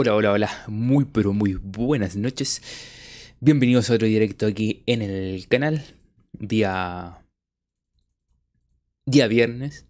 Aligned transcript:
Hola, 0.00 0.14
hola, 0.14 0.30
hola, 0.30 0.64
muy 0.68 1.06
pero 1.06 1.32
muy 1.32 1.54
buenas 1.54 2.14
noches. 2.14 2.62
Bienvenidos 3.40 3.90
a 3.90 3.94
otro 3.94 4.06
directo 4.06 4.46
aquí 4.46 4.84
en 4.86 5.02
el 5.02 5.48
canal. 5.48 5.82
Día. 6.32 7.18
Día 9.06 9.26
viernes. 9.26 9.86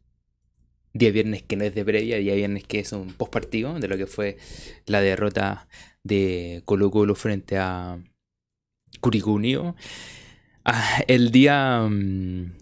Día 0.95 1.13
viernes 1.13 1.43
que 1.43 1.57
no 1.57 1.65
es 1.65 1.75
de 1.75 1.85
previa, 1.85 2.17
día 2.17 2.35
viernes 2.35 2.65
que 2.65 2.79
es 2.79 2.93
un 2.93 3.13
post 3.13 3.31
partido 3.31 3.79
de 3.79 3.87
lo 3.87 3.99
que 3.99 4.07
fue 4.07 4.39
la 4.87 5.03
derrota 5.03 5.69
de 6.03 6.63
Colo 6.65 6.91
Colo 6.91 7.15
frente 7.15 7.59
a 7.59 8.03
Curicó 9.03 9.33
Unido. 9.33 9.77
Ah, 10.65 11.03
el 11.07 11.33
día. 11.33 11.87
mm, 11.87 12.53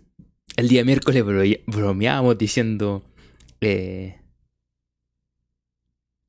El 0.56 0.68
día 0.68 0.84
miércoles 0.84 1.24
bro- 1.24 1.60
bromeábamos 1.68 2.36
diciendo. 2.38 3.04
eh, 3.60 4.18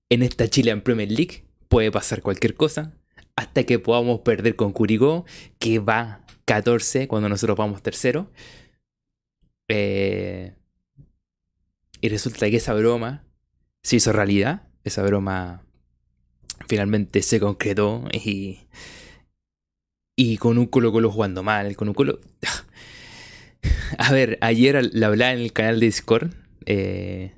en 0.10 0.24
esta 0.24 0.48
Chilean 0.50 0.82
Premier 0.82 1.12
League 1.12 1.44
puede 1.68 1.92
pasar 1.92 2.22
cualquier 2.22 2.56
cosa 2.56 2.94
hasta 3.36 3.64
que 3.66 3.78
podamos 3.80 4.22
perder 4.22 4.56
con 4.56 4.74
Curicó, 4.74 5.26
que 5.60 5.80
va 5.80 6.26
14 6.46 7.08
cuando 7.08 7.30
nosotros 7.30 7.56
vamos 7.58 7.84
tercero. 7.84 8.32
Eh, 9.68 10.56
y 12.02 12.10
resulta 12.10 12.50
que 12.50 12.58
esa 12.58 12.74
broma 12.74 13.26
se 13.84 13.98
hizo 13.98 14.12
realidad. 14.12 14.68
Esa 14.84 15.04
broma 15.04 15.64
finalmente 16.68 17.22
se 17.22 17.40
concretó 17.40 18.06
y, 18.12 18.60
y 20.16 20.38
con 20.38 20.58
un 20.58 20.66
Colo 20.66 20.92
Colo 20.92 21.12
jugando 21.12 21.44
mal, 21.44 21.76
con 21.76 21.90
un 21.90 21.94
Colo... 21.94 22.20
A 24.00 24.12
ver, 24.12 24.38
ayer 24.42 24.90
la 24.94 25.08
hablaba 25.08 25.34
en 25.34 25.40
el 25.40 25.54
canal 25.54 25.80
de 25.80 25.86
Discord. 25.86 26.34
eh, 26.66 27.37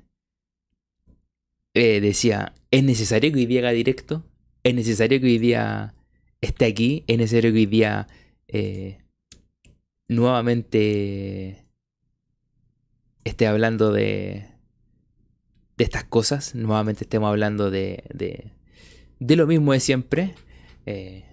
eh, 1.74 2.00
decía, 2.00 2.54
es 2.70 2.84
necesario 2.84 3.32
que 3.32 3.38
hoy 3.38 3.46
día 3.46 3.60
haga 3.60 3.70
directo, 3.70 4.24
es 4.62 4.74
necesario 4.74 5.20
que 5.20 5.26
hoy 5.26 5.38
día 5.38 5.94
esté 6.40 6.66
aquí, 6.66 7.04
es 7.06 7.18
necesario 7.18 7.52
que 7.52 7.58
hoy 7.58 7.66
día 7.66 8.08
eh, 8.48 8.98
nuevamente 10.08 11.64
esté 13.24 13.46
hablando 13.46 13.92
de, 13.92 14.46
de 15.76 15.84
estas 15.84 16.04
cosas, 16.04 16.54
nuevamente 16.54 17.04
estemos 17.04 17.28
hablando 17.28 17.70
de, 17.70 18.04
de, 18.12 19.36
lo 19.36 19.46
mismo 19.46 19.72
de 19.72 19.80
siempre, 19.80 20.34
eh, 20.86 21.24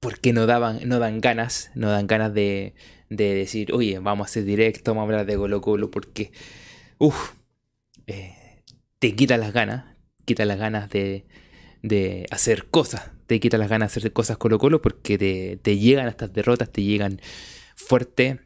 porque 0.00 0.32
no, 0.32 0.46
daban, 0.46 0.80
no 0.88 0.98
dan 0.98 1.20
ganas, 1.20 1.70
no 1.74 1.90
dan 1.90 2.06
ganas 2.06 2.32
de, 2.32 2.74
de 3.10 3.34
decir, 3.34 3.72
oye, 3.72 3.98
vamos 3.98 4.26
a 4.26 4.30
hacer 4.30 4.44
directo, 4.44 4.92
vamos 4.92 5.02
a 5.02 5.04
hablar 5.04 5.26
de 5.26 5.36
Colo 5.36 5.60
Colo, 5.60 5.90
porque, 5.90 6.32
uff, 6.98 7.32
te 9.04 9.14
quita 9.14 9.36
las 9.36 9.52
ganas, 9.52 9.84
quita 10.24 10.46
las 10.46 10.58
ganas 10.58 10.88
de, 10.88 11.26
de 11.82 12.24
hacer 12.30 12.70
cosas, 12.70 13.10
te 13.26 13.38
quita 13.38 13.58
las 13.58 13.68
ganas 13.68 13.92
de 13.92 14.00
hacer 14.00 14.14
cosas 14.14 14.38
Colo 14.38 14.58
Colo 14.58 14.80
porque 14.80 15.18
te, 15.18 15.58
te 15.60 15.76
llegan 15.76 16.08
estas 16.08 16.32
derrotas, 16.32 16.72
te 16.72 16.82
llegan 16.82 17.20
fuerte, 17.76 18.40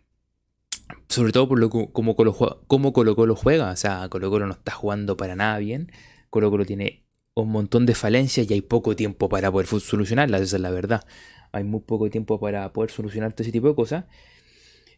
sobre 1.08 1.30
todo 1.30 1.46
por 1.48 1.60
lo 1.60 1.70
como 1.70 2.16
Colo, 2.16 2.34
como 2.66 2.92
Colo 2.92 3.14
Colo 3.14 3.36
juega, 3.36 3.70
o 3.70 3.76
sea, 3.76 4.08
Colo 4.08 4.30
Colo 4.30 4.48
no 4.48 4.54
está 4.54 4.72
jugando 4.72 5.16
para 5.16 5.36
nada 5.36 5.58
bien, 5.58 5.92
Colo 6.28 6.50
Colo 6.50 6.66
tiene 6.66 7.04
un 7.34 7.50
montón 7.50 7.86
de 7.86 7.94
falencias 7.94 8.50
y 8.50 8.54
hay 8.54 8.60
poco 8.60 8.96
tiempo 8.96 9.28
para 9.28 9.52
poder 9.52 9.68
solucionarlas, 9.68 10.40
esa 10.40 10.56
es 10.56 10.62
la 10.62 10.70
verdad, 10.70 11.06
hay 11.52 11.62
muy 11.62 11.82
poco 11.82 12.10
tiempo 12.10 12.40
para 12.40 12.72
poder 12.72 12.90
solucionar 12.90 13.32
todo 13.32 13.44
ese 13.44 13.52
tipo 13.52 13.68
de 13.68 13.74
cosas. 13.76 14.06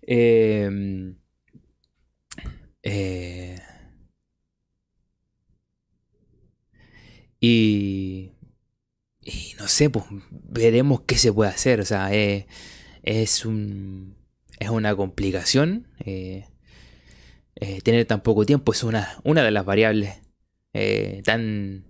Eh, 0.07 1.13
eh, 2.83 3.59
Y, 7.41 8.33
y 9.25 9.55
no 9.59 9.69
sé, 9.69 9.91
pues 9.91 10.05
veremos 10.31 11.03
qué 11.03 11.17
se 11.17 11.33
puede 11.33 11.51
hacer. 11.51 11.81
O 11.81 11.85
sea, 11.85 12.13
es, 12.15 12.47
es 13.03 13.45
un, 13.47 14.17
es 14.59 14.71
una 14.71 14.95
complicación. 14.97 15.89
eh, 16.01 16.47
eh, 17.57 17.81
tener 17.83 18.07
tan 18.07 18.23
poco 18.23 18.47
tiempo 18.47 18.73
es 18.73 18.83
una, 18.85 19.19
una 19.23 19.43
de 19.43 19.51
las 19.51 19.65
variables 19.67 20.15
eh, 20.73 21.21
tan 21.25 21.85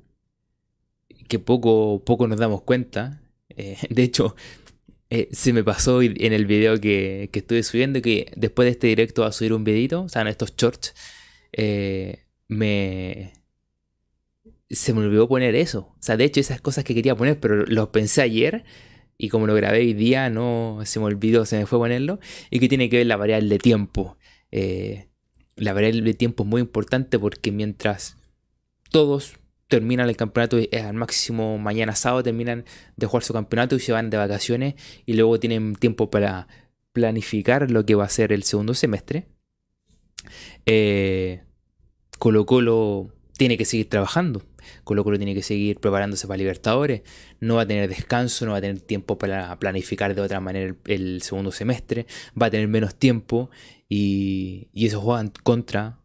que 1.28 1.38
poco, 1.38 2.02
poco 2.04 2.26
nos 2.28 2.38
damos 2.38 2.62
cuenta. 2.62 3.22
Eh, 3.50 3.76
de 3.90 4.02
hecho, 4.02 4.34
eh, 5.10 5.28
se 5.32 5.52
me 5.52 5.64
pasó 5.64 6.02
en 6.02 6.32
el 6.32 6.46
video 6.46 6.80
que, 6.80 7.30
que 7.32 7.40
estuve 7.40 7.62
subiendo 7.62 8.02
que 8.02 8.32
después 8.36 8.66
de 8.66 8.72
este 8.72 8.86
directo 8.88 9.22
va 9.22 9.28
a 9.28 9.32
subir 9.32 9.52
un 9.52 9.64
videito, 9.64 10.02
o 10.02 10.08
sea, 10.08 10.22
en 10.22 10.28
estos 10.28 10.54
shorts, 10.56 10.94
eh, 11.52 12.24
me 12.48 13.32
se 14.70 14.94
me 14.94 15.00
olvidó 15.00 15.28
poner 15.28 15.54
eso. 15.56 15.92
O 15.98 16.02
sea, 16.02 16.16
de 16.16 16.24
hecho, 16.24 16.40
esas 16.40 16.60
cosas 16.60 16.84
que 16.84 16.94
quería 16.94 17.16
poner, 17.16 17.40
pero 17.40 17.66
los 17.66 17.88
pensé 17.88 18.22
ayer. 18.22 18.64
Y 19.18 19.28
como 19.28 19.46
lo 19.46 19.54
grabé 19.54 19.80
hoy 19.80 19.92
día, 19.92 20.30
no 20.30 20.80
se 20.84 20.98
me 21.00 21.06
olvidó, 21.06 21.44
se 21.44 21.58
me 21.58 21.66
fue 21.66 21.78
ponerlo. 21.78 22.20
Y 22.50 22.60
que 22.60 22.68
tiene 22.68 22.88
que 22.88 22.98
ver 22.98 23.06
la 23.06 23.16
variable 23.16 23.48
de 23.48 23.58
tiempo. 23.58 24.16
Eh, 24.52 25.08
la 25.56 25.72
variable 25.72 26.02
de 26.02 26.14
tiempo 26.14 26.44
es 26.44 26.48
muy 26.48 26.60
importante 26.60 27.18
porque 27.18 27.52
mientras 27.52 28.16
todos 28.90 29.34
terminan 29.68 30.08
el 30.08 30.16
campeonato 30.16 30.58
eh, 30.58 30.68
al 30.72 30.94
máximo 30.94 31.58
mañana 31.58 31.94
sábado, 31.94 32.22
terminan 32.22 32.64
de 32.96 33.06
jugar 33.06 33.22
su 33.22 33.32
campeonato 33.32 33.76
y 33.76 33.80
se 33.80 33.92
van 33.92 34.08
de 34.08 34.16
vacaciones. 34.16 34.74
Y 35.04 35.14
luego 35.14 35.40
tienen 35.40 35.74
tiempo 35.74 36.10
para 36.10 36.46
planificar 36.92 37.70
lo 37.70 37.84
que 37.84 37.96
va 37.96 38.04
a 38.04 38.08
ser 38.08 38.32
el 38.32 38.44
segundo 38.44 38.74
semestre. 38.74 39.26
Eh, 40.64 41.42
Colo 42.18 42.46
Colo 42.46 43.12
tiene 43.36 43.56
que 43.56 43.64
seguir 43.64 43.88
trabajando. 43.88 44.42
Colo 44.84 45.04
Colo 45.04 45.16
tiene 45.18 45.34
que 45.34 45.42
seguir 45.42 45.78
preparándose 45.78 46.26
para 46.26 46.38
Libertadores. 46.38 47.02
No 47.40 47.56
va 47.56 47.62
a 47.62 47.66
tener 47.66 47.88
descanso, 47.88 48.46
no 48.46 48.52
va 48.52 48.58
a 48.58 48.60
tener 48.60 48.80
tiempo 48.80 49.18
para 49.18 49.58
planificar 49.58 50.14
de 50.14 50.20
otra 50.20 50.40
manera 50.40 50.74
el, 50.86 51.22
segundo 51.22 51.52
semestre. 51.52 52.06
Va 52.40 52.46
a 52.46 52.50
tener 52.50 52.68
menos 52.68 52.94
tiempo 52.94 53.50
y, 53.88 54.68
y 54.72 54.86
eso 54.86 55.00
juega 55.00 55.20
en 55.20 55.32
contra 55.42 56.00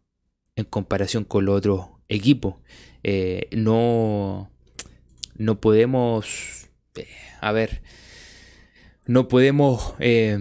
en 0.56 0.64
comparación 0.64 1.24
con 1.24 1.44
los 1.44 1.58
otros 1.58 1.86
equipos. 2.08 2.56
Eh, 3.02 3.48
no, 3.52 4.50
no 5.36 5.60
podemos... 5.60 6.68
eh, 6.96 7.06
a 7.40 7.52
ver, 7.52 7.82
no 9.06 9.28
podemos... 9.28 9.94
eh, 10.00 10.38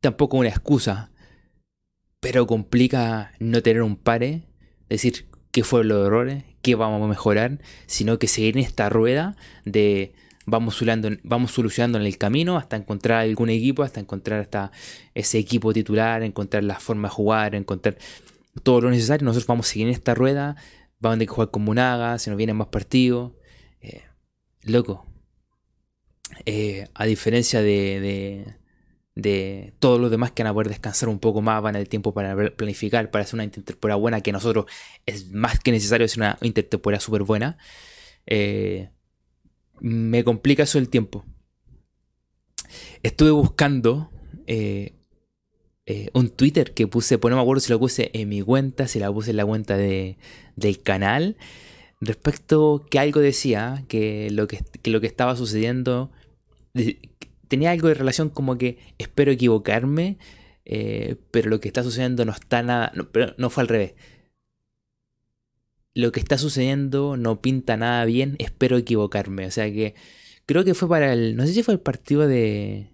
tampoco 0.00 0.36
una 0.36 0.50
excusa 0.50 1.10
pero 2.24 2.46
complica 2.46 3.32
no 3.38 3.62
tener 3.62 3.82
un 3.82 3.96
pare, 3.96 4.44
decir 4.88 5.26
qué 5.50 5.62
fueron 5.62 5.88
los 5.88 6.06
errores, 6.06 6.44
qué 6.62 6.74
vamos 6.74 7.02
a 7.02 7.06
mejorar, 7.06 7.60
sino 7.84 8.18
que 8.18 8.28
seguir 8.28 8.56
en 8.56 8.64
esta 8.64 8.88
rueda 8.88 9.36
de 9.66 10.14
vamos 10.46 10.76
solucionando, 10.76 11.10
vamos 11.22 11.50
solucionando 11.50 11.98
en 11.98 12.06
el 12.06 12.16
camino 12.16 12.56
hasta 12.56 12.76
encontrar 12.76 13.20
algún 13.20 13.50
equipo, 13.50 13.82
hasta 13.82 14.00
encontrar 14.00 14.40
hasta 14.40 14.72
ese 15.12 15.38
equipo 15.38 15.74
titular, 15.74 16.22
encontrar 16.22 16.64
la 16.64 16.80
forma 16.80 17.08
de 17.08 17.14
jugar, 17.14 17.54
encontrar 17.54 17.98
todo 18.62 18.80
lo 18.80 18.90
necesario. 18.90 19.26
Nosotros 19.26 19.46
vamos 19.46 19.68
a 19.68 19.72
seguir 19.72 19.88
en 19.88 19.92
esta 19.92 20.14
rueda, 20.14 20.56
vamos 21.00 21.16
a 21.16 21.18
tener 21.18 21.28
que 21.28 21.34
jugar 21.34 21.50
con 21.50 21.62
Monaga, 21.64 22.18
se 22.18 22.30
nos 22.30 22.38
vienen 22.38 22.56
más 22.56 22.68
partidos. 22.68 23.32
Eh, 23.82 24.02
loco. 24.62 25.06
Eh, 26.46 26.88
a 26.94 27.04
diferencia 27.04 27.60
de, 27.60 28.56
de 29.14 29.74
todos 29.78 30.00
los 30.00 30.10
demás 30.10 30.32
que 30.32 30.42
van 30.42 30.50
a 30.50 30.54
poder 30.54 30.68
descansar 30.68 31.08
un 31.08 31.18
poco 31.18 31.40
más, 31.40 31.62
van 31.62 31.76
a 31.76 31.78
tener 31.78 31.88
tiempo 31.88 32.12
para 32.12 32.34
planificar, 32.50 33.10
para 33.10 33.24
hacer 33.24 33.34
una 33.34 33.44
intertemporada 33.44 33.96
buena, 33.96 34.20
que 34.20 34.32
nosotros 34.32 34.66
es 35.06 35.32
más 35.32 35.60
que 35.60 35.70
necesario 35.70 36.06
hacer 36.06 36.18
una 36.18 36.38
intertemporada 36.42 37.00
súper 37.00 37.22
buena. 37.22 37.58
Eh, 38.26 38.90
me 39.80 40.24
complica 40.24 40.64
eso 40.64 40.78
el 40.78 40.88
tiempo. 40.88 41.24
Estuve 43.02 43.30
buscando 43.30 44.10
eh, 44.46 44.94
eh, 45.86 46.08
un 46.14 46.30
Twitter 46.30 46.72
que 46.72 46.86
puse, 46.86 47.18
pues 47.18 47.30
no 47.30 47.36
me 47.36 47.42
acuerdo 47.42 47.60
si 47.60 47.72
lo 47.72 47.78
puse 47.78 48.10
en 48.14 48.28
mi 48.28 48.42
cuenta, 48.42 48.88
si 48.88 48.98
la 48.98 49.12
puse 49.12 49.30
en 49.30 49.36
la 49.36 49.46
cuenta 49.46 49.76
de, 49.76 50.18
del 50.56 50.82
canal, 50.82 51.36
respecto 52.00 52.84
que 52.90 52.98
algo 52.98 53.20
decía 53.20 53.84
que 53.88 54.30
lo 54.30 54.48
que, 54.48 54.60
lo 54.84 55.00
que 55.00 55.06
estaba 55.06 55.36
sucediendo 55.36 56.10
tenía 57.48 57.70
algo 57.70 57.88
de 57.88 57.94
relación 57.94 58.30
como 58.30 58.58
que 58.58 58.78
espero 58.98 59.32
equivocarme, 59.32 60.18
eh, 60.64 61.16
pero 61.30 61.50
lo 61.50 61.60
que 61.60 61.68
está 61.68 61.82
sucediendo 61.82 62.24
no 62.24 62.32
está 62.32 62.62
nada, 62.62 62.92
no, 62.94 63.10
pero 63.10 63.34
no 63.38 63.50
fue 63.50 63.62
al 63.62 63.68
revés. 63.68 63.94
Lo 65.94 66.10
que 66.12 66.20
está 66.20 66.38
sucediendo 66.38 67.16
no 67.16 67.40
pinta 67.40 67.76
nada 67.76 68.04
bien, 68.04 68.36
espero 68.38 68.76
equivocarme. 68.76 69.46
O 69.46 69.50
sea 69.50 69.72
que 69.72 69.94
creo 70.46 70.64
que 70.64 70.74
fue 70.74 70.88
para 70.88 71.12
el, 71.12 71.36
no 71.36 71.46
sé 71.46 71.52
si 71.52 71.62
fue 71.62 71.74
el 71.74 71.80
partido 71.80 72.26
de 72.26 72.90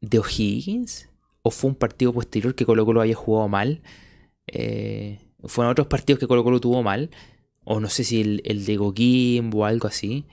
de 0.00 0.18
O'Higgins 0.18 1.08
o 1.42 1.50
fue 1.50 1.70
un 1.70 1.76
partido 1.76 2.12
posterior 2.12 2.54
que 2.54 2.66
Colo 2.66 2.84
Colo 2.84 3.00
haya 3.00 3.14
jugado 3.14 3.48
mal. 3.48 3.82
Eh, 4.46 5.18
fueron 5.44 5.72
otros 5.72 5.86
partidos 5.88 6.18
que 6.20 6.26
Colo 6.26 6.44
Colo 6.44 6.60
tuvo 6.60 6.82
mal. 6.82 7.10
O 7.64 7.80
no 7.80 7.88
sé 7.88 8.04
si 8.04 8.20
el, 8.20 8.42
el 8.44 8.64
de 8.64 8.76
Coquimbo 8.76 9.60
o 9.60 9.64
algo 9.64 9.88
así. 9.88 10.26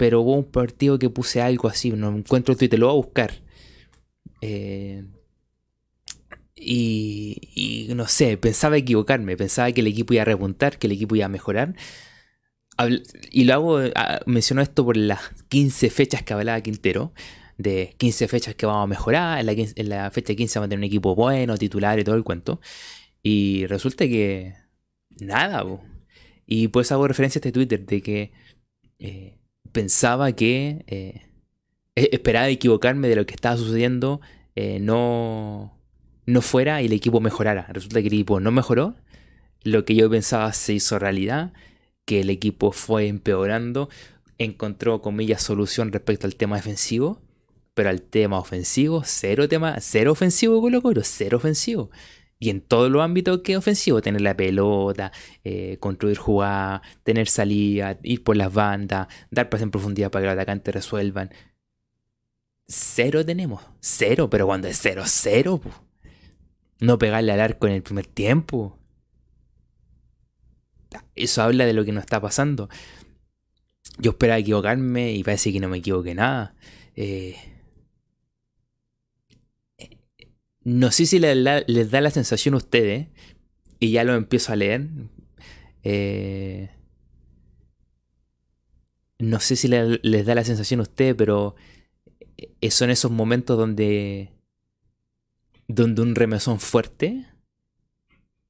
Pero 0.00 0.22
hubo 0.22 0.34
un 0.34 0.44
partido 0.50 0.98
que 0.98 1.10
puse 1.10 1.42
algo 1.42 1.68
así. 1.68 1.90
No 1.90 2.08
encuentro 2.16 2.52
el 2.52 2.58
Twitter, 2.58 2.78
lo 2.78 2.86
voy 2.86 2.94
a 2.94 3.04
buscar. 3.04 3.32
Eh, 4.40 5.04
Y, 6.56 7.88
no 7.96 8.06
sé, 8.06 8.36
pensaba 8.36 8.76
equivocarme, 8.76 9.36
pensaba 9.36 9.72
que 9.72 9.80
el 9.82 9.86
equipo 9.88 10.14
iba 10.14 10.22
a 10.22 10.24
repuntar, 10.26 10.78
que 10.78 10.86
el 10.88 10.92
equipo 10.94 11.16
iba 11.16 11.26
a 11.26 11.28
mejorar. 11.28 11.74
Y 13.30 13.44
lo 13.44 13.54
hago, 13.54 13.78
ah, 13.94 14.20
menciono 14.26 14.62
esto 14.62 14.84
por 14.84 14.96
las 14.96 15.20
15 15.48 15.90
fechas 15.90 16.22
que 16.22 16.32
hablaba 16.32 16.60
Quintero, 16.62 17.12
de 17.58 17.94
15 17.98 18.28
fechas 18.28 18.54
que 18.54 18.66
vamos 18.66 18.84
a 18.84 18.86
mejorar, 18.86 19.40
en 19.40 19.46
la, 19.46 19.52
en 19.52 19.88
la 19.88 20.10
fecha 20.10 20.34
15 20.34 20.58
vamos 20.58 20.66
a 20.66 20.70
tener 20.70 20.80
un 20.80 20.84
equipo 20.84 21.14
bueno, 21.14 21.56
titular 21.58 21.98
y 21.98 22.04
todo 22.04 22.14
el 22.16 22.24
cuento. 22.24 22.60
Y 23.22 23.66
resulta 23.66 24.06
que 24.06 24.54
nada, 25.20 25.64
y 26.46 26.68
pues 26.68 26.90
hago 26.92 27.06
referencia 27.08 27.38
a 27.38 27.40
este 27.40 27.52
Twitter 27.52 27.84
de 27.86 28.02
que 28.02 28.32
eh, 28.98 29.39
pensaba 29.72 30.32
que 30.32 30.84
eh, 30.86 31.22
e-, 31.94 32.10
esperaba 32.12 32.48
equivocarme 32.48 33.08
de 33.08 33.16
lo 33.16 33.26
que 33.26 33.34
estaba 33.34 33.56
sucediendo, 33.56 34.20
eh, 34.56 34.78
no, 34.80 35.76
no 36.26 36.42
fuera 36.42 36.82
y 36.82 36.86
el 36.86 36.92
equipo 36.92 37.20
mejorara. 37.20 37.66
Resulta 37.70 38.00
que 38.00 38.08
el 38.08 38.14
equipo 38.14 38.40
no 38.40 38.50
mejoró, 38.50 38.94
lo 39.62 39.84
que 39.84 39.94
yo 39.94 40.08
pensaba 40.10 40.52
se 40.52 40.74
hizo 40.74 40.98
realidad, 40.98 41.52
que 42.04 42.20
el 42.20 42.30
equipo 42.30 42.72
fue 42.72 43.08
empeorando, 43.08 43.88
encontró 44.38 45.02
comillas 45.02 45.42
solución 45.42 45.92
respecto 45.92 46.26
al 46.26 46.36
tema 46.36 46.56
defensivo, 46.56 47.20
pero 47.74 47.90
al 47.90 48.02
tema 48.02 48.38
ofensivo, 48.38 49.02
cero 49.04 49.48
tema, 49.48 49.76
cero 49.80 50.12
ofensivo 50.12 50.60
Colo 50.60 51.02
cero 51.04 51.36
ofensivo. 51.36 51.90
Y 52.42 52.48
en 52.48 52.62
todos 52.62 52.90
los 52.90 53.02
ámbitos 53.02 53.42
que 53.42 53.52
es 53.52 53.58
ofensivo, 53.58 54.00
tener 54.00 54.22
la 54.22 54.34
pelota, 54.34 55.12
eh, 55.44 55.76
construir 55.78 56.16
jugadas, 56.16 56.80
tener 57.04 57.28
salida, 57.28 57.98
ir 58.02 58.24
por 58.24 58.34
las 58.34 58.52
bandas, 58.52 59.08
dar 59.30 59.50
pases 59.50 59.64
en 59.64 59.70
profundidad 59.70 60.10
para 60.10 60.22
que 60.22 60.26
los 60.28 60.32
atacantes 60.32 60.74
resuelvan. 60.74 61.30
Cero 62.66 63.26
tenemos, 63.26 63.62
cero, 63.80 64.30
pero 64.30 64.46
cuando 64.46 64.68
es 64.68 64.78
cero, 64.80 65.02
cero, 65.04 65.60
no 66.80 66.98
pegarle 66.98 67.32
al 67.32 67.40
arco 67.40 67.66
en 67.66 67.74
el 67.74 67.82
primer 67.82 68.06
tiempo. 68.06 68.78
Eso 71.14 71.42
habla 71.42 71.66
de 71.66 71.74
lo 71.74 71.84
que 71.84 71.92
nos 71.92 72.04
está 72.04 72.22
pasando. 72.22 72.70
Yo 73.98 74.12
esperaba 74.12 74.38
equivocarme 74.38 75.12
y 75.12 75.22
parece 75.22 75.52
que 75.52 75.60
no 75.60 75.68
me 75.68 75.78
equivoqué 75.78 76.14
nada. 76.14 76.54
Eh, 76.96 77.36
No 80.62 80.90
sé 80.90 81.06
si 81.06 81.18
les 81.18 81.90
da, 81.90 82.00
la 82.00 82.10
sensación 82.10 82.54
a 82.54 82.58
ustedes, 82.58 83.08
y 83.78 83.92
ya 83.92 84.04
lo 84.04 84.14
empiezo 84.14 84.52
a 84.52 84.56
leer. 84.56 84.88
Eh, 85.82 86.70
no 89.18 89.40
sé 89.40 89.56
si 89.56 89.68
les 89.68 90.26
da 90.26 90.34
la 90.34 90.44
sensación 90.44 90.80
a 90.80 90.84
ustedes, 90.84 91.14
pero 91.14 91.54
eh, 92.60 92.70
son 92.70 92.90
esos 92.90 93.10
momentos 93.10 93.56
donde, 93.56 94.32
donde 95.68 96.02
un 96.02 96.14
remesón 96.14 96.60
fuerte 96.60 97.26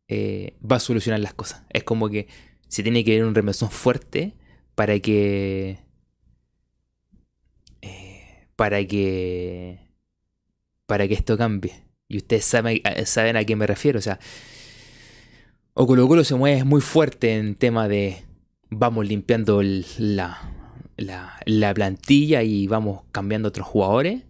eh, 0.08 0.56
va 0.60 0.76
a 0.76 0.80
solucionar 0.80 1.20
las 1.20 1.34
cosas. 1.34 1.64
Es 1.70 1.84
como 1.84 2.08
que 2.08 2.26
se 2.66 2.82
tiene 2.82 3.04
que 3.04 3.16
ver 3.16 3.24
un 3.24 3.34
remesón 3.34 3.70
fuerte 3.70 4.34
para 4.74 4.98
que. 4.98 5.78
para 8.56 8.84
que. 8.84 9.78
para 10.86 11.06
que 11.06 11.14
esto 11.14 11.38
cambie. 11.38 11.89
Y 12.10 12.16
ustedes 12.16 12.44
saben, 12.44 12.82
saben 13.04 13.36
a 13.36 13.44
qué 13.44 13.54
me 13.54 13.68
refiero. 13.68 14.00
O 14.00 14.02
sea, 14.02 14.18
o 15.74 15.86
Colo 15.86 16.08
Colo 16.08 16.24
se 16.24 16.34
mueve 16.34 16.64
muy 16.64 16.80
fuerte 16.80 17.36
en 17.36 17.54
tema 17.54 17.86
de 17.86 18.24
vamos 18.68 19.06
limpiando 19.06 19.62
la, 19.62 20.52
la, 20.96 21.74
plantilla 21.74 22.42
y 22.42 22.66
vamos 22.66 23.02
cambiando 23.12 23.48
otros 23.48 23.68
jugadores. 23.68 24.24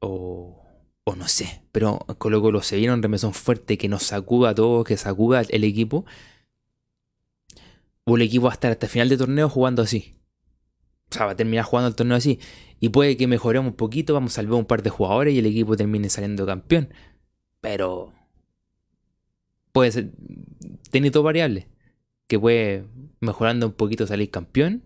O, 0.00 0.64
o 1.04 1.14
no 1.14 1.28
sé. 1.28 1.62
Pero 1.70 1.98
Colo 2.16 2.40
Colo 2.40 2.62
se 2.62 2.76
viene 2.76 2.94
un 2.94 3.02
remesón 3.02 3.34
fuerte 3.34 3.76
que 3.76 3.88
nos 3.88 4.04
sacuda 4.04 4.50
a 4.50 4.54
todos, 4.54 4.86
que 4.86 4.96
sacuda 4.96 5.42
el 5.42 5.64
equipo. 5.64 6.06
O 8.04 8.16
el 8.16 8.22
equipo 8.22 8.46
va 8.46 8.52
a 8.52 8.54
estar 8.54 8.72
hasta 8.72 8.88
final 8.88 9.10
de 9.10 9.18
torneo 9.18 9.50
jugando 9.50 9.82
así. 9.82 10.14
O 11.10 11.14
sea, 11.14 11.26
va 11.26 11.32
a 11.32 11.36
terminar 11.36 11.64
jugando 11.64 11.88
el 11.88 11.94
torneo 11.94 12.16
así. 12.16 12.38
Y 12.80 12.90
puede 12.90 13.16
que 13.16 13.26
mejoremos 13.26 13.70
un 13.70 13.76
poquito, 13.76 14.14
vamos 14.14 14.32
a 14.32 14.36
salvar 14.36 14.58
un 14.58 14.66
par 14.66 14.82
de 14.82 14.90
jugadores 14.90 15.34
y 15.34 15.38
el 15.38 15.46
equipo 15.46 15.76
termine 15.76 16.08
saliendo 16.08 16.44
campeón. 16.46 16.92
Pero 17.60 18.12
puede 19.72 19.92
ser, 19.92 20.10
tiene 20.90 21.10
todo 21.10 21.22
variable. 21.22 21.68
Que 22.26 22.38
puede 22.38 22.84
mejorando 23.20 23.66
un 23.66 23.72
poquito 23.72 24.06
salir 24.06 24.30
campeón. 24.30 24.84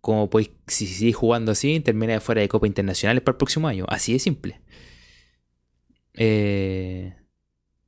Como 0.00 0.30
pues 0.30 0.50
si 0.66 0.86
sigue 0.86 1.12
jugando 1.12 1.52
así, 1.52 1.80
termina 1.80 2.14
de 2.14 2.20
fuera 2.20 2.40
de 2.40 2.48
Copa 2.48 2.66
Internacionales 2.66 3.22
para 3.22 3.34
el 3.34 3.38
próximo 3.38 3.68
año. 3.68 3.84
Así 3.88 4.12
de 4.12 4.18
simple. 4.18 4.60
Eh, 6.14 7.14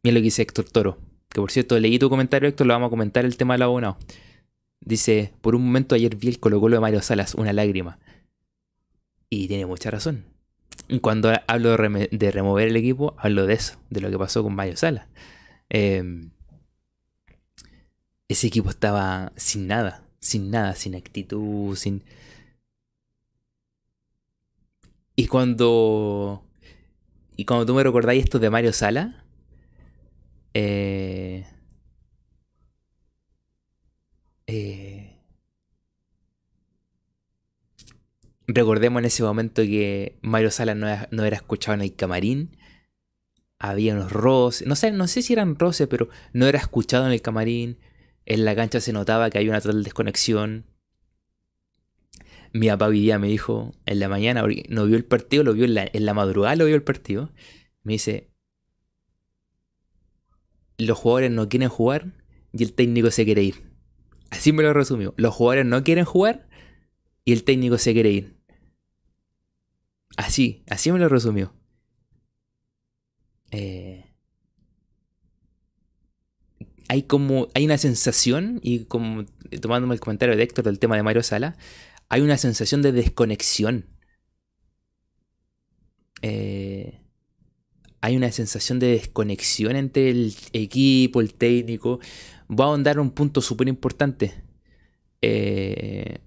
lo 0.02 0.12
que 0.12 0.22
dice 0.22 0.42
Héctor 0.42 0.66
Toro. 0.66 0.98
Que 1.28 1.40
por 1.40 1.50
cierto, 1.50 1.78
leí 1.78 1.98
tu 1.98 2.10
comentario, 2.10 2.48
Héctor, 2.48 2.66
lo 2.66 2.74
vamos 2.74 2.88
a 2.88 2.90
comentar 2.90 3.24
el 3.24 3.36
tema 3.36 3.54
del 3.54 3.62
abonado. 3.62 3.98
Dice, 4.84 5.32
por 5.40 5.54
un 5.54 5.64
momento 5.64 5.94
ayer 5.94 6.16
vi 6.16 6.28
el 6.28 6.40
Colo 6.40 6.60
Colo 6.60 6.76
de 6.76 6.80
Mario 6.80 7.02
Salas, 7.02 7.34
una 7.34 7.52
lágrima. 7.52 7.98
Y 9.30 9.48
tiene 9.48 9.64
mucha 9.64 9.90
razón. 9.90 10.24
Cuando 11.00 11.32
hablo 11.46 11.70
de, 11.70 12.30
remover 12.30 12.68
el 12.68 12.76
equipo, 12.76 13.14
hablo 13.18 13.46
de 13.46 13.54
eso, 13.54 13.78
de 13.90 14.00
lo 14.00 14.10
que 14.10 14.18
pasó 14.18 14.42
con 14.42 14.54
Mario 14.54 14.76
Sala. 14.76 15.08
Em, 15.70 16.30
ese 18.28 18.48
equipo 18.48 18.70
estaba 18.70 19.32
sin 19.36 19.68
nada, 19.68 20.04
sin 20.20 20.50
nada, 20.50 20.74
sin 20.74 20.94
actitud, 20.94 21.76
sin... 21.76 22.02
Y 25.14 25.26
cuando... 25.28 26.44
Y 27.36 27.44
cuando 27.44 27.66
tú 27.66 27.74
me 27.74 27.82
recordáis 27.82 28.24
esto 28.24 28.38
de 28.38 28.50
Mario 28.50 28.72
Sala, 28.72 29.24
eh, 30.54 31.46
eh, 34.52 35.12
Recordemos 38.46 39.00
en 39.00 39.06
ese 39.06 39.22
momento 39.22 39.62
que 39.62 40.18
Mario 40.20 40.50
Sala 40.50 40.74
no 40.74 41.24
era, 41.24 41.36
escuchado 41.36 41.74
en 41.74 41.82
el 41.82 41.94
camarín. 41.94 42.56
Había 43.58 43.94
unos 43.94 44.12
roces. 44.12 44.66
No 44.66 44.74
sé, 44.74 44.90
no 44.90 45.06
sé 45.06 45.22
si 45.22 45.32
eran 45.32 45.58
roces, 45.58 45.86
pero 45.88 46.08
no 46.32 46.46
era 46.46 46.58
escuchado 46.58 47.06
en 47.06 47.12
el 47.12 47.22
camarín. 47.22 47.78
En 48.26 48.44
la 48.44 48.54
cancha 48.54 48.80
se 48.80 48.92
notaba 48.92 49.30
que 49.30 49.38
había 49.38 49.50
una 49.50 49.60
total 49.60 49.84
desconexión. 49.84 50.66
Mi 52.52 52.68
papá 52.68 52.90
día 52.90 53.18
me 53.18 53.28
dijo 53.28 53.72
en 53.86 54.00
la 54.00 54.08
mañana, 54.08 54.44
no 54.68 54.86
vio 54.86 54.96
el 54.96 55.04
partido, 55.04 55.44
lo 55.44 55.54
vio 55.54 55.64
en 55.64 55.74
la, 55.74 55.88
en 55.90 56.04
la 56.04 56.12
madrugada, 56.12 56.56
lo 56.56 56.66
vio 56.66 56.74
el 56.74 56.82
partido. 56.82 57.32
Me 57.82 57.94
dice, 57.94 58.30
los 60.76 60.98
jugadores 60.98 61.30
no 61.30 61.48
quieren 61.48 61.70
jugar 61.70 62.12
y 62.52 62.62
el 62.64 62.74
técnico 62.74 63.10
se 63.10 63.24
quiere 63.24 63.42
ir. 63.44 63.71
Así 64.32 64.50
me 64.50 64.62
lo 64.62 64.72
resumió. 64.72 65.12
Los 65.18 65.34
jugadores 65.34 65.66
no 65.66 65.84
quieren 65.84 66.06
jugar 66.06 66.48
y 67.22 67.34
el 67.34 67.44
técnico 67.44 67.76
se 67.76 67.92
quiere 67.92 68.10
ir. 68.10 68.38
Así, 70.16 70.64
así 70.70 70.90
me 70.90 70.98
lo 70.98 71.10
resumió. 71.10 71.54
Eh, 73.50 74.06
hay 76.88 77.02
como, 77.02 77.48
hay 77.52 77.66
una 77.66 77.76
sensación, 77.76 78.58
y 78.62 78.86
como 78.86 79.26
tomándome 79.60 79.94
el 79.94 80.00
comentario 80.00 80.34
de 80.34 80.42
Héctor 80.42 80.64
del 80.64 80.78
tema 80.78 80.96
de 80.96 81.02
Mario 81.02 81.22
Sala, 81.22 81.58
hay 82.08 82.22
una 82.22 82.38
sensación 82.38 82.80
de 82.80 82.92
desconexión. 82.92 83.84
Eh, 86.22 87.02
hay 88.00 88.16
una 88.16 88.32
sensación 88.32 88.78
de 88.78 88.92
desconexión 88.92 89.76
entre 89.76 90.08
el 90.08 90.34
equipo, 90.54 91.20
el 91.20 91.34
técnico. 91.34 92.00
Voy 92.54 92.64
a 92.64 92.66
ahondar 92.68 93.00
un 93.00 93.10
punto 93.10 93.40
súper 93.40 93.66
importante. 93.66 94.34
Eh, 95.22 96.18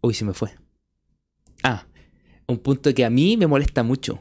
Uy, 0.00 0.14
se 0.14 0.24
me 0.24 0.32
fue. 0.32 0.52
Ah, 1.62 1.86
un 2.46 2.58
punto 2.58 2.94
que 2.94 3.04
a 3.04 3.10
mí 3.10 3.36
me 3.36 3.46
molesta 3.46 3.82
mucho. 3.82 4.20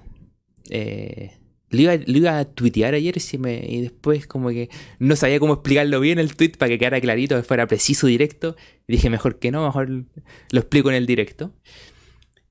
Eh, 0.69 1.31
lo, 1.69 1.79
iba, 1.79 2.39
a 2.39 2.45
tuitear 2.45 2.93
ayer 2.93 3.15
y, 3.17 3.81
después 3.81 4.27
como 4.27 4.49
que 4.49 4.69
no 4.99 5.15
sabía 5.15 5.39
cómo 5.39 5.53
explicarlo 5.53 6.01
bien 6.01 6.19
el 6.19 6.35
tweet 6.35 6.53
para 6.57 6.69
que 6.69 6.79
quedara 6.79 6.99
clarito, 6.99 7.37
que 7.37 7.43
fuera 7.43 7.67
preciso, 7.67 8.07
directo. 8.07 8.57
Dije, 8.85 9.09
mejor 9.09 9.39
que 9.39 9.51
no, 9.51 9.63
mejor 9.63 9.89
lo 9.89 10.59
explico 10.59 10.89
en 10.89 10.95
el 10.95 11.05
directo. 11.05 11.53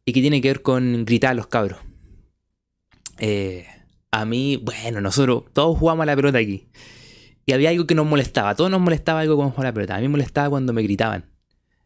Y 0.07 0.15
que 0.15 0.23
tiene 0.23 0.41
que 0.41 0.49
ver 0.49 0.63
con 0.63 1.05
gritar 1.05 1.33
a 1.33 1.35
los 1.35 1.49
cabros. 1.49 1.81
Eh, 3.19 3.67
a 4.21 4.25
mí, 4.25 4.57
bueno, 4.57 5.01
nosotros 5.01 5.45
todos 5.53 5.79
jugamos 5.79 6.05
a 6.05 6.07
la 6.07 6.17
pelota 6.17 6.39
aquí. 6.39 6.69
Y 7.47 7.53
había 7.53 7.71
algo 7.71 7.87
que 7.87 7.95
nos 7.95 8.07
molestaba. 8.07 8.51
A 8.51 8.55
todos 8.55 8.71
nos 8.71 8.81
molestaba 8.81 9.21
algo 9.21 9.37
como 9.37 9.51
jugar 9.51 9.67
a 9.67 9.71
la 9.71 9.75
pelota. 9.75 9.97
A 9.97 9.99
mí 9.99 10.05
me 10.05 10.11
molestaba 10.11 10.51
cuando 10.51 10.73
me 10.73 10.83
gritaban 10.83 11.35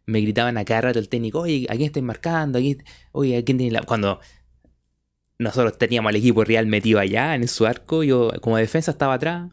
me 0.08 0.22
gritaban 0.22 0.56
a 0.56 0.64
cada 0.64 0.80
rato 0.80 0.98
el 0.98 1.10
técnico, 1.10 1.40
oye, 1.40 1.66
¿a 1.68 1.74
quién 1.74 1.84
estáis 1.84 2.04
marcando? 2.04 2.58
Oye, 3.12 3.36
¿a 3.36 3.44
quién 3.44 3.58
tiene 3.58 3.72
la...? 3.72 3.82
Cuando 3.82 4.20
nosotros 5.38 5.76
teníamos 5.76 6.08
al 6.08 6.16
equipo 6.16 6.44
real 6.44 6.66
metido 6.66 6.98
allá 6.98 7.34
en 7.34 7.46
su 7.46 7.66
arco, 7.66 8.02
yo 8.02 8.32
como 8.40 8.56
defensa 8.56 8.90
estaba 8.90 9.14
atrás. 9.14 9.50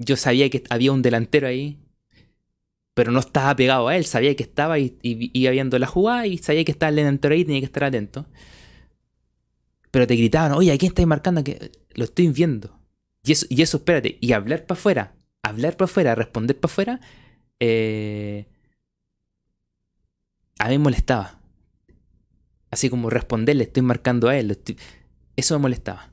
Yo 0.00 0.16
sabía 0.16 0.50
que 0.50 0.64
había 0.68 0.90
un 0.90 1.00
delantero 1.00 1.46
ahí, 1.46 1.78
pero 2.94 3.12
no 3.12 3.20
estaba 3.20 3.54
pegado 3.54 3.86
a 3.86 3.96
él, 3.96 4.04
sabía 4.04 4.34
que 4.34 4.42
estaba 4.42 4.80
y, 4.80 4.98
iba 5.02 5.52
viendo 5.52 5.78
la 5.78 5.86
jugada 5.86 6.26
y 6.26 6.38
sabía 6.38 6.64
que 6.64 6.72
estaba 6.72 6.90
el 6.90 6.96
delantero 6.96 7.34
ahí 7.34 7.42
y 7.42 7.44
tenía 7.44 7.60
que 7.60 7.66
estar 7.66 7.84
atento. 7.84 8.26
Pero 9.94 10.08
te 10.08 10.16
gritaban, 10.16 10.50
oye, 10.50 10.72
¿a 10.72 10.76
quién 10.76 10.90
estáis 10.90 11.06
marcando? 11.06 11.40
Lo 11.94 12.02
estoy 12.02 12.26
viendo. 12.26 12.76
Y 13.22 13.30
eso, 13.30 13.46
y 13.48 13.62
eso, 13.62 13.76
espérate, 13.76 14.18
y 14.20 14.32
hablar 14.32 14.66
para 14.66 14.76
afuera, 14.76 15.14
hablar 15.40 15.76
para 15.76 15.84
afuera, 15.84 16.16
responder 16.16 16.58
para 16.58 16.72
afuera, 16.72 17.00
eh, 17.60 18.48
a 20.58 20.64
mí 20.64 20.78
me 20.78 20.82
molestaba. 20.82 21.38
Así 22.72 22.90
como 22.90 23.08
responderle, 23.08 23.62
estoy 23.62 23.84
marcando 23.84 24.28
a 24.28 24.36
él. 24.36 24.58
Eso 25.36 25.54
me 25.54 25.62
molestaba. 25.62 26.10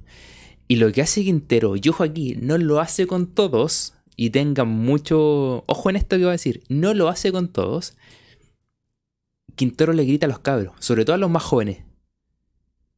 Y 0.67 0.75
lo 0.75 0.91
que 0.91 1.01
hace 1.01 1.23
Quintero, 1.23 1.75
y 1.75 1.81
ojo 1.89 2.03
aquí, 2.03 2.35
no 2.39 2.59
lo 2.59 2.81
hace 2.81 3.07
con 3.07 3.33
todos, 3.33 3.95
y 4.15 4.29
tengan 4.29 4.67
mucho 4.67 5.63
ojo 5.65 5.89
en 5.89 5.95
esto 5.95 6.17
que 6.17 6.21
voy 6.25 6.29
a 6.29 6.33
decir, 6.33 6.61
no 6.69 6.93
lo 6.93 7.09
hace 7.09 7.31
con 7.31 7.51
todos. 7.51 7.97
Quintero 9.55 9.91
le 9.91 10.05
grita 10.05 10.27
a 10.27 10.29
los 10.29 10.37
cabros, 10.37 10.75
sobre 10.77 11.03
todo 11.03 11.15
a 11.15 11.17
los 11.17 11.31
más 11.31 11.41
jóvenes. 11.41 11.83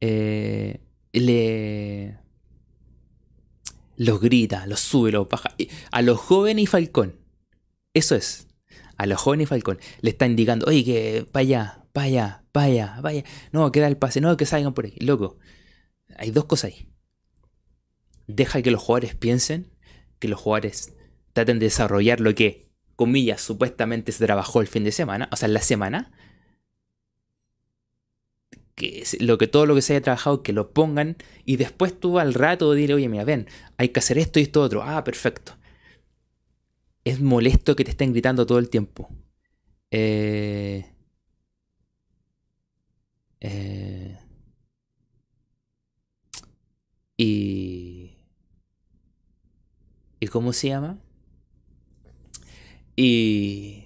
Eh, 0.06 0.80
le. 1.14 2.18
Los 3.96 4.20
grita, 4.20 4.66
los 4.66 4.80
sube, 4.80 5.12
los 5.12 5.28
baja. 5.28 5.54
A 5.90 6.02
los 6.02 6.18
jóvenes 6.18 6.64
y 6.64 6.66
Falcón. 6.66 7.16
Eso 7.92 8.14
es. 8.14 8.48
A 8.96 9.06
los 9.06 9.20
jóvenes 9.20 9.44
y 9.44 9.48
Falcón. 9.48 9.78
Le 10.00 10.10
está 10.10 10.26
indicando, 10.26 10.66
oye, 10.66 10.84
que 10.84 11.26
vaya, 11.32 11.84
vaya, 11.94 12.44
vaya, 12.52 12.98
vaya. 13.00 13.24
No, 13.52 13.70
queda 13.72 13.86
el 13.86 13.96
pase, 13.96 14.20
no, 14.20 14.36
que 14.36 14.46
salgan 14.46 14.74
por 14.74 14.86
aquí. 14.86 15.04
Loco, 15.04 15.38
hay 16.16 16.30
dos 16.30 16.44
cosas 16.46 16.72
ahí. 16.72 16.88
Deja 18.26 18.62
que 18.62 18.70
los 18.70 18.82
jugadores 18.82 19.14
piensen, 19.14 19.70
que 20.18 20.28
los 20.28 20.40
jugadores 20.40 20.94
traten 21.32 21.58
de 21.58 21.66
desarrollar 21.66 22.20
lo 22.20 22.34
que, 22.34 22.70
comillas, 22.96 23.40
supuestamente 23.40 24.12
se 24.12 24.24
trabajó 24.24 24.60
el 24.60 24.68
fin 24.68 24.84
de 24.84 24.92
semana, 24.92 25.28
o 25.32 25.36
sea, 25.36 25.48
la 25.48 25.60
semana. 25.60 26.12
Que 28.74 29.04
lo 29.20 29.38
que 29.38 29.46
todo 29.46 29.66
lo 29.66 29.74
que 29.74 29.82
se 29.82 29.94
haya 29.94 30.02
trabajado, 30.02 30.42
que 30.42 30.52
lo 30.52 30.72
pongan 30.72 31.16
y 31.44 31.56
después 31.56 31.98
tú 31.98 32.18
al 32.18 32.34
rato 32.34 32.72
dile, 32.72 32.94
oye, 32.94 33.08
mira, 33.08 33.24
ven, 33.24 33.46
hay 33.76 33.90
que 33.90 34.00
hacer 34.00 34.18
esto 34.18 34.40
y 34.40 34.42
esto 34.42 34.62
otro. 34.62 34.82
Ah, 34.82 35.04
perfecto. 35.04 35.56
Es 37.04 37.20
molesto 37.20 37.76
que 37.76 37.84
te 37.84 37.90
estén 37.90 38.12
gritando 38.12 38.46
todo 38.46 38.58
el 38.58 38.70
tiempo. 38.70 39.10
Eh, 39.90 40.86
eh, 43.40 44.18
y... 47.16 48.10
¿Y 50.20 50.26
cómo 50.28 50.54
se 50.54 50.68
llama? 50.68 50.98
Y, 52.96 53.84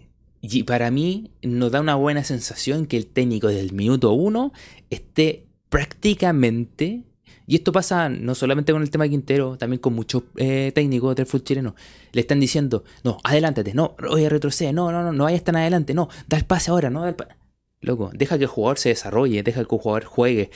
para 0.67 0.91
mí 0.91 1.31
nos 1.43 1.73
da 1.73 1.81
una 1.81 1.95
buena 1.97 2.25
sensación 2.25 2.87
que 2.87 2.97
el 2.97 3.07
técnico 3.07 3.49
desde 3.49 3.63
el 3.63 3.73
minuto 3.73 4.13
uno 4.13 4.53
esté 4.91 5.47
prácticamente 5.69 7.05
y 7.47 7.57
esto 7.57 7.73
pasa 7.73 8.11
no 8.11 8.35
solamente 8.35 8.73
con 8.73 8.83
el 8.83 8.91
tema 8.91 9.05
de 9.05 9.11
Quintero, 9.11 9.57
también 9.57 9.81
con 9.81 9.95
muchos 9.95 10.25
eh, 10.37 10.71
técnicos 10.75 11.17
del 11.17 11.25
fútbol 11.25 11.45
chileno. 11.45 11.75
Le 12.13 12.21
están 12.21 12.41
diciendo, 12.41 12.85
no, 13.05 13.17
adelántate, 13.25 13.73
no, 13.73 13.97
oye, 14.11 14.29
retrocede, 14.29 14.75
no, 14.75 14.93
no, 14.93 15.03
no, 15.03 15.15
no 15.15 15.25
vayas 15.25 15.45
tan 15.45 15.57
adelante, 15.57 15.95
no, 15.95 16.11
da 16.27 16.37
el 16.37 16.45
pase 16.45 16.71
ahora, 16.71 16.91
no, 16.91 17.01
da 17.01 17.09
el 17.09 17.15
pase. 17.15 17.37
Loco, 17.81 18.11
deja 18.13 18.37
que 18.37 18.45
el 18.45 18.51
jugador 18.51 18.79
se 18.79 18.91
desarrolle, 18.91 19.43
deja 19.43 19.65
que 19.65 19.75
el 19.75 19.81
jugador 19.81 20.05
juegue. 20.05 20.51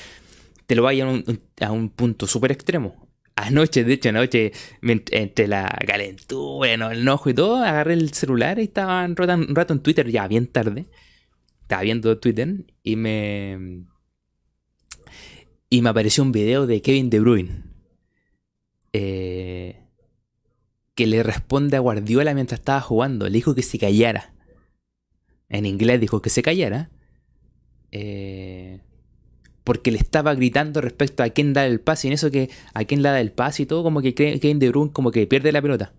Te 0.66 0.74
lo 0.74 0.82
vaya 0.82 1.06
a 1.06 1.08
un, 1.08 1.40
a 1.62 1.72
un 1.72 1.88
punto 1.88 2.26
súper 2.26 2.52
extremo. 2.52 3.08
Anoche, 3.36 3.84
de 3.84 3.94
hecho, 3.94 4.10
anoche, 4.10 4.52
entre 4.82 5.48
la 5.48 5.74
calentura, 5.86 6.74
el 6.74 6.82
enojo 6.82 7.30
y 7.30 7.34
todo, 7.34 7.56
agarré 7.56 7.94
el 7.94 8.12
celular 8.12 8.58
y 8.58 8.64
estaba 8.64 9.02
un 9.04 9.16
rato, 9.16 9.72
en 9.72 9.80
Twitter, 9.80 10.10
ya 10.10 10.28
bien 10.28 10.46
tarde. 10.46 10.84
Estaba 11.62 11.82
viendo 11.82 12.18
Twitter 12.18 12.66
y 12.82 12.96
me. 12.96 13.86
Y 15.72 15.80
me 15.80 15.88
apareció 15.88 16.22
un 16.22 16.32
video 16.32 16.66
de 16.66 16.82
Kevin 16.82 17.08
De 17.08 17.18
Bruyne. 17.18 17.62
Eh, 18.92 19.86
que 20.94 21.06
le 21.06 21.22
responde 21.22 21.78
a 21.78 21.80
Guardiola 21.80 22.34
mientras 22.34 22.60
estaba 22.60 22.82
jugando. 22.82 23.24
Le 23.24 23.32
dijo 23.32 23.54
que 23.54 23.62
se 23.62 23.78
callara. 23.78 24.34
En 25.48 25.64
inglés 25.64 25.98
dijo 25.98 26.20
que 26.20 26.28
se 26.28 26.42
callara. 26.42 26.90
Eh, 27.90 28.80
porque 29.64 29.90
le 29.90 29.96
estaba 29.96 30.34
gritando 30.34 30.82
respecto 30.82 31.22
a 31.22 31.30
quién 31.30 31.54
da 31.54 31.64
el 31.64 31.80
pase. 31.80 32.06
Y 32.06 32.08
en 32.08 32.12
eso 32.12 32.30
que 32.30 32.50
a 32.74 32.84
quién 32.84 33.00
le 33.00 33.08
da 33.08 33.18
el 33.18 33.32
pase 33.32 33.62
y 33.62 33.66
todo, 33.66 33.82
como 33.82 34.02
que 34.02 34.12
Kevin 34.12 34.58
De 34.58 34.68
Bruyne 34.68 34.92
como 34.92 35.10
que 35.10 35.26
pierde 35.26 35.52
la 35.52 35.62
pelota. 35.62 35.94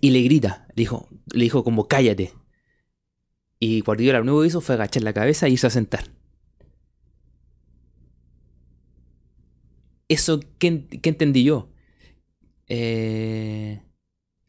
Y 0.00 0.12
le 0.12 0.22
grita, 0.22 0.64
le 0.68 0.80
dijo, 0.80 1.10
le 1.30 1.44
dijo 1.44 1.62
como 1.62 1.88
cállate. 1.88 2.32
Y 3.58 3.82
Guardiola 3.82 4.20
lo 4.20 4.24
único 4.24 4.40
que 4.40 4.46
hizo 4.46 4.62
fue 4.62 4.76
agachar 4.76 5.02
la 5.02 5.12
cabeza 5.12 5.46
y 5.46 5.52
irse 5.52 5.66
a 5.66 5.70
sentar. 5.70 6.04
Eso, 10.08 10.40
¿qué, 10.58 10.86
entendí 11.02 11.44
yo? 11.44 11.68
Eh, 12.68 13.80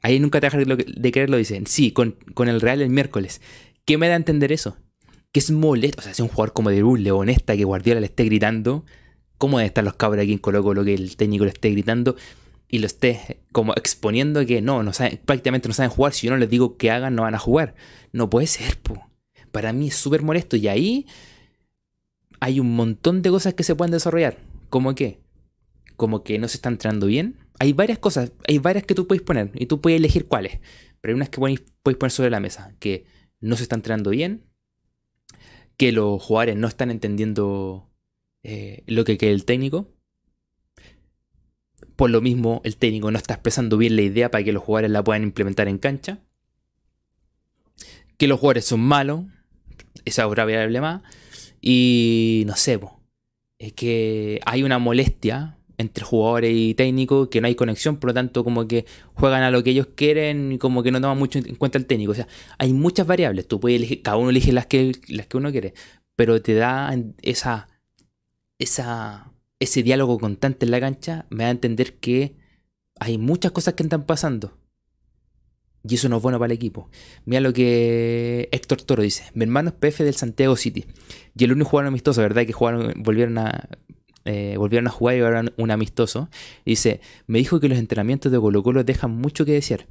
ahí 0.02 0.20
nunca 0.20 0.40
te 0.40 0.48
dejar 0.48 0.66
de 0.66 1.12
creerlo, 1.12 1.38
dicen. 1.38 1.68
Sí, 1.68 1.92
con, 1.92 2.18
con 2.34 2.48
el 2.48 2.62
Real 2.62 2.82
el 2.82 2.90
miércoles. 2.90 3.42
¿Qué 3.86 3.98
me 3.98 4.08
da 4.08 4.14
a 4.14 4.18
entender 4.18 4.52
eso? 4.52 4.78
que 5.36 5.40
es 5.40 5.52
molesto. 5.52 6.00
O 6.00 6.02
sea, 6.02 6.14
si 6.14 6.22
un 6.22 6.30
jugador 6.30 6.54
como 6.54 6.70
de 6.70 6.82
Bruyne 6.82 7.04
Leonesta 7.04 7.58
que 7.58 7.66
Guardiola 7.66 8.00
le 8.00 8.06
esté 8.06 8.24
gritando, 8.24 8.86
¿cómo 9.38 9.58
deben 9.58 9.68
estar 9.68 9.84
los 9.84 9.96
cabros 9.96 10.24
aquí 10.24 10.32
en 10.32 10.38
Colo 10.38 10.74
lo 10.74 10.86
que 10.86 10.94
el 10.94 11.18
técnico 11.18 11.44
le 11.44 11.52
esté 11.52 11.72
gritando 11.72 12.16
y 12.70 12.80
lo 12.80 12.88
esté 12.88 13.42
como 13.52 13.74
exponiendo 13.74 14.46
que 14.46 14.62
no, 14.62 14.82
no 14.82 14.94
saben, 14.94 15.20
prácticamente 15.26 15.68
no 15.68 15.74
saben 15.74 15.90
jugar? 15.90 16.14
Si 16.14 16.28
yo 16.28 16.32
no 16.32 16.38
les 16.38 16.50
digo 16.50 16.78
que 16.78 16.90
hagan, 16.90 17.16
no 17.16 17.24
van 17.24 17.36
a 17.36 17.40
jugar. 17.40 17.76
No 18.14 18.30
puede 18.30 18.48
ser, 18.48 18.78
po. 18.78 19.10
Para 19.52 19.74
mí 19.74 19.90
es 19.90 19.98
súper 19.98 20.22
molesto 20.22 20.56
y 20.56 20.70
ahí 20.70 21.06
hay 22.40 22.62
un 22.62 22.74
montón 22.74 23.22
de 23.22 23.30
cosas 23.30 23.56
que 23.56 23.64
se 23.64 23.76
pueden 23.76 23.92
desarrollar. 23.92 24.38
¿Cómo 24.70 24.96
qué? 24.96 25.20
Como 25.96 26.24
que 26.24 26.40
no 26.40 26.48
se 26.48 26.58
está 26.58 26.70
entrando 26.70 27.08
bien. 27.08 27.38
Hay 27.60 27.74
varias 27.74 28.00
cosas, 28.00 28.32
hay 28.48 28.60
varias 28.60 28.86
que 28.86 28.96
tú 28.96 29.08
puedes 29.08 29.22
poner 29.22 29.52
y 29.54 29.66
tú 29.66 29.82
puedes 29.82 29.98
elegir 29.98 30.28
cuáles. 30.28 30.60
Pero 31.02 31.14
hay 31.14 31.16
unas 31.16 31.30
que 31.30 31.40
puedes 31.40 31.98
poner 31.98 32.12
sobre 32.12 32.30
la 32.30 32.40
mesa. 32.40 32.76
Que 32.80 33.06
no 33.40 33.56
se 33.56 33.64
está 33.64 33.76
entrando 33.76 34.10
bien, 34.10 34.44
que 35.78 35.92
los 35.92 36.22
jugadores 36.22 36.58
no 36.58 36.68
están 36.68 36.92
entendiendo 36.92 37.90
eh, 38.44 38.84
lo 38.88 39.06
que 39.06 39.18
quiere 39.18 39.34
el 39.34 39.46
técnico. 39.46 39.94
Por 41.96 42.10
lo 42.10 42.22
mismo, 42.22 42.62
el 42.64 42.76
técnico 42.76 43.10
no 43.12 43.18
está 43.18 43.36
expresando 43.36 43.78
bien 43.78 43.96
la 43.96 44.02
idea 44.02 44.32
para 44.32 44.44
que 44.44 44.52
los 44.52 44.64
jugadores 44.64 44.92
la 44.92 45.04
puedan 45.04 45.24
implementar 45.24 45.68
en 45.68 45.78
cancha. 45.78 46.20
Que 48.18 48.28
los 48.28 48.40
jugadores 48.40 48.66
son 48.66 48.82
malos. 48.82 49.26
Esa 50.04 50.24
es 50.24 50.28
otra 50.28 50.46
variable 50.46 50.82
más. 50.82 51.02
Y 51.62 52.44
no 52.48 52.56
sé, 52.56 52.80
es 53.60 53.74
que 53.74 54.42
hay 54.46 54.64
una 54.64 54.80
molestia 54.80 55.58
entre 55.78 56.06
jugadores 56.06 56.52
y 56.54 56.74
técnicos, 56.74 57.30
que 57.30 57.42
no 57.42 57.48
hay 57.48 57.56
conexión, 57.56 57.98
por 57.98 58.10
lo 58.10 58.14
tanto 58.14 58.44
como 58.44 58.68
que 58.68 58.86
juegan 59.14 59.44
a 59.44 59.52
lo 59.52 59.64
que 59.64 59.72
ellos 59.72 59.88
quieren 59.96 60.54
y 60.54 60.58
como 60.58 60.84
que 60.84 60.92
no 60.92 61.02
toman 61.02 61.18
mucho 61.18 61.40
en 61.40 61.56
cuenta 61.56 61.78
el 61.78 61.86
técnico. 61.86 62.12
O 62.12 62.16
sea, 62.16 62.28
hay 62.58 62.74
muchas 62.74 63.08
variables, 63.08 63.48
tú 63.48 63.60
puedes 63.60 63.78
elegir, 63.78 64.02
cada 64.02 64.18
uno 64.18 64.30
elige 64.30 64.52
las 64.52 64.68
que, 64.68 64.94
las 65.08 65.28
que 65.28 65.38
uno 65.38 65.52
quiere, 65.52 65.74
pero 66.16 66.42
te 66.42 66.54
da 66.54 66.96
esa, 67.22 67.68
esa, 68.60 69.32
ese 69.60 69.84
diálogo 69.84 70.20
constante 70.20 70.66
en 70.66 70.72
la 70.72 70.80
cancha, 70.80 71.26
me 71.30 71.44
da 71.44 71.50
a 71.50 71.52
entender 71.52 71.96
que 71.96 72.36
hay 73.00 73.18
muchas 73.18 73.52
cosas 73.52 73.74
que 73.74 73.84
están 73.84 74.06
pasando. 74.06 74.58
Y 75.88 75.96
eso 75.96 76.10
no 76.10 76.18
es 76.18 76.24
bueno 76.24 76.40
para 76.40 76.52
el 76.52 76.58
equipo. 76.58 76.90
Mira 77.26 77.42
lo 77.42 77.54
que 77.54 78.50
Héctor 78.52 78.82
Toro 78.82 79.04
dice. 79.04 79.26
Mi 79.36 79.44
hermano 79.44 79.70
es 79.70 79.76
PF 79.76 80.04
del 80.04 80.16
Santiago 80.16 80.56
City. 80.56 80.86
Y 81.38 81.44
el 81.44 81.52
único 81.52 81.70
jugador 81.70 81.90
amistoso, 81.90 82.22
¿verdad? 82.22 82.46
Que 82.46 82.54
jugaron, 82.54 82.94
volvieron 82.98 83.38
a 83.38 83.70
eh, 84.26 84.56
volvieron 84.58 84.88
a 84.88 84.92
jugar 84.92 85.16
y 85.16 85.20
ahora 85.22 85.46
un 85.58 85.72
amistoso. 85.72 86.30
dice, 86.66 87.00
me 87.28 87.40
dijo 87.40 87.60
que 87.60 87.70
los 87.70 87.78
entrenamientos 87.78 88.32
de 88.32 88.40
Colo 88.40 88.64
Colo 88.64 88.84
dejan 88.84 89.12
mucho 89.12 89.46
que 89.46 89.54
decir. 89.54 89.88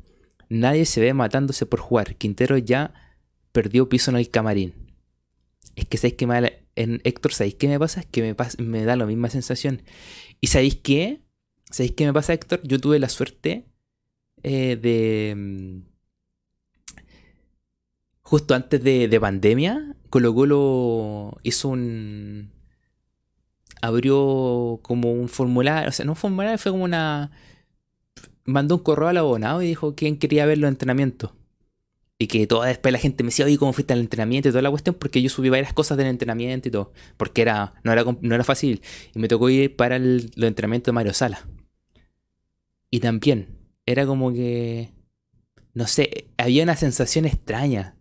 Nadie 0.48 0.84
se 0.84 1.00
ve 1.00 1.14
matándose 1.14 1.66
por 1.66 1.80
jugar. 1.80 2.16
Quintero 2.16 2.58
ya 2.58 2.92
perdió 3.52 3.88
piso 3.88 4.10
en 4.10 4.18
el 4.18 4.30
camarín. 4.30 4.74
Es 5.76 5.86
que 5.86 5.96
sabéis 5.96 6.14
que 6.14 6.26
me 6.26 6.64
en 6.76 7.00
Héctor, 7.04 7.32
¿sabéis 7.32 7.54
qué 7.54 7.68
me 7.68 7.78
pasa? 7.78 8.00
Es 8.00 8.06
que 8.06 8.22
me, 8.22 8.36
me 8.64 8.84
da 8.84 8.96
la 8.96 9.06
misma 9.06 9.30
sensación. 9.30 9.82
¿Y 10.40 10.48
sabéis 10.48 10.76
qué? 10.76 11.20
¿Sabéis 11.70 11.92
qué 11.92 12.06
me 12.06 12.12
pasa, 12.12 12.32
Héctor? 12.32 12.60
Yo 12.64 12.80
tuve 12.80 12.98
la 12.98 13.08
suerte 13.08 13.66
eh, 14.42 14.76
de... 14.76 15.34
Mm, 15.36 15.82
justo 18.22 18.54
antes 18.54 18.82
de, 18.82 19.06
de 19.06 19.20
pandemia, 19.20 19.96
Colo 20.10 20.34
Colo 20.34 21.36
hizo 21.42 21.68
un, 21.68 22.50
abrió 23.84 24.80
como 24.82 25.12
un 25.12 25.28
formulario, 25.28 25.88
o 25.88 25.92
sea, 25.92 26.04
no 26.04 26.12
un 26.12 26.16
formulario, 26.16 26.58
fue 26.58 26.72
como 26.72 26.84
una... 26.84 27.30
Mandó 28.44 28.76
un 28.76 28.82
correo 28.82 29.08
al 29.08 29.16
abonado 29.16 29.62
y 29.62 29.66
dijo 29.68 29.94
quién 29.94 30.18
quería 30.18 30.46
ver 30.46 30.58
los 30.58 30.68
entrenamientos. 30.68 31.32
Y 32.18 32.26
que 32.26 32.46
toda 32.46 32.68
después 32.68 32.92
la 32.92 32.98
gente 32.98 33.24
me 33.24 33.28
decía, 33.28 33.46
oye, 33.46 33.58
¿cómo 33.58 33.72
fuiste 33.72 33.92
al 33.92 34.00
entrenamiento 34.00 34.48
y 34.48 34.52
toda 34.52 34.62
la 34.62 34.70
cuestión? 34.70 34.94
Porque 34.98 35.20
yo 35.22 35.28
subí 35.28 35.48
varias 35.48 35.72
cosas 35.72 35.98
del 35.98 36.06
entrenamiento 36.06 36.68
y 36.68 36.70
todo. 36.70 36.92
Porque 37.16 37.42
era, 37.42 37.74
no, 37.84 37.92
era, 37.92 38.04
no 38.04 38.34
era 38.34 38.44
fácil. 38.44 38.82
Y 39.14 39.18
me 39.18 39.28
tocó 39.28 39.48
ir 39.48 39.76
para 39.76 39.96
el, 39.96 40.30
los 40.36 40.48
entrenamientos 40.48 40.86
de 40.86 40.92
Mario 40.92 41.14
Sala. 41.14 41.46
Y 42.90 43.00
también, 43.00 43.58
era 43.86 44.06
como 44.06 44.32
que, 44.32 44.92
no 45.72 45.86
sé, 45.86 46.28
había 46.36 46.62
una 46.62 46.76
sensación 46.76 47.24
extraña. 47.24 47.96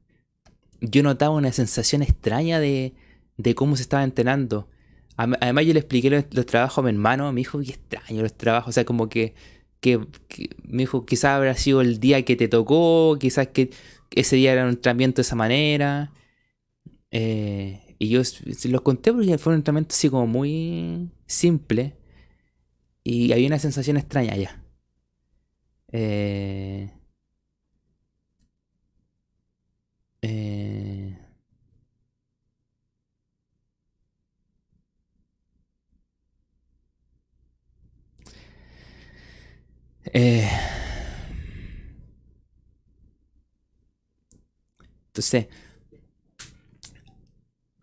Yo 0.81 1.03
notaba 1.03 1.35
una 1.35 1.51
sensación 1.51 2.03
extraña 2.03 2.59
de, 2.59 2.93
de 3.37 3.55
cómo 3.55 3.75
se 3.77 3.83
estaba 3.83 4.03
entrenando 4.03 4.67
Además, 5.15 5.65
yo 5.65 5.74
le 5.74 5.79
expliqué 5.79 6.10
los, 6.10 6.46
trabajos 6.46 6.79
a 6.79 6.82
mi 6.82 6.89
hermano, 6.89 7.32
me 7.32 7.41
dijo, 7.41 7.60
qué 7.60 7.72
extraño 7.72 8.22
los 8.22 8.36
trabajos, 8.36 8.70
o 8.70 8.72
sea, 8.72 8.86
como 8.86 9.10
que, 9.10 9.36
que, 9.79 10.00
me 10.63 10.84
dijo, 10.84 11.05
quizás 11.05 11.32
habrá 11.36 11.55
sido 11.55 11.82
el 11.82 12.00
día 12.00 12.24
que 12.25 12.36
te 12.36 12.48
tocó, 12.48 13.17
quizás 13.20 13.48
que 13.50 13.70
ese 14.12 14.36
día 14.38 14.53
era 14.53 14.63
un 14.63 14.72
entrenamiento 14.72 15.17
de 15.17 15.22
esa 15.24 15.36
manera. 15.36 16.12
Eh, 17.12 17.96
y 18.00 18.10
yo 18.10 18.22
los 18.70 18.82
conté 18.82 19.13
porque 19.13 19.38
fue 19.38 19.53
un 19.53 19.60
entrenamiento 19.60 19.93
así 19.93 20.10
como 20.10 20.27
muy 20.27 21.12
simple. 21.27 21.96
Y 23.03 23.32
había 23.34 23.48
una 23.48 23.60
sensación 23.60 23.98
extraña 23.98 24.34
allá. 24.34 24.63
Eh, 25.91 26.91
eh, 30.22 31.12
eh, 40.13 40.50
entonces, 45.08 45.48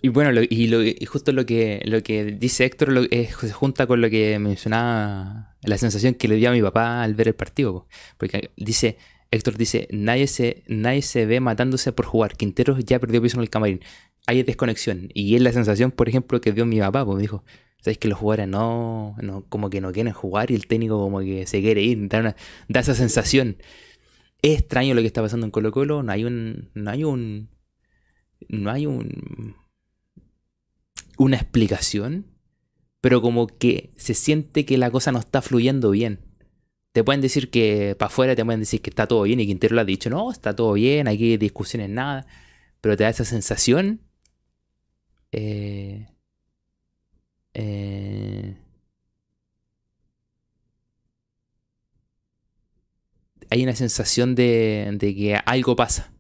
y 0.03 0.09
bueno, 0.09 0.41
y, 0.49 1.05
justo 1.07 1.33
lo 1.33 1.45
que, 1.45 1.83
lo 1.85 2.03
que 2.03 2.25
dice 2.25 2.65
Héctor 2.65 3.09
se 3.11 3.53
junta 3.53 3.87
con 3.87 4.01
lo 4.01 4.09
que 4.09 4.39
mencionaba 4.39 5.57
la 5.63 5.79
sensación 5.79 6.15
que 6.15 6.29
le 6.29 6.37
dio 6.37 6.49
a 6.51 6.53
mi 6.53 6.63
papá 6.63 7.03
al 7.03 7.15
ver 7.15 7.29
el 7.29 7.35
partido. 7.35 7.87
Porque 8.17 8.51
dice, 8.57 8.97
Héctor 9.31 9.57
dice, 9.59 9.89
nadie 9.91 10.27
se, 10.27 10.63
nadie 10.69 11.03
se 11.03 11.27
ve 11.27 11.41
matándose 11.41 11.93
por 11.93 12.07
jugar. 12.07 12.37
Quintero 12.37 12.79
ya 12.79 12.99
perdió 12.99 13.21
piso 13.21 13.37
en 13.37 13.43
el 13.43 13.51
camarín. 13.51 13.81
Hay 14.27 14.43
desconexión. 14.43 15.11
Y 15.13 15.37
es 15.37 15.43
la 15.43 15.53
sensación, 15.53 15.91
por 15.91 16.09
ejemplo, 16.09 16.41
que 16.41 16.53
dio 16.53 16.65
mi 16.67 16.81
papá. 16.81 17.05
Pues 17.05 17.17
me 17.17 17.23
dijo, 17.23 17.45
¿sabes 17.83 17.99
que 17.99 18.09
los 18.09 18.19
jugadores 18.19 18.49
no, 18.49 19.17
no, 19.23 19.45
como 19.49 19.71
que 19.71 19.81
no 19.81 19.93
quieren 19.93 20.13
jugar 20.13 20.51
y 20.51 20.55
el 20.55 20.67
técnico 20.67 20.99
como 20.99 21.21
que 21.21 21.47
se 21.47 21.61
quiere 21.61 21.83
ir? 21.83 22.09
Da, 22.09 22.37
da 22.69 22.81
esa 22.81 22.95
sensación. 22.95 23.57
Es 24.43 24.61
extraño 24.61 24.95
lo 24.95 25.01
que 25.03 25.07
está 25.07 25.23
pasando 25.23 25.47
en 25.47 25.51
Colo 25.51 25.73
Colo. 25.73 26.03
No 26.03 26.13
hay 26.13 26.25
un... 26.25 26.71
No 26.75 26.91
hay 26.91 27.05
un... 27.05 27.49
No 28.49 28.71
hay 28.71 28.87
un 28.87 29.55
una 31.21 31.37
explicación, 31.37 32.25
pero 33.03 33.21
como 33.21 33.47
que 33.47 33.93
se 33.97 34.15
siente 34.15 34.65
que 34.65 34.79
la 34.79 34.91
cosa 34.91 35.13
no 35.13 35.19
está 35.19 35.43
fluyendo 35.43 35.91
bien. 35.91 36.21
Te 36.93 37.05
pueden 37.05 37.21
decir 37.21 37.51
que 37.51 37.95
para 37.99 38.09
afuera 38.09 38.35
te 38.35 38.43
pueden 38.43 38.61
decir 38.61 38.81
que 38.81 38.89
está 38.89 39.07
todo 39.07 39.23
bien 39.25 39.39
y 39.39 39.47
Quintero 39.47 39.75
lo 39.75 39.83
ha 39.83 39.85
dicho, 39.85 40.09
no, 40.09 40.33
está 40.33 40.57
todo 40.57 40.73
bien, 40.73 41.09
aquí 41.09 41.37
discusiones 41.37 41.91
nada, 41.91 42.27
pero 42.81 42.97
te 42.97 43.05
da 43.05 43.11
esa 43.11 43.27
sensación. 43.27 44.01
Eh, 45.31 46.09
eh, 47.55 48.57
hay 53.51 53.63
una 53.65 53.75
sensación 53.75 54.35
de, 54.35 54.91
de, 54.95 55.15
que 55.15 55.37
algo 55.45 55.77
pasa. 55.77 56.13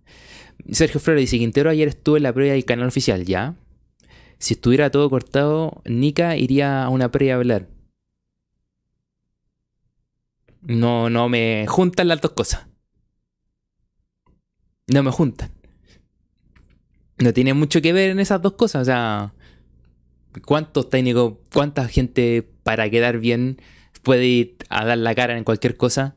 Sergio 0.70 1.00
Flores 1.00 1.22
dice, 1.22 1.38
Quintero 1.38 1.70
ayer 1.70 1.88
estuvo 1.88 2.16
en 2.16 2.24
la 2.24 2.32
prueba 2.32 2.52
del 2.52 2.64
canal 2.64 2.88
oficial, 2.88 3.24
¿ya? 3.24 3.54
Si 4.38 4.54
estuviera 4.54 4.90
todo 4.90 5.08
cortado, 5.10 5.82
Nika 5.84 6.36
iría 6.36 6.84
a 6.84 6.88
una 6.88 7.10
previa 7.10 7.34
a 7.34 7.36
hablar. 7.36 7.68
No, 10.62 11.10
no 11.10 11.28
me 11.28 11.66
juntan 11.68 12.08
las 12.08 12.20
dos 12.20 12.32
cosas. 12.32 12.66
No 14.86 15.02
me 15.02 15.10
juntan. 15.10 15.50
No 17.18 17.32
tiene 17.32 17.54
mucho 17.54 17.82
que 17.82 17.92
ver 17.92 18.10
en 18.10 18.20
esas 18.20 18.42
dos 18.42 18.54
cosas. 18.54 18.82
O 18.82 18.84
sea, 18.84 19.34
¿cuántos 20.44 20.88
técnicos, 20.90 21.34
cuánta 21.52 21.88
gente 21.88 22.48
para 22.62 22.88
quedar 22.90 23.18
bien 23.18 23.60
puede 24.02 24.26
ir 24.26 24.56
a 24.68 24.84
dar 24.84 24.98
la 24.98 25.14
cara 25.14 25.36
en 25.36 25.44
cualquier 25.44 25.76
cosa? 25.76 26.16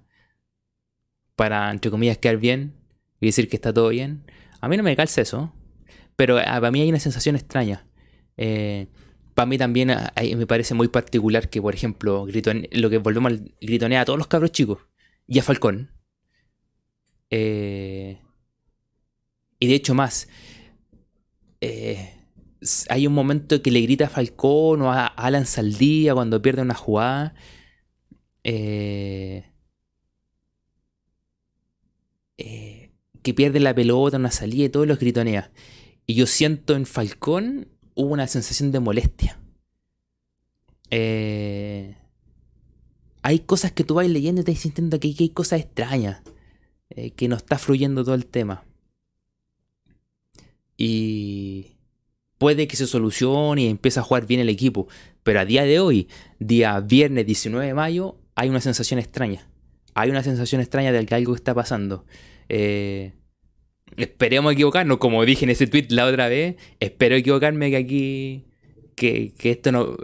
Para, 1.36 1.72
entre 1.72 1.92
comillas, 1.92 2.18
quedar 2.18 2.38
bien 2.38 2.74
y 3.20 3.28
decir 3.28 3.50
que 3.50 3.56
está 3.56 3.74
todo 3.74 3.90
bien. 3.90 4.24
A 4.62 4.68
mí 4.68 4.78
no 4.78 4.84
me 4.84 4.96
calza 4.96 5.22
eso. 5.22 5.54
Pero 6.16 6.38
ah, 6.38 6.44
para 6.44 6.72
mí 6.72 6.82
hay 6.82 6.90
una 6.90 7.00
sensación 7.00 7.36
extraña. 7.36 7.88
Eh, 8.38 8.88
para 9.34 9.46
mí 9.46 9.58
también 9.58 9.92
ah, 9.92 10.14
me 10.36 10.48
parece 10.48 10.74
muy 10.74 10.88
particular 10.88 11.50
que, 11.50 11.62
por 11.62 11.74
ejemplo, 11.74 12.28
lo 12.72 12.90
que 12.90 12.98
volvemos 13.00 13.32
al 13.32 13.56
gritonea 13.62 14.02
a 14.02 14.06
todos 14.06 14.20
los 14.20 14.28
cabros 14.28 14.52
chicos 14.52 14.80
y 15.28 15.40
a 15.40 15.44
Falcón. 15.44 15.92
Eh, 17.30 18.20
y 19.60 19.68
de 19.68 19.76
hecho 19.76 19.96
más, 19.96 20.28
eh, 21.62 22.13
hay 22.90 23.08
un 23.08 23.14
momento 23.14 23.62
que 23.62 23.72
le 23.72 23.82
grita 23.82 24.06
a 24.06 24.10
Falcón 24.10 24.82
o 24.82 24.92
a 24.92 25.08
Alan 25.08 25.46
Saldía 25.46 26.14
cuando 26.14 26.42
pierde 26.42 26.62
una 26.62 26.76
jugada. 26.76 27.34
que 33.24 33.34
pierde 33.34 33.60
la 33.60 33.74
pelota, 33.74 34.18
una 34.18 34.32
salida 34.32 34.66
y 34.66 34.70
todos 34.70 34.86
los 34.86 35.00
gritonea. 35.00 35.52
Y 36.06 36.16
yo 36.16 36.28
siento 36.28 36.76
en 36.76 36.86
Falcón 36.86 37.70
hubo 37.96 38.10
una 38.10 38.28
sensación 38.28 38.72
de 38.72 38.80
molestia. 38.80 39.40
Eh, 40.90 41.96
hay 43.24 43.40
cosas 43.40 43.72
que 43.72 43.84
tú 43.84 43.96
vas 43.96 44.08
leyendo 44.08 44.42
y 44.42 44.44
te 44.44 44.56
sintiendo 44.56 45.00
que 45.00 45.16
hay 45.18 45.30
cosas 45.30 45.62
extrañas, 45.62 46.22
eh, 46.90 47.12
que 47.12 47.28
no 47.28 47.36
está 47.38 47.58
fluyendo 47.58 48.04
todo 48.04 48.16
el 48.16 48.26
tema. 48.26 48.66
Y 50.78 51.73
puede 52.44 52.68
que 52.68 52.76
se 52.76 52.88
solucione 52.88 53.62
y 53.62 53.68
empiece 53.68 54.02
a 54.02 54.04
jugar 54.04 54.28
bien 54.28 54.42
el 54.42 54.50
equipo, 54.50 54.90
pero 55.24 55.40
a 55.40 55.46
día 55.46 55.64
de 55.64 55.80
hoy, 55.80 56.10
día 56.40 56.78
viernes 56.82 57.26
19 57.26 57.68
de 57.68 57.74
mayo, 57.74 58.18
hay 58.36 58.50
una 58.50 58.60
sensación 58.60 59.00
extraña. 59.00 59.48
Hay 59.94 60.10
una 60.10 60.24
sensación 60.24 60.60
extraña 60.60 60.92
de 60.92 61.06
que 61.06 61.16
algo 61.16 61.36
está 61.36 61.54
pasando. 61.54 62.06
Eh, 62.50 63.14
Esperemos 63.96 64.52
equivocarnos, 64.52 64.98
como 64.98 65.24
dije 65.24 65.46
en 65.46 65.52
ese 65.52 65.68
tweet 65.68 65.88
la 65.92 66.06
otra 66.06 66.28
vez. 66.28 66.58
Espero 66.82 67.16
equivocarme 67.16 67.70
que 67.70 67.78
aquí. 67.78 68.44
Que, 68.98 69.34
esto 69.44 69.72
no. 69.72 69.96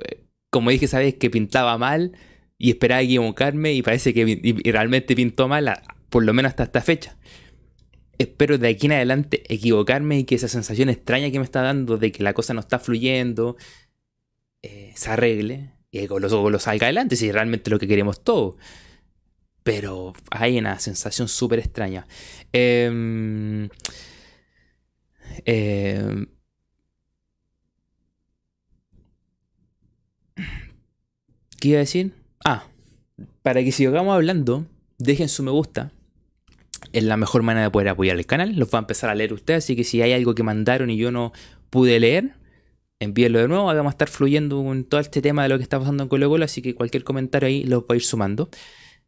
Como 0.49 0.69
dije, 0.69 0.87
sabes 0.87 1.15
que 1.15 1.29
pintaba 1.29 1.77
mal 1.77 2.13
y 2.57 2.69
esperaba 2.69 3.01
equivocarme 3.01 3.73
y 3.73 3.81
parece 3.81 4.13
que 4.13 4.61
realmente 4.63 5.13
pintó 5.13 5.49
mal, 5.49 5.73
por 6.09 6.23
lo 6.23 6.33
menos 6.33 6.51
hasta 6.51 6.63
esta 6.63 6.79
fecha. 6.79 7.17
Espero 8.19 8.59
de 8.59 8.67
aquí 8.67 8.85
en 8.85 8.91
adelante 8.91 9.43
equivocarme 9.51 10.19
y 10.19 10.23
que 10.25 10.35
esa 10.35 10.47
sensación 10.47 10.89
extraña 10.89 11.31
que 11.31 11.39
me 11.39 11.45
está 11.45 11.63
dando 11.63 11.97
de 11.97 12.11
que 12.11 12.21
la 12.21 12.33
cosa 12.33 12.53
no 12.53 12.59
está 12.59 12.77
fluyendo 12.77 13.57
eh, 14.61 14.93
se 14.95 15.09
arregle 15.09 15.71
y 15.89 16.07
que 16.07 16.19
los 16.19 16.33
ojos 16.33 16.61
salga 16.61 16.85
adelante, 16.85 17.15
si 17.15 17.31
realmente 17.31 17.71
lo 17.71 17.79
que 17.79 17.87
queremos 17.87 18.23
todos 18.23 18.57
pero 19.69 20.13
hay 20.31 20.57
una 20.57 20.79
sensación 20.79 21.27
súper 21.27 21.59
extraña. 21.59 22.07
Em, 22.51 23.69
em, 25.45 26.25
¿Qué 31.59 31.67
iba 31.67 31.77
a 31.77 31.81
decir? 31.81 32.13
Ah, 32.43 32.65
para 33.43 33.63
que 33.63 33.71
sigamos 33.71 34.15
hablando, 34.15 34.65
dejen 34.97 35.29
su 35.29 35.43
me 35.43 35.51
gusta. 35.51 35.91
Es 36.91 37.03
la 37.03 37.17
mejor 37.17 37.43
manera 37.43 37.65
de 37.65 37.71
poder 37.71 37.89
apoyar 37.89 38.17
el 38.17 38.25
canal. 38.25 38.55
Los 38.55 38.69
va 38.73 38.79
a 38.79 38.81
empezar 38.81 39.09
a 39.09 39.15
leer 39.15 39.33
ustedes, 39.33 39.63
así 39.63 39.75
que 39.75 39.83
si 39.83 40.01
hay 40.01 40.13
algo 40.13 40.35
que 40.35 40.43
mandaron 40.43 40.89
y 40.89 40.97
yo 40.97 41.11
no 41.11 41.33
pude 41.69 41.99
leer, 41.99 42.33
envíenlo 42.99 43.39
de 43.39 43.47
nuevo. 43.47 43.65
Vamos 43.65 43.87
a 43.87 43.89
estar 43.89 44.09
fluyendo 44.09 44.63
con 44.63 44.83
todo 44.83 44.99
este 44.99 45.21
tema 45.21 45.43
de 45.43 45.49
lo 45.49 45.57
que 45.57 45.63
está 45.63 45.79
pasando 45.79 46.03
en 46.03 46.09
Colo 46.09 46.29
Colo, 46.29 46.45
así 46.45 46.61
que 46.61 46.75
cualquier 46.75 47.03
comentario 47.03 47.47
ahí 47.47 47.63
los 47.63 47.85
voy 47.87 47.95
a 47.95 47.97
ir 47.97 48.03
sumando. 48.03 48.49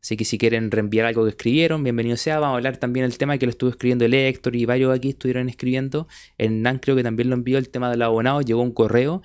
Así 0.01 0.17
que 0.17 0.25
si 0.25 0.39
quieren 0.39 0.71
reenviar 0.71 1.05
algo 1.05 1.23
que 1.25 1.29
escribieron, 1.29 1.83
bienvenido 1.83 2.17
sea. 2.17 2.39
Vamos 2.39 2.55
a 2.55 2.57
hablar 2.57 2.77
también 2.77 3.05
del 3.05 3.19
tema 3.19 3.37
que 3.37 3.45
lo 3.45 3.51
estuvo 3.51 3.69
escribiendo 3.69 4.03
el 4.03 4.15
Héctor 4.15 4.55
y 4.55 4.65
varios 4.65 4.95
aquí 4.95 5.09
estuvieron 5.09 5.47
escribiendo. 5.47 6.07
En 6.39 6.63
NAN 6.63 6.79
creo 6.79 6.95
que 6.95 7.03
también 7.03 7.29
lo 7.29 7.35
envió 7.35 7.59
el 7.59 7.69
tema 7.69 7.91
del 7.91 8.01
abonado, 8.01 8.41
llegó 8.41 8.63
un 8.63 8.71
correo. 8.71 9.21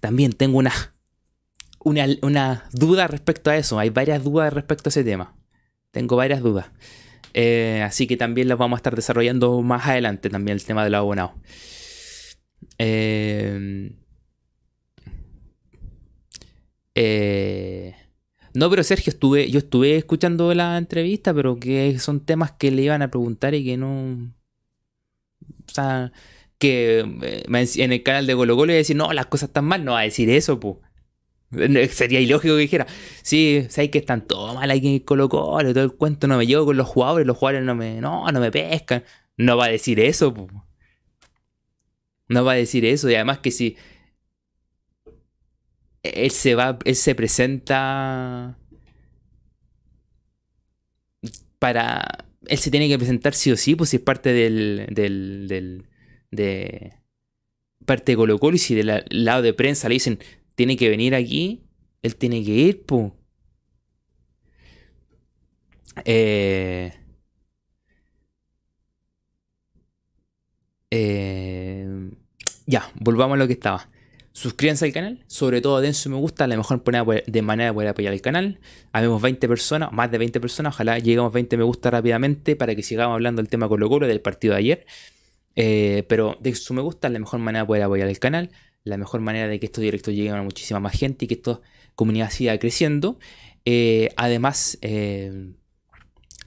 También 0.00 0.34
tengo 0.34 0.58
una, 0.58 0.72
una, 1.80 2.64
duda 2.72 3.08
respecto 3.08 3.48
a 3.48 3.56
eso. 3.56 3.78
Hay 3.78 3.88
varias 3.88 4.22
dudas 4.22 4.52
respecto 4.52 4.88
a 4.88 4.90
ese 4.90 5.02
tema. 5.02 5.34
Tengo 5.92 6.16
varias 6.16 6.42
dudas. 6.42 6.66
Eh, 7.34 7.82
así 7.84 8.06
que 8.06 8.16
también 8.16 8.48
las 8.48 8.58
vamos 8.58 8.76
a 8.76 8.80
estar 8.80 8.96
desarrollando 8.96 9.62
más 9.62 9.86
adelante, 9.86 10.30
también 10.30 10.56
el 10.56 10.64
tema 10.64 10.84
del 10.84 10.94
abonado. 10.94 11.34
Eh, 12.78 13.92
eh, 16.94 17.94
no, 18.54 18.68
pero 18.68 18.82
Sergio, 18.82 19.10
estuve, 19.10 19.50
yo 19.50 19.58
estuve 19.58 19.96
escuchando 19.96 20.52
la 20.54 20.76
entrevista, 20.76 21.32
pero 21.32 21.58
que 21.58 21.98
son 21.98 22.20
temas 22.20 22.52
que 22.52 22.70
le 22.70 22.82
iban 22.82 23.02
a 23.02 23.10
preguntar 23.10 23.54
y 23.54 23.64
que 23.64 23.76
no. 23.76 24.32
O 25.66 25.72
sea, 25.72 26.12
que 26.58 27.00
en 27.00 27.92
el 27.92 28.02
canal 28.02 28.26
de 28.26 28.34
Golo 28.34 28.56
Golo 28.56 28.72
iba 28.72 28.76
a 28.76 28.78
decir, 28.78 28.96
no, 28.96 29.12
las 29.12 29.26
cosas 29.26 29.48
están 29.48 29.64
mal, 29.64 29.84
no 29.84 29.92
va 29.92 30.00
a 30.00 30.04
decir 30.04 30.28
eso, 30.30 30.60
pues. 30.60 30.76
Sería 31.90 32.20
ilógico 32.20 32.54
que 32.54 32.60
dijera, 32.60 32.86
sí, 33.22 33.66
sabes 33.68 33.90
que 33.90 33.98
están 33.98 34.26
todo 34.26 34.54
mal 34.54 34.70
aquí 34.70 34.96
en 34.96 34.98
Colo 35.00 35.28
Colo, 35.28 35.72
todo 35.74 35.84
el 35.84 35.92
cuento 35.94 36.26
no 36.26 36.38
me 36.38 36.46
llevo 36.46 36.66
con 36.66 36.76
los 36.76 36.88
jugadores, 36.88 37.26
los 37.26 37.36
jugadores 37.36 37.64
no 37.64 37.74
me, 37.74 38.00
no, 38.00 38.26
no 38.30 38.40
me 38.40 38.50
pescan. 38.50 39.04
No 39.36 39.56
va 39.56 39.66
a 39.66 39.68
decir 39.68 40.00
eso. 40.00 40.34
No 42.28 42.44
va 42.44 42.52
a 42.52 42.54
decir 42.56 42.84
eso, 42.84 43.10
y 43.10 43.14
además 43.14 43.38
que 43.40 43.50
si 43.50 43.76
él 46.02 46.30
se 46.30 46.54
va, 46.54 46.78
él 46.84 46.96
se 46.96 47.14
presenta 47.14 48.56
para, 51.58 52.26
él 52.46 52.58
se 52.58 52.70
tiene 52.70 52.88
que 52.88 52.98
presentar 52.98 53.34
sí 53.34 53.52
o 53.52 53.56
sí, 53.56 53.76
pues 53.76 53.90
si 53.90 53.96
es 53.96 54.02
parte 54.02 54.32
del, 54.32 54.86
del, 54.90 55.48
del 55.48 55.86
de 56.30 56.94
parte 57.86 58.12
de 58.12 58.16
Colo 58.16 58.38
Colo 58.38 58.56
y 58.56 58.58
si 58.58 58.74
del 58.74 59.04
lado 59.10 59.42
de 59.42 59.54
prensa 59.54 59.88
le 59.88 59.94
dicen 59.94 60.18
tiene 60.54 60.76
que 60.76 60.88
venir 60.88 61.14
aquí, 61.14 61.62
él 62.02 62.16
tiene 62.16 62.44
que 62.44 62.50
ir, 62.50 62.84
pues. 62.86 63.12
Eh, 66.04 66.92
eh, 70.90 72.10
ya, 72.66 72.90
volvamos 73.00 73.36
a 73.36 73.38
lo 73.38 73.46
que 73.46 73.52
estaba. 73.54 73.88
Suscríbanse 74.34 74.86
al 74.86 74.92
canal, 74.92 75.24
sobre 75.26 75.60
todo 75.60 75.82
den 75.82 75.92
su 75.92 76.08
me 76.08 76.16
gusta, 76.16 76.46
la 76.46 76.56
mejor 76.56 76.82
manera 76.86 77.22
de 77.26 77.42
manera 77.42 77.70
de 77.70 77.74
poder 77.74 77.88
apoyar 77.90 78.14
el 78.14 78.22
canal. 78.22 78.60
Habemos 78.90 79.20
20 79.20 79.46
personas, 79.46 79.92
más 79.92 80.10
de 80.10 80.16
20 80.16 80.40
personas, 80.40 80.74
ojalá 80.74 80.98
lleguemos 80.98 81.30
a 81.30 81.34
20 81.34 81.58
me 81.58 81.64
gusta 81.64 81.90
rápidamente 81.90 82.56
para 82.56 82.74
que 82.74 82.82
sigamos 82.82 83.14
hablando 83.14 83.42
del 83.42 83.50
tema 83.50 83.68
Colo 83.68 83.90
Colo 83.90 84.06
del 84.06 84.22
partido 84.22 84.54
de 84.54 84.58
ayer. 84.60 84.86
Eh, 85.54 86.04
pero 86.08 86.38
de 86.40 86.54
su 86.54 86.72
me 86.72 86.80
gusta 86.80 87.10
la 87.10 87.18
mejor 87.18 87.40
manera 87.40 87.64
de 87.64 87.66
poder 87.66 87.82
apoyar 87.82 88.08
el 88.08 88.18
canal, 88.18 88.50
la 88.84 88.96
mejor 88.96 89.20
manera 89.20 89.48
de 89.48 89.60
que 89.60 89.66
estos 89.66 89.82
directos 89.82 90.14
lleguen 90.14 90.34
a 90.34 90.42
muchísima 90.42 90.80
más 90.80 90.98
gente 90.98 91.24
y 91.24 91.28
que 91.28 91.34
esta 91.34 91.60
comunidad 91.94 92.30
siga 92.30 92.58
creciendo. 92.58 93.18
Eh, 93.64 94.10
además, 94.16 94.78
eh, 94.82 95.52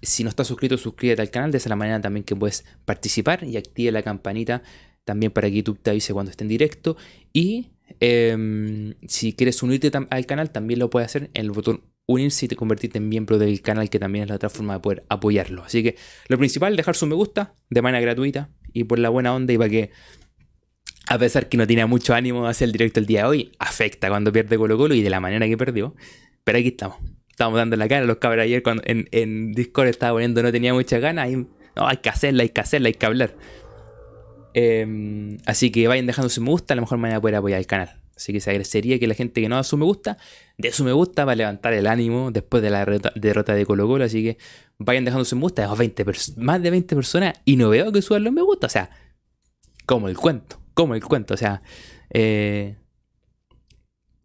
si 0.02 0.24
no 0.24 0.30
estás 0.30 0.48
suscrito, 0.48 0.78
suscríbete 0.78 1.22
al 1.22 1.32
canal, 1.32 1.52
de 1.52 1.58
esa 1.58 1.76
manera 1.76 2.02
también 2.02 2.24
que 2.24 2.36
puedes 2.36 2.66
participar 2.86 3.44
y 3.44 3.58
active 3.58 3.92
la 3.92 4.04
campanita 4.04 4.64
también 5.04 5.32
para 5.32 5.50
que 5.50 5.58
YouTube 5.58 5.80
te 5.82 5.92
avise 5.92 6.14
cuando 6.14 6.32
esté 6.32 6.44
en 6.44 6.50
directo. 6.50 6.98
Y 7.32 7.72
em, 8.00 8.96
si 9.08 9.34
quieres 9.34 9.62
unirte 9.64 9.92
al 10.10 10.26
canal, 10.26 10.50
también 10.52 10.80
lo 10.80 10.90
puedes 10.90 11.08
hacer 11.08 11.30
en 11.34 11.46
el 11.46 11.52
botón 11.52 11.84
unirse 12.08 12.46
y 12.46 12.50
te 12.50 12.56
convertirte 12.56 13.00
en 13.00 13.10
miembro 13.10 13.38
del 13.38 13.62
canal, 13.62 13.90
que 13.90 14.00
también 14.00 14.24
es 14.24 14.30
la 14.30 14.36
otra 14.36 14.50
forma 14.50 14.74
de 14.76 14.80
poder 14.80 15.04
apoyarlo. 15.10 15.64
Así 15.64 15.84
que 15.84 15.96
lo 16.28 16.38
principal, 16.38 16.76
dejar 16.76 16.96
su 16.96 17.08
me 17.08 17.16
gusta 17.16 17.56
de 17.70 17.82
manera 17.82 18.02
gratuita 18.02 18.50
y 18.74 18.84
por 18.84 19.00
la 19.00 19.10
buena 19.10 19.34
onda 19.34 19.54
y 19.54 19.58
para 19.58 19.70
que, 19.70 19.92
a 21.08 21.18
pesar 21.18 21.50
que 21.50 21.58
no 21.58 21.68
tiene 21.68 21.86
mucho 21.86 22.14
ánimo 22.14 22.44
de 22.44 22.50
hacer 22.50 22.68
el 22.68 22.72
directo 22.72 23.00
el 23.00 23.06
día 23.06 23.22
de 23.22 23.28
hoy, 23.28 23.52
afecta 23.60 24.10
cuando 24.10 24.32
pierde 24.32 24.58
Colo 24.58 24.78
Colo 24.78 24.96
y 24.96 25.02
de 25.02 25.10
la 25.10 25.20
manera 25.20 25.46
que 25.46 25.58
perdió. 25.58 25.96
Pero 26.44 26.58
aquí 26.58 26.70
estamos. 26.70 26.98
Estamos 27.30 27.58
dando 27.58 27.76
la 27.76 27.88
cara. 27.88 28.06
Los 28.06 28.18
cabros 28.18 28.44
ayer 28.44 28.64
cuando 28.64 28.84
en, 28.86 29.52
Discord 29.52 29.88
estaba 29.88 30.14
poniendo 30.14 30.42
no 30.42 30.52
tenía 30.52 30.74
mucha 30.74 31.00
ganas. 31.00 31.30
No, 31.30 31.88
hay 31.88 31.98
que 31.98 32.10
hacerla, 32.10 32.44
hay 32.44 32.50
que 32.50 32.62
hacerla, 32.62 32.88
hay 32.88 32.94
que 32.94 33.06
hablar. 33.06 33.36
Em, 34.54 35.38
así 35.46 35.70
que 35.70 35.88
vayan 35.88 36.06
dejando 36.06 36.30
su 36.30 36.42
me 36.42 36.50
gusta, 36.50 36.76
la 36.76 36.82
mejor 36.82 36.98
manera 36.98 37.18
de 37.18 37.22
poder 37.22 37.36
apoyar 37.36 37.60
el 37.60 37.68
canal. 37.68 38.02
Así 38.16 38.32
que 38.32 38.40
se 38.40 38.50
agradecería 38.50 38.98
que 38.98 39.08
la 39.08 39.14
gente 39.14 39.42
que 39.42 39.50
no 39.50 39.58
da 39.58 39.64
su 39.64 39.76
me 39.76 39.84
gusta, 39.84 40.18
dé 40.58 40.72
su 40.72 40.86
me 40.86 40.94
gusta 40.94 41.26
para 41.26 41.36
levantar 41.36 41.74
el 41.74 41.86
ánimo 41.88 42.32
después 42.32 42.64
de 42.64 42.70
la 42.70 42.86
derrota 43.16 43.54
de 43.54 43.66
Colo 43.66 43.86
Colo. 43.88 44.06
Así 44.06 44.24
que 44.24 44.38
vayan 44.78 45.04
dejando 45.04 45.26
su 45.26 45.36
me 45.36 45.42
gusta, 45.42 45.74
20 45.74 46.06
más 46.38 46.62
de 46.62 46.72
20 46.72 46.96
personas 46.96 47.42
y 47.44 47.58
no 47.58 47.70
veo 47.70 47.92
que 47.92 48.02
suban 48.02 48.24
los 48.24 48.32
me 48.32 48.42
gusta. 48.42 48.68
O 48.68 48.70
sea, 48.70 48.90
como 49.86 50.08
el 50.08 50.18
cuento, 50.18 50.62
como 50.76 50.94
el 50.94 51.04
cuento. 51.04 51.34
O 51.34 51.38
sea, 51.38 51.64
eh, 52.12 52.78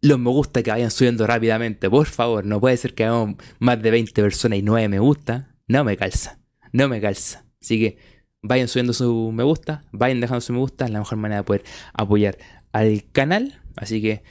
los 0.01 0.19
me 0.19 0.29
gusta 0.29 0.61
que 0.61 0.69
vayan 0.69 0.91
subiendo 0.91 1.25
rápidamente. 1.25 1.89
Por 1.89 2.05
favor, 2.05 2.45
no 2.45 2.59
puede 2.59 2.77
ser 2.77 2.93
que 2.93 3.05
hagamos 3.05 3.37
más 3.57 3.81
de 3.81 3.89
20 3.89 4.21
personas 4.21 4.59
y 4.59 4.61
9 4.61 4.87
me 4.89 4.99
gusta. 4.99 5.55
No 5.67 5.83
me 5.83 5.97
calza, 5.97 6.39
no 6.71 6.87
me 6.87 7.01
calza. 7.01 7.45
Así 7.61 7.79
que 7.79 7.97
vayan 8.41 8.67
subiendo 8.67 8.93
su 8.93 9.31
me 9.33 9.43
gusta, 9.43 9.83
vayan 9.91 10.19
dejando 10.19 10.41
su 10.41 10.53
me 10.53 10.59
gusta, 10.59 10.85
es 10.85 10.91
la 10.91 10.99
mejor 10.99 11.17
manera 11.17 11.41
de 11.41 11.43
poder 11.45 11.63
apoyar 11.93 12.37
al 12.71 13.03
canal. 13.11 13.61
Así 13.77 14.01
que 14.01 14.23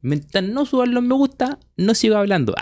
mientras 0.00 0.44
no 0.44 0.66
suban 0.66 0.94
los 0.94 1.02
me 1.02 1.14
gusta, 1.14 1.58
no 1.76 1.94
sigo 1.94 2.16
hablando. 2.16 2.54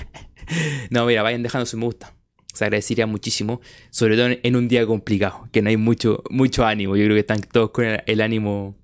no, 0.90 1.06
mira, 1.06 1.22
vayan 1.22 1.42
dejando 1.42 1.66
su 1.66 1.76
me 1.78 1.84
gusta. 1.84 2.14
Se 2.52 2.64
agradecería 2.64 3.06
muchísimo, 3.06 3.60
sobre 3.90 4.16
todo 4.16 4.28
en 4.42 4.56
un 4.56 4.68
día 4.68 4.86
complicado, 4.86 5.48
que 5.52 5.62
no 5.62 5.68
hay 5.68 5.76
mucho, 5.76 6.22
mucho 6.30 6.64
ánimo. 6.64 6.96
Yo 6.96 7.04
creo 7.04 7.16
que 7.16 7.20
están 7.20 7.40
todos 7.40 7.70
con 7.70 7.84
el 8.04 8.20
ánimo, 8.20 8.76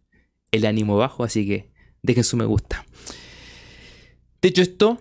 el 0.52 0.66
ánimo 0.66 0.96
bajo, 0.96 1.24
así 1.24 1.46
que 1.46 1.70
dejen 2.02 2.24
su 2.24 2.36
me 2.36 2.44
gusta. 2.44 2.86
Dicho 4.40 4.62
esto, 4.62 5.00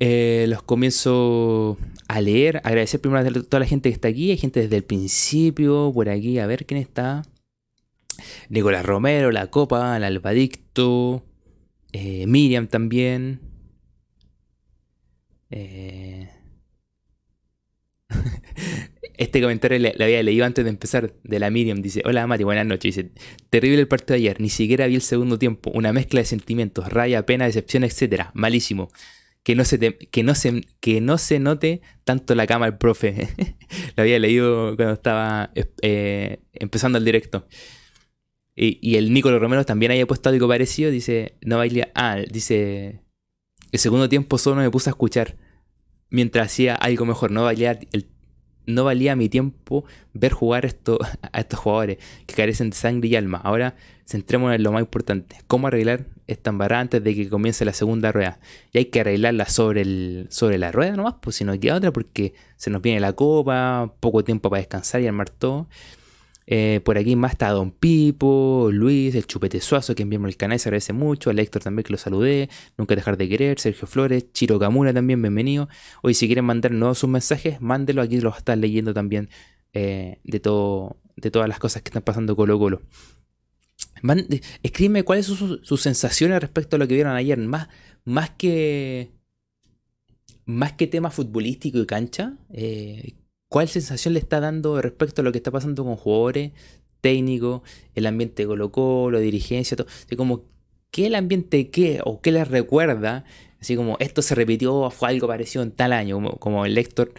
eh, 0.00 0.46
los 0.48 0.62
comienzo 0.62 1.78
a 2.08 2.20
leer. 2.20 2.60
Agradecer 2.64 3.00
primero 3.00 3.26
a 3.26 3.42
toda 3.42 3.60
la 3.60 3.66
gente 3.66 3.88
que 3.88 3.94
está 3.94 4.08
aquí. 4.08 4.30
Hay 4.30 4.38
gente 4.38 4.60
desde 4.60 4.76
el 4.76 4.84
principio, 4.84 5.92
por 5.94 6.08
aquí, 6.08 6.38
a 6.38 6.46
ver 6.46 6.66
quién 6.66 6.80
está. 6.80 7.22
Nicolás 8.48 8.84
Romero, 8.84 9.30
La 9.30 9.48
Copa, 9.48 9.96
El 9.96 10.04
Albadicto, 10.04 11.24
eh, 11.92 12.26
Miriam 12.26 12.66
también. 12.66 13.40
Eh, 15.50 16.28
este 19.18 19.40
comentario 19.40 19.78
le, 19.78 19.94
había 20.00 20.22
leído 20.22 20.44
antes 20.44 20.64
de 20.64 20.70
empezar 20.70 21.14
de 21.22 21.38
la 21.38 21.50
Miriam. 21.50 21.80
Dice, 21.82 22.02
hola 22.04 22.26
Mati, 22.26 22.44
buenas 22.44 22.66
noches. 22.66 22.96
Dice, 22.96 23.10
terrible 23.50 23.80
el 23.80 23.88
partido 23.88 24.14
de 24.14 24.20
ayer, 24.20 24.40
ni 24.40 24.48
siquiera 24.48 24.86
vi 24.86 24.96
el 24.96 25.02
segundo 25.02 25.38
tiempo. 25.38 25.70
Una 25.74 25.92
mezcla 25.92 26.20
de 26.20 26.26
sentimientos, 26.26 26.92
raya, 26.92 27.24
pena, 27.26 27.46
decepción, 27.46 27.84
etcétera. 27.84 28.30
Malísimo 28.34 28.90
que 29.42 29.54
no 29.54 29.64
se, 29.64 29.78
que 29.78 30.22
no 30.22 30.34
se, 30.34 30.62
que 30.80 31.00
no 31.00 31.18
se 31.18 31.38
note 31.38 31.80
tanto 32.04 32.34
la 32.34 32.46
cama 32.46 32.66
el 32.66 32.76
profe. 32.78 33.28
Lo 33.96 34.02
había 34.02 34.18
leído 34.18 34.76
cuando 34.76 34.94
estaba 34.94 35.50
eh, 35.82 36.40
empezando 36.52 36.98
el 36.98 37.04
directo. 37.04 37.46
Y, 38.54 38.96
el 38.96 39.14
Nicolás 39.14 39.40
Romero 39.40 39.64
también 39.64 39.90
había 39.92 40.06
puesto 40.06 40.28
algo 40.28 40.46
parecido. 40.46 40.90
Dice, 40.90 41.38
no 41.40 41.56
bailía. 41.56 41.90
Ah, 41.94 42.18
dice, 42.30 43.00
el 43.72 43.78
segundo 43.78 44.06
tiempo 44.08 44.36
solo 44.36 44.56
me 44.56 44.70
puse 44.70 44.90
a 44.90 44.92
escuchar 44.92 45.36
mientras 46.10 46.46
hacía 46.46 46.74
algo 46.74 47.06
mejor. 47.06 47.30
No 47.30 47.44
valía, 47.44 47.78
el, 47.92 48.06
no 48.66 48.84
valía 48.84 49.16
mi 49.16 49.28
tiempo 49.28 49.84
ver 50.12 50.32
jugar 50.32 50.66
esto, 50.66 50.98
a 51.32 51.40
estos 51.40 51.58
jugadores 51.58 51.98
que 52.26 52.34
carecen 52.34 52.70
de 52.70 52.76
sangre 52.76 53.08
y 53.08 53.16
alma. 53.16 53.40
Ahora 53.42 53.74
centrémonos 54.06 54.56
en 54.56 54.62
lo 54.62 54.72
más 54.72 54.80
importante. 54.80 55.36
¿Cómo 55.46 55.68
arreglar 55.68 56.06
esta 56.26 56.50
embarrada 56.50 56.82
antes 56.82 57.04
de 57.04 57.14
que 57.14 57.28
comience 57.28 57.64
la 57.64 57.72
segunda 57.72 58.10
rueda? 58.12 58.40
Y 58.72 58.78
hay 58.78 58.84
que 58.86 59.00
arreglarla 59.00 59.46
sobre, 59.46 59.82
el, 59.82 60.26
sobre 60.30 60.58
la 60.58 60.72
rueda 60.72 60.96
nomás, 60.96 61.14
pues 61.20 61.36
si 61.36 61.44
no 61.44 61.58
queda 61.58 61.76
otra 61.76 61.92
porque 61.92 62.34
se 62.56 62.70
nos 62.70 62.82
viene 62.82 63.00
la 63.00 63.12
copa, 63.12 63.94
poco 64.00 64.24
tiempo 64.24 64.50
para 64.50 64.60
descansar 64.60 65.00
y 65.00 65.06
armar 65.06 65.30
todo. 65.30 65.68
Eh, 66.46 66.80
por 66.84 66.98
aquí 66.98 67.16
más 67.16 67.32
está 67.32 67.50
Don 67.50 67.70
Pipo, 67.70 68.70
Luis, 68.72 69.14
el 69.14 69.26
Chupete 69.26 69.60
Suazo, 69.60 69.94
que 69.94 70.02
enviamos 70.02 70.28
el 70.28 70.36
canal, 70.36 70.58
se 70.58 70.68
agradece 70.68 70.92
mucho. 70.92 71.30
A 71.30 71.32
Héctor 71.32 71.62
también 71.62 71.84
que 71.84 71.92
lo 71.92 71.98
saludé. 71.98 72.48
Nunca 72.76 72.94
dejar 72.96 73.16
de 73.16 73.28
querer. 73.28 73.60
Sergio 73.60 73.86
Flores, 73.86 74.32
Chiro 74.32 74.58
Kamura 74.58 74.92
también, 74.92 75.22
bienvenido. 75.22 75.68
Hoy 76.02 76.14
si 76.14 76.26
quieren 76.26 76.44
mandar 76.44 76.72
nuevos 76.72 76.98
sus 76.98 77.10
mensajes, 77.10 77.60
mándelo. 77.60 78.02
Aquí 78.02 78.20
los 78.20 78.36
están 78.36 78.60
leyendo 78.60 78.92
también 78.94 79.28
eh, 79.72 80.18
de, 80.24 80.40
todo, 80.40 80.96
de 81.16 81.30
todas 81.30 81.48
las 81.48 81.58
cosas 81.58 81.82
que 81.82 81.90
están 81.90 82.02
pasando 82.02 82.34
Colo 82.34 82.58
Colo. 82.58 82.82
escríbeme 84.62 85.04
cuáles 85.04 85.26
son 85.26 85.60
sus, 85.62 85.80
sensaciones 85.80 86.40
respecto 86.40 86.76
a 86.76 86.78
lo 86.78 86.88
que 86.88 86.94
vieron 86.94 87.14
ayer. 87.14 87.38
Más, 87.38 87.68
más 88.04 88.30
que. 88.30 89.12
Más 90.46 90.72
que 90.72 90.88
tema 90.88 91.12
futbolístico 91.12 91.78
y 91.78 91.86
cancha, 91.86 92.36
eh, 92.52 93.14
¿cuál 93.50 93.68
sensación 93.68 94.14
le 94.14 94.20
está 94.20 94.40
dando 94.40 94.80
respecto 94.80 95.20
a 95.20 95.24
lo 95.24 95.32
que 95.32 95.38
está 95.38 95.50
pasando 95.50 95.84
con 95.84 95.96
jugadores, 95.96 96.52
técnicos, 97.02 97.62
el 97.94 98.06
ambiente 98.06 98.46
colocó, 98.46 99.10
la 99.10 99.18
dirigencia, 99.18 99.76
todo? 99.76 99.88
Así 100.06 100.16
como, 100.16 100.44
¿qué 100.90 101.08
el 101.08 101.14
ambiente 101.16 101.70
qué 101.70 102.00
o 102.04 102.22
qué 102.22 102.32
les 102.32 102.48
recuerda? 102.48 103.24
Así 103.60 103.76
como, 103.76 103.96
esto 104.00 104.22
se 104.22 104.34
repitió, 104.34 104.90
fue 104.90 105.10
algo 105.10 105.28
parecido 105.28 105.62
en 105.62 105.72
tal 105.72 105.92
año, 105.92 106.16
como, 106.16 106.36
como 106.38 106.64
el 106.64 106.78
Héctor 106.78 107.12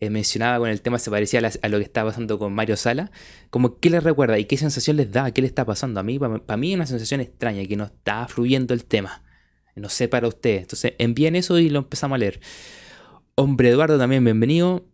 eh, 0.00 0.10
mencionaba 0.10 0.58
con 0.58 0.68
el 0.68 0.80
tema 0.80 0.98
se 0.98 1.10
parecía 1.10 1.40
a, 1.40 1.68
lo 1.68 1.78
que 1.78 1.84
estaba 1.84 2.10
pasando 2.10 2.38
con 2.38 2.52
Mario 2.52 2.76
Sala, 2.76 3.10
como 3.50 3.78
qué 3.78 3.90
les 3.90 4.02
recuerda 4.02 4.38
y 4.38 4.44
qué 4.44 4.56
sensación 4.56 4.96
les 4.96 5.10
da, 5.10 5.30
qué 5.32 5.40
le 5.40 5.48
está 5.48 5.64
pasando 5.64 6.00
a 6.00 6.02
mí, 6.02 6.18
para, 6.18 6.56
mí 6.56 6.70
es 6.72 6.76
una 6.76 6.86
sensación 6.86 7.20
extraña, 7.20 7.66
que 7.66 7.76
no 7.76 7.84
está 7.84 8.26
fluyendo 8.28 8.74
el 8.74 8.84
tema, 8.84 9.22
no 9.76 9.88
sé 9.88 10.08
para 10.08 10.28
ustedes, 10.28 10.62
entonces 10.62 10.94
envíen 10.98 11.36
eso 11.36 11.58
y 11.58 11.68
lo 11.68 11.80
empezamos 11.80 12.16
a 12.16 12.18
leer. 12.18 12.40
Hombre 13.34 13.70
Eduardo 13.70 13.98
también 13.98 14.22
bienvenido. 14.24 14.84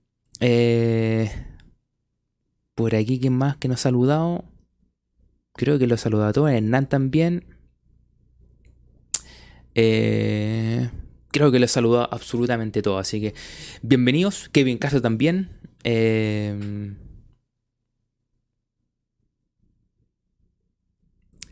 Eh, 0.40 1.31
por 2.74 2.94
aquí, 2.94 3.20
¿quién 3.20 3.35
más 3.35 3.57
que 3.59 3.68
nos 3.68 3.81
ha 3.81 3.83
saludado? 3.85 4.44
Creo 5.55 5.79
que 5.79 5.87
lo 5.87 5.94
ha 5.94 5.98
saludado 5.98 6.31
a 6.31 6.33
todos. 6.33 6.50
Hernán 6.50 6.88
también. 6.88 7.44
Eh, 9.74 10.90
creo 11.31 11.53
que 11.53 11.59
lo 11.59 11.66
he 11.66 11.68
saludado 11.68 12.09
absolutamente 12.11 12.83
todo. 12.83 12.98
Así 12.98 13.20
que 13.20 13.35
bienvenidos. 13.83 14.48
Kevin 14.48 14.79
Castro 14.79 15.03
también. 15.03 15.50
Eh, 15.85 16.94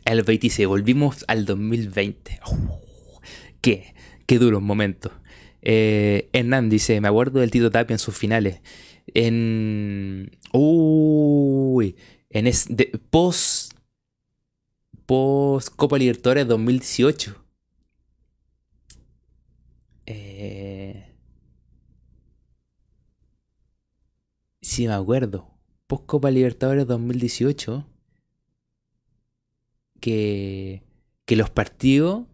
el 0.05 0.23
26. 0.23 0.67
Volvimos 0.67 1.25
al 1.27 1.45
2020. 1.45 2.39
qué, 3.61 3.93
qué 4.25 4.39
duros 4.39 4.63
momentos. 4.63 5.11
Eh, 5.61 6.29
Hernán 6.33 6.69
dice, 6.69 6.99
me 7.01 7.07
acuerdo 7.07 7.39
del 7.39 7.51
Tito 7.51 7.71
Tapia 7.71 7.93
en 7.93 7.99
sus 7.99 8.17
finales. 8.17 8.61
En... 9.07 10.31
Uy, 10.53 11.95
en 12.29 12.47
es, 12.47 12.67
post, 13.09 13.73
post 15.05 15.69
Copa 15.75 15.97
Libertadores 15.97 16.47
2018. 16.47 17.35
Eh, 20.05 21.05
sí, 24.61 24.87
me 24.87 24.93
acuerdo. 24.93 25.47
Post 25.87 26.05
Copa 26.05 26.31
Libertadores 26.31 26.87
2018. 26.87 27.85
Que, 29.99 30.81
que 31.25 31.35
los 31.35 31.49
partidos 31.49 32.25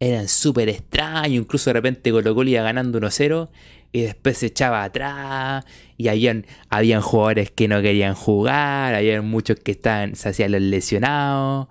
eran 0.00 0.28
súper 0.28 0.68
extraños. 0.68 1.42
Incluso 1.42 1.70
de 1.70 1.74
repente 1.74 2.10
Colo 2.10 2.34
Colo 2.34 2.50
iba 2.50 2.62
ganando 2.62 3.00
1-0 3.00 3.48
y 3.92 4.02
después 4.02 4.38
se 4.38 4.46
echaba 4.46 4.84
atrás. 4.84 5.64
Y 5.96 6.08
habían, 6.08 6.46
habían 6.68 7.00
jugadores 7.02 7.50
que 7.50 7.68
no 7.68 7.80
querían 7.82 8.14
jugar. 8.14 8.94
Habían 8.94 9.26
muchos 9.26 9.58
que 9.60 9.72
estaban, 9.72 10.16
se 10.16 10.28
hacían 10.28 10.52
los 10.52 10.60
lesionados. 10.60 11.68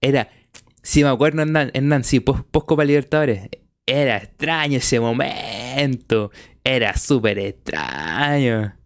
Era, 0.00 0.28
si 0.82 1.02
me 1.02 1.10
acuerdo, 1.10 1.42
en 1.42 1.88
Nancy, 1.88 2.20
post, 2.20 2.44
post 2.50 2.66
Copa 2.66 2.84
Libertadores. 2.84 3.48
Era 3.86 4.18
extraño 4.18 4.78
ese 4.78 5.00
momento. 5.00 6.30
Era 6.64 6.96
súper 6.96 7.38
extraño. 7.38 8.76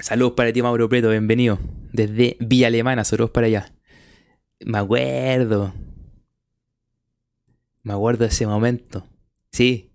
Saludos 0.00 0.34
para 0.36 0.52
ti, 0.52 0.62
Mauro 0.62 0.88
Preto, 0.88 1.10
bienvenido. 1.10 1.58
Desde 1.92 2.36
Villa 2.40 2.68
Alemana, 2.68 3.04
saludos 3.04 3.30
para 3.30 3.46
allá. 3.48 3.72
Me 4.60 4.78
acuerdo. 4.78 5.72
Me 7.88 7.94
acuerdo 7.94 8.24
de 8.24 8.30
ese 8.30 8.46
momento. 8.46 9.06
Sí. 9.50 9.92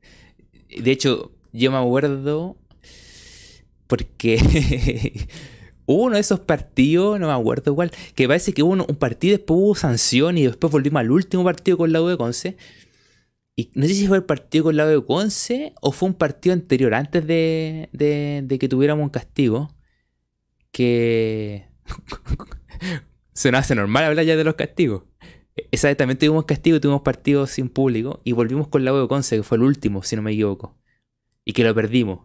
De 0.76 0.90
hecho, 0.90 1.32
yo 1.52 1.70
me 1.70 1.78
acuerdo 1.78 2.58
porque 3.86 5.28
uno 5.86 6.16
de 6.16 6.22
esos 6.22 6.40
partidos, 6.40 7.20
no 7.20 7.28
me 7.28 7.34
acuerdo 7.34 7.76
cuál, 7.76 7.92
que 8.16 8.28
parece 8.28 8.52
que 8.52 8.64
hubo 8.64 8.72
un 8.72 8.96
partido, 8.96 9.38
después 9.38 9.60
hubo 9.60 9.76
sanción 9.76 10.40
y 10.40 10.48
después 10.48 10.72
volvimos 10.74 11.02
al 11.02 11.12
último 11.12 11.44
partido 11.44 11.78
con 11.78 11.94
la 11.94 12.02
U 12.02 12.08
de 12.08 12.18
Conce. 12.18 12.58
Y 13.56 13.70
no 13.76 13.86
sé 13.86 13.94
si 13.94 14.08
fue 14.08 14.18
el 14.18 14.24
partido 14.24 14.64
con 14.64 14.76
la 14.76 14.86
U 14.86 14.90
de 14.90 15.06
Conce 15.06 15.74
o 15.80 15.92
fue 15.92 16.10
un 16.10 16.16
partido 16.16 16.54
anterior, 16.54 16.96
antes 16.96 17.28
de, 17.28 17.90
de, 17.92 18.58
que 18.58 18.68
tuviéramos 18.68 19.04
un 19.04 19.10
castigo. 19.12 19.70
Que 20.72 21.68
se 23.34 23.52
nos 23.52 23.60
hace 23.60 23.76
normal 23.76 24.06
hablar 24.06 24.26
ya 24.26 24.36
de 24.36 24.44
los 24.44 24.56
castigos. 24.56 25.04
Esa 25.72 25.94
también 25.96 26.18
tuvimos 26.18 26.46
castigo, 26.46 26.80
tuvimos 26.80 27.02
partidos 27.02 27.52
sin 27.52 27.70
público 27.70 28.22
y 28.24 28.32
volvimos 28.32 28.68
con 28.68 28.84
la 28.84 28.94
U 28.94 29.02
de 29.02 29.08
Conce, 29.08 29.38
que 29.38 29.44
fue 29.44 29.58
el 29.58 29.64
último, 29.64 30.04
si 30.04 30.16
no 30.16 30.22
me 30.22 30.32
equivoco. 30.32 30.78
Y 31.46 31.54
que 31.54 31.64
lo 31.64 31.76
perdimos. 31.76 32.22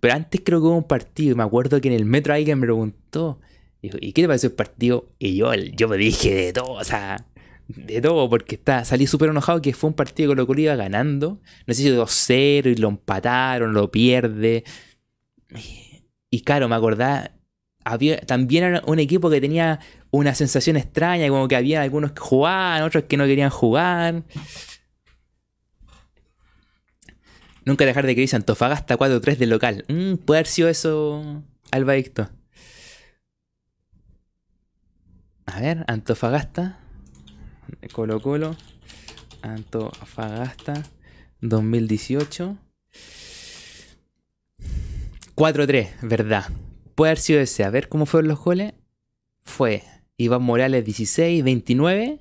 Pero 0.00 0.14
antes 0.14 0.40
creo 0.44 0.60
que 0.60 0.66
hubo 0.66 0.76
un 0.76 0.84
partido 0.84 1.32
y 1.32 1.34
me 1.34 1.42
acuerdo 1.42 1.80
que 1.80 1.88
en 1.88 1.94
el 1.94 2.04
metro 2.04 2.32
alguien 2.32 2.58
me 2.58 2.66
preguntó, 2.66 3.40
¿y 3.82 4.12
qué 4.12 4.22
te 4.22 4.28
pareció 4.28 4.48
el 4.48 4.54
partido? 4.54 5.10
Y 5.18 5.36
yo, 5.36 5.52
yo 5.54 5.88
me 5.88 5.96
dije 5.96 6.34
de 6.34 6.52
todo, 6.52 6.72
o 6.72 6.84
sea, 6.84 7.26
de 7.68 8.00
todo, 8.00 8.28
porque 8.28 8.56
está, 8.56 8.84
salí 8.84 9.06
súper 9.06 9.30
enojado 9.30 9.62
que 9.62 9.72
fue 9.74 9.88
un 9.88 9.94
partido 9.94 10.34
que 10.34 10.42
lo 10.42 10.60
iba 10.60 10.76
ganando. 10.76 11.40
No 11.66 11.74
sé 11.74 11.82
si 11.82 11.88
2-0 11.90 12.72
y 12.72 12.76
lo 12.76 12.88
empataron, 12.88 13.72
lo 13.74 13.90
pierde. 13.90 14.64
Y 16.30 16.42
claro, 16.42 16.68
me 16.68 16.76
acordaba, 16.76 17.32
había, 17.84 18.20
también 18.20 18.64
era 18.64 18.82
un 18.86 18.98
equipo 18.98 19.30
que 19.30 19.40
tenía 19.40 19.80
una 20.10 20.34
sensación 20.34 20.76
extraña, 20.76 21.28
como 21.28 21.48
que 21.48 21.56
había 21.56 21.82
algunos 21.82 22.12
que 22.12 22.20
jugaban, 22.20 22.82
otros 22.82 23.04
que 23.04 23.16
no 23.16 23.24
querían 23.26 23.50
jugar. 23.50 24.24
Nunca 27.64 27.84
dejar 27.84 28.06
de 28.06 28.14
que 28.14 28.22
dice 28.22 28.36
Antofagasta 28.36 28.96
4-3 28.96 29.36
de 29.36 29.46
local. 29.46 29.84
Mm, 29.88 30.14
puede 30.14 30.38
haber 30.38 30.46
sido 30.46 30.68
eso, 30.68 31.44
Alba 31.70 31.94
A 35.46 35.60
ver, 35.60 35.84
Antofagasta. 35.86 36.78
Colo 37.92 38.20
Colo. 38.20 38.56
Antofagasta 39.42 40.82
2018. 41.40 42.56
4-3, 45.34 45.88
verdad. 46.02 46.44
Puede 46.94 47.10
haber 47.10 47.18
sido 47.18 47.40
ese. 47.40 47.64
A 47.64 47.70
ver 47.70 47.88
cómo 47.88 48.06
fueron 48.06 48.28
los 48.28 48.40
goles. 48.40 48.74
Fue 49.42 49.82
Iván 50.16 50.42
Morales 50.42 50.84
16, 50.84 51.42
29. 51.42 52.18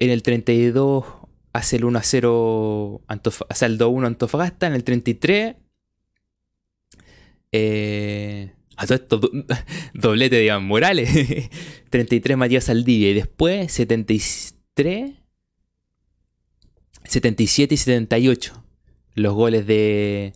En 0.00 0.10
el 0.10 0.22
32 0.22 1.04
hace 1.52 1.76
el 1.76 1.84
1 1.84 1.98
a 1.98 2.02
0, 2.02 3.02
hace 3.48 3.66
el 3.66 3.78
2 3.78 3.92
1 3.92 4.06
Antofagasta. 4.06 4.66
En 4.66 4.74
el 4.74 4.84
33, 4.84 5.56
eh, 7.52 8.52
a 8.76 8.86
todo 8.86 8.94
esto, 8.94 9.20
doblete 9.94 10.36
de 10.36 10.44
Iván 10.44 10.64
Morales. 10.64 11.10
33 11.90 12.36
Matías 12.36 12.64
Saldivia. 12.64 13.10
Y 13.10 13.14
después 13.14 13.72
73, 13.72 15.14
77 17.04 17.74
y 17.74 17.78
78. 17.78 18.64
Los 19.14 19.34
goles 19.34 19.66
de, 19.66 20.32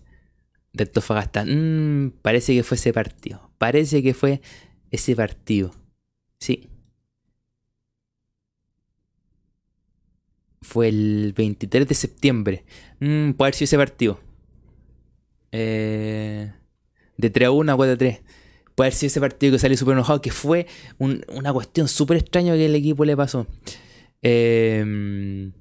de 0.73 0.85
Antofagasta. 0.85 1.45
Mm, 1.45 2.13
parece 2.23 2.55
que 2.55 2.63
fue 2.63 2.77
ese 2.77 2.93
partido. 2.93 3.51
Parece 3.59 4.03
que 4.03 4.15
fue 4.15 4.41
ese 4.91 5.15
partido. 5.17 5.73
Sí. 6.39 6.69
Fue 10.63 10.89
el 10.89 11.35
23 11.37 11.89
de 11.89 11.95
septiembre. 11.95 12.65
Mm, 13.01 13.33
puede 13.33 13.49
haber 13.49 13.55
sido 13.55 13.65
ese 13.65 13.77
partido. 13.77 14.21
Eh, 15.53 16.53
de 17.17 17.31
3 17.31 17.49
a 17.49 17.51
1 17.51 17.73
a 17.73 17.77
4 17.77 17.95
a 17.95 17.97
3. 17.97 18.23
Puede 18.75 18.89
haber 18.89 18.95
sido 18.95 19.09
ese 19.09 19.21
partido 19.21 19.53
que 19.53 19.59
salió 19.59 19.77
súper 19.77 19.93
enojado, 19.95 20.23
que 20.23 20.31
fue 20.31 20.67
una 20.99 21.53
cuestión 21.53 21.89
súper 21.89 22.17
extraña 22.19 22.55
que 22.55 22.67
el 22.67 22.75
equipo 22.75 23.05
le 23.05 23.17
pasó. 23.17 23.47
Em, 24.23 25.53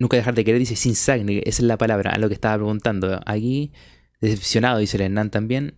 nunca 0.00 0.16
dejar 0.16 0.34
de 0.34 0.44
querer, 0.44 0.58
dice 0.58 0.74
sin 0.74 0.96
sangre, 0.96 1.42
esa 1.46 1.62
es 1.62 1.68
la 1.68 1.78
palabra, 1.78 2.10
a 2.10 2.18
lo 2.18 2.26
que 2.26 2.34
estaba 2.34 2.56
preguntando. 2.56 3.20
Aquí, 3.26 3.72
decepcionado, 4.20 4.78
dice 4.78 4.96
el 4.96 5.04
Hernán 5.04 5.30
también. 5.30 5.76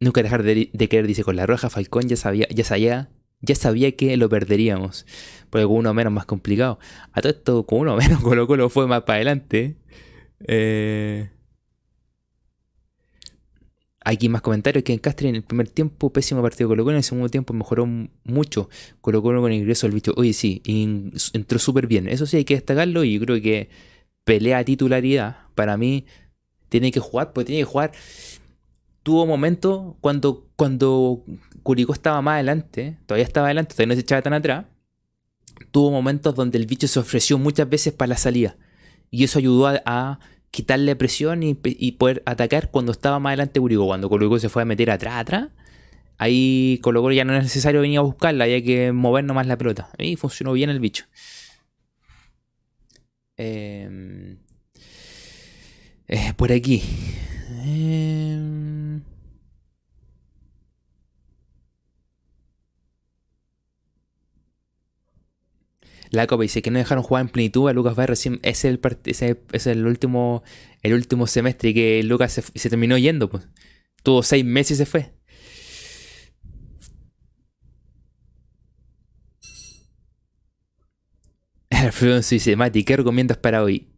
Nunca 0.00 0.22
dejar 0.22 0.42
de, 0.42 0.70
querer, 0.88 1.06
dice, 1.06 1.22
con 1.22 1.36
la 1.36 1.46
roja 1.46 1.70
Falcón 1.70 2.08
ya 2.08 2.16
sabía, 2.16 2.48
ya 2.48 2.64
sabía, 2.64 3.10
ya 3.40 3.54
sabía 3.54 3.94
que 3.94 4.16
lo 4.16 4.28
perderíamos. 4.28 5.06
Porque 5.50 5.66
con 5.66 5.76
uno 5.76 5.94
menos 5.94 6.12
más 6.12 6.24
complicado. 6.24 6.80
A 7.12 7.20
todo 7.20 7.32
esto, 7.32 7.66
con 7.66 7.80
uno 7.80 7.96
menos 7.96 8.20
Colo 8.22 8.48
Colo 8.48 8.68
fue 8.68 8.88
más 8.88 9.02
para 9.02 9.16
adelante. 9.16 9.76
Eh... 10.40 11.30
Aquí 14.04 14.28
más 14.28 14.42
comentarios 14.42 14.84
que 14.84 14.92
en 14.92 14.98
Castre 14.98 15.28
en 15.28 15.36
el 15.36 15.42
primer 15.42 15.68
tiempo, 15.68 16.12
pésimo 16.12 16.42
partido 16.42 16.68
Colo 16.68 16.84
Colo, 16.84 16.92
en 16.92 16.98
el 16.98 17.04
segundo 17.04 17.28
tiempo 17.28 17.54
mejoró 17.54 17.86
mucho. 18.24 18.68
Colo 19.00 19.22
Colo 19.22 19.40
con 19.40 19.52
el 19.52 19.58
ingreso 19.58 19.86
del 19.86 19.94
bicho. 19.94 20.12
Oye, 20.16 20.32
sí, 20.32 20.62
entró 21.32 21.58
súper 21.58 21.86
bien. 21.86 22.08
Eso 22.08 22.26
sí 22.26 22.38
hay 22.38 22.44
que 22.44 22.54
destacarlo 22.54 23.04
y 23.04 23.14
yo 23.14 23.20
creo 23.20 23.40
que 23.40 23.70
pelea 24.24 24.64
titularidad. 24.64 25.36
Para 25.54 25.76
mí, 25.76 26.06
tiene 26.68 26.90
que 26.90 27.00
jugar, 27.00 27.32
pues 27.32 27.46
tiene 27.46 27.60
que 27.60 27.66
jugar 27.66 27.92
tuvo 29.02 29.26
momentos 29.26 29.94
cuando, 30.00 30.46
cuando 30.56 31.24
Curicó 31.62 31.92
estaba 31.92 32.22
más 32.22 32.34
adelante, 32.34 32.98
todavía 33.06 33.24
estaba 33.24 33.46
adelante, 33.48 33.74
todavía 33.74 33.88
no 33.88 33.94
se 33.94 34.00
echaba 34.00 34.22
tan 34.22 34.32
atrás, 34.32 34.66
tuvo 35.70 35.90
momentos 35.90 36.34
donde 36.34 36.58
el 36.58 36.66
bicho 36.66 36.88
se 36.88 36.98
ofreció 36.98 37.38
muchas 37.38 37.68
veces 37.68 37.92
para 37.92 38.10
la 38.10 38.16
salida. 38.16 38.56
Y 39.10 39.24
eso 39.24 39.38
ayudó 39.38 39.66
a, 39.84 40.20
quitarle 40.52 40.94
presión 40.96 41.42
y, 41.42 41.54
poder 41.92 42.22
atacar 42.26 42.70
cuando 42.70 42.92
estaba 42.92 43.18
más 43.18 43.30
adelante 43.30 43.58
Curicó. 43.58 43.86
Cuando 43.86 44.08
Curicó 44.08 44.38
se 44.38 44.50
fue 44.50 44.62
a 44.62 44.66
meter 44.66 44.90
atrás, 44.90 45.14
atrás, 45.16 45.48
ahí 46.18 46.78
Colo 46.82 47.10
ya 47.10 47.24
no 47.24 47.34
es 47.34 47.42
necesario 47.42 47.80
venir 47.80 47.98
a 47.98 48.02
buscarla, 48.02 48.44
había 48.44 48.62
que 48.62 48.92
mover 48.92 49.24
nomás 49.24 49.46
la 49.46 49.58
pelota. 49.58 49.90
Y 49.98 50.16
funcionó 50.16 50.52
bien 50.52 50.70
el 50.70 50.78
bicho. 50.78 51.06
Em, 53.36 54.38
eh, 56.06 56.32
por 56.36 56.52
aquí. 56.52 56.82
Eh, 57.64 58.81
La 66.12 66.26
Copa 66.26 66.42
dice 66.42 66.60
que 66.60 66.70
no 66.70 66.78
dejaron 66.78 67.02
jugar 67.02 67.22
en 67.22 67.28
plenitud 67.30 67.68
a 67.68 67.72
Lucas 67.72 67.96
recién. 67.96 68.38
Es 68.42 68.66
el, 68.66 68.80
es 69.02 69.66
el 69.66 69.86
último 69.86 70.44
el 70.82 70.92
último 70.94 71.26
semestre 71.26 71.72
que 71.72 72.02
Lucas 72.02 72.32
se, 72.32 72.68
terminó 72.68 72.98
yendo. 72.98 73.30
Pues. 73.30 73.48
Tuvo 74.02 74.22
seis 74.22 74.44
meses 74.44 74.72
y 74.72 74.84
se 74.84 74.86
fue. 74.86 75.14
Mati, 82.56 82.84
¿qué 82.84 82.96
recomiendas 82.96 83.38
para 83.38 83.62
hoy? 83.62 83.88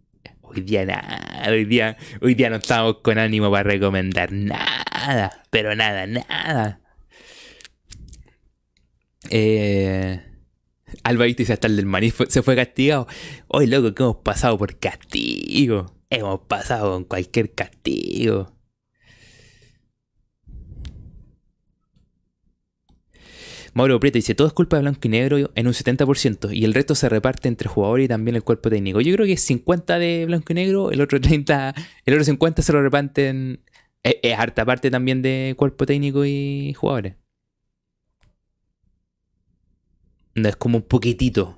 Hoy 0.41 0.61
día 0.61 0.87
nada, 0.87 1.51
hoy 1.51 1.65
día, 1.65 1.97
hoy 2.21 2.35
día 2.35 2.49
no 2.49 2.57
estamos 2.57 2.99
con 3.03 3.19
ánimo 3.19 3.51
para 3.51 3.65
recomendar 3.65 4.31
nada, 4.31 5.43
pero 5.51 5.75
nada, 5.75 6.07
nada. 6.07 6.81
Eh, 9.31 10.34
Alba 11.03 11.25
dice 11.25 11.53
hasta 11.53 11.67
el 11.67 11.77
del 11.77 11.87
maní 11.87 12.11
se 12.11 12.43
fue 12.43 12.57
castigado. 12.57 13.07
Hoy, 13.49 13.67
loco, 13.67 13.95
que 13.95 14.03
hemos 14.03 14.17
pasado 14.17 14.59
por 14.59 14.79
castigo. 14.79 15.87
Hemos 16.11 16.41
pasado 16.41 16.93
con 16.93 17.05
cualquier 17.05 17.53
castigo. 17.55 18.55
Mauro 23.75 23.99
Prieto 23.99 24.19
dice, 24.19 24.37
todo 24.37 24.47
es 24.47 24.53
culpa 24.53 24.77
de 24.77 24.83
Blanco 24.83 25.01
y 25.03 25.09
Negro 25.09 25.51
en 25.53 25.67
un 25.67 25.73
70% 25.73 26.55
y 26.55 26.65
el 26.65 26.75
resto 26.75 26.95
se 26.95 27.09
reparte 27.09 27.49
entre 27.49 27.69
jugadores 27.69 28.05
y 28.05 28.09
también 28.09 28.37
el 28.37 28.45
cuerpo 28.45 28.71
técnico. 28.71 29.01
Yo 29.01 29.13
creo 29.15 29.27
que 29.27 29.33
es 29.33 29.41
50 29.43 29.99
de 29.99 30.27
Blanco 30.27 30.53
y 30.53 30.55
Negro, 30.55 30.93
el 30.93 31.01
otro 31.01 31.21
30, 31.21 31.75
el 32.07 32.15
otro 32.15 32.25
50 32.25 32.63
se 32.63 32.73
lo 32.73 32.83
reparten, 32.83 33.65
es, 34.05 34.17
es 34.23 34.39
harta 34.39 34.65
parte 34.65 34.93
también 34.93 35.23
de 35.23 35.55
cuerpo 35.59 35.87
técnico 35.87 36.25
y 36.25 36.73
jugadores. 36.75 37.17
No 40.35 40.49
es 40.49 40.57
como 40.57 40.79
un 40.79 40.85
poquitito, 40.85 41.57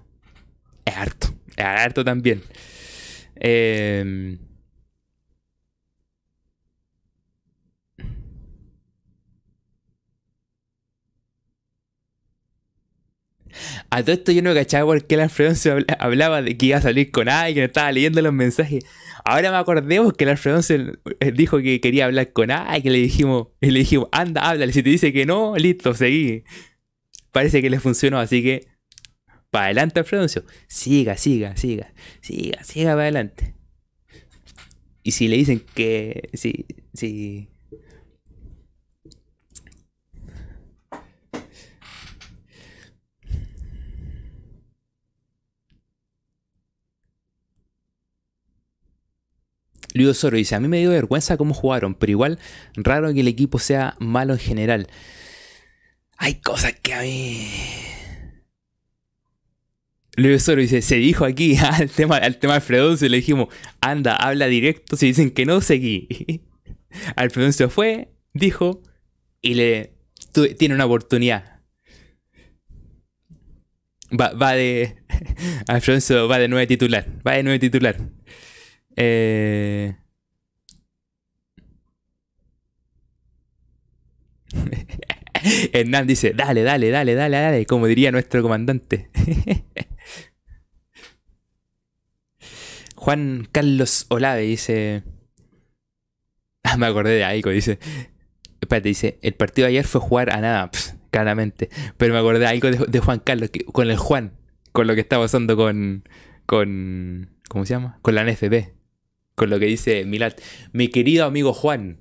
es 0.85 0.97
harto, 0.97 1.29
es 1.57 1.65
harto 1.65 2.05
también. 2.05 2.43
Eh, 3.37 4.39
A 13.91 14.03
todo 14.03 14.13
esto 14.13 14.33
yo 14.33 14.43
no 14.43 14.55
cachaba 14.55 14.87
por 14.87 15.05
qué 15.07 15.15
el 15.15 15.23
Alfredo 15.23 15.55
se 15.55 15.85
hablaba 15.99 16.43
de 16.43 16.57
que 16.57 16.67
iba 16.67 16.79
a 16.79 16.83
salir 16.83 17.11
con 17.11 17.29
alguien, 17.29 17.65
estaba 17.67 17.93
leyendo 17.93 18.23
los 18.23 18.33
mensajes. 18.33 18.85
Ahora 19.25 19.51
me 19.51 19.57
acordé 19.57 20.01
que 20.17 20.25
el 20.25 20.31
Alfredo 20.31 20.63
se 20.63 20.93
dijo 21.35 21.59
que 21.59 21.81
quería 21.81 22.07
hablar 22.07 22.33
con 22.33 22.51
alguien, 22.51 22.93
le 22.93 23.01
dijimos, 23.01 23.49
le 23.61 23.79
dijimos, 23.79 24.09
anda, 24.13 24.49
háblale, 24.49 24.73
si 24.73 24.83
te 24.83 24.91
dice 24.91 25.13
que 25.13 25.27
no, 25.27 25.57
listo, 25.57 25.95
seguí. 25.95 26.45
Parece 27.37 27.61
que 27.61 27.69
le 27.69 27.81
funcionó, 27.81 28.19
así 28.19 28.43
que 28.43 28.67
para 29.51 29.67
adelante 29.67 30.01
Alfredo, 30.01 30.27
siga, 30.69 31.19
siga, 31.19 31.55
siga, 31.55 31.93
siga, 32.23 32.65
siga 32.65 32.93
para 32.93 33.03
adelante. 33.03 33.55
Y 35.03 35.11
si 35.11 35.29
le 35.29 35.37
dicen 35.37 35.61
que, 35.75 36.31
sí, 36.33 36.65
sí, 36.95 37.51
Luis 49.93 50.09
Osoro 50.09 50.39
dice, 50.39 50.55
a 50.55 50.61
mí 50.61 50.69
me 50.69 50.79
dio 50.79 50.89
vergüenza 50.89 51.37
cómo 51.37 51.53
jugaron, 51.53 51.95
pero 51.95 52.13
igual 52.13 52.39
raro 52.77 53.13
que 53.13 53.21
el 53.21 53.29
equipo 53.29 53.59
sea 53.59 53.95
malo 53.99 54.33
en 54.33 54.39
general. 54.39 54.89
Hay 56.17 56.37
cosas 56.37 56.75
que 56.83 56.95
a 56.95 57.03
mí... 57.03 57.49
Luis 60.17 60.43
Osoro 60.43 60.63
dice, 60.63 60.81
se 60.81 60.97
dijo 60.97 61.27
aquí 61.27 61.57
al 61.63 61.91
tema, 61.91 62.17
al 62.17 62.39
tema 62.39 62.61
se 62.61 63.09
le 63.09 63.19
dijimos, 63.19 63.49
anda, 63.81 64.17
habla 64.17 64.47
directo, 64.47 64.97
si 64.97 65.07
dicen 65.07 65.31
que 65.31 65.45
no, 65.45 65.61
seguí. 65.61 66.09
se 67.53 67.69
fue, 67.69 68.09
dijo, 68.33 68.83
y 69.43 69.55
le 69.55 69.93
tiene 70.59 70.75
una 70.75 70.87
oportunidad. 70.87 71.61
Va, 74.19 74.33
va 74.33 74.53
de. 74.53 74.97
Alfonso 75.69 76.29
va 76.29 76.39
de 76.39 76.49
nueve 76.49 76.67
titular. 76.67 77.07
Va 77.27 77.33
de 77.33 77.43
nueve 77.43 77.59
titular. 77.59 77.97
Eh... 78.97 79.97
Hernán 85.73 86.07
dice, 86.07 86.33
dale, 86.35 86.63
dale, 86.63 86.91
dale, 86.91 87.15
dale, 87.15 87.37
dale, 87.37 87.67
como 87.67 87.87
diría 87.87 88.13
nuestro 88.13 88.43
comandante. 88.43 89.11
Juan 92.97 93.49
Carlos 93.53 94.07
Olave 94.09 94.43
dice... 94.43 95.03
Ah, 96.65 96.77
me 96.77 96.87
acordé 96.87 97.15
de 97.15 97.25
Aiko, 97.25 97.51
dice... 97.51 97.79
Espérate, 98.61 98.89
dice, 98.89 99.19
el 99.23 99.35
partido 99.35 99.67
de 99.67 99.73
ayer 99.73 99.85
fue 99.85 100.01
jugar 100.01 100.31
a 100.33 100.41
nada, 100.41 100.71
claramente. 101.11 101.71
Pero 101.97 102.13
me 102.15 102.19
acordé 102.19 102.41
de 102.41 102.87
de, 102.89 103.01
Juan 103.01 103.21
Carlos, 103.21 103.51
con 103.73 103.89
el 103.91 103.97
Juan, 103.97 104.33
con 104.73 104.87
lo 104.87 104.95
que 104.95 105.03
está 105.03 105.19
pasando 105.19 105.57
con... 105.57 106.09
con 106.47 107.31
¿Cómo 107.49 107.65
se 107.65 107.75
llama? 107.75 107.99
Con 108.03 108.17
la 108.17 108.25
NFP 108.25 108.77
con 109.37 109.51
lo 109.51 109.61
que 109.61 109.67
dice 109.67 110.05
Milat. 110.05 110.41
Mi 110.73 110.89
querido 110.89 111.27
amigo 111.27 111.53
Juan. 111.53 112.01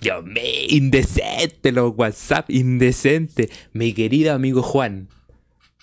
Dios 0.00 0.24
mío, 0.24 0.42
indecente 0.68 1.72
los 1.72 1.92
WhatsApp, 1.96 2.50
indecente. 2.50 3.50
Mi 3.72 3.92
querido 3.92 4.32
amigo 4.32 4.62
Juan. 4.62 5.08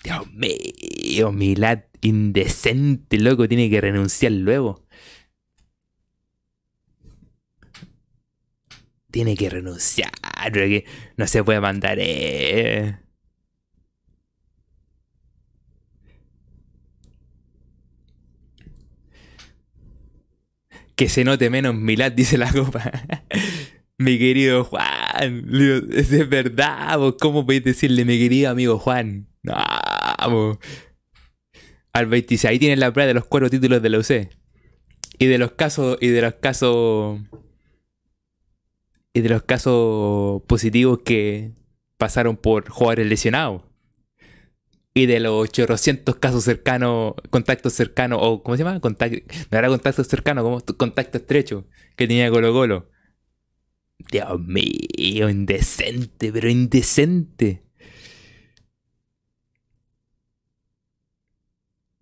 Dios 0.02 0.26
mío, 0.32 1.32
Milat, 1.32 1.84
indecente, 2.00 3.18
loco, 3.18 3.48
tiene 3.48 3.70
que 3.70 3.80
renunciar 3.80 4.32
luego. 4.32 4.84
Tiene 9.10 9.36
que 9.36 9.48
renunciar, 9.48 10.10
no 11.16 11.26
se 11.26 11.42
puede 11.42 11.60
mandar. 11.60 11.98
Eh. 12.00 12.98
Que 20.94 21.08
se 21.08 21.24
note 21.24 21.48
menos 21.48 21.74
Milad, 21.74 22.12
dice 22.12 22.36
la 22.38 22.52
copa. 22.52 22.90
mi 23.98 24.18
querido 24.18 24.64
Juan, 24.64 25.44
es 25.92 26.28
verdad, 26.28 26.98
¿cómo 27.20 27.44
podéis 27.44 27.64
decirle 27.64 28.04
mi 28.04 28.18
querido 28.18 28.50
amigo 28.50 28.78
Juan? 28.78 29.28
No, 29.42 29.54
Al 31.92 32.06
26, 32.06 32.44
ahí 32.50 32.58
tienen 32.58 32.80
la 32.80 32.92
prueba 32.92 33.08
de 33.08 33.14
los 33.14 33.24
cuatro 33.26 33.50
títulos 33.50 33.82
de 33.82 33.88
la 33.88 33.98
UC. 33.98 34.30
Y 35.18 35.26
de 35.26 35.38
los 35.38 35.52
casos, 35.52 35.98
y 36.00 36.08
de 36.08 36.22
los 36.22 36.34
casos, 36.34 37.20
y 39.12 39.20
de 39.20 39.28
los 39.28 39.42
casos 39.42 40.42
positivos 40.46 41.00
que 41.04 41.52
pasaron 41.96 42.36
por 42.36 42.68
jugadores 42.68 43.08
lesionados 43.08 43.62
y 44.94 45.06
de 45.06 45.20
los 45.20 45.32
800 45.32 46.16
casos 46.16 46.44
cercanos, 46.44 47.14
contactos 47.30 47.72
cercanos, 47.72 48.18
o 48.22 48.42
¿cómo 48.42 48.56
se 48.56 48.64
llama? 48.64 48.80
Contacto, 48.80 49.18
no 49.50 49.58
era 49.58 49.68
contacto 49.68 50.02
cercano, 50.04 50.42
como 50.42 50.60
contacto 50.76 51.18
estrecho 51.18 51.66
que 51.96 52.06
tenía 52.08 52.30
Colo 52.30 52.52
Colo. 52.52 52.90
Dios 53.98 54.40
mío, 54.40 55.28
indecente, 55.28 56.32
pero 56.32 56.48
indecente. 56.48 57.62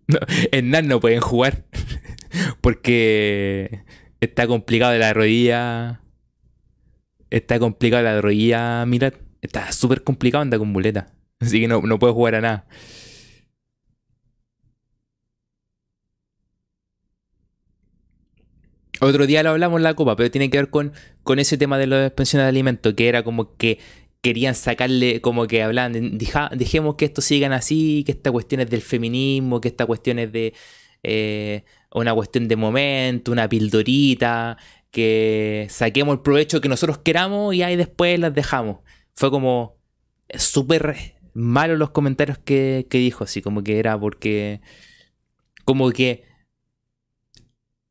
No, 0.07 0.19
en 0.51 0.87
no 0.87 0.99
pueden 1.01 1.19
jugar 1.19 1.65
porque 2.61 3.83
está 4.21 4.47
complicado 4.47 4.93
de 4.93 4.99
la 4.99 5.13
rodilla. 5.13 6.01
Está 7.29 7.59
complicado 7.59 8.03
la 8.03 8.21
rodilla, 8.21 8.85
mira, 8.85 9.13
está 9.41 9.71
súper 9.73 10.03
complicado 10.03 10.43
anda 10.43 10.57
con 10.57 10.69
muleta. 10.69 11.13
Así 11.39 11.59
que 11.59 11.67
no, 11.67 11.81
no 11.81 11.99
puedo 11.99 12.13
jugar 12.13 12.35
a 12.35 12.41
nada. 12.41 12.67
Otro 18.99 19.27
día 19.27 19.43
lo 19.43 19.51
hablamos 19.51 19.77
en 19.77 19.83
la 19.83 19.93
copa, 19.93 20.15
pero 20.15 20.31
tiene 20.31 20.49
que 20.49 20.57
ver 20.57 20.69
con, 20.69 20.93
con 21.23 21.39
ese 21.39 21.57
tema 21.57 21.77
de 21.77 21.87
las 21.87 22.11
pensiones 22.11 22.45
de 22.45 22.49
alimentos, 22.49 22.93
que 22.93 23.07
era 23.07 23.23
como 23.23 23.55
que 23.55 23.79
querían 24.21 24.55
sacarle, 24.55 25.21
como 25.21 25.47
que 25.47 25.63
hablaban, 25.63 26.17
dejemos 26.53 26.95
que 26.95 27.05
esto 27.05 27.21
sigan 27.21 27.53
así, 27.53 28.03
que 28.05 28.11
esta 28.11 28.31
cuestión 28.31 28.61
es 28.61 28.69
del 28.69 28.81
feminismo, 28.81 29.61
que 29.61 29.67
esta 29.67 29.85
cuestión 29.85 30.19
es 30.19 30.31
de 30.31 30.53
eh, 31.03 31.63
una 31.93 32.13
cuestión 32.13 32.47
de 32.47 32.55
momento, 32.55 33.31
una 33.31 33.47
pildorita, 33.47 34.57
que 34.91 35.67
saquemos 35.69 36.15
el 36.15 36.21
provecho 36.21 36.61
que 36.61 36.69
nosotros 36.69 36.97
queramos 36.99 37.53
y 37.53 37.63
ahí 37.63 37.75
después 37.75 38.19
las 38.19 38.33
dejamos. 38.33 38.79
Fue 39.15 39.29
como 39.31 39.77
súper 40.35 41.15
malos 41.33 41.77
los 41.77 41.91
comentarios 41.91 42.37
que, 42.39 42.85
dijo, 42.91 43.23
así 43.23 43.41
como 43.41 43.63
que 43.63 43.79
era 43.79 43.99
porque, 43.99 44.61
como 45.65 45.91
que 45.91 46.23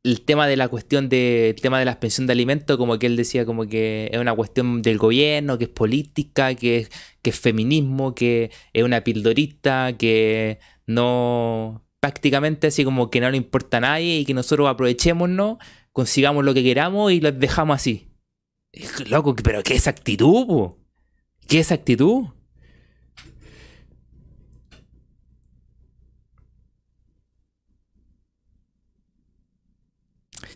el 0.07 0.23
tema 0.23 0.47
de 0.47 0.57
la 0.57 0.69
cuestión 0.69 1.09
de 1.09 1.57
tema 1.61 1.79
de 1.79 1.85
la 1.85 1.99
pensión 1.99 2.27
de 2.27 2.33
alimentos, 2.33 2.77
como 2.77 2.99
que 2.99 3.07
él 3.07 3.17
decía 3.17 3.45
como 3.45 3.67
que 3.67 4.09
es 4.13 4.19
una 4.21 4.35
cuestión 4.35 4.81
del 4.83 4.99
gobierno, 4.99 5.59
que 5.59 5.65
es 5.65 5.71
política, 5.71 6.55
que 6.55 6.79
es, 6.79 6.91
que 7.23 7.31
es 7.31 7.39
feminismo, 7.39 8.15
que 8.15 8.51
es 8.73 8.85
una 8.85 9.03
pildorista, 9.03 9.97
que 9.99 10.61
no 10.87 11.85
prácticamente 12.01 12.69
así 12.69 12.85
como 12.85 13.11
que 13.11 13.21
no 13.21 13.31
le 13.31 13.37
importa 13.37 13.79
a 13.79 13.81
nadie 13.81 14.19
y 14.19 14.25
que 14.25 14.35
nosotros 14.35 14.69
aprovechémonos, 14.69 15.59
consigamos 15.93 16.45
lo 16.45 16.55
que 16.55 16.63
queramos 16.63 17.11
y 17.11 17.21
los 17.21 17.39
dejamos 17.39 17.77
así. 17.77 18.09
Loco, 19.09 19.35
pero 19.43 19.63
¿qué 19.65 19.75
es 19.75 19.89
actitud? 19.89 20.75
¿Qué 21.49 21.61
es 21.61 21.73
actitud? 21.73 22.27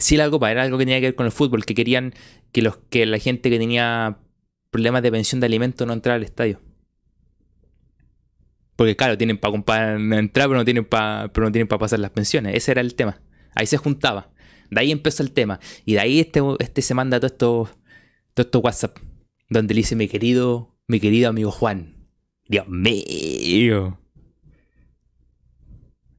Sí, 0.01 0.17
la 0.17 0.31
copa 0.31 0.51
era 0.51 0.63
algo 0.63 0.79
que 0.79 0.85
tenía 0.85 0.99
que 0.99 1.09
ver 1.09 1.15
con 1.15 1.27
el 1.27 1.33
fútbol, 1.33 1.65
que 1.65 1.75
querían 1.75 2.15
que, 2.53 2.63
los, 2.63 2.79
que 2.89 3.05
la 3.07 3.19
gente 3.19 3.51
que 3.51 3.59
tenía 3.59 4.19
problemas 4.71 5.03
de 5.03 5.13
pensión 5.13 5.41
de 5.41 5.47
alimentos 5.47 5.87
no 5.87 5.93
entrara 5.93 6.17
al 6.17 6.23
estadio. 6.23 6.61
Porque 8.77 8.97
claro, 8.97 9.19
tienen 9.19 9.37
para 9.37 9.97
entrar, 10.19 10.49
pero 10.49 10.57
no 10.57 10.65
tienen 10.65 10.87
para 10.87 11.25
no 11.27 11.69
para 11.69 11.79
pasar 11.79 11.99
las 11.99 12.13
pensiones. 12.13 12.57
Ese 12.57 12.71
era 12.73 12.81
el 12.81 12.95
tema. 12.95 13.21
Ahí 13.55 13.67
se 13.67 13.77
juntaba. 13.77 14.33
De 14.71 14.81
ahí 14.81 14.91
empezó 14.91 15.23
el 15.23 15.33
tema. 15.33 15.61
Y 15.85 15.95
de 15.95 16.01
ahí 16.01 16.19
este, 16.19 16.41
este 16.61 16.81
se 16.81 16.95
manda 16.95 17.21
todo 17.21 17.27
esto, 17.27 17.71
todo 18.33 18.47
esto 18.47 18.61
WhatsApp. 18.61 18.97
Donde 19.51 19.75
le 19.75 19.81
dice 19.81 19.97
mi 19.97 20.09
querido, 20.09 20.79
mi 20.89 20.99
querido 20.99 21.29
amigo 21.29 21.51
Juan. 21.51 22.09
Dios 22.49 22.67
mío. 22.69 24.01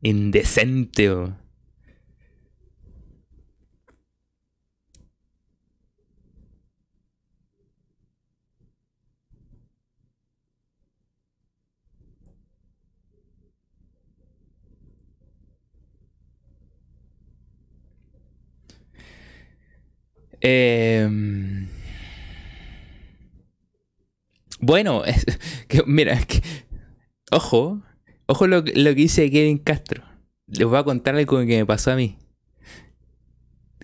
Indecente. 0.04 1.34
Em, 20.42 21.68
bueno, 24.60 25.04
mira, 25.86 26.20
ojo, 27.32 27.82
ojo 28.26 28.48
lo 28.48 28.64
que 28.64 28.94
dice 28.96 29.30
Kevin 29.32 29.60
Castro. 29.60 30.04
Les 30.48 30.68
voy 30.68 30.78
a 30.78 30.84
contar 30.84 31.16
algo 31.16 31.40
que 31.40 31.46
me 31.46 31.66
pasó 31.66 31.92
a 31.92 31.96
mí. 31.96 32.18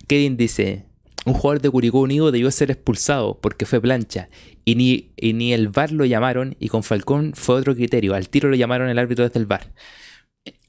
Kevin 0.06 0.36
dice, 0.36 0.86
un 1.24 1.34
jugador 1.34 1.60
de 1.60 1.70
Curicó 1.70 2.00
Unido 2.00 2.32
debió 2.32 2.50
ser 2.50 2.70
expulsado 2.70 3.38
porque 3.40 3.66
fue 3.66 3.80
plancha 3.80 4.28
y 4.64 4.74
ni, 4.74 5.12
y 5.16 5.32
ni 5.32 5.52
el 5.52 5.68
VAR 5.68 5.92
lo 5.92 6.04
llamaron 6.04 6.56
y 6.58 6.68
con 6.68 6.82
Falcón 6.82 7.32
fue 7.34 7.56
otro 7.56 7.74
criterio. 7.74 8.14
Al 8.14 8.28
tiro 8.28 8.48
lo 8.48 8.56
llamaron 8.56 8.88
el 8.88 8.98
árbitro 8.98 9.24
desde 9.24 9.40
el 9.40 9.46
VAR. 9.46 9.72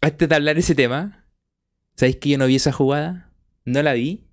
Antes 0.02 0.30
de 0.30 0.36
hablar 0.36 0.58
ese 0.58 0.76
tema, 0.76 1.26
¿sabéis 1.96 2.18
que 2.18 2.30
yo 2.30 2.38
no 2.38 2.48
vi 2.48 2.56
esa 2.56 2.72
jugada? 2.72 3.34
No 3.66 3.82
la 3.82 3.94
vi. 3.94 4.29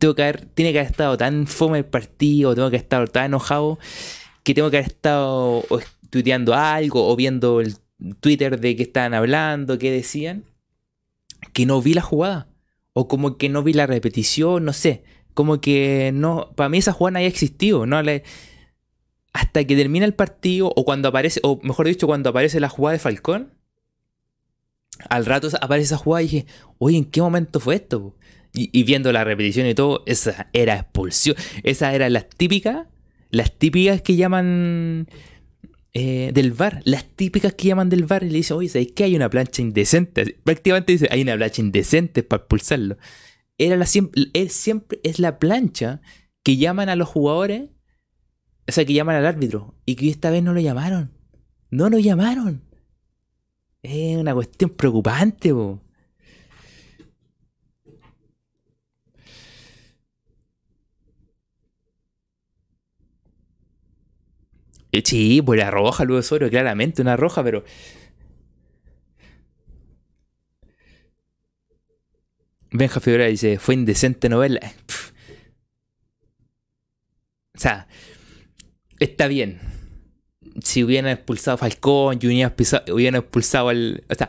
Tengo 0.00 0.14
que 0.16 0.22
haber- 0.22 0.46
tiene 0.46 0.72
que 0.72 0.80
haber 0.80 0.90
estado 0.90 1.16
tan 1.16 1.46
fome 1.46 1.78
el 1.78 1.84
partido, 1.84 2.54
tengo 2.56 2.68
que 2.70 2.76
haber 2.76 2.84
estado 2.84 3.06
tan 3.06 3.26
enojado 3.26 3.78
que 4.42 4.54
tengo 4.54 4.70
que 4.70 4.78
haber 4.78 4.90
estado 4.90 5.64
tuiteando 6.08 6.54
algo 6.54 7.08
o 7.08 7.14
viendo 7.14 7.60
el 7.60 7.76
Twitter 8.20 8.58
de 8.58 8.74
qué 8.76 8.82
estaban 8.82 9.12
hablando, 9.14 9.78
qué 9.78 9.92
decían, 9.92 10.44
que 11.52 11.66
no 11.66 11.82
vi 11.82 11.94
la 11.94 12.02
jugada. 12.02 12.48
O 12.94 13.06
como 13.08 13.36
que 13.36 13.48
no 13.50 13.62
vi 13.62 13.74
la 13.74 13.86
repetición, 13.86 14.64
no 14.64 14.72
sé. 14.72 15.04
Como 15.34 15.60
que 15.60 16.10
no. 16.12 16.50
Para 16.56 16.68
mí 16.70 16.78
esa 16.78 16.92
jugada 16.92 17.12
no 17.12 17.18
había 17.18 17.28
existido. 17.28 17.86
No 17.86 18.02
le, 18.02 18.24
hasta 19.32 19.64
que 19.64 19.76
termina 19.76 20.06
el 20.06 20.14
partido, 20.14 20.72
o 20.74 20.84
cuando 20.84 21.08
aparece, 21.08 21.40
o 21.44 21.60
mejor 21.62 21.86
dicho, 21.86 22.06
cuando 22.06 22.30
aparece 22.30 22.58
la 22.58 22.68
jugada 22.70 22.94
de 22.94 22.98
Falcón, 22.98 23.52
al 25.08 25.24
rato 25.26 25.48
aparece 25.60 25.84
esa 25.86 25.96
jugada 25.98 26.22
y 26.22 26.26
dije, 26.26 26.46
oye, 26.78 26.96
¿en 26.98 27.04
qué 27.04 27.20
momento 27.22 27.60
fue 27.60 27.76
esto? 27.76 28.00
po?" 28.02 28.16
Y, 28.52 28.82
viendo 28.82 29.12
la 29.12 29.22
repetición 29.24 29.66
y 29.66 29.74
todo, 29.74 30.02
esa 30.06 30.48
era 30.52 30.74
expulsión. 30.74 31.36
Esa 31.62 31.94
era 31.94 32.10
las 32.10 32.28
típicas, 32.28 32.86
las 33.30 33.56
típicas 33.56 34.02
que 34.02 34.16
llaman 34.16 35.08
eh, 35.92 36.30
del 36.34 36.52
bar, 36.52 36.82
las 36.84 37.04
típicas 37.04 37.54
que 37.54 37.68
llaman 37.68 37.88
del 37.88 38.06
bar 38.06 38.24
y 38.24 38.30
le 38.30 38.38
dicen, 38.38 38.56
oye, 38.56 38.68
¿sabes 38.68 38.92
qué? 38.92 39.04
Hay 39.04 39.14
una 39.14 39.30
plancha 39.30 39.62
indecente. 39.62 40.36
Prácticamente 40.42 40.92
dice, 40.92 41.08
hay 41.10 41.22
una 41.22 41.36
plancha 41.36 41.62
indecente 41.62 42.22
para 42.22 42.42
expulsarlo. 42.42 42.96
Era 43.56 43.76
la 43.76 43.86
siempre, 43.86 44.28
es 44.32 44.52
siempre 44.52 45.00
es 45.04 45.18
la 45.18 45.38
plancha 45.38 46.00
que 46.42 46.56
llaman 46.56 46.88
a 46.88 46.96
los 46.96 47.08
jugadores, 47.08 47.70
o 48.66 48.72
sea, 48.72 48.84
que 48.84 48.94
llaman 48.94 49.16
al 49.16 49.26
árbitro, 49.26 49.74
y 49.84 49.96
que 49.96 50.08
esta 50.08 50.30
vez 50.30 50.42
no 50.42 50.54
lo 50.54 50.60
llamaron. 50.60 51.12
No 51.70 51.88
lo 51.88 51.98
llamaron. 51.98 52.64
Es 53.82 54.16
una 54.16 54.34
cuestión 54.34 54.70
preocupante, 54.70 55.52
po. 55.52 55.82
Sí, 65.04 65.40
pues 65.42 65.58
la 65.58 65.70
roja, 65.70 66.04
Luis 66.04 66.20
Osorio, 66.20 66.50
claramente 66.50 67.02
una 67.02 67.16
roja, 67.16 67.42
pero. 67.44 67.64
Benja 72.72 73.00
Figueroa 73.00 73.26
dice, 73.26 73.58
fue 73.58 73.74
indecente 73.74 74.28
novela. 74.28 74.60
Pff. 74.86 75.10
O 77.56 77.58
sea, 77.60 77.88
está 78.98 79.26
bien. 79.26 79.60
Si 80.62 80.82
hubieran 80.82 81.10
expulsado 81.10 81.56
a 81.56 81.58
Falcón 81.58 82.18
y 82.20 82.26
hubieran 82.26 82.48
expulsado, 82.48 82.94
hubieran 82.94 83.20
expulsado 83.20 83.68
al. 83.68 84.04
O 84.08 84.14
sea, 84.14 84.28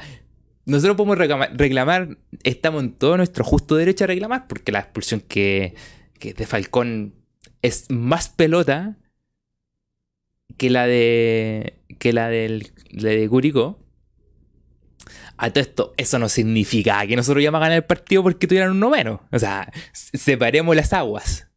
nosotros 0.66 0.95
podemos 0.95 1.18
reclamar, 1.18 1.51
reclamar, 1.57 2.18
estamos 2.43 2.84
en 2.84 2.93
todo 2.93 3.18
nuestro 3.18 3.43
justo 3.43 3.76
derecho 3.76 4.03
a 4.03 4.07
reclamar, 4.07 4.47
porque 4.47 4.72
la 4.72 4.80
expulsión 4.80 5.22
que, 5.22 5.76
que 6.20 6.34
de 6.34 6.45
Falcón 6.45 7.16
es 7.62 7.89
más 7.89 8.30
pelota 8.30 8.97
que 10.57 10.69
la 10.69 10.87
de. 10.87 11.79
que 11.99 12.13
la 12.13 12.29
del 12.29 12.71
la 12.91 13.09
de 13.09 13.29
Curicó. 13.29 13.79
A 15.37 15.49
todo 15.49 15.61
esto, 15.61 15.93
eso 15.97 16.19
no 16.19 16.29
significa 16.29 17.05
que 17.07 17.15
nosotros 17.15 17.41
íbamos 17.41 17.59
a 17.59 17.63
ganar 17.63 17.77
el 17.77 17.83
partido 17.83 18.21
porque 18.21 18.45
tuvieran 18.45 18.71
uno 18.71 18.91
menos. 18.91 19.21
O 19.31 19.39
sea, 19.39 19.71
separemos 19.91 20.75
las 20.75 20.93
aguas. 20.93 21.47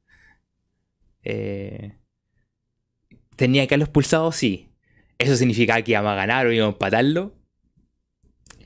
Eh, 1.22 1.92
¿Tenía 3.36 3.66
que 3.66 3.74
haberlo 3.74 3.84
expulsado? 3.84 4.32
Sí. 4.32 4.70
¿Eso 5.18 5.36
significa 5.36 5.82
que 5.82 5.92
íbamos 5.92 6.12
a 6.12 6.14
ganar 6.14 6.46
o 6.46 6.52
íbamos 6.52 6.72
a 6.72 6.76
empatarlo? 6.76 7.34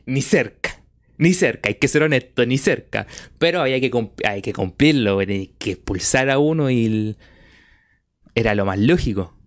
Ni 0.06 0.22
cerca. 0.22 0.82
Ni 1.18 1.34
cerca, 1.34 1.68
hay 1.68 1.74
que 1.74 1.88
ser 1.88 2.04
honesto, 2.04 2.46
ni 2.46 2.58
cerca. 2.58 3.08
Pero 3.38 3.60
había 3.60 3.80
que, 3.80 3.90
hay 4.24 4.40
que 4.40 4.52
cumplirlo, 4.52 5.18
que 5.18 5.72
expulsar 5.72 6.30
a 6.30 6.38
uno 6.38 6.70
y 6.70 7.16
era 8.36 8.54
lo 8.54 8.64
más 8.64 8.78
lógico. 8.78 9.37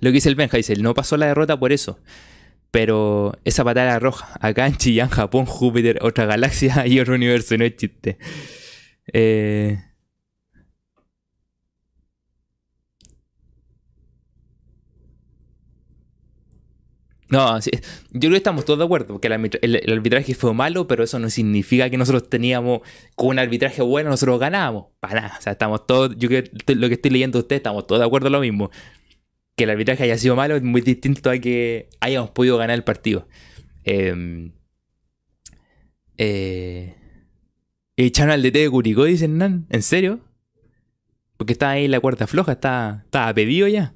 Lo 0.00 0.08
que 0.10 0.14
dice 0.14 0.28
el 0.28 0.34
Benja, 0.34 0.56
dice, 0.56 0.74
no 0.76 0.94
pasó 0.94 1.16
la 1.16 1.26
derrota 1.26 1.58
por 1.58 1.72
eso. 1.72 1.98
Pero 2.70 3.34
esa 3.44 3.64
patada 3.64 3.98
roja. 4.00 4.36
Acá 4.40 4.66
en 4.66 4.76
Chillán, 4.76 5.10
Japón, 5.10 5.46
Júpiter, 5.46 6.00
otra 6.02 6.26
galaxia 6.26 6.86
y 6.88 7.00
otro 7.00 7.14
universo, 7.14 7.56
no 7.58 7.64
es 7.64 7.76
chiste. 7.76 8.18
Eh, 9.12 9.78
No, 17.28 17.60
yo 17.60 17.70
creo 18.18 18.30
que 18.32 18.36
estamos 18.38 18.64
todos 18.64 18.80
de 18.80 18.84
acuerdo, 18.86 19.06
porque 19.14 19.28
el, 19.28 19.34
arbitra- 19.34 19.60
el- 19.62 19.76
el 19.76 19.92
arbitraje 19.92 20.34
fue 20.34 20.52
malo, 20.52 20.88
pero 20.88 21.04
eso 21.04 21.20
no 21.20 21.30
significa 21.30 21.88
que 21.88 21.96
nosotros 21.96 22.28
teníamos, 22.28 22.80
con 23.14 23.28
un 23.28 23.38
arbitraje 23.38 23.82
bueno, 23.82 24.10
nosotros 24.10 24.40
ganábamos. 24.40 24.86
Para 24.98 25.20
nada, 25.20 25.36
o 25.38 25.42
sea, 25.42 25.52
estamos 25.52 25.86
todos, 25.86 26.16
yo 26.18 26.28
creo 26.28 26.42
que 26.66 26.74
lo 26.74 26.88
que 26.88 26.94
estoy 26.94 27.12
leyendo 27.12 27.38
de 27.38 27.42
ustedes, 27.42 27.60
estamos 27.60 27.86
todos 27.86 28.00
de 28.00 28.06
acuerdo 28.06 28.26
en 28.26 28.32
lo 28.32 28.40
mismo. 28.40 28.70
Que 29.60 29.64
el 29.64 29.70
arbitraje 29.72 30.04
haya 30.04 30.16
sido 30.16 30.36
malo 30.36 30.56
es 30.56 30.62
muy 30.62 30.80
distinto 30.80 31.28
a 31.28 31.36
que 31.36 31.90
hayamos 32.00 32.30
podido 32.30 32.56
ganar 32.56 32.76
el 32.76 32.82
partido. 32.82 33.28
Eh, 33.84 34.50
eh, 36.16 36.94
echaron 37.98 38.32
al 38.32 38.42
DT 38.42 38.54
de 38.54 38.70
Curicó, 38.70 39.04
dicen 39.04 39.36
Nan, 39.36 39.66
¿en 39.68 39.82
serio? 39.82 40.20
Porque 41.36 41.52
estaba 41.52 41.72
ahí 41.72 41.88
la 41.88 42.00
cuarta 42.00 42.26
floja, 42.26 42.52
estaba, 42.52 43.02
estaba 43.04 43.34
pedido 43.34 43.68
ya. 43.68 43.92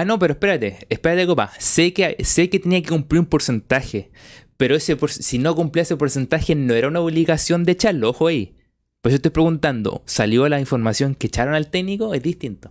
Ah, 0.00 0.04
no, 0.06 0.18
pero 0.18 0.32
espérate, 0.32 0.86
espérate, 0.88 1.26
copa. 1.26 1.52
Sé 1.58 1.92
que, 1.92 2.16
sé 2.24 2.48
que 2.48 2.58
tenía 2.58 2.80
que 2.82 2.88
cumplir 2.88 3.20
un 3.20 3.26
porcentaje, 3.26 4.10
pero 4.56 4.74
ese 4.74 4.96
por- 4.96 5.10
si 5.10 5.38
no 5.38 5.54
cumplía 5.54 5.82
ese 5.82 5.96
porcentaje 5.96 6.54
no 6.54 6.72
era 6.74 6.88
una 6.88 7.00
obligación 7.00 7.64
de 7.64 7.72
echarlo, 7.72 8.08
ojo 8.10 8.26
ahí. 8.28 8.56
Pues 9.02 9.12
yo 9.12 9.16
estoy 9.16 9.30
preguntando, 9.30 10.02
¿salió 10.06 10.48
la 10.48 10.58
información 10.60 11.14
que 11.14 11.26
echaron 11.26 11.54
al 11.54 11.70
técnico? 11.70 12.14
Es 12.14 12.22
distinto. 12.22 12.70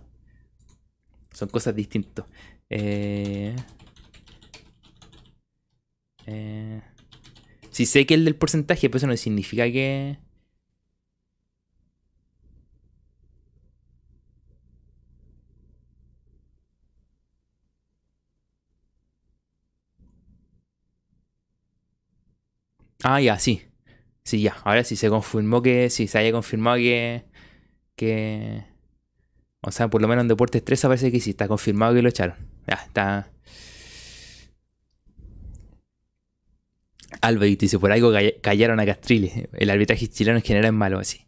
Son 1.32 1.48
cosas 1.48 1.74
distintas. 1.76 2.24
Eh, 2.68 3.54
eh, 6.26 6.80
si 7.70 7.86
sé 7.86 8.06
que 8.06 8.14
el 8.14 8.24
del 8.24 8.34
porcentaje, 8.36 8.90
pues 8.90 9.02
eso 9.02 9.08
no 9.08 9.16
significa 9.16 9.64
que... 9.70 10.18
Ah, 23.02 23.20
ya, 23.20 23.38
sí. 23.38 23.62
Sí, 24.24 24.42
ya. 24.42 24.56
Ahora 24.64 24.84
sí 24.84 24.96
se 24.96 25.08
confirmó 25.08 25.62
que. 25.62 25.90
Sí, 25.90 26.06
se 26.06 26.18
haya 26.18 26.32
confirmado 26.32 26.76
que. 26.76 27.24
Que. 27.96 28.64
O 29.62 29.70
sea, 29.72 29.88
por 29.88 30.00
lo 30.02 30.08
menos 30.08 30.22
en 30.22 30.28
Deportes 30.28 30.64
3 30.64 30.80
parece 30.82 31.12
que 31.12 31.20
sí, 31.20 31.30
está 31.30 31.48
confirmado 31.48 31.94
que 31.94 32.02
lo 32.02 32.08
echaron. 32.08 32.36
Ya, 32.66 32.74
está. 32.74 33.30
Alba 37.20 37.44
dice, 37.44 37.78
por 37.78 37.92
algo 37.92 38.12
callaron 38.40 38.80
a 38.80 38.86
Castrile. 38.86 39.48
El 39.52 39.70
arbitraje 39.70 40.08
chileno 40.08 40.38
en 40.38 40.44
general 40.44 40.66
es 40.66 40.72
malo 40.72 40.98
así. 40.98 41.26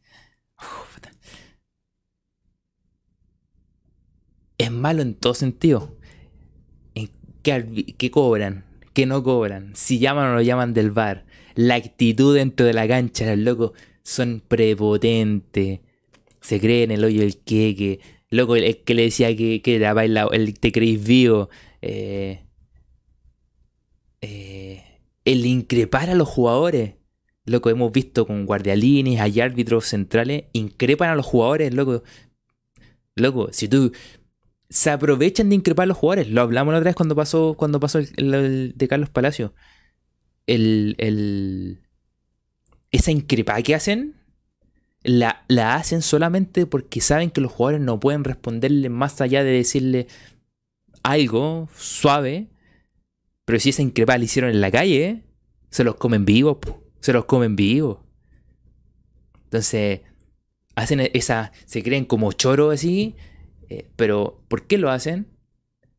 es 4.62 4.70
malo 4.70 5.02
en 5.02 5.14
todo 5.14 5.34
sentido. 5.34 5.96
¿En 6.94 7.10
qué, 7.42 8.10
cobran? 8.10 8.64
¿Qué 8.92 9.06
no 9.06 9.22
cobran? 9.22 9.74
Si 9.74 9.98
llaman 9.98 10.30
o 10.30 10.34
no 10.34 10.40
llaman 10.42 10.74
del 10.74 10.90
bar. 10.90 11.24
La 11.54 11.74
actitud 11.74 12.34
dentro 12.34 12.66
de 12.66 12.72
la 12.72 12.88
cancha, 12.88 13.26
los 13.36 13.38
locos 13.38 13.72
son 14.02 14.42
prepotentes. 14.46 15.80
Se 16.40 16.60
creen 16.60 16.90
el 16.90 17.04
hoyo 17.04 17.20
del 17.20 17.38
queque. 17.38 18.00
Loco, 18.30 18.56
el, 18.56 18.78
que 18.82 18.94
le 18.94 19.02
decía 19.02 19.36
que, 19.36 19.62
que 19.62 19.76
el 19.76 20.58
te 20.58 20.72
creéis 20.72 21.04
vivo. 21.06 21.50
Eh, 21.82 22.42
eh, 24.20 24.82
el 25.24 25.46
increpar 25.46 26.10
a 26.10 26.14
los 26.14 26.28
jugadores. 26.28 26.94
Loco, 27.44 27.70
hemos 27.70 27.92
visto 27.92 28.26
con 28.26 28.46
guardialines, 28.46 29.20
hay 29.20 29.40
árbitros 29.40 29.86
centrales, 29.86 30.44
increpan 30.52 31.10
a 31.10 31.16
los 31.16 31.26
jugadores, 31.26 31.74
loco. 31.74 32.02
Loco, 33.16 33.48
si 33.52 33.68
tú 33.68 33.92
se 34.72 34.90
aprovechan 34.90 35.50
de 35.50 35.56
increpar 35.56 35.84
a 35.84 35.86
los 35.86 35.98
jugadores. 35.98 36.30
Lo 36.30 36.40
hablamos 36.40 36.72
la 36.72 36.78
otra 36.78 36.88
vez 36.88 36.96
cuando 36.96 37.14
pasó, 37.14 37.54
cuando 37.54 37.78
pasó 37.78 37.98
el, 37.98 38.72
de 38.74 38.88
Carlos 38.88 39.10
Palacio. 39.10 39.54
El, 40.54 40.94
el, 40.98 41.80
esa 42.90 43.10
increpa 43.10 43.60
que 43.62 43.74
hacen, 43.74 44.16
la, 45.02 45.44
la, 45.48 45.76
hacen 45.76 46.02
solamente 46.02 46.66
porque 46.66 47.00
saben 47.00 47.30
que 47.30 47.40
los 47.40 47.52
jugadores 47.52 47.80
no 47.80 48.00
pueden 48.00 48.24
responderle 48.24 48.88
más 48.88 49.20
allá 49.20 49.44
de 49.44 49.52
decirle 49.52 50.06
algo 51.02 51.68
suave. 51.76 52.48
Pero 53.44 53.58
si 53.58 53.70
esa 53.70 53.82
increpa 53.82 54.18
la 54.18 54.24
hicieron 54.24 54.50
en 54.50 54.60
la 54.60 54.70
calle, 54.70 55.24
se 55.70 55.84
los 55.84 55.96
comen 55.96 56.24
vivos. 56.24 56.58
Se 57.00 57.12
los 57.12 57.24
comen 57.24 57.56
vivos. 57.56 57.98
Entonces, 59.44 60.00
hacen 60.76 61.00
esa. 61.12 61.52
Se 61.66 61.82
creen 61.82 62.04
como 62.04 62.32
choro 62.32 62.70
así 62.70 63.16
eh, 63.72 63.90
pero, 63.96 64.44
¿por 64.48 64.66
qué 64.66 64.76
lo 64.76 64.90
hacen? 64.90 65.26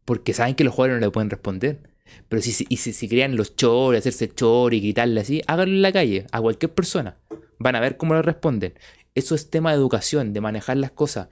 Porque 0.06 0.34
saben 0.34 0.54
que 0.54 0.64
los 0.64 0.76
jugadores 0.76 1.02
no 1.02 1.08
le 1.08 1.12
pueden 1.12 1.32
responder. 1.32 1.90
Pero 2.30 2.42
si, 2.42 2.52
si, 2.52 2.78
si 2.78 3.10
crean 3.10 3.36
los 3.36 3.56
chores, 3.56 4.00
hacerse 4.00 4.34
chor 4.34 4.74
y 4.74 4.82
gritarle 4.82 5.22
así, 5.22 5.42
háganlo 5.48 5.76
en 5.76 5.82
la 5.82 5.92
calle, 5.92 6.28
a 6.32 6.42
cualquier 6.42 6.74
persona. 6.74 7.18
Van 7.60 7.76
a 7.76 7.80
ver 7.80 7.98
cómo 7.98 8.14
le 8.14 8.22
responden. 8.22 8.74
Eso 9.16 9.36
es 9.36 9.50
tema 9.50 9.72
de 9.72 9.78
educación, 9.78 10.34
de 10.34 10.42
manejar 10.42 10.78
las 10.78 10.92
cosas. 10.92 11.30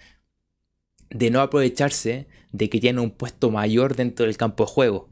De 1.10 1.30
no 1.30 1.42
aprovecharse 1.42 2.28
de 2.52 2.70
que 2.70 2.80
tienen 2.80 3.00
un 3.00 3.12
puesto 3.12 3.52
mayor 3.52 3.96
dentro 3.96 4.26
del 4.26 4.38
campo 4.38 4.66
de 4.66 4.72
juego. 4.72 5.10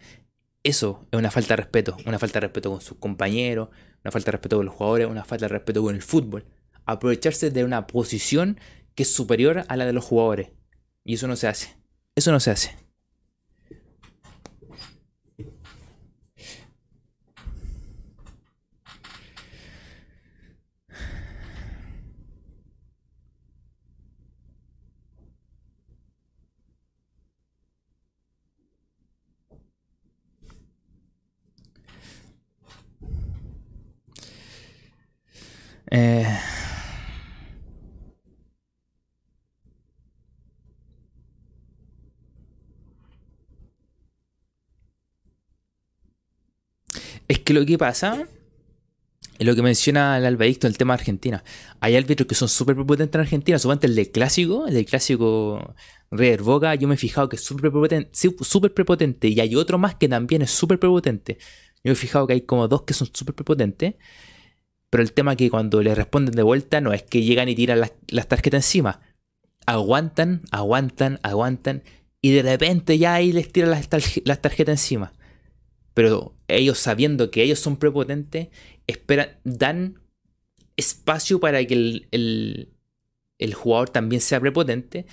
Eso 0.63 1.07
es 1.11 1.17
una 1.17 1.31
falta 1.31 1.53
de 1.53 1.57
respeto. 1.57 1.97
Una 2.05 2.19
falta 2.19 2.39
de 2.39 2.47
respeto 2.47 2.71
con 2.71 2.81
sus 2.81 2.97
compañeros, 2.97 3.69
una 4.03 4.11
falta 4.11 4.27
de 4.27 4.31
respeto 4.33 4.57
con 4.57 4.65
los 4.65 4.75
jugadores, 4.75 5.07
una 5.07 5.25
falta 5.25 5.45
de 5.45 5.53
respeto 5.53 5.81
con 5.81 5.95
el 5.95 6.01
fútbol. 6.01 6.45
Aprovecharse 6.85 7.51
de 7.51 7.63
una 7.63 7.87
posición 7.87 8.59
que 8.95 9.03
es 9.03 9.13
superior 9.13 9.63
a 9.67 9.77
la 9.77 9.85
de 9.85 9.93
los 9.93 10.05
jugadores. 10.05 10.51
Y 11.03 11.15
eso 11.15 11.27
no 11.27 11.35
se 11.35 11.47
hace. 11.47 11.75
Eso 12.15 12.31
no 12.31 12.39
se 12.39 12.51
hace. 12.51 12.88
Eh... 35.91 36.25
Es 47.27 47.39
que 47.39 47.53
lo 47.53 47.65
que 47.65 47.77
pasa 47.77 48.27
es 49.37 49.45
lo 49.45 49.55
que 49.55 49.61
menciona 49.61 50.17
el 50.17 50.25
albadicto 50.25 50.67
en 50.67 50.71
el 50.73 50.77
tema 50.77 50.93
de 50.95 51.01
Argentina. 51.01 51.43
Hay 51.79 51.95
árbitros 51.95 52.27
que 52.27 52.35
son 52.35 52.49
súper 52.49 52.75
prepotentes 52.75 53.15
en 53.15 53.21
Argentina. 53.21 53.59
Suponte 53.59 53.87
el 53.87 53.95
del 53.95 54.11
clásico, 54.11 54.67
el 54.67 54.73
del 54.73 54.85
clásico 54.85 55.75
River 56.11 56.41
Boca, 56.41 56.75
yo 56.75 56.87
me 56.87 56.95
he 56.95 56.97
fijado 56.97 57.29
que 57.29 57.35
es 57.35 57.43
súper 57.43 57.71
prepotente, 57.71 58.09
super 58.41 58.73
prepotente. 58.73 59.27
Y 59.27 59.39
hay 59.39 59.55
otro 59.55 59.77
más 59.77 59.95
que 59.95 60.07
también 60.09 60.41
es 60.41 60.51
súper 60.51 60.79
prepotente. 60.79 61.37
Yo 61.83 61.89
me 61.89 61.91
he 61.91 61.95
fijado 61.95 62.27
que 62.27 62.33
hay 62.33 62.41
como 62.41 62.67
dos 62.67 62.81
que 62.83 62.93
son 62.93 63.09
súper 63.13 63.35
prepotentes. 63.35 63.95
Pero 64.89 65.03
el 65.03 65.13
tema 65.13 65.31
es 65.31 65.37
que 65.37 65.49
cuando 65.49 65.81
le 65.81 65.93
responden 65.95 66.35
de 66.35 66.43
vuelta 66.43 66.81
no 66.81 66.93
es 66.93 67.03
que 67.03 67.23
llegan 67.23 67.49
y 67.49 67.55
tiran 67.55 67.79
las, 67.79 68.27
tarjetas 68.27 68.65
encima. 68.65 69.01
Aguantan, 69.65 70.41
aguantan, 70.51 71.19
aguantan. 71.23 71.83
Y 72.21 72.31
de 72.31 72.41
repente 72.43 72.97
ya 72.97 73.13
ahí 73.13 73.31
les 73.31 73.51
tiran 73.51 73.71
las, 73.71 73.87
las 74.25 74.41
tarjetas 74.41 74.73
encima 74.73 75.13
pero 75.99 76.33
ellos 76.47 76.79
sabiendo 76.79 77.29
que 77.29 77.43
ellos 77.43 77.59
son 77.59 77.75
prepotentes, 77.75 78.47
esperan, 78.87 79.31
dan 79.43 79.99
espacio 80.77 81.41
para 81.41 81.65
que 81.65 81.73
el, 81.73 82.69
el, 83.37 83.53
jugador 83.53 83.89
también 83.89 84.21
sea 84.21 84.39
prepotente. 84.39 85.05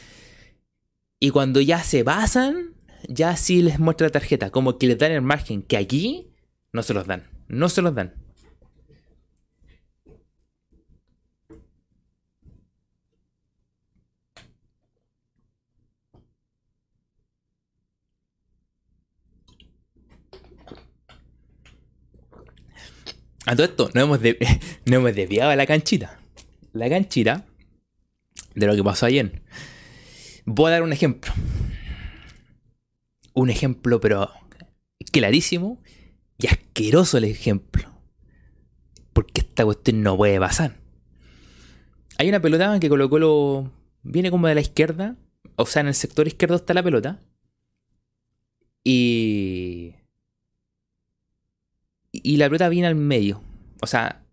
Y 1.19 1.31
cuando 1.31 1.61
ya 1.61 1.83
se 1.83 2.05
basan, 2.05 2.75
ya 3.09 3.37
sí 3.37 3.63
les 3.63 3.81
muestra 3.81 4.07
la 4.07 4.13
tarjeta, 4.13 4.51
como 4.51 4.79
que 4.79 4.87
les 4.87 4.97
dan 4.97 5.11
el 5.11 5.23
margen, 5.23 5.63
que 5.63 5.77
aquí 5.77 6.29
no 6.73 6.85
se 6.85 6.95
los 6.95 7.09
dan, 7.09 7.25
no 7.49 7.69
se 7.69 7.83
los 7.83 7.93
dan. 7.93 8.15
A 23.47 23.55
todo 23.55 23.67
esto, 23.67 23.91
no 23.95 24.01
hemos, 24.03 24.21
no 24.87 24.97
hemos 24.97 25.15
desviado 25.15 25.55
la 25.55 25.67
canchita. 25.67 26.19
La 26.73 26.89
canchita 26.89 27.47
de 28.55 28.67
lo 28.67 28.75
que 28.75 28.83
pasó 28.83 29.07
ayer. 29.07 29.43
Voy 30.45 30.69
a 30.69 30.73
dar 30.73 30.83
un 30.83 30.93
ejemplo. 30.93 31.33
Un 33.35 33.51
ejemplo, 33.51 34.01
pero 34.01 34.31
clarísimo 35.13 35.81
y 36.39 36.49
asqueroso 36.49 37.19
el 37.19 37.25
ejemplo. 37.25 37.91
Porque 39.13 39.43
esta 39.43 39.65
cuestión 39.65 40.03
no 40.03 40.17
puede 40.17 40.39
pasar. 40.41 40.77
Hay 42.19 42.29
una 42.29 42.41
pelota 42.41 42.79
que 42.81 42.89
colocó 42.89 43.19
lo. 43.19 43.73
Viene 44.03 44.31
como 44.31 44.49
de 44.49 44.55
la 44.55 44.61
izquierda. 44.61 45.17
O 45.57 45.67
sea, 45.67 45.81
en 45.81 45.89
el 45.89 45.95
sector 45.95 46.27
izquierdo 46.27 46.57
está 46.57 46.75
la 46.75 46.83
pelota. 46.83 47.21
Y 48.85 49.95
y 52.27 52.39
la 52.39 52.47
pelota 52.47 52.69
viene 52.69 52.89
al 52.89 52.97
medio. 52.97 53.41
O 53.81 53.87
sea, 53.87 54.27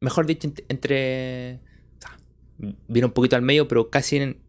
mejor 0.00 0.26
dicho, 0.26 0.52
entre. 0.68 1.60
O 1.96 2.00
sea, 2.00 2.18
viene 2.88 3.06
un 3.06 3.12
poquito 3.12 3.36
al 3.36 3.42
medio, 3.42 3.68
pero 3.68 3.88
casi 3.88 4.16
en, 4.16 4.42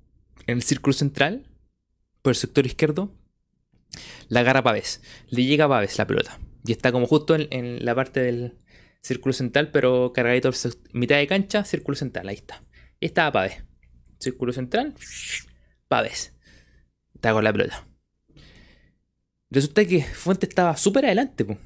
el 0.47 0.63
círculo 0.63 0.93
central, 0.93 1.47
por 2.23 2.31
el 2.31 2.35
sector 2.35 2.65
izquierdo. 2.65 3.13
La 4.29 4.39
agarra 4.39 4.63
Pavés. 4.63 5.03
Le 5.29 5.45
llega 5.45 5.65
a 5.65 5.69
Pavés 5.69 5.99
la 5.99 6.07
pelota. 6.07 6.39
Y 6.65 6.71
está 6.71 6.91
como 6.91 7.05
justo 7.05 7.35
en, 7.35 7.85
la 7.85 7.93
parte 7.93 8.19
del 8.19 8.57
círculo 9.03 9.31
central, 9.31 9.69
pero 9.69 10.11
cargadito 10.11 10.49
mitad 10.93 11.17
de 11.17 11.27
cancha, 11.27 11.65
círculo 11.65 11.95
central. 11.95 12.27
Ahí 12.27 12.37
está. 12.37 12.63
Y 12.99 13.05
estaba 13.05 13.31
Pavés. 13.31 13.63
Círculo 14.17 14.53
central, 14.53 14.95
Pavés. 15.87 16.33
Está 17.13 17.31
con 17.31 17.43
la 17.43 17.53
pelota. 17.53 17.87
Resulta 19.51 19.85
que 19.85 20.01
Fuente 20.01 20.47
estaba 20.47 20.75
súper 20.75 21.05
adelante, 21.05 21.45
pues 21.45 21.59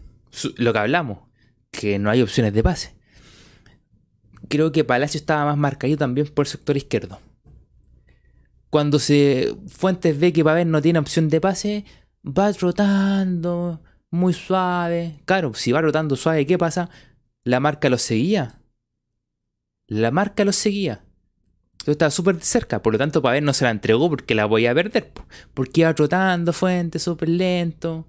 lo 0.57 0.73
que 0.73 0.79
hablamos, 0.79 1.19
que 1.71 1.99
no 1.99 2.09
hay 2.09 2.21
opciones 2.21 2.53
de 2.53 2.63
pase. 2.63 2.95
Creo 4.47 4.71
que 4.71 4.83
Palacio 4.83 5.17
estaba 5.17 5.45
más 5.45 5.57
marcado 5.57 5.95
también 5.97 6.27
por 6.27 6.45
el 6.45 6.51
sector 6.51 6.75
izquierdo. 6.75 7.19
Cuando 8.69 8.99
se 8.99 9.55
Fuentes 9.67 10.17
ve 10.19 10.33
que 10.33 10.43
Pavel 10.43 10.71
no 10.71 10.81
tiene 10.81 10.99
opción 10.99 11.29
de 11.29 11.41
pase, 11.41 11.85
va 12.25 12.51
rotando 12.53 13.81
muy 14.09 14.33
suave. 14.33 15.19
Claro, 15.25 15.53
si 15.53 15.71
va 15.71 15.81
rotando 15.81 16.15
suave, 16.15 16.45
¿qué 16.45 16.57
pasa? 16.57 16.89
La 17.43 17.59
marca 17.59 17.89
lo 17.89 17.97
seguía. 17.97 18.61
La 19.87 20.11
marca 20.11 20.45
lo 20.45 20.51
seguía. 20.51 21.03
Entonces 21.73 21.93
estaba 21.93 22.11
súper 22.11 22.41
cerca, 22.41 22.81
por 22.81 22.93
lo 22.93 22.99
tanto 22.99 23.21
Pavel 23.21 23.43
no 23.43 23.53
se 23.53 23.65
la 23.65 23.71
entregó 23.71 24.07
porque 24.09 24.35
la 24.35 24.45
voy 24.45 24.67
a 24.67 24.75
perder. 24.75 25.11
Porque 25.53 25.81
iba 25.81 25.91
rotando 25.93 26.53
Fuentes 26.53 27.03
súper 27.03 27.29
lento. 27.29 28.07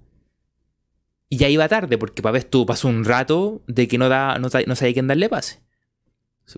Y 1.32 1.38
ya 1.38 1.48
iba 1.48 1.66
tarde, 1.66 1.96
porque 1.96 2.20
Pavés 2.20 2.50
tuvo 2.50 2.66
pasó 2.66 2.88
un 2.88 3.06
rato 3.06 3.62
de 3.66 3.88
que 3.88 3.96
no, 3.96 4.10
da, 4.10 4.38
no, 4.38 4.50
sabía 4.50 4.92
quién 4.92 5.06
darle 5.06 5.30
pase. 5.30 5.62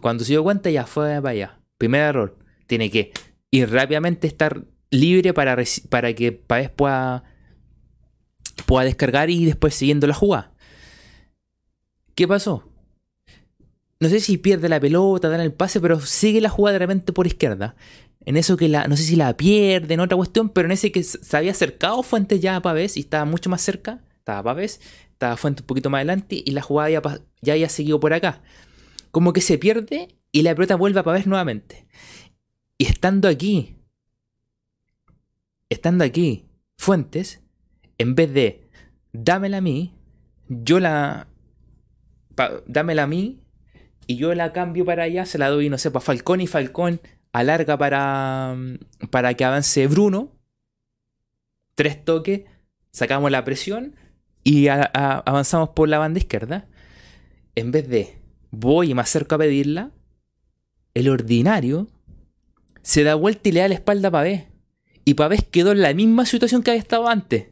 Cuando 0.03 0.25
se 0.25 0.33
dio 0.33 0.43
cuenta, 0.43 0.69
ya 0.69 0.85
fue 0.85 1.15
para 1.23 1.29
allá. 1.29 1.61
Primer 1.79 2.01
error. 2.01 2.37
Tiene 2.67 2.91
que 2.91 3.13
ir 3.53 3.71
rápidamente 3.71 4.27
estar 4.27 4.65
libre 4.91 5.33
para, 5.33 5.57
para 5.91 6.13
que 6.15 6.33
Pavés 6.33 6.71
pueda, 6.71 7.23
pueda 8.67 8.85
descargar 8.85 9.31
y 9.31 9.45
después 9.45 9.77
siguiendo 9.77 10.09
la 10.09 10.15
jugada. 10.15 10.53
¿Qué 12.17 12.27
pasó? 12.27 12.69
No 14.01 14.09
sé 14.09 14.19
si 14.19 14.39
pierde 14.39 14.69
la 14.69 14.81
pelota, 14.81 15.29
da 15.29 15.41
el 15.41 15.53
pase, 15.53 15.81
pero 15.81 16.01
sigue 16.01 16.41
la 16.41 16.51
jugada 16.51 16.73
de 16.73 16.79
repente 16.81 17.13
por 17.13 17.29
izquierda. 17.29 17.77
En 18.25 18.37
eso 18.37 18.57
que 18.57 18.69
la, 18.69 18.89
no 18.89 18.97
sé 18.97 19.05
si 19.05 19.15
la 19.15 19.37
pierde, 19.37 19.95
en 19.95 20.01
otra 20.01 20.17
cuestión, 20.17 20.49
pero 20.49 20.67
en 20.67 20.73
ese 20.73 20.91
que 20.91 21.05
se 21.05 21.37
había 21.37 21.53
acercado 21.53 22.03
Fuentes 22.03 22.41
ya 22.41 22.57
a 22.57 22.61
Pavés 22.61 22.97
y 22.97 23.01
estaba 23.01 23.25
mucho 23.25 23.49
más 23.49 23.63
cerca, 23.63 24.03
estaba 24.25 24.43
Pavés, 24.43 24.81
estaba 25.13 25.37
Fuentes 25.37 25.63
un 25.63 25.67
poquito 25.67 25.91
más 25.91 25.99
adelante 25.99 26.43
y 26.43 26.51
la 26.53 26.63
jugada 26.63 26.89
ya, 26.89 27.03
ya 27.43 27.53
había 27.53 27.69
seguido 27.69 28.01
por 28.01 28.15
acá. 28.15 28.41
Como 29.11 29.35
que 29.35 29.43
se 29.43 29.59
pierde 29.59 30.09
y 30.33 30.43
la 30.43 30.55
pelota 30.55 30.77
vuelve 30.77 31.01
a 31.01 31.03
Pavés 31.03 31.27
nuevamente. 31.27 31.87
Y 32.79 32.87
estando 32.87 33.29
aquí, 33.29 33.77
estando 35.69 36.05
aquí, 36.05 36.47
Fuentes, 36.79 37.43
en 37.99 38.15
vez 38.15 38.33
de 38.33 38.67
dámela 39.13 39.59
a 39.59 39.61
mí, 39.61 39.95
yo 40.49 40.81
la. 40.81 41.29
dámela 42.67 43.03
a 43.03 43.07
mí 43.07 43.43
y 44.07 44.17
yo 44.17 44.35
la 44.35 44.53
cambio 44.55 44.87
para 44.87 45.05
allá, 45.05 45.27
se 45.27 45.37
la 45.37 45.51
doy, 45.51 45.69
no 45.69 45.77
sé, 45.77 45.91
para 45.91 46.05
Falcón 46.05 46.41
y 46.41 46.47
Falcón 46.47 47.01
alarga 47.33 47.77
para, 47.77 48.57
para 49.11 49.35
que 49.35 49.45
avance 49.45 49.87
Bruno. 49.87 50.33
Tres 51.75 52.05
toques, 52.05 52.45
sacamos 52.91 53.31
la 53.31 53.45
presión 53.45 53.97
y 54.45 54.69
avanzamos 54.69 55.71
por 55.71 55.89
la 55.89 55.99
banda 55.99 56.19
izquierda. 56.19 56.69
En 57.55 57.73
vez 57.73 57.89
de 57.89 58.19
voy 58.51 58.91
y 58.91 58.95
me 58.95 59.01
acerco 59.01 59.35
a 59.35 59.39
pedirla, 59.39 59.91
el 60.93 61.09
ordinario 61.09 61.89
se 62.83 63.03
da 63.03 63.15
vuelta 63.15 63.49
y 63.49 63.53
le 63.53 63.61
da 63.61 63.69
la 63.69 63.75
espalda 63.75 64.09
a 64.09 64.13
Pavés. 64.13 64.45
Y 65.07 65.15
Pavés 65.15 65.45
quedó 65.51 65.73
en 65.73 65.83
la 65.83 65.95
misma 65.95 66.27
situación 66.27 66.63
que 66.63 66.71
había 66.71 66.83
estado 66.83 67.09
antes. 67.09 67.49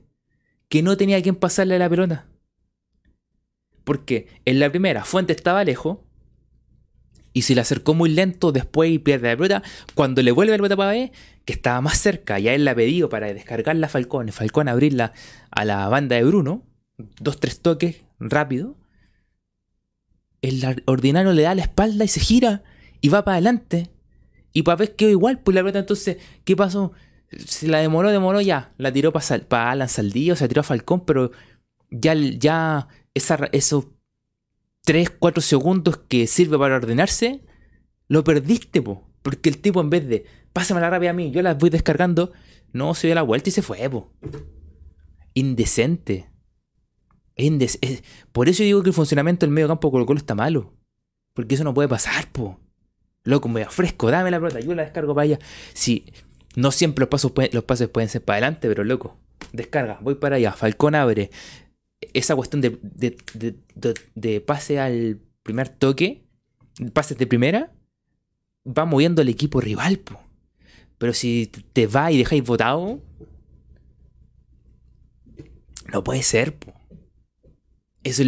Que 0.69 0.83
no 0.83 0.97
tenía 0.97 1.23
quien 1.23 1.35
pasarle 1.35 1.79
la 1.79 1.89
pelota. 1.89 2.27
Porque 3.85 4.29
en 4.45 4.61
la 4.61 4.71
primera 4.71 5.05
Fuente 5.05 5.33
estaba 5.33 5.65
lejos. 5.65 5.99
Y 7.35 7.43
se 7.43 7.55
le 7.55 7.63
acercó 7.63 7.95
muy 7.95 8.11
lento 8.11 8.53
después 8.53 8.91
y 8.91 8.99
pierde 8.99 9.29
la 9.29 9.37
pelota. 9.37 9.63
Cuando 9.95 10.23
le 10.23 10.33
vuelve 10.33 10.53
la 10.53 10.59
pelota 10.59 10.75
a 10.75 10.79
Pavés, 10.79 11.11
que 11.47 11.53
estaba 11.55 11.81
más 11.81 11.99
cerca, 11.99 12.39
ya 12.39 12.55
él 12.55 12.65
la 12.65 12.75
pedido 12.75 13.09
para 13.09 13.33
descargar 13.33 13.77
la 13.77 13.89
Falcón. 13.89 14.29
Falcón 14.29 14.69
abrirla 14.69 15.13
a 15.51 15.65
la 15.65 15.89
banda 15.89 16.17
de 16.17 16.25
Bruno. 16.25 16.67
Dos, 16.97 17.41
tres 17.41 17.61
toques 17.61 18.03
rápido. 18.19 18.77
El 20.41 20.83
ordinario 20.87 21.33
le 21.33 21.43
da 21.43 21.55
la 21.55 21.63
espalda 21.63 22.05
y 22.05 22.09
se 22.09 22.21
gira 22.21 22.63
y 23.01 23.09
va 23.09 23.25
para 23.25 23.37
adelante. 23.37 23.91
Y 24.53 24.63
Pavés 24.63 24.91
quedó 24.91 25.11
igual, 25.11 25.41
pues 25.41 25.55
la 25.55 25.63
pelota 25.63 25.79
entonces, 25.81 26.19
¿qué 26.45 26.57
pasó? 26.57 26.93
Se 27.31 27.69
la 27.69 27.79
demoró, 27.79 28.11
demoró 28.11 28.41
ya. 28.41 28.73
La 28.77 28.93
tiró 28.93 29.13
para 29.13 29.39
pa 29.41 29.71
Alan 29.71 29.89
Saldillo, 29.89 30.37
se 30.37 30.45
la 30.45 30.49
tiró 30.49 30.61
a 30.61 30.65
Falcón, 30.65 31.05
pero 31.05 31.31
ya, 31.91 32.15
ya 32.15 32.89
esos 33.15 33.87
3, 34.85 35.11
4 35.11 35.43
segundos 35.43 35.97
que 36.09 36.27
sirve 36.27 36.59
para 36.59 36.77
ordenarse, 36.77 37.45
lo 38.09 38.25
perdiste, 38.25 38.83
po. 38.83 39.09
Porque 39.23 39.49
el 39.49 39.59
tipo 39.59 39.81
en 39.81 39.91
vez 39.91 40.07
de, 40.09 40.25
pásame 40.53 40.81
la 40.81 40.91
rabia 40.91 41.11
a 41.11 41.15
mí, 41.15 41.31
yo 41.31 41.41
la 41.43 41.55
voy 41.55 41.71
descargando, 41.71 42.33
no, 42.73 42.95
se 42.95 43.07
dio 43.07 43.15
la 43.15 43.23
vuelta 43.23 43.49
y 43.49 43.53
se 43.53 43.63
fue, 43.63 43.89
po. 43.89 44.13
Indecente. 45.35 46.32
Por 48.33 48.49
eso 48.49 48.63
digo 48.63 48.83
que 48.83 48.91
el 48.91 48.95
funcionamiento 48.95 49.47
del 49.47 49.53
medio 49.53 49.69
campo 49.69 49.91
Colo 49.91 50.07
Colo 50.07 50.19
está 50.19 50.35
malo. 50.35 50.73
Porque 51.35 51.55
eso 51.55 51.65
no 51.65 51.75
puede 51.75 51.89
pasar, 51.89 52.31
po. 52.31 52.61
Loco, 53.25 53.49
me 53.49 53.65
ofrezco, 53.65 54.11
dame 54.11 54.31
la 54.31 54.41
pelota, 54.41 54.61
yo 54.61 54.75
la 54.75 54.83
descargo 54.83 55.15
para 55.15 55.25
allá. 55.25 55.39
Si 55.75 56.13
no 56.57 56.73
siempre 56.73 57.03
los 57.03 57.09
pasos, 57.09 57.33
los 57.53 57.65
pasos 57.65 57.89
pueden 57.89 58.09
ser 58.09 58.23
para 58.23 58.37
adelante, 58.39 58.69
pero 58.69 58.85
loco, 58.85 59.17
descarga, 59.53 59.99
voy 60.01 60.17
para 60.17 60.37
allá. 60.37 60.53
Falcón 60.53 60.95
abre. 60.95 61.31
Esa 62.15 62.35
cuestión 62.35 62.61
de, 62.61 62.79
de, 64.15 64.41
pase 64.41 64.81
al 64.81 65.21
primer 65.45 65.69
toque, 65.69 66.25
pases 66.93 67.17
de 67.17 67.29
primera, 67.29 67.73
va 68.67 68.85
moviendo 68.85 69.23
al 69.23 69.29
equipo 69.29 69.61
rival. 69.61 69.99
Po. 69.99 70.21
Pero 70.99 71.15
si 71.15 71.47
te 71.73 71.87
va 71.87 72.11
y 72.11 72.19
dejáis 72.19 72.43
votado, 72.43 73.01
no 75.93 76.05
puede 76.05 76.23
ser. 76.23 76.57
Po. 76.57 76.75
Eso 78.05 78.23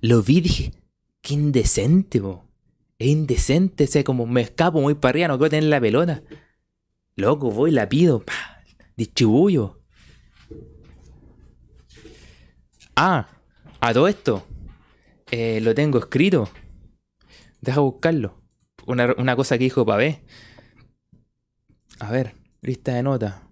lo 0.00 0.22
vi 0.22 0.40
dije, 0.40 0.72
qué 1.20 1.34
indecente. 1.34 2.20
Po. 2.20 2.44
Es 2.98 3.08
indecente, 3.08 3.88
o 3.98 4.04
como 4.04 4.26
me 4.26 4.42
escapo 4.42 4.80
muy 4.80 4.94
para 4.94 5.10
arriba, 5.10 5.28
no 5.28 5.38
quiero 5.38 5.50
tener 5.50 5.70
la 5.70 5.80
pelota. 5.80 6.22
Loco, 7.16 7.50
voy, 7.50 7.70
la 7.70 7.88
pido, 7.88 8.24
distribuyo. 8.96 9.80
Ah, 12.94 13.26
a 13.80 13.94
todo 13.94 14.08
esto, 14.08 14.46
eh, 15.30 15.60
lo 15.62 15.74
tengo 15.74 15.98
escrito. 15.98 16.50
Deja 17.60 17.80
buscarlo. 17.80 18.42
Una, 18.86 19.36
cosa 19.36 19.56
que 19.56 19.64
dijo 19.64 19.86
Pavé. 19.86 20.22
A 21.98 22.10
ver, 22.10 22.34
lista 22.60 22.94
de 22.94 23.02
nota. 23.02 23.49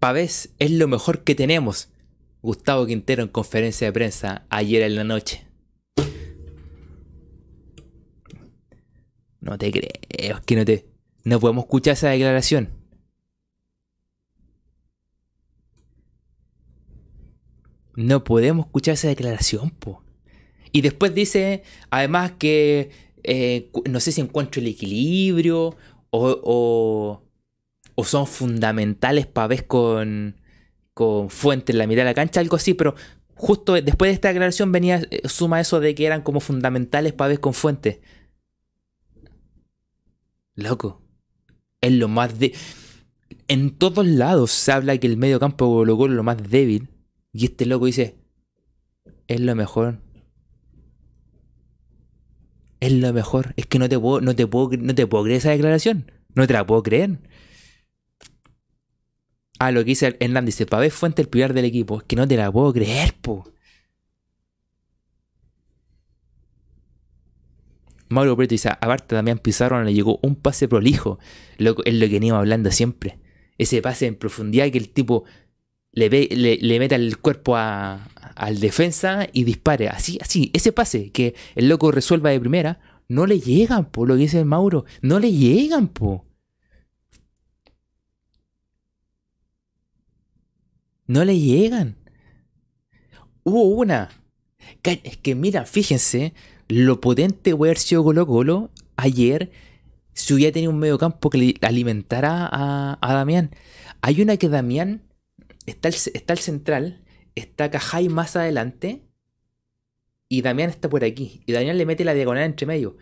Pavés 0.00 0.54
es 0.58 0.70
lo 0.70 0.88
mejor 0.88 1.24
que 1.24 1.34
tenemos. 1.34 1.90
Gustavo 2.42 2.86
Quintero 2.86 3.22
en 3.22 3.28
conferencia 3.28 3.86
de 3.86 3.92
prensa 3.92 4.46
ayer 4.48 4.82
en 4.82 4.96
la 4.96 5.04
noche. 5.04 5.46
No 9.40 9.58
te 9.58 9.70
creo, 9.70 10.40
que 10.44 10.56
no 10.56 10.64
te. 10.64 10.86
No 11.24 11.38
podemos 11.38 11.64
escuchar 11.64 11.92
esa 11.92 12.08
declaración. 12.08 12.70
No 17.94 18.24
podemos 18.24 18.66
escuchar 18.66 18.94
esa 18.94 19.08
declaración, 19.08 19.70
po. 19.70 20.02
Y 20.72 20.80
después 20.80 21.14
dice, 21.14 21.62
además, 21.90 22.32
que 22.38 22.90
eh, 23.22 23.70
no 23.88 24.00
sé 24.00 24.12
si 24.12 24.22
encuentro 24.22 24.62
el 24.62 24.68
equilibrio 24.68 25.76
o, 26.10 27.22
o 28.00 28.04
son 28.04 28.26
fundamentales 28.26 29.26
para 29.26 29.48
ver 29.48 29.66
con, 29.66 30.36
con 30.94 31.28
Fuente 31.28 31.72
en 31.72 31.78
la 31.78 31.86
mitad 31.86 32.00
de 32.00 32.06
la 32.06 32.14
cancha, 32.14 32.40
algo 32.40 32.56
así, 32.56 32.72
pero 32.72 32.94
justo 33.34 33.74
después 33.74 34.08
de 34.08 34.14
esta 34.14 34.28
declaración 34.28 34.72
venía, 34.72 35.02
eh, 35.10 35.28
suma 35.28 35.60
eso 35.60 35.80
de 35.80 35.94
que 35.94 36.06
eran 36.06 36.22
como 36.22 36.40
fundamentales 36.40 37.12
para 37.12 37.28
ver 37.28 37.40
con 37.40 37.52
Fuente. 37.52 38.00
Loco, 40.54 41.02
es 41.82 41.92
lo 41.92 42.08
más 42.08 42.38
de... 42.38 42.54
En 43.48 43.76
todos 43.76 44.06
lados 44.06 44.50
se 44.50 44.72
habla 44.72 44.96
que 44.96 45.06
el 45.06 45.18
medio 45.18 45.38
campo 45.38 45.84
lo 45.84 46.06
es 46.06 46.12
lo 46.12 46.22
más 46.22 46.38
débil. 46.50 46.88
Y 47.32 47.44
este 47.44 47.66
loco 47.66 47.84
dice, 47.84 48.16
es 49.26 49.40
lo 49.40 49.54
mejor. 49.54 50.00
Es 52.80 52.92
lo 52.92 53.12
mejor. 53.12 53.52
Es 53.56 53.66
que 53.66 53.78
no 53.78 53.88
te 53.88 53.98
puedo, 53.98 54.20
no 54.20 54.34
te 54.34 54.46
puedo, 54.46 54.70
no 54.78 54.94
te 54.94 55.06
puedo 55.06 55.24
creer 55.24 55.38
esa 55.38 55.50
declaración. 55.50 56.10
No 56.34 56.46
te 56.46 56.52
la 56.52 56.64
puedo 56.64 56.82
creer. 56.82 57.18
Ah, 59.60 59.72
lo 59.72 59.80
que 59.80 59.90
dice 59.90 60.16
Hernández, 60.20 60.56
dice, 60.56 60.90
Fuente 60.90 61.20
el 61.20 61.28
pilar 61.28 61.52
del 61.52 61.66
equipo. 61.66 61.98
Es 61.98 62.04
que 62.04 62.16
no 62.16 62.26
te 62.26 62.34
la 62.34 62.50
puedo 62.50 62.72
creer, 62.72 63.14
po. 63.20 63.44
Mauro 68.08 68.36
Preto 68.38 68.54
dice, 68.54 68.70
aparte 68.70 69.14
también 69.14 69.38
Pizarro 69.38 69.84
le 69.84 69.92
llegó 69.92 70.18
un 70.22 70.34
pase 70.34 70.66
prolijo. 70.66 71.18
es 71.58 71.64
lo 71.66 71.76
que 71.76 72.08
venimos 72.08 72.38
hablando 72.38 72.70
siempre. 72.70 73.18
Ese 73.58 73.82
pase 73.82 74.06
en 74.06 74.16
profundidad 74.16 74.70
que 74.70 74.78
el 74.78 74.88
tipo 74.88 75.24
le, 75.92 76.08
le, 76.08 76.78
meta 76.78 76.96
el 76.96 77.18
cuerpo 77.18 77.54
al 77.56 78.60
defensa 78.60 79.28
y 79.30 79.44
dispare. 79.44 79.88
Así, 79.90 80.18
así. 80.22 80.50
Ese 80.54 80.72
pase 80.72 81.12
que 81.12 81.34
el 81.54 81.68
loco 81.68 81.92
resuelva 81.92 82.30
de 82.30 82.40
primera, 82.40 82.80
no 83.08 83.26
le 83.26 83.38
llegan, 83.40 83.90
po, 83.90 84.06
lo 84.06 84.14
que 84.14 84.22
dice 84.22 84.42
Mauro. 84.42 84.86
No 85.02 85.20
le 85.20 85.30
llegan, 85.32 85.88
po. 85.88 86.29
No 91.10 91.24
le 91.24 91.36
llegan. 91.36 91.96
Hubo 93.42 93.64
una. 93.64 94.10
Es 94.84 95.16
que 95.16 95.34
mira, 95.34 95.66
fíjense 95.66 96.34
lo 96.68 97.00
potente 97.00 97.56
puede 97.56 97.70
haber 97.70 97.78
sido 97.78 98.04
Colo 98.04 98.28
Colo 98.28 98.70
ayer 98.94 99.50
si 100.12 100.34
hubiera 100.34 100.52
tenido 100.52 100.70
un 100.70 100.78
medio 100.78 100.98
campo 100.98 101.28
que 101.28 101.38
le 101.38 101.54
alimentara 101.62 102.48
a, 102.48 103.12
Damián. 103.12 103.50
Hay 104.02 104.22
una 104.22 104.36
que 104.36 104.48
Damián 104.48 105.02
está 105.66 105.88
el, 105.88 105.94
está 105.94 106.32
el 106.32 106.38
central, 106.38 107.02
está 107.34 107.72
Cajay 107.72 108.08
más 108.08 108.36
adelante 108.36 109.02
y 110.28 110.42
Damián 110.42 110.70
está 110.70 110.88
por 110.88 111.02
aquí. 111.02 111.42
Y 111.44 111.50
Damián 111.50 111.76
le 111.76 111.86
mete 111.86 112.04
la 112.04 112.14
diagonal 112.14 112.44
entre 112.44 112.68
medio. 112.68 112.96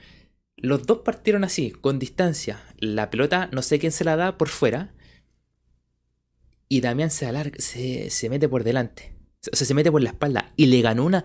Los 0.57 0.87
dos 0.87 1.01
partieron 1.05 1.45
así, 1.45 1.73
con 1.73 1.99
distancia. 1.99 2.59
La 2.79 3.11
pelota, 3.11 3.51
no 3.53 3.61
sé 3.61 3.79
quién 3.79 3.93
se 3.93 4.05
la 4.05 4.17
da 4.17 4.39
por 4.39 4.49
fuera 4.49 4.95
y 6.69 6.81
Damián 6.81 7.11
se, 7.11 7.27
alarga, 7.27 7.57
se, 7.59 8.11
se 8.11 8.29
mete 8.29 8.49
por 8.49 8.65
delante. 8.65 9.15
O 9.53 9.57
sea, 9.57 9.67
se 9.67 9.75
mete 9.75 9.91
por 9.91 10.03
la 10.03 10.11
espalda. 10.11 10.53
Y 10.57 10.67
le 10.67 10.83
ganó 10.83 11.05
una. 11.05 11.25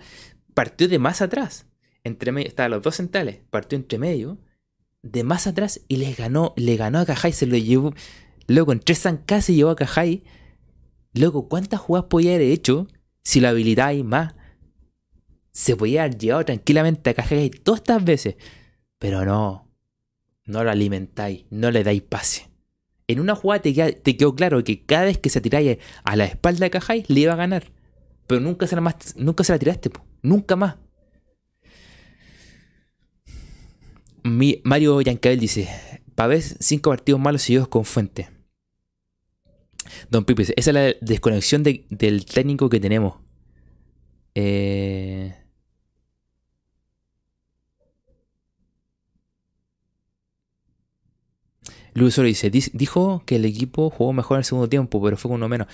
Partió 0.53 0.87
de 0.87 0.99
más 0.99 1.21
atrás. 1.21 1.67
entre 2.03 2.31
medio, 2.31 2.47
estaban 2.47 2.71
los 2.71 2.83
dos 2.83 2.95
centrales, 2.95 3.39
partió 3.49 3.77
entre 3.77 3.97
medio, 3.97 4.39
de 5.03 5.23
más 5.23 5.47
atrás 5.47 5.81
y 5.87 5.97
les 5.97 6.17
ganó, 6.17 6.53
le 6.55 6.77
ganó 6.77 6.99
a 6.99 7.05
Cajay, 7.05 7.33
se 7.33 7.45
lo 7.45 7.57
llevó. 7.57 7.93
Loco, 8.47 8.71
en 8.71 8.79
tres 8.79 8.99
zancas 8.99 9.45
se 9.45 9.53
llevó 9.53 9.71
a 9.71 9.75
Cajay. 9.75 10.23
Loco, 11.13 11.47
¿cuántas 11.47 11.79
jugadas 11.79 12.07
podía 12.09 12.35
haber 12.35 12.49
hecho 12.49 12.87
si 13.23 13.39
lo 13.39 13.49
habilitáis 13.49 14.03
más? 14.03 14.35
Se 15.51 15.75
podía 15.75 16.03
haber 16.03 16.17
llevado 16.17 16.45
tranquilamente 16.45 17.09
a 17.09 17.13
Cajay 17.13 17.49
todas 17.49 17.81
estas 17.81 18.03
veces. 18.03 18.35
Pero 18.97 19.25
no, 19.25 19.69
no 20.45 20.63
lo 20.63 20.71
alimentáis, 20.71 21.45
no 21.49 21.71
le 21.71 21.83
dais 21.83 22.01
pase. 22.01 22.49
En 23.13 23.19
una 23.19 23.35
jugada 23.35 23.61
te, 23.61 24.17
quedó 24.17 24.35
claro 24.35 24.63
que 24.63 24.81
cada 24.81 25.05
vez 25.05 25.17
que 25.17 25.29
se 25.29 25.39
tiráis 25.39 25.77
a 26.03 26.15
la 26.15 26.25
espalda 26.25 26.65
de 26.65 26.71
Cajay 26.71 27.05
le 27.07 27.19
iba 27.19 27.33
a 27.33 27.37
ganar. 27.37 27.71
Pero 28.27 28.41
nunca 28.41 28.67
se 28.67 28.75
la, 28.75 28.81
más, 28.81 29.15
nunca 29.15 29.43
se 29.43 29.53
la 29.53 29.59
tiraste, 29.59 29.91
nunca 30.21 30.55
más. 30.55 30.75
Mario 34.23 35.01
Yancabel 35.01 35.39
dice: 35.39 35.69
Pavés, 36.15 36.57
cinco 36.59 36.89
partidos 36.89 37.19
malos 37.19 37.43
seguidos 37.43 37.67
con 37.67 37.85
Fuente. 37.85 38.29
Don 40.09 40.25
Pipe 40.25 40.43
esa 40.43 40.53
es 40.55 40.67
la 40.73 40.95
desconexión 41.01 41.63
del 41.63 42.25
técnico 42.25 42.69
que 42.69 42.79
tenemos. 42.79 43.15
Eh... 44.33 45.42
Luis 51.93 52.17
Oro 52.17 52.27
dice, 52.27 52.49
dijo 52.49 53.23
que 53.25 53.35
el 53.35 53.45
equipo 53.45 53.89
jugó 53.89 54.13
mejor 54.13 54.37
en 54.37 54.39
el 54.39 54.45
segundo 54.45 54.69
tiempo, 54.69 55.01
pero 55.01 55.17
fue 55.17 55.29
con 55.29 55.35
uno 55.35 55.49
menos. 55.49 55.67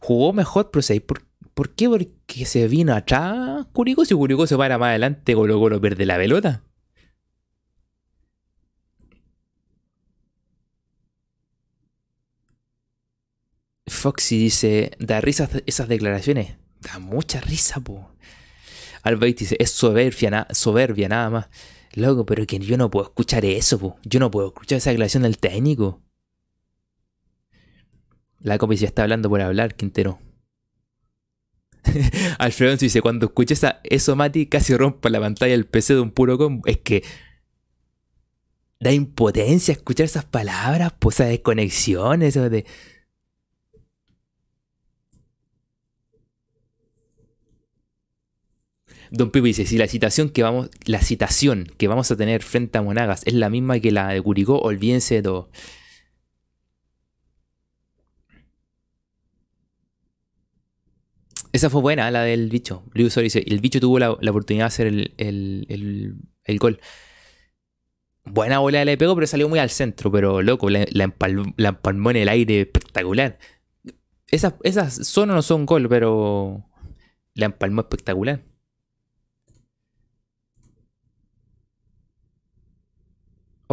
Jugó 0.00 0.32
mejor, 0.32 0.70
pero 0.70 0.82
¿sabes 0.82 1.02
por, 1.02 1.22
por 1.54 1.70
qué? 1.74 1.88
Porque 1.88 2.44
se 2.44 2.68
vino 2.68 2.94
atrás 2.94 3.66
Curicó. 3.72 4.04
Si 4.04 4.14
Curicó 4.14 4.46
se 4.46 4.56
para 4.56 4.78
más 4.78 4.90
adelante, 4.90 5.34
Colo 5.34 5.58
Colo 5.58 5.80
pierde 5.80 6.06
la 6.06 6.16
pelota. 6.16 6.62
Foxy 13.86 14.38
dice, 14.38 14.92
da 14.98 15.20
risa 15.20 15.48
esas 15.66 15.88
declaraciones. 15.88 16.56
Da 16.80 16.98
mucha 16.98 17.40
risa, 17.40 17.80
po. 17.80 18.10
Albait 19.02 19.38
dice, 19.38 19.56
es 19.58 19.70
soberbia, 19.70 20.46
soberbia 20.50 21.08
nada 21.08 21.30
más. 21.30 21.46
Loco, 21.94 22.26
pero 22.26 22.44
que 22.46 22.58
yo 22.58 22.76
no 22.76 22.90
puedo 22.90 23.06
escuchar 23.06 23.44
eso, 23.44 23.78
po. 23.78 23.96
Yo 24.04 24.18
no 24.20 24.30
puedo 24.30 24.48
escuchar 24.48 24.78
esa 24.78 24.90
declaración 24.90 25.22
del 25.22 25.38
técnico. 25.38 26.02
La 28.40 28.58
copia 28.58 28.76
ya 28.76 28.86
está 28.88 29.02
hablando 29.02 29.28
por 29.28 29.40
hablar, 29.40 29.74
Quintero. 29.74 30.18
Alfredo 32.38 32.76
dice, 32.76 33.00
cuando 33.00 33.26
escuché 33.26 33.54
eso, 33.84 34.16
Mati, 34.16 34.46
casi 34.46 34.76
rompa 34.76 35.08
la 35.08 35.20
pantalla 35.20 35.52
del 35.52 35.66
PC 35.66 35.94
de 35.94 36.00
un 36.00 36.10
puro 36.10 36.36
combo. 36.36 36.66
Es 36.66 36.78
que 36.78 37.04
da 38.80 38.92
impotencia 38.92 39.72
escuchar 39.72 40.04
esas 40.04 40.24
palabras, 40.24 40.92
pues 40.98 41.20
esa 41.20 41.28
desconexión, 41.28 42.22
eso 42.22 42.50
de... 42.50 42.66
Don 49.14 49.30
Pipe 49.30 49.46
dice, 49.46 49.64
si 49.64 49.78
la 49.78 49.86
citación 49.86 50.28
que 50.28 50.42
vamos, 50.42 50.70
la 50.86 51.00
citación 51.00 51.70
que 51.76 51.86
vamos 51.86 52.10
a 52.10 52.16
tener 52.16 52.42
frente 52.42 52.78
a 52.78 52.82
Monagas 52.82 53.22
es 53.26 53.34
la 53.34 53.48
misma 53.48 53.78
que 53.78 53.92
la 53.92 54.08
de 54.08 54.20
Curicó, 54.20 54.58
olvídense 54.58 55.16
de 55.16 55.22
todo. 55.22 55.50
Esa 61.52 61.70
fue 61.70 61.80
buena, 61.80 62.10
la 62.10 62.22
del 62.22 62.50
bicho. 62.50 62.82
Luis 62.92 63.14
dice, 63.14 63.44
el 63.46 63.60
bicho 63.60 63.78
tuvo 63.78 64.00
la, 64.00 64.10
oportunidad 64.10 64.64
de 64.64 64.66
hacer 64.66 64.86
el, 64.88 66.58
gol. 66.58 66.80
Buena 68.24 68.58
bola 68.58 68.84
le 68.84 68.98
pegó, 68.98 69.14
pero 69.14 69.28
salió 69.28 69.48
muy 69.48 69.60
al 69.60 69.70
centro. 69.70 70.10
Pero 70.10 70.42
loco, 70.42 70.68
la, 70.70 71.04
empalmó, 71.04 72.10
en 72.10 72.16
el 72.16 72.28
aire 72.28 72.62
espectacular. 72.62 73.38
Esas, 74.26 74.54
esas 74.64 75.06
son 75.06 75.30
o 75.30 75.34
no 75.34 75.42
son 75.42 75.66
gol, 75.66 75.88
pero 75.88 76.68
la 77.34 77.46
empalmó 77.46 77.82
espectacular. 77.82 78.42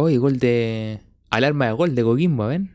Oye, 0.02 0.18
gol 0.18 0.40
de. 0.40 1.00
Alarma 1.30 1.66
de 1.66 1.72
gol 1.72 1.94
de 1.94 2.02
Coquimbo, 2.02 2.48
¿ven? 2.48 2.74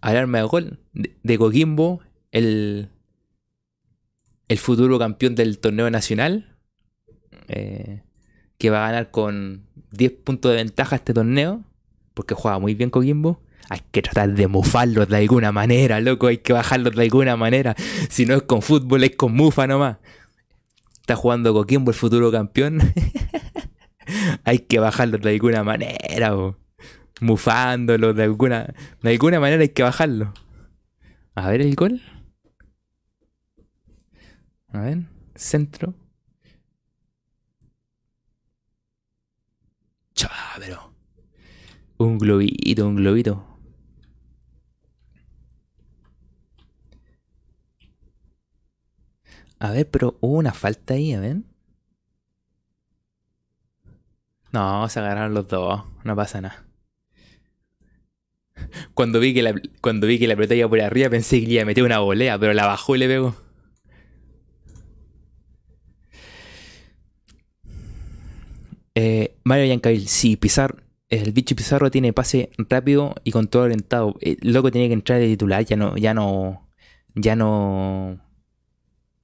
Alarma 0.00 0.38
de 0.38 0.44
gol 0.44 0.78
de, 0.92 1.38
Coquimbo, 1.38 2.00
el, 2.30 2.88
el 4.46 4.58
futuro 4.58 4.96
campeón 5.00 5.34
del 5.34 5.58
torneo 5.58 5.90
nacional, 5.90 6.56
eh, 7.48 8.02
que 8.58 8.70
va 8.70 8.84
a 8.84 8.90
ganar 8.92 9.10
con 9.10 9.66
10 9.90 10.12
puntos 10.24 10.52
de 10.52 10.58
ventaja 10.58 10.96
este 10.96 11.12
torneo, 11.12 11.64
porque 12.14 12.34
juega 12.34 12.60
muy 12.60 12.74
bien 12.74 12.90
Coquimbo. 12.90 13.42
Hay 13.68 13.80
que 13.90 14.02
tratar 14.02 14.34
de 14.34 14.46
mufarlos 14.46 15.08
de 15.08 15.16
alguna 15.16 15.50
manera, 15.50 16.00
loco, 16.00 16.28
hay 16.28 16.38
que 16.38 16.52
bajarlos 16.52 16.94
de 16.94 17.02
alguna 17.02 17.36
manera. 17.36 17.74
Si 18.08 18.24
no 18.24 18.36
es 18.36 18.42
con 18.42 18.62
fútbol, 18.62 19.02
es 19.02 19.16
con 19.16 19.34
mufa 19.34 19.66
nomás 19.66 19.96
está 21.02 21.16
jugando 21.16 21.52
Coquimbo, 21.52 21.90
el 21.90 21.96
futuro 21.96 22.30
campeón, 22.30 22.80
hay 24.44 24.60
que 24.60 24.78
bajarlo 24.78 25.18
de 25.18 25.30
alguna 25.30 25.64
manera, 25.64 26.32
mufándolo 27.20 28.14
de 28.14 28.22
alguna, 28.22 28.72
de 29.02 29.10
alguna 29.10 29.40
manera 29.40 29.62
hay 29.62 29.70
que 29.70 29.82
bajarlo. 29.82 30.32
A 31.34 31.48
ver 31.48 31.60
el 31.60 31.74
gol. 31.74 32.00
A 34.68 34.80
ver, 34.80 34.98
centro. 35.34 35.94
Chá, 40.14 40.30
pero. 40.58 40.94
Un 41.98 42.18
globito, 42.18 42.86
un 42.86 42.96
globito. 42.96 43.51
A 49.62 49.70
ver, 49.70 49.88
pero 49.88 50.18
hubo 50.20 50.38
una 50.38 50.52
falta 50.52 50.94
ahí, 50.94 51.12
a 51.12 51.20
ver. 51.20 51.36
No, 54.52 54.88
se 54.88 54.98
agarraron 54.98 55.34
los 55.34 55.46
dos. 55.46 55.84
No 56.02 56.16
pasa 56.16 56.40
nada. 56.40 56.64
Cuando 58.94 59.20
vi 59.20 59.32
que 59.34 59.42
la, 59.42 59.54
cuando 59.80 60.08
vi 60.08 60.18
que 60.18 60.26
la 60.26 60.34
pelota 60.34 60.56
iba 60.56 60.68
por 60.68 60.80
arriba 60.80 61.10
pensé 61.10 61.44
que 61.44 61.52
iba 61.52 61.62
a 61.62 61.64
meter 61.64 61.84
una 61.84 62.00
volea, 62.00 62.38
pero 62.40 62.52
la 62.54 62.66
bajó 62.66 62.96
y 62.96 62.98
le 62.98 63.06
pegó. 63.06 63.36
Eh, 68.96 69.36
Mario 69.44 69.66
Yancavil, 69.66 70.08
sí, 70.08 70.36
Pizarro, 70.36 70.78
el 71.08 71.32
bicho 71.32 71.54
Pizarro 71.54 71.90
tiene 71.90 72.12
pase 72.12 72.50
rápido 72.58 73.14
y 73.22 73.30
con 73.30 73.46
todo 73.46 73.62
orientado. 73.62 74.16
El 74.20 74.32
eh, 74.32 74.38
loco 74.42 74.72
tiene 74.72 74.88
que 74.88 74.94
entrar 74.94 75.20
de 75.20 75.28
titular, 75.28 75.64
ya 75.64 75.76
no, 75.76 75.96
ya 75.96 76.14
no, 76.14 76.68
ya 77.14 77.36
no 77.36 78.20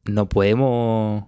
no 0.08 0.28
podemos... 0.28 1.24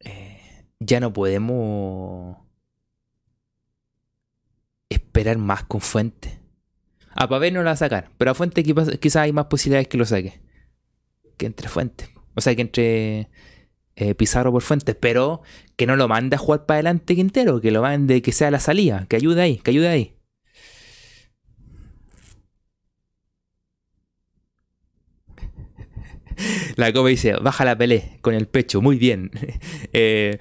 Eh, 0.00 0.66
ya 0.80 1.00
no 1.00 1.12
podemos 1.12 2.36
esperar 4.88 5.38
más 5.38 5.64
con 5.64 5.80
Fuente. 5.80 6.40
A 7.14 7.28
Pavé 7.28 7.50
no 7.50 7.60
la 7.60 7.70
va 7.70 7.72
a 7.72 7.76
sacar, 7.76 8.10
pero 8.18 8.30
a 8.30 8.34
Fuente 8.34 8.62
quizás 8.62 9.16
hay 9.16 9.32
más 9.32 9.46
posibilidades 9.46 9.88
que 9.88 9.98
lo 9.98 10.04
saque. 10.04 10.40
Que 11.36 11.46
entre 11.46 11.68
Fuente. 11.68 12.10
O 12.34 12.40
sea, 12.40 12.54
que 12.54 12.62
entre 12.62 13.30
eh, 13.96 14.14
Pizarro 14.14 14.52
por 14.52 14.62
Fuente, 14.62 14.94
pero 14.94 15.42
que 15.76 15.86
no 15.86 15.96
lo 15.96 16.08
mande 16.08 16.36
a 16.36 16.38
jugar 16.38 16.66
para 16.66 16.76
adelante 16.76 17.14
Quintero, 17.14 17.60
que 17.60 17.70
lo 17.70 17.82
mande, 17.82 18.22
que 18.22 18.32
sea 18.32 18.50
la 18.50 18.60
salida, 18.60 19.06
que 19.08 19.16
ayude 19.16 19.42
ahí, 19.42 19.58
que 19.58 19.70
ayude 19.70 19.88
ahí. 19.88 20.17
La 26.76 26.92
copa 26.92 27.08
dice, 27.08 27.34
baja 27.34 27.64
la 27.64 27.76
pelea 27.76 28.18
con 28.20 28.34
el 28.34 28.46
pecho, 28.46 28.80
muy 28.80 28.96
bien. 28.96 29.30
Eh, 29.92 30.38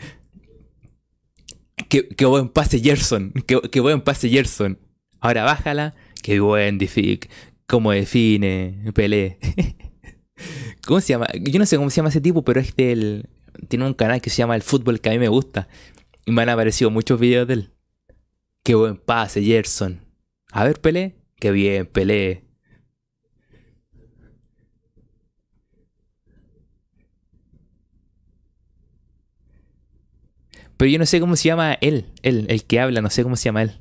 qué, 1.89 2.25
buen 2.25 2.49
pase 2.49 2.79
Gerson, 2.79 3.33
qué, 3.45 3.79
buen 3.79 4.01
pase 4.01 4.29
Gerson. 4.29 4.77
Ahora 5.19 5.43
bájala, 5.43 5.95
qué 6.21 6.39
buen 6.39 6.77
define, 6.77 7.21
cómo 7.65 7.91
define 7.91 8.91
Pelé. 8.93 9.39
¿Cómo 10.85 11.01
se 11.01 11.13
llama? 11.13 11.27
Yo 11.41 11.59
no 11.59 11.65
sé 11.65 11.77
cómo 11.77 11.89
se 11.89 11.97
llama 11.97 12.09
ese 12.09 12.21
tipo, 12.21 12.43
pero 12.43 12.59
es 12.59 12.75
del... 12.75 13.29
Tiene 13.67 13.85
un 13.85 13.93
canal 13.93 14.21
que 14.21 14.29
se 14.29 14.37
llama 14.37 14.55
El 14.55 14.61
Fútbol 14.61 15.01
que 15.01 15.09
a 15.09 15.11
mí 15.11 15.19
me 15.19 15.27
gusta. 15.27 15.67
Y 16.25 16.31
me 16.31 16.43
han 16.43 16.49
aparecido 16.49 16.91
muchos 16.91 17.19
videos 17.19 17.47
de 17.47 17.53
él. 17.55 17.73
Qué 18.63 18.75
buen 18.75 18.97
pase, 18.97 19.41
Gerson. 19.43 20.01
A 20.51 20.63
ver, 20.63 20.79
Pelé. 20.79 21.15
Qué 21.39 21.51
bien, 21.51 21.87
Pelé. 21.87 22.46
Pero 30.77 30.91
yo 30.91 30.99
no 30.99 31.05
sé 31.05 31.19
cómo 31.19 31.35
se 31.35 31.49
llama 31.49 31.73
él, 31.81 32.05
él, 32.21 32.45
el 32.49 32.63
que 32.63 32.79
habla, 32.79 33.01
no 33.01 33.09
sé 33.09 33.23
cómo 33.23 33.35
se 33.35 33.45
llama 33.45 33.63
él. 33.63 33.71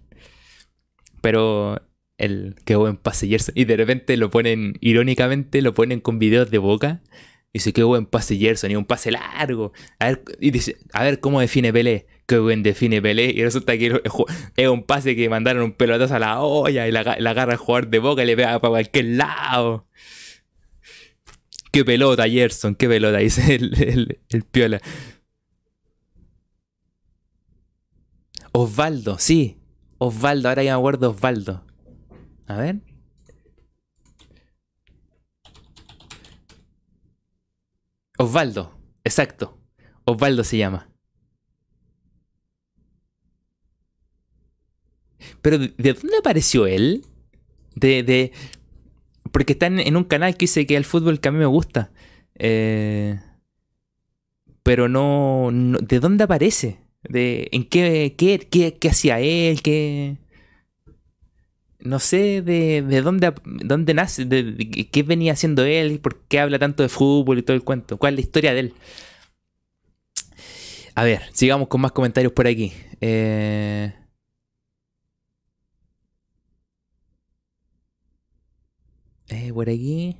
Pero 1.20 1.80
el 2.18 2.56
qué 2.64 2.76
buen 2.76 2.96
pase 2.96 3.28
Gerson. 3.28 3.52
Y 3.56 3.64
de 3.64 3.76
repente 3.76 4.16
lo 4.16 4.30
ponen, 4.30 4.78
irónicamente, 4.80 5.60
lo 5.62 5.74
ponen 5.74 6.00
con 6.00 6.18
videos 6.18 6.50
de 6.50 6.58
boca. 6.58 7.02
Y 7.52 7.58
dice, 7.58 7.72
qué 7.72 7.82
buen 7.82 8.06
pase 8.06 8.36
Gerson, 8.36 8.70
y 8.70 8.76
un 8.76 8.84
pase 8.84 9.10
largo. 9.10 9.72
A 9.98 10.06
ver, 10.06 10.22
y 10.40 10.50
dice, 10.50 10.76
a 10.92 11.04
ver 11.04 11.20
cómo 11.20 11.40
define 11.40 11.72
Pelé. 11.72 12.06
Qué 12.26 12.38
buen 12.38 12.62
define 12.62 13.00
Pelé. 13.02 13.26
Y 13.26 13.42
resulta 13.42 13.76
que 13.78 14.00
es 14.56 14.68
un 14.68 14.82
pase 14.82 15.16
que 15.16 15.28
mandaron 15.28 15.62
un 15.62 15.72
pelotazo 15.72 16.14
a 16.14 16.18
la 16.18 16.40
olla 16.40 16.88
y 16.88 16.92
la, 16.92 17.00
agarra 17.00 17.52
el 17.52 17.58
jugador 17.58 17.88
de 17.88 17.98
boca 17.98 18.22
y 18.22 18.26
le 18.26 18.36
pega 18.36 18.58
para 18.58 18.70
cualquier 18.70 19.04
lado. 19.06 19.86
Qué 21.72 21.84
pelota, 21.84 22.28
Gerson, 22.28 22.74
qué 22.74 22.88
pelota, 22.88 23.18
dice 23.18 23.54
el, 23.54 24.18
el 24.30 24.42
piola. 24.44 24.80
Osvaldo, 28.58 29.18
sí. 29.18 29.58
Osvaldo, 29.98 30.48
ahora 30.48 30.62
ya 30.62 30.72
me 30.72 30.78
acuerdo 30.78 31.10
Osvaldo. 31.10 31.62
A 32.46 32.56
ver. 32.56 32.80
Osvaldo, 38.16 38.72
exacto. 39.04 39.58
Osvaldo 40.06 40.42
se 40.42 40.56
llama. 40.56 40.88
Pero 45.42 45.58
¿de, 45.58 45.92
dónde 45.92 46.16
apareció 46.18 46.66
él? 46.66 47.04
De, 47.74 48.02
de, 48.02 48.32
porque 49.32 49.52
está 49.52 49.66
en, 49.66 49.96
un 49.96 50.04
canal 50.04 50.32
que 50.38 50.44
dice 50.44 50.66
que 50.66 50.78
el 50.78 50.86
fútbol 50.86 51.20
que 51.20 51.28
a 51.28 51.32
mí 51.32 51.38
me 51.38 51.44
gusta. 51.44 51.90
Eh, 52.36 53.20
pero 54.62 54.88
no, 54.88 55.50
¿De 55.52 56.00
dónde 56.00 56.24
aparece? 56.24 56.85
De, 57.08 57.48
¿En 57.52 57.64
qué, 57.64 58.14
qué, 58.16 58.38
qué, 58.50 58.74
qué 58.74 58.88
hacía 58.88 59.20
él? 59.20 59.62
¿Qué, 59.62 60.16
no 61.86 62.00
sé 62.00 62.42
de, 62.42 62.82
de 62.82 63.02
dónde, 63.02 63.32
dónde 63.44 63.94
nace, 63.94 64.24
de, 64.24 64.88
qué 64.90 65.02
venía 65.02 65.32
haciendo 65.32 65.64
él, 65.64 66.00
por 66.00 66.20
qué 66.22 66.40
habla 66.40 66.58
tanto 66.58 66.82
de 66.82 66.88
fútbol 66.88 67.38
y 67.38 67.42
todo 67.42 67.56
el 67.56 67.62
cuento, 67.64 67.96
cuál 67.96 68.14
es 68.14 68.16
la 68.16 68.20
historia 68.22 68.54
de 68.54 68.60
él. 68.60 68.74
A 70.94 71.04
ver, 71.04 71.22
sigamos 71.32 71.68
con 71.68 71.80
más 71.80 71.92
comentarios 71.92 72.32
por 72.32 72.46
aquí. 72.46 72.72
Eh... 73.00 73.92
Eh, 79.28 79.52
por 79.52 79.68
aquí. 79.68 80.16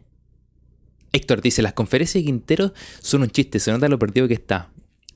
Héctor 1.12 1.40
dice, 1.40 1.62
las 1.62 1.72
conferencias 1.72 2.22
de 2.22 2.26
Quintero 2.26 2.72
son 3.00 3.22
un 3.22 3.30
chiste, 3.30 3.58
se 3.58 3.70
nota 3.70 3.88
lo 3.88 3.98
perdido 3.98 4.28
que 4.28 4.34
está. 4.34 4.70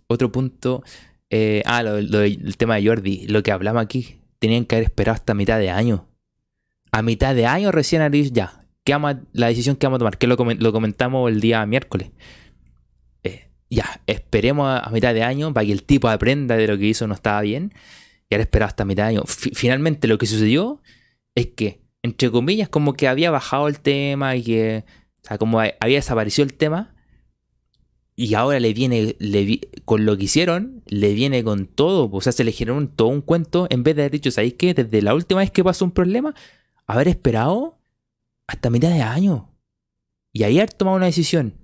Otro 0.06 0.32
punto, 0.32 0.82
eh, 1.30 1.62
ah, 1.64 1.82
lo, 1.82 1.96
el 1.96 2.56
tema 2.56 2.76
de 2.76 2.86
Jordi, 2.86 3.26
lo 3.28 3.42
que 3.42 3.52
hablamos 3.52 3.82
aquí, 3.82 4.20
tenían 4.38 4.64
que 4.64 4.76
haber 4.76 4.86
esperado 4.86 5.14
hasta 5.14 5.34
mitad 5.34 5.58
de 5.58 5.70
año 5.70 6.10
a 6.92 7.02
mitad 7.02 7.34
de 7.34 7.46
año 7.46 7.72
recién 7.72 8.10
dicho 8.10 8.30
ya, 8.32 8.64
¿qué 8.84 8.96
la 9.32 9.46
decisión 9.46 9.76
que 9.76 9.86
vamos 9.86 9.98
a 9.98 10.00
tomar, 10.00 10.18
que 10.18 10.26
lo, 10.26 10.36
comentamos 10.72 11.30
el 11.30 11.40
día 11.40 11.64
miércoles. 11.66 12.10
Eh, 13.22 13.48
ya, 13.68 14.00
esperemos 14.06 14.80
a, 14.82 14.88
mitad 14.90 15.14
de 15.14 15.22
año 15.22 15.52
para 15.52 15.66
que 15.66 15.72
el 15.72 15.84
tipo 15.84 16.08
aprenda 16.08 16.56
de 16.56 16.66
lo 16.66 16.78
que 16.78 16.86
hizo 16.86 17.06
no 17.06 17.14
estaba 17.14 17.40
bien. 17.42 17.72
Y 18.28 18.34
ahora 18.34 18.42
esperado 18.42 18.68
hasta 18.68 18.84
mitad 18.84 19.04
de 19.04 19.10
año. 19.10 19.22
finalmente 19.26 20.08
lo 20.08 20.18
que 20.18 20.26
sucedió 20.26 20.82
es 21.34 21.46
que, 21.48 21.80
entre 22.02 22.30
comillas, 22.30 22.68
como 22.68 22.94
que 22.94 23.08
había 23.08 23.30
bajado 23.30 23.68
el 23.68 23.80
tema 23.80 24.36
y 24.36 24.42
que, 24.42 24.84
o 25.22 25.26
sea, 25.26 25.38
como 25.38 25.60
había 25.60 25.96
desaparecido 25.96 26.46
el 26.46 26.54
tema. 26.54 26.94
Y 28.22 28.34
ahora 28.34 28.60
le 28.60 28.74
viene, 28.74 29.16
con 29.86 30.04
lo 30.04 30.14
que 30.14 30.24
hicieron, 30.24 30.82
le 30.84 31.14
viene 31.14 31.42
con 31.42 31.64
todo. 31.64 32.10
O 32.12 32.20
sea, 32.20 32.32
se 32.32 32.44
le 32.44 32.52
generaron 32.52 32.88
todo 32.88 33.08
un 33.08 33.22
cuento 33.22 33.66
en 33.70 33.82
vez 33.82 33.96
de 33.96 34.02
haber 34.02 34.12
dicho, 34.12 34.30
¿sabéis 34.30 34.56
qué? 34.58 34.74
Desde 34.74 35.00
la 35.00 35.14
última 35.14 35.40
vez 35.40 35.50
que 35.50 35.64
pasó 35.64 35.86
un 35.86 35.90
problema, 35.90 36.34
haber 36.86 37.08
esperado 37.08 37.78
hasta 38.46 38.68
mitad 38.68 38.90
de 38.90 39.00
año. 39.00 39.48
Y 40.34 40.42
ahí 40.42 40.58
haber 40.58 40.70
tomado 40.74 40.98
una 40.98 41.06
decisión. 41.06 41.54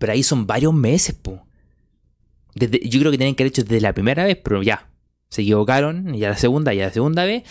Pero 0.00 0.12
ahí 0.12 0.24
son 0.24 0.44
varios 0.44 0.74
meses, 0.74 1.14
po. 1.14 1.46
Yo 2.56 2.98
creo 2.98 3.12
que 3.12 3.18
tienen 3.18 3.36
que 3.36 3.44
haber 3.44 3.52
hecho 3.52 3.62
desde 3.62 3.80
la 3.80 3.92
primera 3.92 4.24
vez, 4.24 4.36
pero 4.42 4.60
ya. 4.60 4.90
Se 5.28 5.42
equivocaron, 5.42 6.16
y 6.16 6.24
a 6.24 6.30
la 6.30 6.36
segunda, 6.36 6.74
y 6.74 6.80
a 6.80 6.86
la 6.86 6.92
segunda 6.92 7.24
vez. 7.24 7.44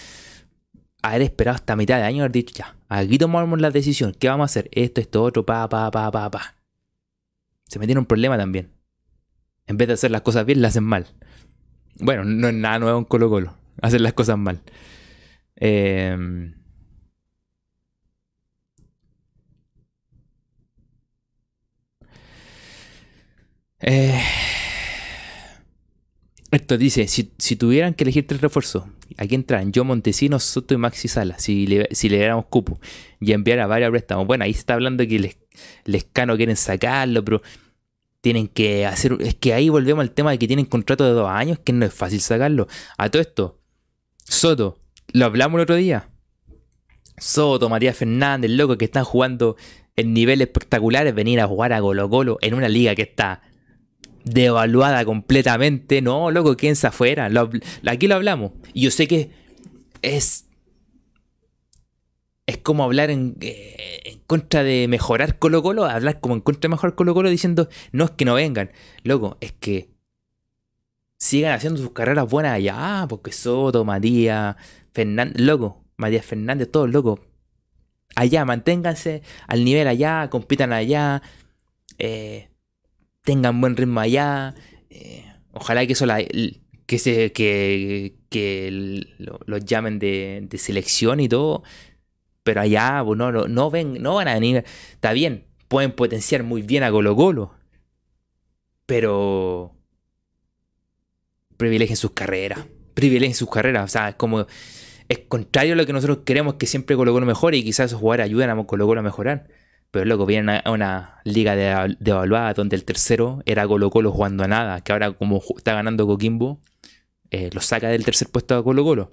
Haber 1.04 1.22
esperado 1.22 1.56
hasta 1.56 1.78
mitad 1.78 2.00
de 2.00 2.04
año, 2.04 2.24
haber 2.24 2.34
dicho, 2.34 2.54
ya, 2.54 2.76
aquí 2.90 3.18
tomamos 3.18 3.62
la 3.62 3.72
decisión. 3.72 4.14
¿Qué 4.20 4.28
vamos 4.28 4.44
a 4.44 4.52
hacer? 4.52 4.70
Esto, 4.74 5.00
esto, 5.00 5.24
otro, 5.24 5.46
pa, 5.46 5.70
pa, 5.70 5.90
pa, 5.90 6.12
pa, 6.12 6.30
pa. 6.30 6.63
Se 7.74 7.80
metieron 7.80 8.04
un 8.04 8.06
problema 8.06 8.38
también. 8.38 8.70
En 9.66 9.78
vez 9.78 9.88
de 9.88 9.96
hacer 9.96 10.12
las 10.12 10.22
cosas 10.22 10.46
bien, 10.46 10.62
las 10.62 10.74
hacen 10.74 10.84
mal. 10.84 11.08
Bueno, 12.00 12.24
no 12.24 12.48
es 12.50 12.54
nada 12.54 12.78
nuevo 12.78 13.00
en 13.00 13.06
Colo 13.06 13.32
Colo. 13.32 13.56
Hacer 13.82 14.00
las 14.02 14.14
cosas 14.14 14.38
mal. 14.38 14.62
Eh, 15.56 16.54
Eh, 23.86 24.18
esto 26.52 26.78
dice, 26.78 27.08
si, 27.08 27.24
tuvieran 27.58 27.94
que 27.94 28.06
elegir 28.06 28.26
tres 28.26 28.40
refuerzos, 28.40 28.86
aquí 29.18 29.36
entran 29.36 29.74
yo, 29.74 29.84
Montesino, 29.84 30.40
Soto 30.40 30.74
y 30.74 30.78
Maxi 30.78 31.10
Sala, 31.10 31.38
si 31.38 31.68
le, 31.68 31.90
si 31.92 32.08
le 32.08 32.18
diéramos 32.18 32.46
cupo 32.46 32.80
y 33.20 33.34
enviar 33.34 33.60
a 33.60 33.68
varios 33.68 33.92
préstamos. 33.92 34.26
Bueno, 34.26 34.46
ahí 34.46 34.54
se 34.54 34.60
está 34.60 34.76
hablando 34.76 35.06
que 35.06 35.20
les, 35.20 35.38
Lescano 35.84 36.38
quieren 36.38 36.56
sacarlo, 36.56 37.26
pero 37.26 37.42
tienen 38.24 38.48
que 38.48 38.86
hacer... 38.86 39.18
Es 39.20 39.36
que 39.36 39.54
ahí 39.54 39.68
volvemos 39.68 40.02
al 40.02 40.12
tema 40.12 40.32
de 40.32 40.40
que 40.40 40.48
tienen 40.48 40.66
contrato 40.66 41.04
de 41.04 41.12
dos 41.12 41.28
años, 41.30 41.60
que 41.60 41.74
no 41.74 41.86
es 41.86 41.94
fácil 41.94 42.22
sacarlo. 42.22 42.70
A 42.98 43.10
todo 43.10 43.22
esto, 43.22 43.60
Soto, 44.24 44.80
lo 45.12 45.26
hablamos 45.26 45.58
el 45.58 45.64
otro 45.64 45.76
día. 45.76 46.10
Soto, 47.18 47.68
María 47.68 47.94
Fernández, 47.94 48.50
loco, 48.50 48.78
que 48.78 48.86
están 48.86 49.04
jugando 49.04 49.58
en 49.98 50.14
niveles 50.14 50.48
espectaculares, 50.48 51.14
venir 51.14 51.42
a 51.42 51.48
jugar 51.48 51.74
a 51.74 51.82
Colo 51.82 52.10
Colo 52.10 52.38
en 52.40 52.54
una 52.54 52.70
liga 52.70 52.96
que 52.96 53.02
está 53.02 53.42
devaluada 54.24 55.04
completamente. 55.04 56.02
No, 56.02 56.32
loco, 56.32 56.56
quédense 56.56 56.88
afuera. 56.88 57.30
aquí 57.86 58.08
lo 58.08 58.16
hablamos. 58.16 58.54
Y 58.74 58.84
yo 58.84 58.92
sé 58.92 59.06
que 59.06 59.32
es. 60.02 60.46
Es 62.46 62.58
como 62.58 62.84
hablar 62.84 63.10
en, 63.10 63.38
eh, 63.42 64.02
en, 64.06 64.20
contra 64.28 64.64
de 64.64 64.88
mejorar 64.88 65.40
Colo 65.40 65.64
Colo, 65.64 65.86
hablar 65.86 66.20
como 66.20 66.36
en 66.36 66.42
contra 66.42 66.68
de 66.68 66.70
mejorar 66.70 66.96
Colo 66.96 67.14
Colo 67.14 67.30
diciendo, 67.30 67.70
no 67.92 68.06
es 68.06 68.12
que 68.12 68.26
no 68.26 68.34
vengan. 68.36 68.72
Loco, 69.04 69.38
es 69.40 69.54
que 69.54 69.90
sigan 71.18 71.54
haciendo 71.54 71.80
sus 71.80 71.92
carreras 71.92 72.30
buenas 72.30 72.54
allá, 72.54 73.06
porque 73.08 73.32
Soto, 73.32 73.86
Matías, 73.86 74.58
Fernández, 74.94 75.40
loco, 75.40 75.86
Matías 75.96 76.26
Fernández, 76.26 76.70
todos 76.70 76.90
locos. 76.92 77.22
Allá, 78.16 78.46
manténganse 78.46 79.24
al 79.48 79.64
nivel 79.64 79.88
allá, 79.88 80.30
compitan 80.30 80.74
allá. 80.74 81.22
Eh, 81.98 82.50
tengan 83.24 83.60
buen 83.62 83.76
ritmo 83.76 84.02
allá. 84.02 84.54
Eh, 84.90 85.26
ojalá 85.54 85.86
que 85.88 85.94
eso 85.94 86.06
que 86.86 87.00
se 87.00 87.32
que, 87.32 88.16
que 88.30 89.06
los 89.18 89.66
llamen 89.66 90.00
de, 90.00 90.48
selección 90.58 91.20
y 91.20 91.30
todo. 91.30 91.64
Pero 92.44 92.62
allá 92.62 93.04
no, 93.04 93.32
no, 93.32 93.72
ven, 93.72 94.02
no 94.02 94.16
van 94.16 94.28
a 94.28 94.34
venir. 94.34 94.64
Está 94.92 95.14
bien, 95.14 95.46
pueden 95.68 95.92
potenciar 95.92 96.44
muy 96.44 96.62
bien 96.62 96.84
a 96.84 96.92
Colo 96.92 97.16
Colo. 97.16 97.54
Pero 98.86 99.76
privilegien 101.58 101.98
sus 101.98 102.12
carreras. 102.12 102.66
Privilegien 102.94 103.36
sus 103.36 103.50
carreras. 103.50 103.86
O 103.86 103.88
sea, 103.88 104.10
es 104.10 104.16
como. 104.16 104.46
Es 105.10 105.20
contrario 105.28 105.74
a 105.74 105.76
lo 105.76 105.86
que 105.86 105.94
nosotros 105.94 106.20
queremos 106.26 106.56
que 106.56 106.66
siempre 106.66 106.96
Colo 106.96 107.14
Colo 107.14 107.26
mejore 107.26 107.58
y 107.58 107.64
quizás 107.64 107.88
esos 107.88 108.00
jugadores 108.00 108.26
ayuden 108.26 108.50
a 108.50 108.64
Colo 108.66 108.86
Colo 108.88 109.00
a 109.00 109.04
mejorar. 109.04 109.48
Pero 109.92 110.06
luego 110.06 110.26
viene 110.26 110.62
a 110.64 110.72
una 110.72 111.22
liga 111.24 111.56
de, 111.56 111.96
de 112.00 112.12
evaluada 112.12 112.54
donde 112.54 112.76
el 112.76 112.84
tercero 112.84 113.44
era 113.46 113.68
Colo 113.68 113.90
Colo 113.90 114.12
jugando 114.12 114.44
a 114.44 114.48
nada, 114.48 114.82
que 114.82 114.92
ahora 114.92 115.12
como 115.12 115.42
está 115.56 115.74
ganando 115.74 116.08
Coquimbo, 116.08 116.62
eh, 117.30 117.50
lo 117.54 117.62
saca 117.62 117.90
del 117.90 118.06
tercer 118.06 118.30
puesto 118.30 118.56
a 118.56 118.64
Colo 118.64 118.84
Colo. 118.84 119.12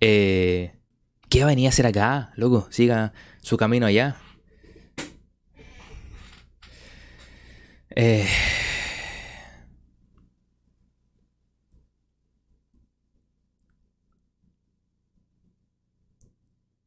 Eh, 0.00 0.77
¿Qué 1.28 1.40
va 1.40 1.46
a 1.46 1.48
venir 1.48 1.66
a 1.66 1.68
hacer 1.70 1.86
acá, 1.86 2.32
loco? 2.36 2.68
Siga 2.70 3.12
su 3.42 3.56
camino 3.56 3.86
allá. 3.86 4.16
Eh, 7.94 8.26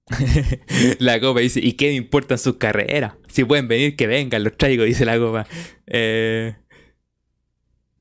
la 0.99 1.19
copa 1.19 1.39
dice, 1.41 1.59
¿y 1.61 1.73
qué 1.73 1.87
me 1.87 1.95
importan 1.95 2.37
sus 2.37 2.55
carreras? 2.57 3.13
Si 3.27 3.43
pueden 3.43 3.67
venir, 3.67 3.95
que 3.95 4.07
vengan, 4.07 4.43
los 4.43 4.57
traigo, 4.57 4.83
dice 4.83 5.05
la 5.05 5.17
copa. 5.17 5.47
Eh, 5.87 6.55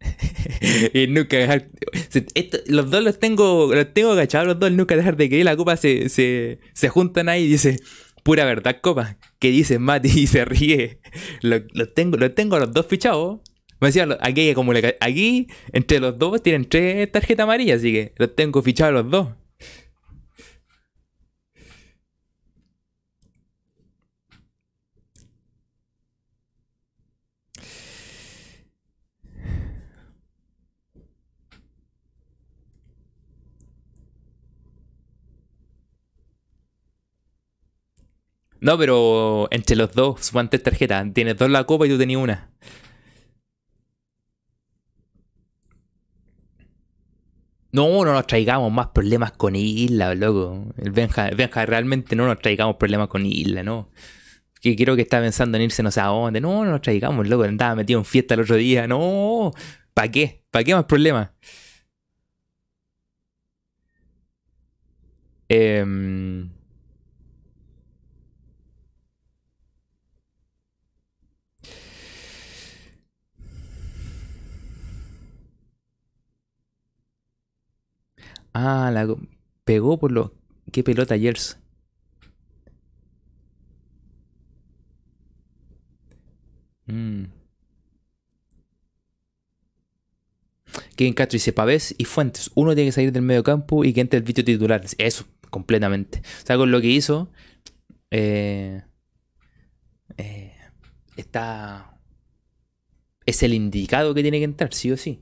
y 0.95 1.07
nunca 1.07 1.37
dejar... 1.37 1.69
los 2.67 2.91
dos 2.91 3.03
los 3.03 3.19
tengo, 3.19 3.75
los 3.75 3.93
tengo 3.93 4.13
agachados, 4.13 4.47
los 4.47 4.59
dos, 4.59 4.73
nunca 4.73 4.97
dejar 4.97 5.17
de 5.17 5.29
que 5.29 5.45
la 5.45 5.57
copa 5.57 5.77
se, 5.77 6.09
se, 6.09 6.59
se 6.73 6.89
juntan 6.89 7.29
ahí 7.29 7.45
y 7.45 7.49
dice, 7.49 7.81
pura 8.23 8.45
verdad, 8.45 8.81
copa. 8.81 9.17
¿Qué 9.39 9.51
dice 9.51 9.79
Mati? 9.79 10.09
Y 10.09 10.27
se 10.27 10.45
ríe. 10.45 11.01
Los, 11.43 11.63
tengo, 11.95 12.17
los 12.17 12.35
tengo 12.35 12.59
los 12.59 12.73
dos 12.73 12.87
fichados. 12.87 13.41
Me 13.81 13.89
decía, 13.89 14.07
aquí, 14.21 14.55
aquí, 15.01 15.49
entre 15.73 16.01
los 16.01 16.19
dos 16.19 16.43
tienen 16.43 16.69
tres 16.69 17.11
tarjetas 17.11 17.45
amarillas, 17.45 17.79
así 17.79 17.93
que 17.93 18.13
los 18.17 18.37
tengo 18.37 18.63
fichados 18.63 18.93
los 18.93 19.11
dos. 19.11 19.29
No, 38.61 38.77
pero 38.79 39.49
entre 39.51 39.77
los 39.77 39.93
dos 39.93 40.21
suman 40.27 40.51
tres 40.51 40.63
tarjetas. 40.63 41.07
Tienes 41.15 41.37
dos 41.37 41.51
la 41.51 41.65
copa 41.65 41.87
y 41.87 41.91
tú 41.91 41.99
tenías 41.99 42.21
una. 42.21 42.51
No, 47.73 48.05
no 48.05 48.13
nos 48.13 48.27
traigamos 48.27 48.73
más 48.73 48.89
problemas 48.89 49.33
con 49.33 49.55
Isla, 49.55 50.15
loco. 50.15 50.73
El 50.77 50.91
Benja, 50.91 51.31
Benja, 51.31 51.65
realmente 51.67 52.17
no 52.17 52.27
nos 52.27 52.39
traigamos 52.41 52.77
problemas 52.77 53.09
con 53.09 53.25
Isla, 53.25 53.63
¿no? 53.63 53.91
Que 54.61 54.77
creo 54.77 54.97
que 54.97 55.03
está 55.03 55.21
pensando 55.21 55.57
en 55.59 55.65
irse 55.65 55.83
no 55.83 55.91
sé 55.91 56.01
a 56.01 56.07
dónde. 56.07 56.41
No, 56.41 56.65
no 56.65 56.71
nos 56.73 56.83
traigamos, 56.83 57.29
loco. 57.29 57.45
Andaba 57.45 57.75
metido 57.77 58.01
en 58.01 58.05
fiesta 58.05 58.35
el 58.35 58.41
otro 58.41 58.57
día. 58.57 58.87
No, 58.89 59.53
¿para 59.95 60.11
qué? 60.11 60.45
¿Para 60.51 60.65
qué 60.65 60.75
más 60.75 60.85
problemas? 60.87 61.31
Eh, 65.49 65.85
Ah, 78.53 78.91
la 78.93 79.07
pegó 79.65 79.99
por 79.99 80.13
lo. 80.13 80.35
¿Qué 80.73 80.83
pelota 80.85 81.15
ayer? 81.15 81.37
Mm. 86.87 87.25
Kevin 90.97 91.15
Castro 91.15 91.37
dice 91.37 91.53
Pavés 91.53 91.95
y 91.99 92.05
Fuentes. 92.05 92.51
Uno 92.55 92.75
tiene 92.75 92.89
que 92.89 92.93
salir 92.93 93.13
del 93.13 93.23
medio 93.23 93.43
campo 93.43 93.85
y 93.85 93.93
que 93.93 94.01
entre 94.01 94.19
el 94.19 94.25
bicho 94.25 94.45
titular. 94.45 94.83
Eso, 94.99 95.27
completamente. 95.51 96.21
O 96.43 96.47
sea, 96.47 96.57
con 96.57 96.71
lo 96.71 96.81
que 96.81 96.89
hizo. 96.89 97.31
Eh, 98.11 98.83
eh, 100.17 100.55
está. 101.17 101.99
Es 103.27 103.43
el 103.43 103.55
indicado 103.55 104.15
que 104.15 104.23
tiene 104.23 104.39
que 104.39 104.45
entrar, 104.45 104.75
sí 104.75 104.91
o 104.91 104.97
sí. 104.97 105.21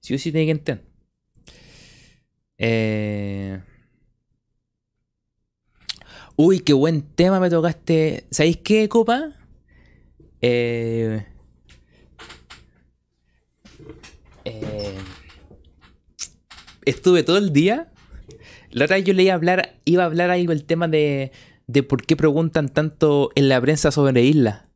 Sí 0.00 0.14
o 0.14 0.18
sí 0.18 0.32
tiene 0.32 0.46
que 0.46 0.52
entrar. 0.52 0.91
Eh... 2.64 3.60
Uy, 6.36 6.60
qué 6.60 6.72
buen 6.72 7.02
tema 7.02 7.40
me 7.40 7.50
tocaste. 7.50 8.24
¿Sabéis 8.30 8.58
qué, 8.58 8.88
Copa? 8.88 9.32
Eh... 10.40 11.26
Eh... 14.44 14.94
Estuve 16.84 17.24
todo 17.24 17.38
el 17.38 17.52
día. 17.52 17.92
La 18.70 18.84
otra 18.84 18.96
vez 18.96 19.04
yo 19.04 19.12
le 19.12 19.24
iba 19.24 19.32
a 19.32 19.36
hablar, 19.36 19.74
iba 19.84 20.04
a 20.04 20.06
hablar 20.06 20.30
algo 20.30 20.52
el 20.52 20.64
tema 20.64 20.86
de, 20.86 21.32
de 21.66 21.82
por 21.82 22.06
qué 22.06 22.16
preguntan 22.16 22.68
tanto 22.68 23.30
en 23.34 23.48
la 23.48 23.60
prensa 23.60 23.90
sobre 23.90 24.22
Isla. 24.22 24.68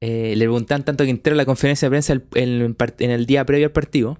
Eh, 0.00 0.34
le 0.36 0.44
preguntan 0.44 0.84
tanto 0.84 1.04
que 1.04 1.10
entera 1.10 1.34
la 1.34 1.44
conferencia 1.44 1.86
de 1.86 1.90
prensa 1.90 2.12
en, 2.34 2.76
en 2.76 3.10
el 3.10 3.26
día 3.26 3.44
previo 3.44 3.66
al 3.66 3.72
partido. 3.72 4.18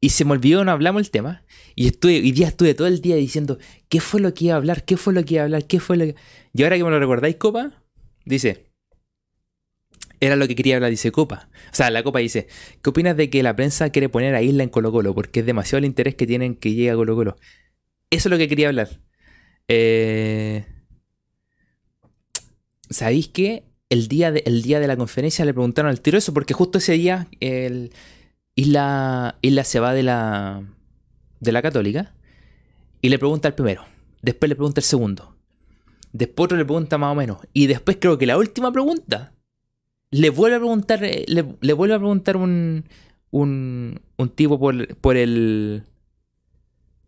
Y 0.00 0.10
se 0.10 0.24
me 0.24 0.32
olvidó, 0.32 0.64
no 0.64 0.70
hablamos 0.70 1.02
el 1.02 1.10
tema. 1.10 1.44
Y 1.74 1.86
estuve, 1.86 2.16
hoy 2.16 2.32
día 2.32 2.48
estuve 2.48 2.74
todo 2.74 2.86
el 2.86 3.00
día 3.00 3.16
diciendo, 3.16 3.58
¿qué 3.88 4.00
fue 4.00 4.20
lo 4.20 4.32
que 4.32 4.46
iba 4.46 4.54
a 4.54 4.56
hablar? 4.58 4.84
¿Qué 4.84 4.96
fue 4.96 5.12
lo 5.12 5.24
que 5.24 5.34
iba 5.34 5.42
a 5.42 5.44
hablar? 5.44 5.66
¿Qué 5.66 5.80
fue 5.80 5.96
lo 5.96 6.04
que... 6.04 6.14
Y 6.54 6.62
ahora 6.62 6.76
que 6.76 6.84
me 6.84 6.90
lo 6.90 7.00
recordáis, 7.00 7.36
Copa, 7.36 7.82
dice, 8.24 8.68
era 10.20 10.36
lo 10.36 10.46
que 10.46 10.54
quería 10.54 10.76
hablar, 10.76 10.90
dice 10.90 11.10
Copa. 11.10 11.48
O 11.72 11.74
sea, 11.74 11.90
la 11.90 12.02
Copa 12.02 12.20
dice, 12.20 12.46
¿qué 12.82 12.90
opinas 12.90 13.16
de 13.16 13.30
que 13.30 13.42
la 13.42 13.56
prensa 13.56 13.90
quiere 13.90 14.08
poner 14.08 14.34
a 14.34 14.42
Isla 14.42 14.62
en 14.62 14.68
Colo 14.68 14.92
Colo? 14.92 15.14
Porque 15.14 15.40
es 15.40 15.46
demasiado 15.46 15.78
el 15.78 15.84
interés 15.84 16.14
que 16.14 16.26
tienen 16.26 16.54
que 16.54 16.74
llegue 16.74 16.90
a 16.90 16.94
Colo 16.94 17.16
Colo. 17.16 17.36
Eso 18.10 18.28
es 18.28 18.30
lo 18.30 18.38
que 18.38 18.48
quería 18.48 18.68
hablar. 18.68 19.00
Eh... 19.66 20.64
¿Sabéis 22.90 23.28
qué? 23.28 23.64
El 23.90 24.08
día, 24.08 24.32
de, 24.32 24.42
el 24.46 24.62
día 24.62 24.80
de 24.80 24.86
la 24.86 24.96
conferencia 24.96 25.44
le 25.44 25.54
preguntaron 25.54 25.90
al 25.90 26.00
tiro 26.00 26.18
eso, 26.18 26.34
porque 26.34 26.54
justo 26.54 26.78
ese 26.78 26.92
día 26.92 27.28
el, 27.40 27.90
Isla, 28.58 29.38
Isla 29.40 29.62
se 29.62 29.78
va 29.78 29.94
de 29.94 30.02
la, 30.02 30.64
de 31.38 31.52
la 31.52 31.62
católica 31.62 32.12
y 33.00 33.08
le 33.08 33.16
pregunta 33.16 33.46
al 33.46 33.54
primero. 33.54 33.84
Después 34.20 34.48
le 34.48 34.56
pregunta 34.56 34.80
al 34.80 34.84
segundo. 34.84 35.36
Después 36.12 36.46
otro 36.46 36.58
le 36.58 36.64
pregunta 36.64 36.98
más 36.98 37.12
o 37.12 37.14
menos. 37.14 37.38
Y 37.52 37.68
después 37.68 37.98
creo 38.00 38.18
que 38.18 38.26
la 38.26 38.36
última 38.36 38.72
pregunta 38.72 39.32
le 40.10 40.30
vuelve 40.30 40.56
a 40.56 40.58
preguntar, 40.58 41.04
eh, 41.04 41.24
le, 41.28 41.72
vuelve 41.72 41.94
a 41.94 41.98
preguntar 41.98 42.36
un, 42.36 42.84
un, 43.30 44.00
un 44.16 44.28
tipo 44.30 44.58
por, 44.58 44.96
por 44.96 45.16
el, 45.16 45.84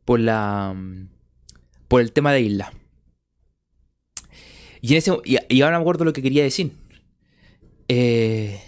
por 0.04 0.20
la, 0.20 0.72
por 1.88 2.00
el 2.00 2.12
tema 2.12 2.30
de 2.30 2.42
Isla. 2.42 2.72
Y, 4.80 4.92
en 4.92 4.98
ese, 4.98 5.10
y, 5.24 5.62
ahora 5.62 5.78
me 5.78 5.82
acuerdo 5.82 6.04
lo 6.04 6.12
que 6.12 6.22
quería 6.22 6.44
decir. 6.44 6.70
Eh, 7.88 8.60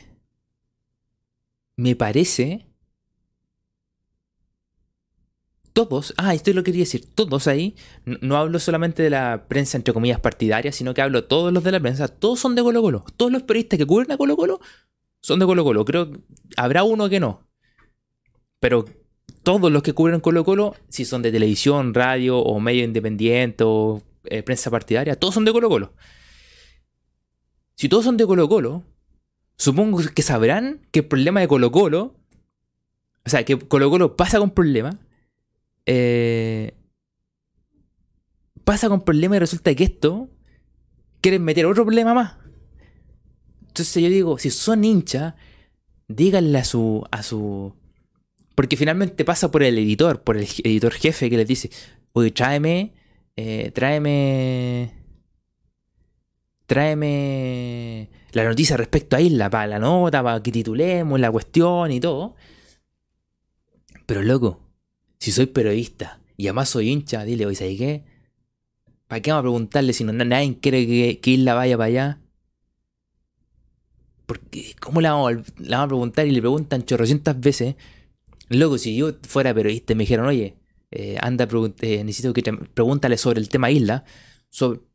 me 1.77 1.95
parece 1.95 2.72
todos, 5.73 6.15
ah, 6.17 6.35
esto 6.35 6.51
es 6.51 6.57
lo 6.57 6.63
que 6.63 6.71
quería 6.71 6.83
decir, 6.83 7.07
todos 7.15 7.47
ahí, 7.47 7.77
no, 8.05 8.37
hablo 8.37 8.59
solamente 8.59 9.03
de 9.03 9.11
la 9.11 9.47
prensa 9.49 9.77
entre 9.77 9.95
comillas 9.95 10.21
partidaria, 10.21 10.73
sino 10.73 10.95
que 10.95 11.03
hablo 11.03 11.25
todos 11.25 11.53
los 11.53 11.65
de 11.65 11.73
la 11.73 11.81
prensa, 11.81 12.09
todos 12.09 12.41
son 12.41 12.55
de 12.55 12.63
Colo 12.63 12.83
Colo, 12.83 13.05
todos 13.17 13.33
los 13.33 13.43
periodistas 13.43 13.79
que 13.79 13.87
cubren 13.87 14.11
a 14.13 14.17
Colo 14.17 14.37
Colo 14.37 14.61
son 15.21 15.39
de 15.39 15.47
Colo 15.47 15.65
Colo, 15.65 15.85
creo 15.85 16.11
que 16.11 16.21
habrá 16.57 16.83
uno 16.85 17.09
que 17.09 17.21
no, 17.21 17.49
pero 18.61 18.85
todos 19.43 19.73
los 19.73 19.83
que 19.83 19.93
cubren 19.93 20.21
Colo 20.21 20.45
Colo, 20.45 20.77
si 20.89 21.05
son 21.05 21.23
de 21.23 21.33
televisión, 21.33 21.95
radio 21.95 22.39
o 22.39 22.61
medio 22.61 22.85
independiente 22.85 23.65
o 23.67 24.03
eh, 24.25 24.43
prensa 24.43 24.71
partidaria, 24.71 25.17
todos 25.17 25.35
son 25.35 25.45
de 25.45 25.53
Colo 25.53 25.69
Colo. 25.69 25.95
Si 27.75 27.89
todos 27.89 28.05
son 28.05 28.17
de 28.17 28.27
Colo 28.27 28.49
Colo, 28.49 28.85
supongo 29.57 30.01
que 30.15 30.23
sabrán 30.23 30.87
que 30.93 31.01
el 31.01 31.07
problema 31.07 31.41
de 31.41 31.49
Colo 31.49 31.73
Colo, 31.73 32.15
o 33.25 33.31
sea, 33.31 33.45
que 33.45 33.59
Colo 33.59 33.91
Colo 33.91 34.17
pasa 34.17 34.39
con 34.39 34.51
problemas, 34.51 34.97
eh, 35.87 36.75
pasa 38.65 38.89
con 38.89 39.05
problemas 39.05 39.37
y 39.37 39.41
resulta 39.41 39.75
que 39.75 39.85
esto 39.85 40.31
quieren 41.21 41.43
meter 41.43 41.67
otro 41.67 41.85
problema 41.85 42.15
más. 42.15 42.37
Entonces 43.69 44.03
yo 44.03 44.09
digo, 44.11 44.39
si 44.39 44.51
son 44.51 44.85
hinchas, 44.85 45.35
díganle 46.09 46.59
a 46.59 46.65
su, 46.65 47.05
a 47.11 47.23
su... 47.23 47.75
Porque 48.55 48.77
finalmente 48.77 49.25
pasa 49.25 49.51
por 49.51 49.63
el 49.63 49.79
editor, 49.79 50.23
por 50.23 50.37
el 50.37 50.47
editor 50.65 50.93
jefe 50.93 51.31
que 51.31 51.39
les 51.39 51.49
dice, 51.49 51.71
oye, 52.13 52.31
tráeme, 52.33 52.93
eh, 53.37 53.71
tráeme, 53.75 54.93
tráeme 56.67 58.11
la 58.33 58.45
noticia 58.45 58.77
respecto 58.77 59.17
a 59.17 59.21
Isla, 59.23 59.49
para 59.49 59.67
la 59.67 59.79
nota, 59.79 60.23
para 60.23 60.43
que 60.43 60.53
titulemos 60.53 61.19
la 61.19 61.31
cuestión 61.31 61.93
y 61.93 62.01
todo. 62.01 62.37
Pero 64.05 64.23
loco, 64.23 64.61
si 65.23 65.31
soy 65.31 65.47
periodista 65.47 66.19
y 66.37 66.49
además 66.49 66.71
soy 66.71 66.91
hincha, 66.91 67.25
dile, 67.25 67.47
oye, 67.47 67.55
¿sabes 67.55 67.79
qué? 67.79 68.03
¿Para 69.07 69.23
qué 69.23 69.31
vamos 69.31 69.39
a 69.39 69.43
preguntarle 69.45 69.93
si 69.93 70.03
no, 70.03 70.13
nadie 70.13 70.59
quiere 70.59 70.85
que, 71.21 71.31
Isla 71.31 71.55
vaya 71.55 71.77
para 71.77 71.87
allá? 71.87 72.21
Porque, 74.27 74.75
¿cómo 74.81 75.01
le 75.01 75.09
vamos, 75.09 75.33
a 75.73 75.87
preguntar? 75.87 76.27
Y 76.27 76.33
le 76.33 76.41
preguntan 76.41 76.85
chorrocientas 76.85 77.39
veces. 77.39 77.77
Luego, 78.49 78.79
si 78.79 78.97
yo 78.97 79.13
fuera 79.23 79.55
periodista 79.55 79.93
y 79.93 79.97
me 79.97 80.03
dijeron, 80.03 80.27
oye, 80.27 80.57
eh, 80.91 81.17
anda, 81.21 81.47
eh, 81.83 82.03
necesito 82.03 82.33
que 82.33 82.43
te 82.43 82.53
pregúntale 82.53 83.17
sobre 83.17 83.39
el 83.39 83.49
tema 83.49 83.71
Isla. 83.71 84.03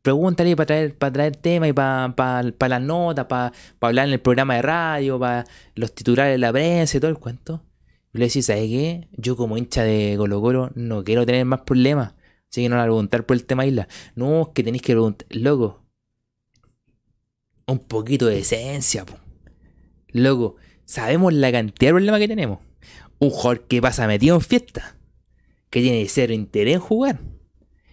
pregúntale 0.02 0.56
para 0.56 0.66
traer, 0.66 0.98
para 0.98 1.12
traer 1.14 1.36
tema 1.36 1.68
y 1.68 1.72
para, 1.72 2.14
para, 2.14 2.52
para 2.52 2.78
las 2.78 2.82
notas, 2.86 3.24
para, 3.24 3.54
para 3.78 3.88
hablar 3.88 4.08
en 4.08 4.12
el 4.12 4.20
programa 4.20 4.56
de 4.56 4.62
radio, 4.62 5.18
para 5.18 5.46
los 5.74 5.94
titulares 5.94 6.34
de 6.34 6.38
la 6.38 6.52
prensa 6.52 6.98
y 6.98 7.00
todo 7.00 7.10
el 7.10 7.18
cuento 7.18 7.62
le 8.12 8.26
decís, 8.26 8.46
¿sabes 8.46 8.68
qué? 8.68 9.08
Yo 9.12 9.36
como 9.36 9.56
hincha 9.56 9.82
de 9.84 10.14
Colo 10.16 10.40
Colo 10.40 10.70
no 10.74 11.04
quiero 11.04 11.26
tener 11.26 11.44
más 11.44 11.60
problemas. 11.60 12.14
Así 12.50 12.62
que 12.62 12.68
no 12.68 12.76
la 12.76 12.82
a 12.82 12.86
preguntar 12.86 13.26
por 13.26 13.36
el 13.36 13.44
tema 13.44 13.66
isla. 13.66 13.88
No, 14.14 14.42
es 14.42 14.48
que 14.54 14.62
tenéis 14.62 14.82
que 14.82 14.94
preguntar. 14.94 15.26
Loco. 15.30 15.84
Un 17.66 17.80
poquito 17.80 18.26
de 18.26 18.38
esencia, 18.38 19.04
po. 19.04 19.18
Loco, 20.08 20.56
sabemos 20.86 21.34
la 21.34 21.52
cantidad 21.52 21.90
de 21.90 21.94
problemas 21.94 22.20
que 22.20 22.28
tenemos. 22.28 22.60
Un 23.18 23.30
jugador 23.30 23.66
que 23.66 23.82
pasa 23.82 24.06
metido 24.06 24.36
en 24.36 24.40
fiesta. 24.40 24.96
Que 25.68 25.82
tiene 25.82 26.06
cero 26.08 26.32
interés 26.32 26.76
en 26.76 26.80
jugar. 26.80 27.20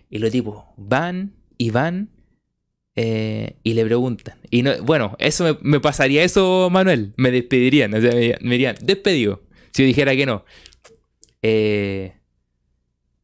Y 0.09 0.20
los 0.20 0.32
tipos 0.32 0.63
van 0.78 1.36
y 1.57 1.72
van 1.72 2.09
eh, 2.95 3.57
y 3.63 3.74
le 3.74 3.84
preguntan. 3.84 4.38
Y 4.49 4.63
no, 4.63 4.72
bueno, 4.84 5.18
eso 5.20 5.57
me, 5.61 5.82
pasaría 5.82 6.24
eso, 6.24 6.70
Manuel. 6.72 7.13
Me 7.18 7.32
despedirían. 7.32 7.91
Me 7.91 7.99
dirían, 7.99 8.78
despedido. 8.82 9.45
Si 9.76 9.82
yo 9.82 9.88
dijera 9.88 10.15
que 10.15 10.26
no. 10.26 10.45
Eh, 11.41 12.13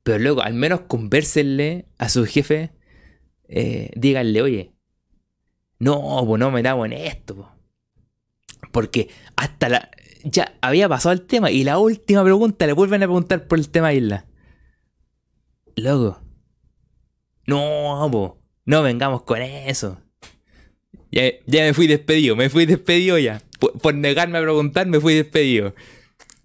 pero 0.04 0.20
luego, 0.20 0.42
al 0.42 0.54
menos 0.54 0.82
convérsenle 0.82 1.86
a 1.98 2.10
su 2.10 2.26
jefe. 2.26 2.72
Eh, 3.48 3.90
díganle, 3.96 4.42
oye, 4.42 4.74
no, 5.80 6.22
pues 6.28 6.42
no 6.42 6.52
metamos 6.52 6.88
en 6.88 6.92
esto. 6.92 7.50
Porque 8.74 9.10
hasta 9.38 9.70
la. 9.70 9.92
Ya 10.26 10.58
había 10.60 10.90
pasado 10.90 11.14
el 11.14 11.22
tema 11.22 11.52
y 11.52 11.64
la 11.64 11.80
última 11.80 12.22
pregunta 12.22 12.68
le 12.68 12.74
vuelven 12.74 13.02
a 13.02 13.06
preguntar 13.06 13.48
por 13.48 13.58
el 13.58 13.70
tema 13.70 13.94
isla. 13.94 14.26
Luego. 15.78 16.20
No, 17.48 18.10
po, 18.12 18.42
no 18.66 18.84
vengamos 18.84 19.24
con 19.24 19.42
eso. 19.42 20.02
Ya, 21.14 21.32
ya 21.46 21.64
me 21.64 21.74
fui 21.74 21.88
despedido, 21.88 22.36
me 22.36 22.50
fui 22.50 22.66
despedido 22.66 23.18
ya. 23.18 23.42
Por, 23.58 23.80
por 23.80 23.96
negarme 23.96 24.38
a 24.38 24.42
preguntar, 24.42 24.86
me 24.88 25.00
fui 25.00 25.16
despedido. 25.16 25.74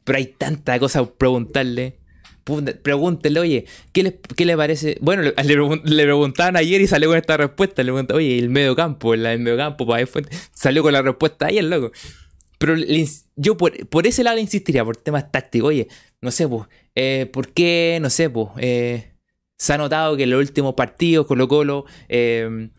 Pero 0.06 0.16
hay 0.18 0.26
tanta 0.26 0.78
cosa 0.78 1.00
por 1.04 1.14
preguntarle. 1.16 1.98
Puta, 2.44 2.72
Pregúntenle, 2.80 3.40
oye, 3.40 3.64
¿qué 3.92 4.04
le, 4.04 4.20
qué 4.36 4.44
le 4.44 4.56
parece? 4.56 4.96
Bueno, 5.00 5.22
le, 5.22 5.30
le 5.30 5.54
pregun- 5.56 5.82
le 5.82 6.04
preguntaban 6.04 6.56
ayer 6.56 6.80
y 6.80 6.86
salió 6.86 7.08
con 7.08 7.18
esta 7.18 7.36
respuesta. 7.36 7.82
Le 7.82 7.90
preguntaban, 7.90 8.18
oye, 8.22 8.38
el 8.38 8.48
medio 8.48 8.76
campo, 8.76 9.14
el, 9.14 9.26
el 9.26 9.40
medio 9.40 9.56
campo, 9.56 9.84
salió 10.52 10.82
con 10.84 10.92
la 10.92 11.02
respuesta 11.02 11.46
ayer, 11.46 11.64
loco. 11.64 11.90
Pero 12.58 12.76
yo 13.34 13.56
por, 13.56 13.86
por 13.88 14.06
ese 14.06 14.22
lado 14.22 14.36
le 14.36 14.42
insistiría, 14.42 14.84
por 14.84 14.96
temas 14.96 15.30
tácticos. 15.32 15.70
Oye, 15.70 15.88
no 16.20 16.30
sé, 16.30 16.46
pues, 16.46 16.68
eh, 16.94 17.28
¿por 17.32 17.52
qué, 17.52 17.98
no 18.00 18.10
sé, 18.10 18.30
pues, 18.30 18.48
eh, 18.58 19.12
se 19.58 19.72
ha 19.72 19.78
notado 19.78 20.16
que 20.16 20.22
en 20.22 20.30
los 20.30 20.38
últimos 20.40 20.74
partidos 20.74 21.26
Colo 21.26 21.48
Colo, 21.48 21.84
eh, 22.08 22.70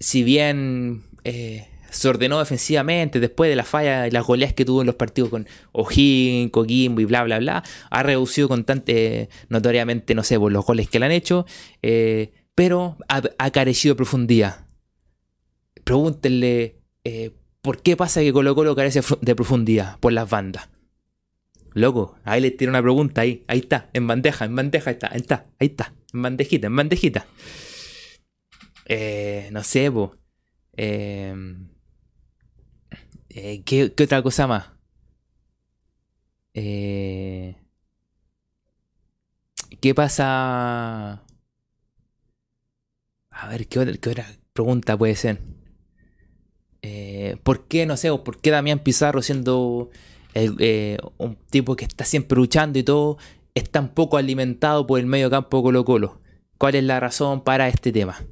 si 0.00 0.24
bien 0.24 1.04
se 1.90 2.08
ordenó 2.08 2.38
defensivamente 2.38 3.20
después 3.20 3.50
de 3.50 3.56
la 3.56 3.64
falla 3.64 4.06
y 4.06 4.10
las 4.10 4.24
goleadas 4.26 4.54
que 4.54 4.64
tuvo 4.64 4.80
en 4.80 4.86
los 4.86 4.96
partidos 4.96 5.30
con 5.30 5.46
O'Higgins, 5.72 6.50
Coquimbo 6.50 7.00
y 7.00 7.04
bla, 7.04 7.24
bla, 7.24 7.38
bla, 7.38 7.62
ha 7.90 8.02
reducido 8.02 8.48
constante, 8.48 9.28
notoriamente, 9.48 10.14
no 10.14 10.22
sé, 10.22 10.38
por 10.38 10.52
los 10.52 10.64
goles 10.64 10.88
que 10.88 10.98
le 10.98 11.06
han 11.06 11.12
hecho, 11.12 11.46
eh, 11.82 12.32
pero 12.54 12.96
ha, 13.08 13.50
carecido 13.50 13.94
de 13.94 13.96
profundidad. 13.96 14.66
Pregúntenle, 15.84 16.76
eh, 17.04 17.30
¿por 17.62 17.82
qué 17.82 17.96
pasa 17.96 18.20
que 18.20 18.32
Colo 18.32 18.54
Colo 18.54 18.76
carece 18.76 19.00
de 19.20 19.34
profundidad 19.34 19.98
por 19.98 20.12
las 20.12 20.28
bandas? 20.28 20.68
Loco, 21.72 22.18
ahí 22.24 22.40
les 22.40 22.56
tiro 22.56 22.70
una 22.70 22.82
pregunta 22.82 23.20
ahí, 23.20 23.44
ahí 23.46 23.60
está, 23.60 23.90
en 23.92 24.06
bandeja, 24.06 24.44
en 24.44 24.56
bandeja 24.56 24.90
está, 24.90 25.08
ahí 25.12 25.20
está, 25.20 25.46
ahí 25.58 25.68
está, 25.68 25.94
en 26.12 26.22
bandejita, 26.22 26.66
en 26.66 26.76
bandejita. 26.76 27.26
Eh, 28.86 29.48
no 29.52 29.62
sé, 29.62 29.90
po. 29.90 30.16
Eh, 30.76 31.32
eh, 33.30 33.62
¿qué, 33.64 33.92
qué 33.94 34.04
otra 34.04 34.22
cosa 34.22 34.46
más? 34.46 34.70
Eh, 36.54 37.56
¿Qué 39.80 39.94
pasa? 39.94 41.22
A 43.30 43.48
ver, 43.48 43.66
¿qué 43.68 43.78
otra, 43.78 43.96
qué 43.96 44.10
otra 44.10 44.26
pregunta 44.52 44.98
puede 44.98 45.16
ser? 45.16 45.40
Eh, 46.82 47.36
¿Por 47.42 47.66
qué, 47.68 47.86
no 47.86 47.96
sé, 47.96 48.10
o 48.10 48.24
por 48.24 48.40
qué 48.40 48.50
Damián 48.50 48.80
Pizarro 48.80 49.22
siendo 49.22 49.90
eh, 50.34 50.98
un 51.18 51.36
tipo 51.50 51.76
que 51.76 51.84
está 51.84 52.04
siempre 52.04 52.36
luchando 52.36 52.78
y 52.78 52.82
todo, 52.82 53.18
es 53.54 53.70
tan 53.70 53.94
poco 53.94 54.16
alimentado 54.16 54.86
por 54.86 54.98
el 55.00 55.06
medio 55.06 55.30
campo 55.30 55.62
Colo 55.62 55.84
Colo? 55.84 56.20
¿Cuál 56.58 56.74
es 56.74 56.84
la 56.84 57.00
razón 57.00 57.42
para 57.42 57.68
este 57.68 57.92
tema? 57.92 58.22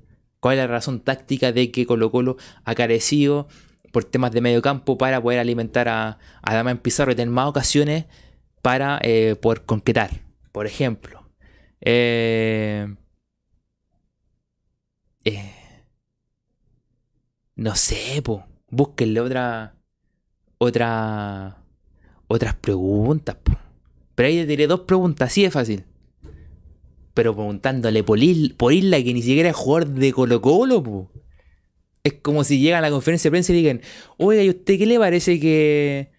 ¿Cuál 0.40 0.58
es 0.58 0.64
la 0.64 0.66
razón 0.66 1.00
táctica 1.00 1.52
de 1.52 1.70
que 1.70 1.86
Colo 1.86 2.10
Colo 2.10 2.36
ha 2.64 2.74
carecido 2.74 3.48
por 3.92 4.04
temas 4.04 4.32
de 4.32 4.40
medio 4.40 4.62
campo 4.62 4.98
para 4.98 5.20
poder 5.20 5.38
alimentar 5.38 5.88
a, 5.88 6.18
a 6.42 6.54
Damián 6.54 6.78
Pizarro 6.78 7.12
y 7.12 7.14
tener 7.14 7.32
más 7.32 7.48
ocasiones 7.48 8.06
para 8.62 8.98
eh, 9.02 9.36
poder 9.40 9.64
concretar? 9.64 10.10
Por 10.52 10.66
ejemplo, 10.66 11.28
eh, 11.80 12.94
eh, 15.24 15.52
no 17.56 17.74
sé, 17.76 18.22
po, 18.22 18.44
búsquenle 18.70 19.20
otra, 19.20 19.74
otra, 20.58 21.58
otras 22.26 22.54
preguntas. 22.56 23.36
Pero 24.14 24.26
ahí 24.26 24.36
le 24.36 24.46
tiré 24.46 24.66
dos 24.66 24.80
preguntas, 24.80 25.30
así 25.30 25.42
de 25.42 25.50
fácil. 25.50 25.84
Pero 27.14 27.34
preguntándole 27.34 28.02
por, 28.04 28.18
Isla, 28.18 28.54
por 28.56 28.72
Isla 28.72 29.02
que 29.02 29.14
ni 29.14 29.22
siquiera 29.22 29.50
es 29.50 29.56
jugador 29.56 29.88
de 29.88 30.12
Colo 30.12 30.40
Colo, 30.40 30.82
po. 30.82 31.10
Es 32.04 32.14
como 32.14 32.44
si 32.44 32.60
llegan 32.60 32.78
a 32.78 32.88
la 32.88 32.90
conferencia 32.90 33.28
de 33.28 33.32
prensa 33.32 33.52
y 33.52 33.56
digan, 33.56 33.80
oiga, 34.16 34.42
¿y 34.42 34.50
usted 34.50 34.78
qué 34.78 34.86
le 34.86 34.98
parece 34.98 35.40
que, 35.40 36.10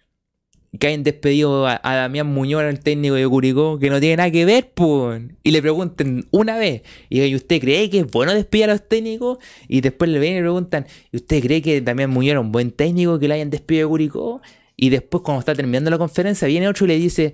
que 0.78 0.88
hayan 0.88 1.04
despedido 1.04 1.66
a, 1.68 1.80
a 1.84 1.96
Damián 1.96 2.28
Muñoz, 2.28 2.64
el 2.64 2.80
técnico 2.80 3.16
de 3.16 3.28
Curicó, 3.28 3.80
que 3.80 3.90
no 3.90 4.00
tiene 4.00 4.18
nada 4.18 4.32
que 4.32 4.46
ver, 4.46 4.72
po? 4.74 5.14
Y 5.44 5.52
le 5.52 5.62
pregunten 5.62 6.28
una 6.32 6.58
vez, 6.58 6.84
y 7.10 7.22
¿y 7.22 7.36
usted 7.36 7.60
cree 7.60 7.90
que 7.90 8.00
es 8.00 8.08
bueno 8.08 8.34
despedir 8.34 8.66
a 8.66 8.68
los 8.74 8.88
técnicos? 8.88 9.40
Y 9.68 9.82
después 9.82 10.12
le 10.12 10.20
vienen 10.20 10.40
y 10.40 10.42
preguntan, 10.42 10.86
¿y 11.12 11.18
usted 11.18 11.42
cree 11.42 11.62
que 11.62 11.82
Damián 11.82 12.10
Muñoz 12.10 12.32
era 12.32 12.40
un 12.42 12.52
buen 12.52 12.72
técnico 12.72 13.18
que 13.20 13.28
le 13.28 13.36
hayan 13.36 13.50
despedido 13.50 13.88
de 13.88 13.92
Curicó? 13.92 14.42
Y 14.76 14.90
después 14.90 15.24
cuando 15.24 15.40
está 15.40 15.56
terminando 15.56 15.90
la 15.92 15.98
conferencia 15.98 16.48
viene 16.48 16.68
otro 16.68 16.86
y 16.86 16.90
le 16.90 16.98
dice, 16.98 17.34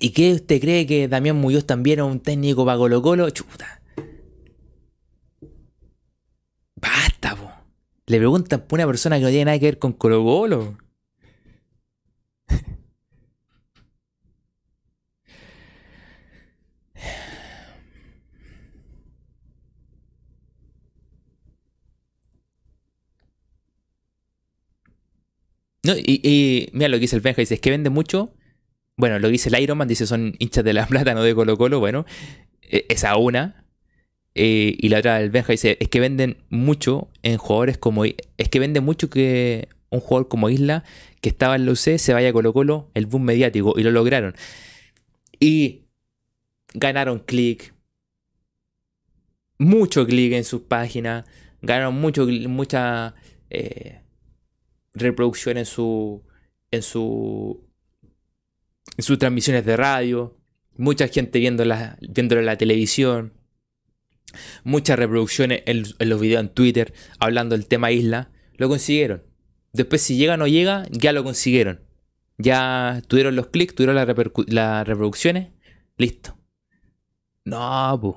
¿y 0.00 0.10
qué 0.10 0.32
usted 0.32 0.60
cree 0.60 0.86
que 0.86 1.08
Damián 1.08 1.36
Muñoz 1.36 1.66
también 1.66 1.98
era 1.98 2.04
un 2.04 2.20
técnico 2.20 2.64
para 2.64 2.78
Colo 2.78 3.02
Colo? 3.02 3.28
Chuta. 3.30 3.75
Basta, 6.76 7.36
po. 7.36 7.50
Le 8.06 8.18
preguntan 8.18 8.62
por 8.66 8.78
una 8.78 8.86
persona 8.86 9.16
que 9.18 9.24
no 9.24 9.28
tiene 9.30 9.46
nada 9.46 9.58
que 9.58 9.66
ver 9.66 9.78
con 9.78 9.92
Colo 9.92 10.22
Colo. 10.24 10.76
No, 25.86 25.94
y, 25.96 26.68
mira 26.72 26.88
lo 26.88 26.96
que 26.96 27.02
dice 27.02 27.16
el 27.16 27.22
Benja, 27.22 27.42
dice, 27.42 27.58
que 27.58 27.70
vende 27.70 27.90
mucho. 27.90 28.34
Bueno, 28.96 29.18
lo 29.20 29.28
dice 29.28 29.48
el 29.50 29.60
Iron 29.62 29.78
Man, 29.78 29.88
dice, 29.88 30.06
son 30.06 30.34
hinchas 30.38 30.64
de 30.64 30.72
la 30.72 30.86
plata, 30.88 31.14
no 31.14 31.22
de 31.22 31.34
Colo 31.34 31.56
Colo. 31.56 31.78
Bueno, 31.80 32.06
eh, 32.62 32.86
esa 32.88 33.16
una. 33.16 33.65
Eh, 34.38 34.76
y 34.78 34.90
la 34.90 34.98
otra, 34.98 35.18
el 35.22 35.30
Benja 35.30 35.52
dice, 35.52 35.78
es 35.80 35.88
que 35.88 35.98
venden 35.98 36.36
mucho 36.50 37.08
en 37.22 37.38
jugadores 37.38 37.78
como... 37.78 38.04
Es 38.04 38.48
que 38.50 38.58
vende 38.58 38.80
mucho 38.80 39.08
que 39.08 39.68
un 39.88 40.00
jugador 40.00 40.28
como 40.28 40.50
Isla, 40.50 40.84
que 41.22 41.30
estaba 41.30 41.56
en 41.56 41.64
la 41.64 41.72
UC, 41.72 41.96
se 41.96 42.12
vaya 42.12 42.28
a 42.28 42.32
Colo 42.34 42.52
Colo, 42.52 42.90
el 42.92 43.06
boom 43.06 43.22
mediático, 43.22 43.74
y 43.78 43.82
lo 43.82 43.90
lograron. 43.90 44.34
Y 45.40 45.86
ganaron 46.74 47.20
click, 47.20 47.72
mucho 49.58 50.06
click 50.06 50.34
en 50.34 50.44
sus 50.44 50.60
páginas, 50.62 51.24
ganaron 51.62 51.94
mucho, 51.94 52.26
mucha 52.26 53.14
eh, 53.48 54.02
reproducción 54.92 55.56
en 55.56 55.64
su, 55.64 56.22
en 56.70 56.82
su, 56.82 57.64
en 58.98 59.02
sus 59.02 59.18
transmisiones 59.18 59.64
de 59.64 59.78
radio, 59.78 60.36
mucha 60.76 61.08
gente 61.08 61.38
viéndola, 61.38 61.96
viéndolo 62.02 62.40
en 62.40 62.46
la 62.46 62.58
televisión, 62.58 63.32
muchas 64.64 64.98
reproducciones 64.98 65.62
en, 65.66 65.84
los 66.08 66.20
videos 66.20 66.40
en 66.42 66.48
Twitter 66.48 66.92
hablando 67.18 67.56
del 67.56 67.66
tema 67.66 67.90
isla, 67.92 68.30
lo 68.56 68.68
consiguieron. 68.68 69.22
Después 69.72 70.00
si 70.02 70.16
llega 70.16 70.34
o 70.34 70.36
no 70.36 70.46
llega, 70.46 70.86
ya 70.90 71.12
lo 71.12 71.22
consiguieron. 71.24 71.80
Ya 72.38 73.02
tuvieron 73.08 73.36
los 73.36 73.48
clics, 73.48 73.74
tuvieron 73.74 73.96
las 73.96 74.86
reproducciones, 74.86 75.48
listo. 75.96 76.36
No, 77.44 77.98
pues. 78.00 78.14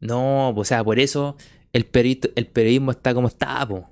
No, 0.00 0.52
po, 0.54 0.62
o 0.62 0.64
sea, 0.64 0.82
por 0.82 0.98
eso 0.98 1.36
el, 1.72 1.90
perito- 1.90 2.32
el 2.36 2.46
periodismo 2.46 2.90
está 2.90 3.14
como 3.14 3.28
está, 3.28 3.66
po. 3.68 3.88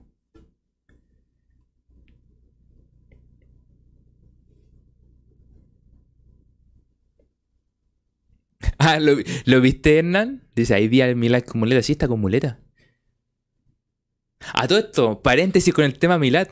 Ah, 8.86 8.98
¿lo, 8.98 9.16
vi- 9.16 9.24
lo 9.44 9.60
viste, 9.60 9.98
Hernán? 9.98 10.42
Dice, 10.54 10.74
hay 10.74 10.88
día 10.88 11.06
el 11.08 11.16
Milad 11.16 11.42
con 11.42 11.60
muleta. 11.60 11.82
Sí, 11.82 11.92
está 11.92 12.08
con 12.08 12.20
muleta. 12.20 12.58
A 14.54 14.66
todo 14.68 14.78
esto, 14.78 15.22
paréntesis 15.22 15.72
con 15.74 15.84
el 15.84 15.98
tema 15.98 16.18
Milad. 16.18 16.48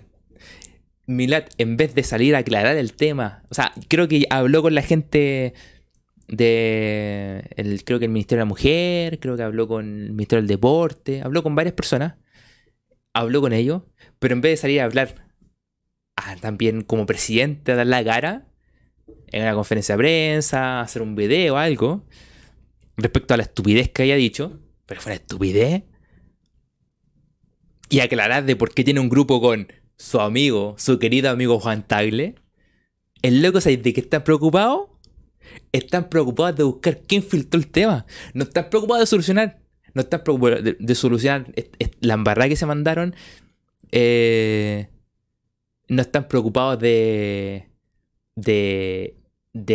Milad, 1.06 1.44
en 1.56 1.76
vez 1.78 1.94
de 1.94 2.02
salir 2.02 2.34
a 2.34 2.38
aclarar 2.40 2.76
el 2.76 2.92
tema, 2.92 3.42
o 3.50 3.54
sea, 3.54 3.72
creo 3.88 4.08
que 4.08 4.26
habló 4.28 4.60
con 4.60 4.74
la 4.74 4.82
gente 4.82 5.54
de, 6.28 7.44
el, 7.56 7.84
creo 7.84 7.98
que 7.98 8.06
el 8.06 8.12
Ministerio 8.12 8.40
de 8.40 8.46
la 8.46 8.48
Mujer, 8.50 9.18
creo 9.20 9.36
que 9.36 9.42
habló 9.42 9.68
con 9.68 9.86
el 10.02 10.12
Ministerio 10.12 10.42
del 10.42 10.48
Deporte, 10.48 11.22
habló 11.22 11.42
con 11.42 11.54
varias 11.54 11.74
personas, 11.74 12.16
habló 13.14 13.40
con 13.40 13.52
ellos, 13.52 13.82
pero 14.18 14.34
en 14.34 14.40
vez 14.42 14.52
de 14.52 14.56
salir 14.58 14.80
a 14.80 14.84
hablar 14.84 15.26
ah, 16.16 16.36
también 16.40 16.82
como 16.82 17.06
presidente, 17.06 17.72
a 17.72 17.76
dar 17.76 17.86
la 17.86 18.04
cara 18.04 18.47
en 19.28 19.42
una 19.42 19.54
conferencia 19.54 19.94
de 19.94 19.98
prensa, 19.98 20.80
hacer 20.80 21.02
un 21.02 21.14
video 21.14 21.54
o 21.54 21.56
algo, 21.56 22.04
respecto 22.96 23.34
a 23.34 23.36
la 23.36 23.42
estupidez 23.44 23.90
que 23.90 24.02
haya 24.02 24.16
dicho, 24.16 24.60
pero 24.86 25.00
fue 25.00 25.12
una 25.12 25.20
estupidez, 25.20 25.84
y 27.90 28.00
aclarar 28.00 28.44
de 28.44 28.56
por 28.56 28.74
qué 28.74 28.84
tiene 28.84 29.00
un 29.00 29.08
grupo 29.08 29.40
con 29.40 29.68
su 29.96 30.20
amigo, 30.20 30.74
su 30.78 30.98
querido 30.98 31.30
amigo 31.30 31.58
Juan 31.60 31.86
Tagle, 31.86 32.34
el 33.22 33.42
loco, 33.42 33.60
¿sabes 33.60 33.82
de 33.82 33.92
qué 33.92 34.00
están 34.00 34.22
preocupados? 34.22 34.88
Están 35.72 36.08
preocupados 36.08 36.56
de 36.56 36.62
buscar 36.62 37.00
quién 37.06 37.22
filtró 37.22 37.58
el 37.58 37.68
tema. 37.68 38.06
No 38.32 38.44
están 38.44 38.70
preocupados 38.70 39.02
de 39.02 39.06
solucionar. 39.06 39.60
No 39.94 40.02
están 40.02 40.22
preocupados 40.22 40.62
de, 40.62 40.76
de 40.78 40.94
solucionar 40.94 41.52
la 42.00 42.14
embarrada 42.14 42.48
que 42.48 42.56
se 42.56 42.66
mandaron. 42.66 43.14
Eh, 43.90 44.88
no 45.88 46.02
están 46.02 46.28
preocupados 46.28 46.78
de, 46.78 47.67
de, 48.38 49.16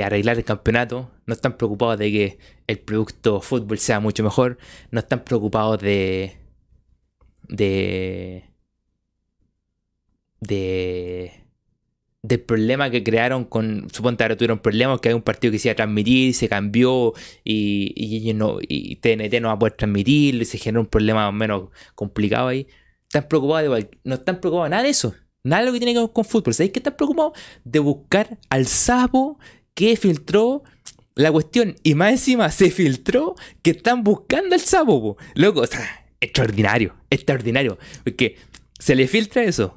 arreglar 0.04 0.38
el 0.38 0.44
campeonato. 0.46 1.12
No 1.26 1.34
están 1.34 1.58
preocupados 1.58 1.98
de 2.00 2.12
que 2.12 2.40
el 2.68 2.80
producto 2.80 3.42
fútbol 3.42 3.78
sea 3.80 4.00
mucho 4.00 4.24
mejor. 4.24 4.58
No 4.92 5.00
están 5.00 5.24
preocupados 5.24 5.80
de, 5.80 6.38
de. 7.48 8.46
de. 10.40 11.32
del 12.22 12.42
problema 12.42 12.90
que 12.90 13.04
crearon 13.04 13.46
con. 13.46 13.88
Suponte 13.92 14.24
ahora 14.24 14.38
tuvieron 14.38 14.60
problemas 14.60 15.00
que 15.00 15.10
hay 15.10 15.16
un 15.16 15.22
partido 15.22 15.52
que 15.52 15.60
se 15.60 15.70
iba 15.70 15.74
a 15.74 15.76
transmitir, 15.78 16.34
se 16.34 16.50
cambió 16.50 17.14
y, 17.44 17.94
y, 18.30 18.34
no, 18.34 18.58
y 18.62 18.96
TNT 18.98 19.42
no 19.42 19.50
va 19.50 19.56
a 19.56 19.60
poder 19.60 19.74
transmitirlo 19.74 20.44
y 20.44 20.46
se 20.46 20.58
generó 20.58 20.82
un 20.82 20.88
problema 20.88 21.32
menos 21.32 21.70
complicado 21.96 22.48
ahí. 22.50 22.68
Están 23.04 23.28
preocupados 23.28 23.76
de, 23.78 23.90
no 24.04 24.16
están 24.16 24.40
preocupados 24.40 24.68
de 24.68 24.70
nada 24.72 24.84
de 24.84 24.90
eso. 24.90 25.16
Nada 25.44 25.62
de 25.62 25.68
lo 25.68 25.74
que 25.74 25.80
tiene 25.80 25.94
que 25.94 26.00
ver 26.00 26.12
con 26.12 26.24
fútbol. 26.24 26.54
¿Sabéis 26.54 26.72
que 26.72 26.80
están 26.80 26.96
preocupados? 26.96 27.34
De 27.66 27.80
buscar 27.80 28.38
al 28.50 28.66
sapo 28.66 29.38
que 29.74 29.98
filtró 29.98 30.64
la 31.16 31.32
cuestión. 31.32 31.76
Y 31.84 31.96
más 31.96 32.12
encima 32.12 32.50
se 32.50 32.72
filtró 32.72 33.36
que 33.62 33.72
están 33.72 34.04
buscando 34.04 34.56
al 34.56 34.62
sapo. 34.62 35.02
Po. 35.02 35.18
Loco, 35.36 35.62
o 35.62 35.68
sea, 35.68 36.06
extraordinario. 36.22 36.96
Extraordinario. 37.10 37.78
Porque 38.04 38.38
se 38.80 38.96
le 38.96 39.08
filtra 39.08 39.44
eso. 39.44 39.76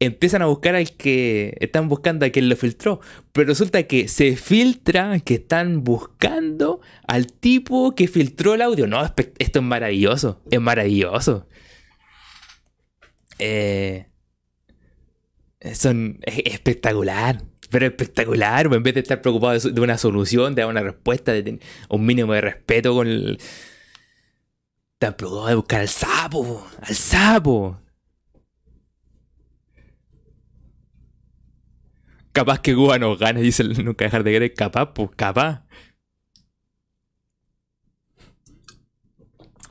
Empiezan 0.00 0.42
a 0.42 0.46
buscar 0.46 0.76
al 0.76 0.92
que 0.92 1.56
están 1.58 1.88
buscando 1.88 2.24
a 2.24 2.30
quien 2.30 2.48
lo 2.48 2.54
filtró. 2.54 3.00
Pero 3.32 3.48
resulta 3.48 3.82
que 3.82 4.06
se 4.06 4.36
filtra 4.36 5.18
que 5.18 5.34
están 5.34 5.82
buscando 5.82 6.80
al 7.08 7.32
tipo 7.32 7.96
que 7.96 8.06
filtró 8.06 8.54
el 8.54 8.62
audio. 8.62 8.86
No, 8.86 9.04
esto 9.04 9.58
es 9.58 9.64
maravilloso. 9.64 10.40
Es 10.48 10.60
maravilloso. 10.60 11.48
Eh, 13.40 14.07
son 15.74 16.20
es 16.22 16.38
espectacular. 16.44 17.42
Pero 17.70 17.86
espectacular, 17.86 18.66
en 18.72 18.82
vez 18.82 18.94
de 18.94 19.00
estar 19.00 19.20
preocupado 19.20 19.58
de, 19.58 19.80
una 19.80 19.98
solución, 19.98 20.54
de 20.54 20.62
dar 20.62 20.70
una 20.70 20.80
respuesta, 20.82 21.32
de 21.32 21.60
un 21.90 22.06
mínimo 22.06 22.32
de 22.32 22.40
respeto 22.40 22.94
con 22.94 23.06
el. 23.06 23.38
Están 24.94 25.14
preocupados 25.14 25.50
de 25.50 25.54
buscar 25.56 25.80
al 25.82 25.88
sapo, 25.88 26.66
al 26.80 26.94
sapo. 26.94 27.80
Capaz 32.32 32.60
que 32.60 32.74
Cuba 32.74 32.98
nos 32.98 33.18
gane, 33.18 33.40
dice 33.42 33.64
nunca 33.64 34.04
dejar 34.04 34.24
de 34.24 34.32
querer, 34.32 34.54
capaz, 34.54 34.94
pues 34.94 35.10
capaz. 35.14 35.64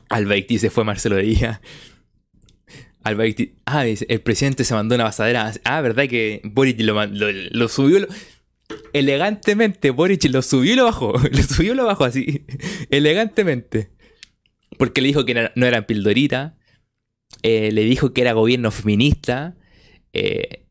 Al 0.08 0.26
se 0.48 0.70
fue 0.70 0.84
Marcelo 0.84 1.16
Díaz 1.16 1.60
ah, 3.04 3.86
el 3.86 4.20
presidente 4.20 4.64
se 4.64 4.74
mandó 4.74 4.94
una 4.94 5.04
basadera. 5.04 5.52
Ah, 5.64 5.80
¿verdad 5.80 6.08
que 6.08 6.40
Boric 6.44 6.80
lo, 6.80 7.68
subió? 7.68 8.06
elegantemente, 8.92 9.90
Boric 9.90 10.24
lo 10.24 10.42
subió 10.42 10.72
y 10.72 10.76
lo 10.76 10.84
bajó. 10.84 11.12
Lo 11.30 11.42
subió 11.42 11.72
y 11.72 11.76
lo 11.76 11.86
bajó 11.86 12.04
así. 12.04 12.44
elegantemente. 12.90 13.90
Porque 14.78 15.00
le 15.00 15.08
dijo 15.08 15.24
que 15.24 15.34
no 15.54 15.66
eran 15.66 15.86
pildorita. 15.86 16.58
Eh, 17.42 17.70
le 17.72 17.82
dijo 17.82 18.12
que 18.12 18.20
era 18.20 18.32
gobierno 18.32 18.70
feminista. 18.70 19.56
Eh, 20.12 20.66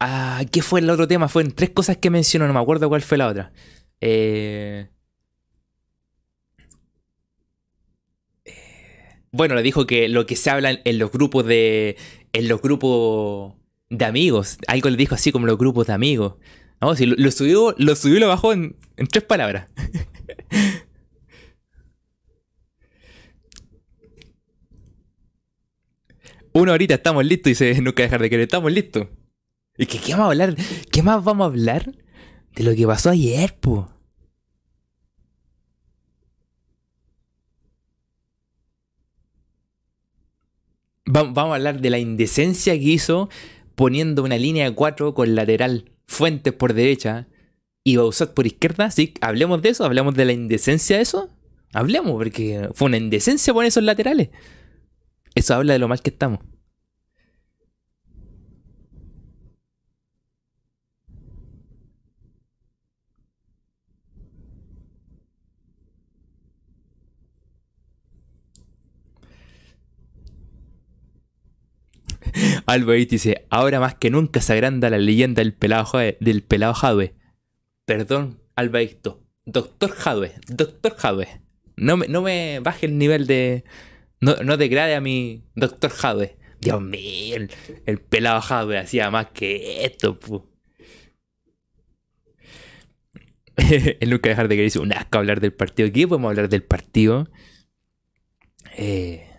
ah, 0.00 0.42
¿qué 0.50 0.62
fue 0.62 0.80
el 0.80 0.90
otro 0.90 1.08
tema? 1.08 1.28
Fueron 1.28 1.52
tres 1.52 1.70
cosas 1.70 1.96
que 1.98 2.10
mencionó, 2.10 2.46
no 2.46 2.54
me 2.54 2.60
acuerdo 2.60 2.88
cuál 2.88 3.02
fue 3.02 3.18
la 3.18 3.28
otra. 3.28 3.52
Eh, 4.00 4.88
Bueno, 9.32 9.54
le 9.54 9.62
dijo 9.62 9.86
que 9.86 10.10
lo 10.10 10.26
que 10.26 10.36
se 10.36 10.50
habla 10.50 10.78
en 10.84 10.98
los 10.98 11.10
grupos 11.10 11.46
de. 11.46 11.96
En 12.34 12.48
los 12.48 12.60
grupos 12.60 13.54
de 13.88 14.04
amigos. 14.04 14.58
Algo 14.66 14.90
le 14.90 14.96
dijo 14.96 15.14
así 15.14 15.32
como 15.32 15.46
los 15.46 15.56
grupos 15.56 15.86
de 15.86 15.94
amigos. 15.94 16.34
Vamos, 16.80 16.98
si 16.98 17.06
lo, 17.06 17.30
subió, 17.30 17.74
lo 17.78 17.96
subió 17.96 18.16
y 18.16 18.20
lo 18.20 18.28
bajó 18.28 18.52
en, 18.52 18.76
tres 19.10 19.24
palabras. 19.24 19.70
Una 26.54 26.72
horita 26.72 26.94
estamos 26.94 27.24
listos 27.24 27.50
dice 27.50 27.80
nunca 27.82 28.02
dejar 28.02 28.20
de 28.20 28.28
querer, 28.28 28.42
estamos 28.42 28.70
listos. 28.70 29.08
¿Y 29.78 29.86
que, 29.86 29.98
qué 29.98 30.12
vamos 30.12 30.26
a 30.26 30.30
hablar? 30.30 30.54
¿Qué 30.90 31.02
más 31.02 31.24
vamos 31.24 31.44
a 31.44 31.48
hablar? 31.48 31.90
De 32.54 32.64
lo 32.64 32.74
que 32.74 32.86
pasó 32.86 33.08
ayer, 33.08 33.56
po. 33.58 33.88
Vamos 41.12 41.52
a 41.52 41.54
hablar 41.56 41.80
de 41.80 41.90
la 41.90 41.98
indecencia 41.98 42.72
que 42.74 42.84
hizo 42.84 43.28
poniendo 43.74 44.22
una 44.22 44.38
línea 44.38 44.68
de 44.68 44.74
4 44.74 45.14
con 45.14 45.34
lateral 45.34 45.90
Fuentes 46.06 46.52
por 46.52 46.74
derecha 46.74 47.26
y 47.84 47.96
Bausat 47.96 48.34
por 48.34 48.46
izquierda. 48.46 48.90
¿Sí? 48.90 49.14
Hablemos 49.20 49.62
de 49.62 49.70
eso, 49.70 49.84
hablemos 49.84 50.14
de 50.14 50.24
la 50.24 50.32
indecencia 50.32 50.96
de 50.96 51.02
eso. 51.02 51.30
Hablemos, 51.72 52.12
porque 52.12 52.68
fue 52.74 52.86
una 52.86 52.98
indecencia 52.98 53.54
poner 53.54 53.68
esos 53.68 53.82
laterales. 53.82 54.28
Eso 55.34 55.54
habla 55.54 55.72
de 55.72 55.78
lo 55.78 55.88
mal 55.88 56.02
que 56.02 56.10
estamos. 56.10 56.40
Alba 72.72 72.94
dice, 72.94 73.46
ahora 73.50 73.80
más 73.80 73.96
que 73.96 74.08
nunca 74.08 74.40
se 74.40 74.54
agranda 74.54 74.88
la 74.88 74.96
leyenda 74.96 75.42
del 75.42 75.52
pelado, 75.52 75.84
Jadwe, 75.84 76.16
del 76.20 76.42
pelado. 76.42 76.74
Perdón, 77.84 78.40
Alba 78.56 78.80
Doctor 79.44 79.90
Jadwe, 79.90 80.32
Doctor 80.48 80.96
Jadwe. 80.96 81.42
No 81.76 81.98
me, 81.98 82.08
no 82.08 82.22
me 82.22 82.60
baje 82.60 82.86
el 82.86 82.96
nivel 82.96 83.26
de... 83.26 83.64
No, 84.22 84.36
no 84.36 84.56
degrade 84.56 84.94
a 84.94 85.02
mi 85.02 85.44
Doctor 85.54 85.90
Jadwe. 85.90 86.38
Dios 86.62 86.80
mío, 86.80 87.36
el, 87.84 87.98
pelado 87.98 88.40
Jadwe 88.40 88.78
hacía 88.78 89.10
más 89.10 89.26
que 89.34 89.84
esto, 89.84 90.18
pu. 90.18 90.48
Nunca 94.06 94.30
dejar 94.30 94.48
de 94.48 94.56
querer 94.56 94.78
un 94.78 94.94
asco 94.94 95.18
hablar 95.18 95.40
del 95.40 95.52
partido. 95.52 95.92
¿Qué 95.92 96.08
podemos 96.08 96.30
hablar 96.30 96.48
del 96.48 96.62
partido? 96.62 97.28
Eh... 98.78 99.31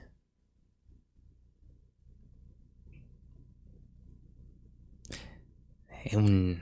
un... 6.17 6.61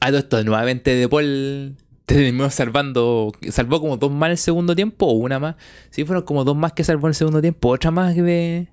Ah, 0.00 0.10
esto, 0.10 0.42
nuevamente 0.44 0.94
De 0.94 1.08
Paul 1.08 1.76
terminó 2.06 2.50
salvando. 2.50 3.32
Salvó 3.50 3.80
como 3.80 3.96
dos 3.96 4.12
más 4.12 4.30
el 4.30 4.38
segundo 4.38 4.74
tiempo 4.76 5.06
o 5.06 5.12
una 5.14 5.38
más. 5.38 5.56
Sí, 5.90 6.04
fueron 6.04 6.24
como 6.24 6.44
dos 6.44 6.56
más 6.56 6.72
que 6.72 6.84
salvó 6.84 7.06
en 7.08 7.10
el 7.10 7.14
segundo 7.14 7.40
tiempo. 7.40 7.68
Otra 7.70 7.90
más 7.90 8.14
de. 8.16 8.68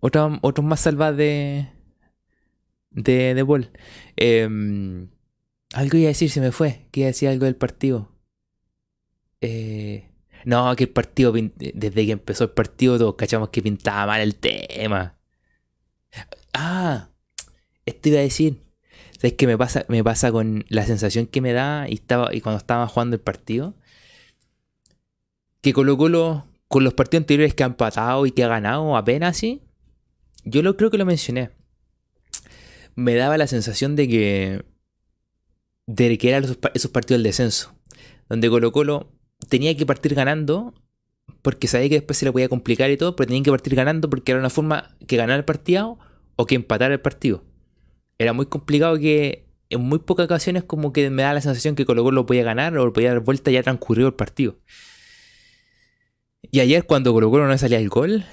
Otra, 0.00 0.38
otros 0.42 0.66
más 0.66 0.80
salvadas 0.80 1.16
de. 1.16 1.68
De, 2.90 3.34
de 3.34 3.44
Paul. 3.44 3.70
Em, 4.16 5.08
algo 5.74 5.98
iba 5.98 6.06
a 6.06 6.08
decir, 6.08 6.30
se 6.30 6.40
me 6.40 6.52
fue. 6.52 6.86
Que 6.92 7.00
iba 7.00 7.06
a 7.08 7.10
decir 7.12 7.28
algo 7.28 7.44
del 7.46 7.56
partido. 7.56 8.12
Eh. 9.40 10.13
No, 10.44 10.74
que 10.76 10.84
el 10.84 10.90
partido, 10.90 11.32
desde 11.32 12.06
que 12.06 12.12
empezó 12.12 12.44
el 12.44 12.50
partido, 12.50 12.98
todos 12.98 13.14
cachamos 13.16 13.48
que 13.48 13.62
pintaba 13.62 14.06
mal 14.06 14.20
el 14.20 14.36
tema. 14.36 15.16
Ah, 16.52 17.08
esto 17.86 18.08
iba 18.10 18.18
a 18.18 18.22
decir. 18.22 18.62
¿Sabes 19.12 19.34
qué 19.34 19.46
me 19.46 19.56
pasa, 19.56 19.86
me 19.88 20.04
pasa 20.04 20.30
con 20.32 20.64
la 20.68 20.84
sensación 20.84 21.26
que 21.26 21.40
me 21.40 21.52
da 21.52 21.88
y, 21.88 21.94
estaba, 21.94 22.34
y 22.34 22.40
cuando 22.40 22.58
estaba 22.58 22.86
jugando 22.86 23.16
el 23.16 23.22
partido? 23.22 23.74
Que 25.62 25.72
Colo 25.72 25.96
Colo, 25.96 26.46
con 26.68 26.84
los 26.84 26.92
partidos 26.92 27.22
anteriores 27.22 27.54
que 27.54 27.62
ha 27.62 27.66
empatado 27.66 28.26
y 28.26 28.32
que 28.32 28.44
ha 28.44 28.48
ganado 28.48 28.96
apenas 28.96 29.36
así, 29.36 29.62
yo 30.44 30.62
lo 30.62 30.76
creo 30.76 30.90
que 30.90 30.98
lo 30.98 31.06
mencioné. 31.06 31.50
Me 32.96 33.14
daba 33.14 33.38
la 33.38 33.46
sensación 33.46 33.96
de 33.96 34.08
que. 34.08 34.64
de 35.86 36.18
que 36.18 36.28
eran 36.28 36.44
esos, 36.44 36.58
esos 36.74 36.90
partidos 36.90 37.18
del 37.18 37.24
descenso. 37.24 37.74
Donde 38.28 38.50
Colo 38.50 38.72
Colo 38.72 39.10
tenía 39.48 39.76
que 39.76 39.86
partir 39.86 40.14
ganando 40.14 40.74
porque 41.42 41.68
sabía 41.68 41.88
que 41.88 41.96
después 41.96 42.18
se 42.18 42.24
le 42.24 42.32
podía 42.32 42.48
complicar 42.48 42.90
y 42.90 42.96
todo, 42.96 43.16
pero 43.16 43.26
tenía 43.26 43.42
que 43.42 43.50
partir 43.50 43.74
ganando 43.74 44.08
porque 44.08 44.32
era 44.32 44.40
una 44.40 44.50
forma 44.50 44.96
que 45.06 45.16
ganar 45.16 45.38
el 45.38 45.44
partido 45.44 45.98
o 46.36 46.46
que 46.46 46.54
empatar 46.54 46.92
el 46.92 47.00
partido. 47.00 47.44
Era 48.18 48.32
muy 48.32 48.46
complicado 48.46 48.98
que 48.98 49.46
en 49.70 49.80
muy 49.82 49.98
pocas 49.98 50.24
ocasiones 50.24 50.64
como 50.64 50.92
que 50.92 51.10
me 51.10 51.22
da 51.22 51.32
la 51.32 51.40
sensación 51.40 51.74
que 51.74 51.84
Colo 51.84 52.02
Colo 52.02 52.16
lo 52.16 52.26
podía 52.26 52.44
ganar 52.44 52.76
o 52.76 52.84
lo 52.84 52.92
podía 52.92 53.10
dar 53.10 53.20
vuelta 53.20 53.50
ya 53.50 53.62
transcurrido 53.62 54.08
el 54.08 54.14
partido. 54.14 54.58
Y 56.50 56.60
ayer 56.60 56.86
cuando 56.86 57.12
Colo 57.12 57.30
Colo 57.30 57.46
no 57.46 57.58
salía 57.58 57.78
el 57.78 57.88
gol 57.88 58.24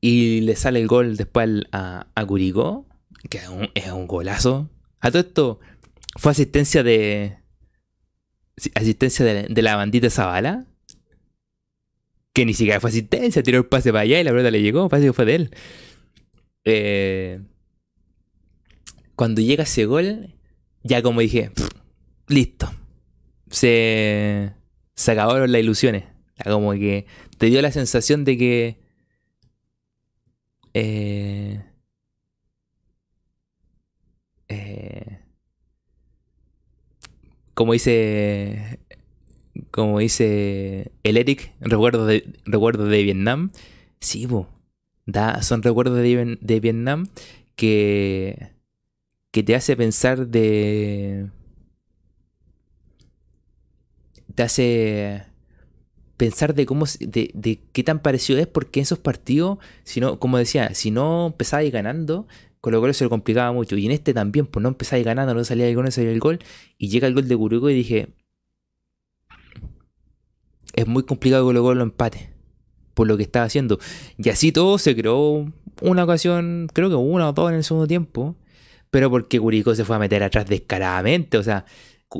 y 0.00 0.40
le 0.42 0.56
sale 0.56 0.80
el 0.80 0.86
gol 0.86 1.16
después 1.16 1.64
a, 1.72 2.06
a 2.14 2.26
que 3.28 3.40
es 3.74 3.90
un 3.90 4.06
golazo. 4.06 4.70
A 5.00 5.10
todo 5.10 5.20
esto 5.20 5.60
fue 6.16 6.32
asistencia 6.32 6.82
de, 6.82 7.38
asistencia 8.74 9.24
de, 9.24 9.62
la 9.62 9.76
bandita 9.76 10.10
Zavala. 10.10 10.66
Que 12.32 12.44
ni 12.44 12.54
siquiera 12.54 12.80
fue 12.80 12.90
asistencia, 12.90 13.42
tiró 13.42 13.58
el 13.58 13.66
pase 13.66 13.90
para 13.90 14.02
allá 14.02 14.20
y 14.20 14.24
la 14.24 14.30
pelota 14.30 14.50
le 14.50 14.62
llegó, 14.62 14.88
parece 14.88 15.08
que 15.08 15.12
fue 15.12 15.24
de 15.24 15.34
él. 15.34 15.50
Eh, 16.64 17.40
cuando 19.16 19.40
llega 19.40 19.64
ese 19.64 19.86
gol, 19.86 20.34
ya 20.84 21.02
como 21.02 21.20
dije, 21.20 21.50
listo. 22.28 22.70
se, 23.50 24.52
se 24.94 25.12
acabaron 25.12 25.50
las 25.50 25.60
ilusiones. 25.60 26.04
Como 26.44 26.72
que 26.72 27.06
te 27.38 27.46
dio 27.46 27.62
la 27.62 27.72
sensación 27.72 28.24
de 28.24 28.38
que... 28.38 28.80
Eh, 30.74 31.62
eh, 34.48 35.17
como 37.58 37.72
dice 37.72 38.78
como 39.72 39.98
dice 39.98 40.92
el 41.02 41.16
Eric, 41.16 41.52
recuerdos 41.58 42.06
de, 42.06 42.32
de 42.46 43.02
Vietnam. 43.02 43.50
Sí, 43.98 44.28
da, 45.06 45.42
son 45.42 45.64
recuerdos 45.64 45.96
de, 45.96 46.60
Vietnam 46.60 47.08
que, 47.56 48.52
que 49.32 49.42
te 49.42 49.56
hace 49.56 49.76
pensar 49.76 50.28
de... 50.28 51.30
Te 54.36 54.44
hace 54.44 55.24
pensar 56.16 56.54
de 56.54 56.64
cómo 56.64 56.84
de, 57.00 57.32
de, 57.34 57.60
qué 57.72 57.82
tan 57.82 57.98
parecido 58.02 58.38
es 58.38 58.46
porque 58.46 58.78
esos 58.78 59.00
partidos 59.00 59.58
si 59.82 60.00
como 60.20 60.38
decía 60.38 60.74
si 60.74 60.90
no 60.92 61.28
empezabais 61.28 61.72
ganando 61.72 62.26
con 62.60 62.72
lo 62.72 62.80
cual 62.80 62.94
se 62.94 63.04
lo 63.04 63.10
complicaba 63.10 63.52
mucho 63.52 63.76
y 63.76 63.86
en 63.86 63.92
este 63.92 64.14
también 64.14 64.46
pues 64.46 64.62
no 64.62 64.68
empezáis 64.68 65.04
ganando 65.04 65.34
no 65.34 65.44
salía 65.44 65.68
el 65.68 65.74
gol 65.74 65.84
no 65.84 65.90
salía 65.90 66.10
el 66.10 66.20
gol 66.20 66.38
y 66.76 66.88
llega 66.88 67.06
el 67.06 67.14
gol 67.14 67.28
de 67.28 67.36
Curicó 67.36 67.70
y 67.70 67.74
dije 67.74 68.08
es 70.74 70.86
muy 70.86 71.02
complicado 71.02 71.44
Colo 71.44 71.74
lo 71.74 71.82
empate 71.82 72.38
por 72.98 73.06
lo 73.06 73.16
que 73.16 73.22
estaba 73.22 73.46
haciendo. 73.46 73.78
Y 74.16 74.28
así 74.28 74.50
todo 74.50 74.76
se 74.76 74.96
creó 74.96 75.52
una 75.82 76.02
ocasión, 76.02 76.68
creo 76.72 76.88
que 76.88 76.96
una 76.96 77.28
o 77.28 77.32
dos 77.32 77.48
en 77.48 77.54
el 77.54 77.62
segundo 77.62 77.86
tiempo, 77.86 78.34
pero 78.90 79.08
porque 79.08 79.38
Curicó 79.38 79.76
se 79.76 79.84
fue 79.84 79.94
a 79.94 80.00
meter 80.00 80.24
atrás 80.24 80.46
descaradamente. 80.48 81.38
O 81.38 81.44
sea, 81.44 81.64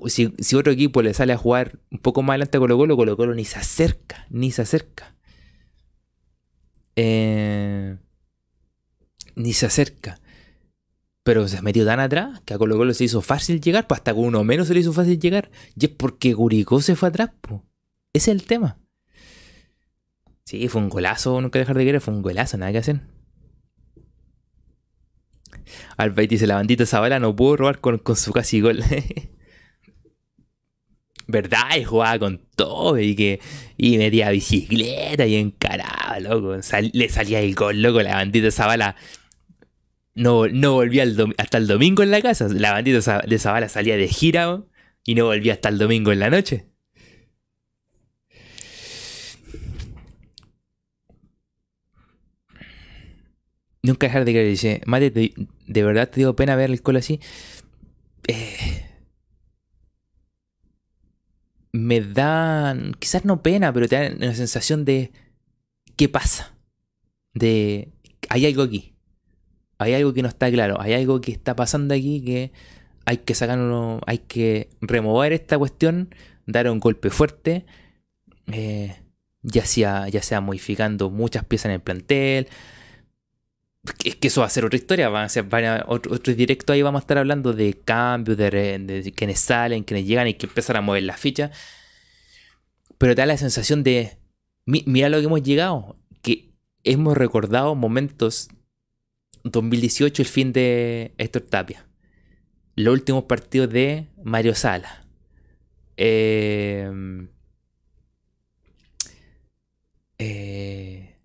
si, 0.07 0.33
otro 0.55 0.73
equipo 0.73 1.03
le 1.03 1.15
sale 1.15 1.33
a 1.33 1.37
jugar 1.37 1.81
un 1.91 1.99
poco 1.99 2.23
más 2.23 2.35
adelante 2.35 2.59
a 2.59 2.61
Colo 2.61 2.77
Colo, 2.77 2.97
Colo 2.97 3.17
Colo 3.17 3.35
ni 3.35 3.45
se 3.45 3.59
acerca, 3.59 4.27
ni 4.31 4.53
se 4.53 4.63
acerca. 4.63 5.17
Eh, 6.95 7.97
ni 9.35 9.53
se 9.55 9.67
acerca. 9.67 10.21
Pero 11.29 11.47
se 11.47 11.61
metió 11.61 11.85
tan 11.85 12.01
atrás 12.01 12.41
que 12.47 12.55
a 12.55 12.59
Colo 12.59 12.79
Colo 12.79 12.95
se 12.95 13.05
hizo 13.05 13.21
fácil 13.21 13.61
llegar, 13.61 13.87
pues 13.87 13.99
hasta 13.99 14.15
con 14.15 14.25
uno 14.25 14.45
menos 14.45 14.67
se 14.67 14.73
le 14.73 14.81
hizo 14.81 14.95
fácil 14.95 15.21
llegar. 15.21 15.51
Y 15.79 15.85
es 15.85 15.91
porque 15.91 16.35
Curicó 16.35 16.81
se 16.81 16.97
fue 16.97 17.11
atrás, 17.11 17.33
pues. 17.43 17.61
Ese 18.15 18.31
es 18.31 18.41
el 18.41 18.47
tema. 18.47 18.79
Sí, 20.47 20.67
fue 20.69 20.81
un 20.81 20.89
golazo, 20.89 21.39
nunca 21.43 21.59
dejar 21.59 21.77
de 21.77 21.85
querer, 21.85 22.01
fue 22.01 22.15
un 22.15 22.23
golazo, 22.23 22.57
nada 22.57 22.73
que 22.73 22.79
hacer. 22.79 23.03
Albait 25.99 26.31
dice, 26.31 26.47
la 26.47 26.55
bandita 26.55 26.87
Zabala 26.87 27.19
no 27.19 27.37
pudo 27.37 27.59
robar 27.59 27.81
con, 27.81 28.01
su 28.17 28.33
casi 28.33 28.63
gol. 28.63 28.83
¿Verdad? 31.27 31.77
Y 31.79 31.85
jugaba 31.85 32.19
con 32.19 32.41
todo 32.57 32.99
y 32.99 33.15
que 33.15 33.39
y 33.77 33.99
metía 33.99 34.31
bicicleta 34.31 35.27
y 35.27 35.35
encaraba, 35.35 36.21
loco. 36.21 36.57
le 36.95 37.09
salía 37.11 37.41
el 37.41 37.55
gol, 37.55 37.83
loco. 37.83 38.01
La 38.01 38.15
bandita 38.15 38.51
Zabala 38.51 38.97
no, 40.19 40.49
no 40.49 40.75
volvía 40.75 41.05
hasta 41.39 41.59
el 41.59 41.67
domingo 41.69 42.03
en 42.03 42.11
la 42.11 42.21
casa. 42.21 42.49
La 42.49 42.73
bandita 42.73 43.23
de 43.23 43.39
Zabala 43.39 43.69
salía 43.69 43.97
de 43.97 44.09
gira 44.09 44.65
y 45.05 45.15
no 45.15 45.27
volvía 45.27 45.55
hasta 45.55 45.69
el 45.69 45.79
domingo 45.79 46.11
en 46.13 46.19
la 46.19 46.29
noche. 46.29 46.67
Nunca 53.83 54.09
dejar 54.09 54.25
de 54.25 54.33
creer. 54.33 54.49
Dice, 54.49 54.83
Mate, 54.87 55.11
de, 55.13 55.83
verdad 55.83 56.11
te 56.11 56.21
dio 56.21 56.35
pena 56.35 56.57
ver 56.57 56.71
el 56.71 56.83
colo 56.83 56.99
así. 56.99 57.21
Eh, 58.27 58.87
me 61.73 62.01
da, 62.01 62.77
quizás 62.99 63.25
no 63.25 63.43
pena, 63.43 63.73
pero 63.73 63.87
te 63.87 63.97
da 63.97 64.17
una 64.17 64.35
sensación 64.35 64.85
de, 64.85 65.13
¿qué 65.97 66.09
pasa? 66.09 66.55
De, 67.35 67.93
hay 68.29 68.47
algo 68.47 68.63
aquí. 68.63 68.98
Hay 69.79 69.95
algo 69.95 70.13
que 70.13 70.23
no 70.23 70.29
está 70.29 70.51
claro. 70.51 70.81
Hay 70.81 70.93
algo 70.93 71.21
que 71.21 71.33
está 71.33 71.55
pasando 71.57 71.95
aquí 71.95 72.23
que 72.25 72.53
hay 73.05 73.19
que 73.19 73.35
sacarlo, 73.35 74.01
hay 74.07 74.19
que 74.19 74.69
remover 74.81 75.33
esta 75.33 75.57
cuestión, 75.57 76.15
dar 76.47 76.71
un 76.71 76.81
golpe 76.81 77.11
fuerte. 77.11 77.65
Eh, 78.53 78.97
ya 79.43 79.65
sea, 79.65 80.09
ya 80.09 80.23
sea 80.23 80.41
modificando 80.41 81.11
muchas 81.11 81.45
piezas 81.45 81.67
en 81.67 81.73
el 81.73 81.81
plantel, 81.81 82.49
es 84.05 84.17
que 84.17 84.29
eso 84.29 84.41
va 84.41 84.47
a 84.47 84.51
ser 84.51 84.65
otra 84.65 84.77
historia, 84.77 85.09
va 85.09 85.25
a 85.25 85.29
ser 85.29 85.47
otro, 85.87 86.15
otro, 86.15 86.35
directo 86.35 86.73
ahí 86.73 86.83
vamos 86.83 87.01
a 87.01 87.03
estar 87.05 87.19
hablando 87.19 87.53
de 87.53 87.75
cambios, 87.75 88.37
de, 88.37 89.13
quienes 89.17 89.41
salen, 89.41 89.85
quienes 89.85 90.07
llegan 90.07 90.29
y 90.29 90.35
que 90.35 90.47
empezar 90.47 90.77
a 90.77 90.81
mover 90.81 91.05
las 91.05 91.21
fichas. 91.21 91.51
Pero 92.99 93.15
te 93.15 93.23
da 93.23 93.27
la 93.27 93.37
sensación 93.37 93.83
de, 93.83 94.19
mira 94.67 95.09
lo 95.09 95.19
que 95.19 95.27
hemos 95.27 95.43
llegado, 95.43 95.97
que 96.23 96.51
hemos 96.85 97.17
recordado 97.17 97.75
momentos 97.75 98.49
2018, 99.51 100.23
el 100.23 100.29
fin 100.29 100.53
de 100.53 101.15
Héctor 101.19 101.43
Tapia, 101.43 101.87
los 102.75 102.93
últimos 102.93 103.25
partidos 103.25 103.71
de 103.71 104.09
Mario 104.23 104.55
Sala. 104.55 105.05
Eh, 105.97 106.91
eh, 110.19 111.17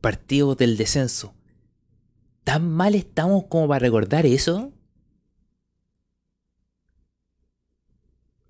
partido 0.00 0.54
del 0.54 0.76
descenso. 0.76 1.34
¿Tan 2.44 2.68
mal 2.68 2.94
estamos 2.94 3.44
como 3.48 3.68
para 3.68 3.80
recordar 3.80 4.26
eso? 4.26 4.72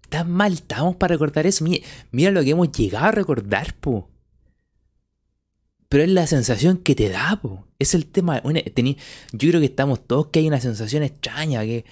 ¿Tan 0.09 0.31
mal 0.31 0.55
estamos 0.55 0.97
para 0.97 1.15
recordar 1.15 1.47
eso? 1.47 1.65
Mira, 2.11 2.31
lo 2.31 2.43
que 2.43 2.51
hemos 2.51 2.73
llegado 2.73 3.07
a 3.07 3.13
recordar, 3.13 3.75
po. 3.75 4.10
Pero 5.91 6.05
es 6.05 6.11
la 6.11 6.29
sensación 6.29 6.79
que 6.79 6.95
te 6.95 7.09
da, 7.09 7.41
po. 7.43 7.67
Es 7.81 7.95
el 7.95 8.07
tema. 8.07 8.41
yo 8.45 9.49
creo 9.51 9.61
que 9.61 9.67
estamos 9.67 10.07
todos 10.07 10.29
que 10.29 10.39
hay 10.39 10.47
una 10.47 10.61
sensación 10.61 11.03
extraña, 11.03 11.63
que 11.65 11.85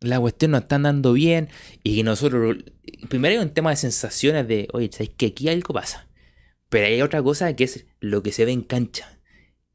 la 0.00 0.18
cuestión 0.18 0.52
nos 0.52 0.62
está 0.62 0.78
dando 0.78 1.12
bien 1.12 1.50
y 1.82 1.96
que 1.96 2.04
nosotros. 2.04 2.56
Primero 3.10 3.38
hay 3.38 3.46
un 3.46 3.52
tema 3.52 3.68
de 3.68 3.76
sensaciones 3.76 4.48
de, 4.48 4.66
oye, 4.72 4.88
¿sabes 4.90 5.10
que 5.10 5.26
aquí 5.26 5.50
algo 5.50 5.74
pasa? 5.74 6.08
Pero 6.70 6.86
hay 6.86 7.02
otra 7.02 7.22
cosa 7.22 7.54
que 7.54 7.64
es 7.64 7.84
lo 8.00 8.22
que 8.22 8.32
se 8.32 8.46
ve 8.46 8.52
en 8.52 8.62
cancha. 8.62 9.20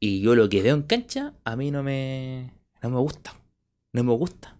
Y 0.00 0.20
yo 0.20 0.34
lo 0.34 0.48
que 0.48 0.62
veo 0.62 0.74
en 0.74 0.82
cancha, 0.82 1.34
a 1.44 1.54
mí 1.54 1.70
no 1.70 1.84
me, 1.84 2.52
no 2.82 2.90
me 2.90 2.98
gusta. 2.98 3.34
No 3.92 4.02
me 4.02 4.12
gusta. 4.14 4.56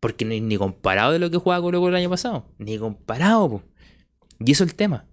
Porque 0.00 0.26
ni, 0.26 0.42
ni 0.42 0.58
comparado 0.58 1.12
de 1.12 1.18
lo 1.18 1.30
que 1.30 1.38
jugaba 1.38 1.62
Colo 1.62 1.88
el 1.88 1.94
año 1.94 2.10
pasado. 2.10 2.46
Ni 2.58 2.76
comparado. 2.76 3.62
Y 4.38 4.52
eso 4.52 4.64
es 4.64 4.70
el 4.70 4.76
tema. 4.76 5.06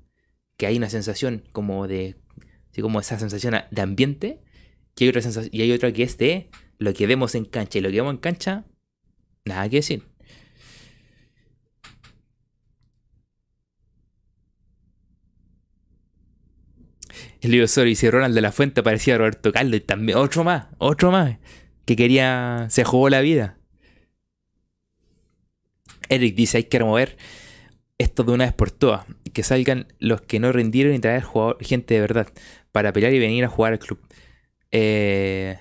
Que 0.57 0.65
hay 0.65 0.75
una 0.75 0.89
sensación 0.89 1.43
como 1.53 1.87
de... 1.87 2.17
Así 2.71 2.81
como 2.81 2.99
esa 2.99 3.19
sensación 3.19 3.55
de 3.69 3.81
ambiente. 3.81 4.41
Y 4.97 5.03
hay, 5.03 5.09
otra 5.09 5.21
sensación, 5.21 5.49
y 5.53 5.61
hay 5.61 5.71
otra 5.71 5.91
que 5.91 6.03
es 6.03 6.17
de 6.17 6.49
lo 6.77 6.93
que 6.93 7.07
vemos 7.07 7.35
en 7.35 7.45
cancha. 7.45 7.79
Y 7.79 7.81
lo 7.81 7.89
que 7.89 7.95
vemos 7.95 8.13
en 8.13 8.19
cancha, 8.19 8.65
nada 9.45 9.69
que 9.69 9.77
decir. 9.77 10.03
El 17.41 17.51
libro 17.51 17.65
y 17.65 17.85
dice 17.85 18.11
Ronald 18.11 18.35
de 18.35 18.41
la 18.41 18.51
Fuente 18.51 18.83
parecía 18.83 19.17
Roberto 19.17 19.51
Carlos 19.51 19.75
y 19.75 19.81
también 19.81 20.19
otro 20.19 20.43
más, 20.43 20.67
otro 20.77 21.11
más, 21.11 21.37
que 21.85 21.95
quería, 21.95 22.67
se 22.69 22.83
jugó 22.83 23.09
la 23.09 23.21
vida. 23.21 23.57
Eric 26.07 26.35
dice, 26.35 26.57
hay 26.57 26.63
que 26.65 26.77
remover 26.77 27.17
esto 28.01 28.23
de 28.23 28.33
una 28.33 28.45
vez 28.45 28.53
por 28.53 28.71
todas, 28.71 29.05
que 29.33 29.43
salgan 29.43 29.87
los 29.99 30.21
que 30.21 30.39
no 30.39 30.51
rindieron 30.51 30.93
y 30.93 30.99
traer 30.99 31.23
gente 31.61 31.93
de 31.95 32.01
verdad 32.01 32.27
para 32.71 32.93
pelear 32.93 33.13
y 33.13 33.19
venir 33.19 33.45
a 33.45 33.49
jugar 33.49 33.73
al 33.73 33.79
club. 33.79 33.99
Eh, 34.71 35.57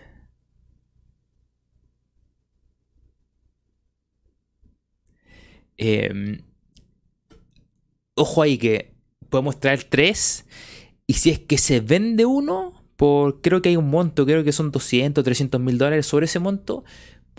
em, 5.77 6.39
ojo 8.15 8.43
ahí 8.43 8.59
que 8.59 8.95
podemos 9.29 9.59
traer 9.59 9.85
tres 9.85 10.47
y 11.07 11.15
si 11.15 11.31
es 11.31 11.39
que 11.41 11.59
se 11.59 11.81
vende 11.81 12.25
uno, 12.25 12.85
por, 12.97 13.41
creo 13.41 13.62
que 13.62 13.71
hay 13.71 13.77
un 13.77 13.89
monto, 13.91 14.27
creo 14.27 14.45
que 14.45 14.53
son 14.53 14.71
200, 14.71 15.25
300 15.25 15.61
mil 15.61 15.79
dólares 15.79 16.07
sobre 16.07 16.27
ese 16.27 16.39
monto, 16.39 16.85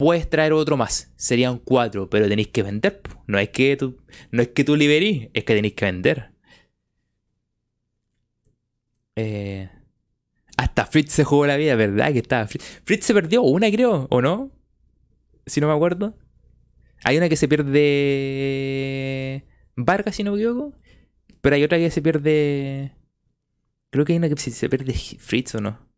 puedes 0.01 0.27
traer 0.29 0.51
otro 0.53 0.77
más. 0.77 1.11
Serían 1.15 1.59
cuatro, 1.59 2.09
pero 2.09 2.27
tenéis 2.27 2.47
que 2.47 2.63
vender. 2.63 3.01
No 3.27 3.37
es 3.37 3.49
que 3.49 3.77
tú, 3.77 4.01
no 4.31 4.41
es 4.41 4.47
que 4.49 4.63
tú 4.63 4.75
liberís, 4.75 5.29
es 5.33 5.43
que 5.43 5.53
tenéis 5.53 5.75
que 5.75 5.85
vender. 5.85 6.31
Eh, 9.15 9.69
hasta 10.57 10.87
Fritz 10.87 11.11
se 11.11 11.23
jugó 11.23 11.45
la 11.45 11.55
vida, 11.55 11.75
¿verdad? 11.75 12.11
Que 12.13 12.19
estaba 12.19 12.47
Fritz. 12.47 12.81
Fritz 12.83 13.05
se 13.05 13.13
perdió 13.13 13.43
una, 13.43 13.69
creo, 13.69 14.07
¿o 14.09 14.21
no? 14.23 14.51
Si 15.45 15.61
no 15.61 15.67
me 15.67 15.73
acuerdo. 15.73 16.17
Hay 17.03 17.17
una 17.17 17.29
que 17.29 17.35
se 17.35 17.47
pierde. 17.47 19.45
Vargas, 19.75 20.15
si 20.15 20.23
no 20.23 20.31
me 20.31 20.39
equivoco. 20.39 20.73
Pero 21.41 21.55
hay 21.55 21.63
otra 21.63 21.77
que 21.77 21.91
se 21.91 22.01
pierde. 22.01 22.95
Creo 23.91 24.03
que 24.05 24.13
hay 24.13 24.17
una 24.17 24.29
que 24.29 24.37
se 24.37 24.67
pierde 24.67 24.93
Fritz 24.93 25.53
o 25.53 25.61
no. 25.61 25.90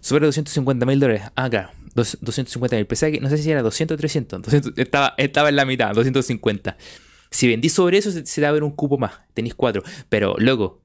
Sobre 0.00 0.26
250 0.26 0.86
mil 0.86 1.00
dólares. 1.00 1.22
Ah, 1.36 1.48
claro. 1.50 1.70
250 1.94 2.76
mil. 2.76 2.86
Pensaba 2.86 3.12
que 3.12 3.20
no 3.20 3.28
sé 3.28 3.38
si 3.38 3.50
era 3.50 3.62
200 3.62 3.94
o 3.94 3.98
300. 3.98 4.54
estaba, 4.76 5.14
estaba 5.18 5.48
en 5.48 5.56
la 5.56 5.64
mitad, 5.64 5.94
250. 5.94 6.76
Si 7.30 7.48
vendí 7.48 7.68
sobre 7.68 7.98
eso, 7.98 8.10
se, 8.10 8.22
te 8.22 8.42
va 8.42 8.48
a 8.48 8.52
ver 8.52 8.62
un 8.62 8.72
cupo 8.72 8.98
más. 8.98 9.12
Tenéis 9.34 9.54
cuatro. 9.54 9.82
Pero, 10.08 10.34
loco. 10.38 10.82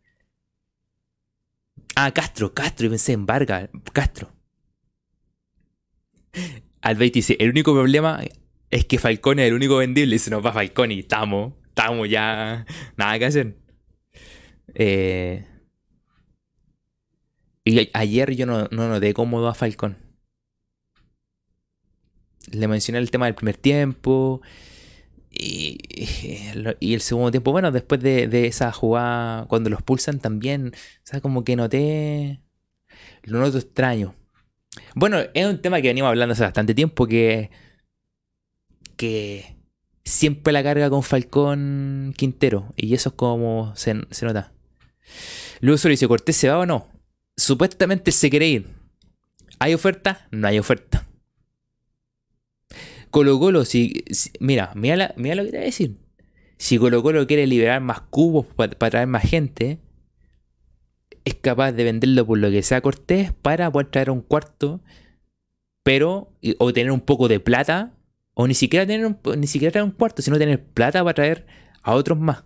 Ah, 1.96 2.12
Castro, 2.12 2.54
Castro. 2.54 2.86
Yo 2.86 2.90
pensé 2.90 3.14
en 3.14 3.26
Vargas. 3.26 3.70
Castro. 3.94 4.32
Albeit 6.82 7.14
dice: 7.14 7.38
el 7.40 7.50
único 7.50 7.74
problema 7.74 8.22
es 8.70 8.86
que 8.86 9.00
Falcone 9.00 9.44
es 9.44 9.48
el 9.48 9.56
único 9.56 9.78
vendible. 9.78 10.16
Y 10.16 10.20
se 10.20 10.30
nos 10.30 10.46
va 10.46 10.52
Falcone 10.52 10.94
y 10.94 11.00
estamos. 11.00 11.54
Estamos 11.70 12.10
ya. 12.10 12.66
Nada 12.98 13.18
que 13.18 13.26
hacer. 13.26 13.58
Eh. 14.76 15.46
Y 17.68 17.90
ayer 17.94 18.36
yo 18.36 18.46
no, 18.46 18.68
no 18.70 18.88
noté 18.88 19.14
cómodo 19.16 19.48
a 19.48 19.56
Falcón. 19.56 19.98
Le 22.52 22.68
mencioné 22.68 23.00
el 23.00 23.10
tema 23.10 23.26
del 23.26 23.34
primer 23.34 23.58
tiempo. 23.58 24.42
Y, 25.32 25.80
y 26.80 26.94
el 26.94 27.02
segundo 27.02 27.32
tiempo, 27.32 27.52
bueno, 27.52 27.72
después 27.72 28.00
de, 28.02 28.48
esa 28.48 28.72
jugada, 28.72 29.48
cuando 29.48 29.72
los 29.72 29.82
pulsan 29.82 30.20
también, 30.20 30.74
o 30.76 31.02
sea, 31.04 31.22
como 31.22 31.44
que 31.44 31.56
noté. 31.56 32.42
Lo 33.24 33.40
noto 33.40 33.58
extraño. 33.58 34.14
Bueno, 34.94 35.18
es 35.34 35.46
un 35.48 35.60
tema 35.60 35.82
que 35.82 35.88
venimos 35.88 36.10
hablando 36.10 36.34
hace 36.34 36.44
bastante 36.44 36.76
tiempo 36.76 37.08
que. 37.08 37.50
que 38.96 39.56
siempre 40.04 40.54
la 40.54 40.62
carga 40.62 40.92
con 40.92 41.02
Falcón 41.02 42.14
Quintero. 42.16 42.74
Y 42.76 42.94
eso 42.94 43.10
es 43.10 43.16
como 43.16 43.76
se, 43.76 43.96
se 44.12 44.26
nota. 44.28 44.54
Luego 45.62 45.80
solo 45.80 45.92
dice: 45.92 46.08
¿Cortés 46.08 46.36
se 46.38 46.50
va 46.50 46.60
o 46.60 46.66
no? 46.68 46.95
Supuestamente 47.38 48.12
se 48.12 48.30
quiere 48.30 48.48
ir. 48.48 48.68
¿Hay 49.60 49.74
oferta? 49.74 50.28
No 50.32 50.48
hay 50.48 50.60
oferta. 50.60 51.08
Colo 53.10 53.40
Colo, 53.40 53.64
si, 53.64 54.04
mira, 54.42 54.72
mira, 54.76 55.14
mira, 55.16 55.36
lo 55.36 55.44
que 55.44 55.52
te 55.52 55.58
voy 55.58 55.64
a 55.64 55.66
decir. 55.68 55.98
Si 56.58 56.78
Colo 56.78 57.02
Colo 57.02 57.26
quiere 57.28 57.48
liberar 57.48 57.82
más 57.82 58.02
cubos 58.02 58.46
para, 58.48 58.76
traer 58.76 59.08
más 59.08 59.24
gente, 59.24 59.80
es 61.24 61.36
capaz 61.36 61.72
de 61.72 61.86
venderlo 61.86 62.26
por 62.26 62.38
lo 62.38 62.52
que 62.52 62.62
sea 62.62 62.82
Cortés 62.82 63.32
para 63.32 63.72
poder 63.72 63.88
traer 63.88 64.12
un 64.12 64.22
cuarto, 64.22 64.82
pero, 65.84 66.34
o 66.60 66.74
tener 66.74 66.92
un 66.92 67.00
poco 67.00 67.30
de 67.30 67.40
plata, 67.40 67.94
o 68.34 68.48
ni 68.48 68.54
siquiera 68.54 68.86
tener 68.86 69.06
un, 69.06 69.18
ni 69.40 69.48
siquiera 69.48 69.72
traer 69.72 69.86
un 69.86 69.92
cuarto, 69.92 70.22
sino 70.22 70.38
tener 70.38 70.62
plata 70.62 71.02
para 71.02 71.14
traer 71.14 71.46
a 71.84 71.96
otros 71.96 72.20
más. 72.20 72.44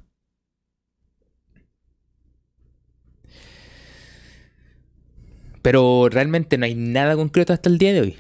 Pero 5.62 6.08
realmente 6.10 6.58
no 6.58 6.66
hay 6.66 6.76
nada 6.76 7.16
concreto 7.16 7.54
hasta 7.54 7.70
el 7.70 7.78
día 7.78 7.94
de 7.94 8.02
hoy. 8.02 8.18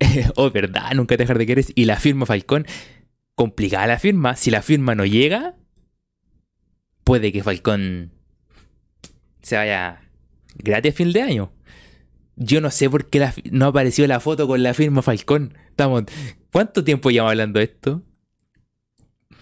oh, 0.36 0.50
verdad, 0.50 0.92
nunca 0.94 1.16
dejar 1.16 1.38
de 1.38 1.46
querer. 1.46 1.64
Y 1.74 1.84
la 1.84 1.96
firma 1.96 2.26
Falcón, 2.26 2.66
complicada 3.34 3.86
la 3.86 3.98
firma. 3.98 4.36
Si 4.36 4.50
la 4.50 4.62
firma 4.62 4.94
no 4.94 5.04
llega, 5.04 5.54
puede 7.04 7.32
que 7.32 7.42
Falcón 7.42 8.12
se 9.42 9.56
vaya 9.56 10.00
gratis 10.56 10.92
a 10.92 10.96
fin 10.96 11.12
de 11.12 11.22
año. 11.22 11.52
Yo 12.36 12.60
no 12.60 12.70
sé 12.70 12.90
por 12.90 13.08
qué 13.08 13.30
no 13.52 13.66
apareció 13.66 14.06
la 14.06 14.20
foto 14.20 14.48
con 14.48 14.62
la 14.62 14.74
firma 14.74 15.02
Falcón. 15.02 15.56
Estamos, 15.68 16.04
¿Cuánto 16.52 16.84
tiempo 16.84 17.10
llevamos 17.10 17.32
hablando 17.32 17.58
de 17.58 17.64
esto? 17.64 18.02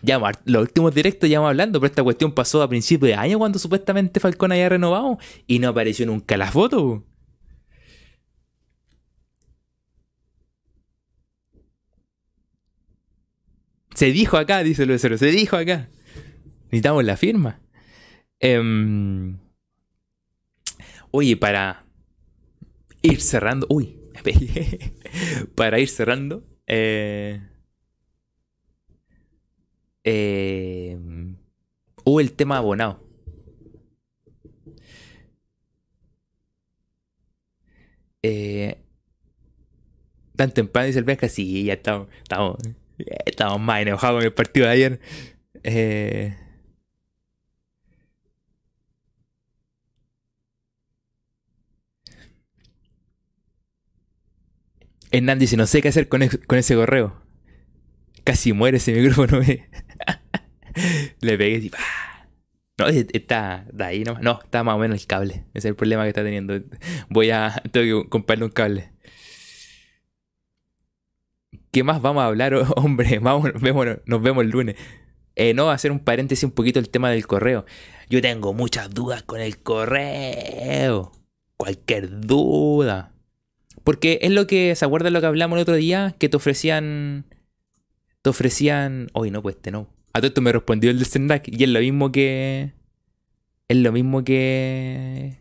Ya 0.02 0.20
los 0.44 0.62
últimos 0.62 0.94
directos 0.94 1.30
ya 1.30 1.38
vamos 1.38 1.50
hablando, 1.50 1.80
pero 1.80 1.90
esta 1.90 2.02
cuestión 2.02 2.32
pasó 2.32 2.62
a 2.62 2.68
principios 2.68 3.08
de 3.08 3.14
año 3.14 3.38
cuando 3.38 3.58
supuestamente 3.58 4.20
Falcón 4.20 4.52
había 4.52 4.68
renovado 4.68 5.18
y 5.46 5.58
no 5.60 5.68
apareció 5.68 6.06
nunca 6.06 6.36
la 6.36 6.50
foto. 6.50 7.04
Se 13.94 14.06
dijo 14.06 14.36
acá, 14.36 14.62
dice 14.62 14.86
Luis 14.86 15.00
se 15.00 15.26
dijo 15.26 15.56
acá. 15.56 15.88
Necesitamos 16.64 17.04
la 17.04 17.16
firma. 17.16 17.60
Em, 18.40 19.38
oye, 21.10 21.36
para 21.36 21.84
ir 23.02 23.20
cerrando. 23.20 23.66
Uy, 23.68 23.98
para 25.54 25.78
ir 25.78 25.88
cerrando. 25.88 26.44
Eh, 26.66 27.40
eh, 30.04 30.98
hubo 32.04 32.20
el 32.20 32.32
tema 32.32 32.58
abonado. 32.58 33.00
Eh, 38.22 38.76
tan 40.36 40.52
temprano 40.52 40.86
dice 40.86 40.98
el 40.98 41.04
Bianca, 41.04 41.28
sí, 41.28 41.64
ya 41.64 41.74
estamos, 41.74 42.08
estamos, 42.22 42.56
estamos 43.26 43.60
más 43.60 43.82
enojados 43.82 44.18
con 44.18 44.24
el 44.24 44.32
partido 44.34 44.66
de 44.66 44.72
ayer. 44.72 45.00
Eh, 45.64 46.36
Hernán 55.10 55.38
dice, 55.38 55.56
no 55.56 55.66
sé 55.66 55.82
qué 55.82 55.88
hacer 55.88 56.08
con, 56.08 56.26
con 56.46 56.58
ese 56.58 56.74
correo. 56.74 57.20
Casi 58.24 58.52
muere 58.52 58.78
ese 58.78 58.92
micrófono. 58.94 59.40
Le 61.20 61.38
pegué 61.38 61.58
y 61.58 61.70
No, 62.78 62.86
está 62.86 63.66
de 63.72 63.84
ahí 63.84 64.04
nomás. 64.04 64.22
No, 64.22 64.40
está 64.42 64.62
más 64.64 64.74
o 64.74 64.78
menos 64.78 65.00
el 65.00 65.06
cable. 65.06 65.44
Ese 65.54 65.58
es 65.58 65.64
el 65.66 65.76
problema 65.76 66.02
que 66.04 66.08
está 66.08 66.22
teniendo. 66.22 66.60
Voy 67.08 67.30
a. 67.30 67.62
Tengo 67.70 68.04
que 68.04 68.08
comprarle 68.08 68.44
un 68.44 68.50
cable. 68.50 68.92
¿Qué 71.70 71.84
más 71.84 72.02
vamos 72.02 72.22
a 72.22 72.26
hablar, 72.26 72.54
hombre? 72.76 73.18
Vamos, 73.18 73.50
nos 74.04 74.22
vemos 74.22 74.44
el 74.44 74.50
lunes. 74.50 74.76
Eh, 75.34 75.54
no, 75.54 75.70
hacer 75.70 75.90
un 75.90 76.00
paréntesis 76.00 76.44
un 76.44 76.50
poquito 76.50 76.78
el 76.78 76.90
tema 76.90 77.10
del 77.10 77.26
correo. 77.26 77.64
Yo 78.10 78.20
tengo 78.20 78.52
muchas 78.52 78.90
dudas 78.90 79.22
con 79.22 79.40
el 79.40 79.58
correo. 79.58 81.12
Cualquier 81.56 82.20
duda. 82.20 83.14
Porque 83.84 84.18
es 84.22 84.30
lo 84.30 84.46
que, 84.46 84.74
¿se 84.76 84.84
acuerdan 84.84 85.14
lo 85.14 85.20
que 85.20 85.26
hablamos 85.26 85.56
el 85.56 85.62
otro 85.62 85.74
día? 85.74 86.14
Que 86.18 86.28
te 86.28 86.36
ofrecían. 86.36 87.24
Te 88.20 88.30
ofrecían. 88.30 89.08
Hoy 89.14 89.30
no, 89.30 89.42
pues 89.42 89.56
este 89.56 89.70
no. 89.70 89.88
A 90.12 90.20
todo 90.20 90.28
esto 90.28 90.42
me 90.42 90.52
respondió 90.52 90.90
el 90.90 90.98
de 90.98 91.04
Sendak 91.04 91.48
y 91.48 91.62
es 91.62 91.70
lo 91.70 91.80
mismo 91.80 92.12
que. 92.12 92.72
Es 93.68 93.76
lo 93.76 93.92
mismo 93.92 94.24
que. 94.24 95.38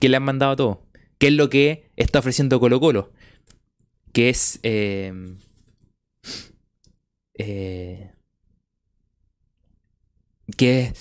Que 0.00 0.08
le 0.08 0.16
han 0.16 0.24
mandado 0.24 0.52
a 0.52 0.56
todos. 0.56 0.78
Que 1.18 1.28
es 1.28 1.32
lo 1.32 1.48
que 1.48 1.90
está 1.96 2.18
ofreciendo 2.18 2.58
Colo 2.58 2.80
Colo. 2.80 3.12
Que 4.12 4.30
es. 4.30 4.58
Eh, 4.64 5.12
eh, 7.34 8.10
que 10.56 10.92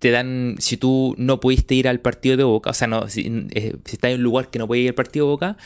te 0.00 0.10
dan. 0.10 0.56
Si 0.58 0.76
tú 0.76 1.14
no 1.18 1.38
pudiste 1.38 1.76
ir 1.76 1.86
al 1.86 2.00
partido 2.00 2.36
de 2.36 2.44
Boca, 2.44 2.70
o 2.70 2.74
sea, 2.74 2.88
no, 2.88 3.08
si, 3.08 3.46
eh, 3.52 3.76
estás 3.84 4.10
en 4.10 4.16
un 4.18 4.24
lugar 4.24 4.50
que 4.50 4.58
no 4.58 4.66
puedes 4.66 4.82
ir 4.82 4.90
al 4.90 4.94
partido 4.94 5.26
de 5.26 5.30
Boca, 5.30 5.56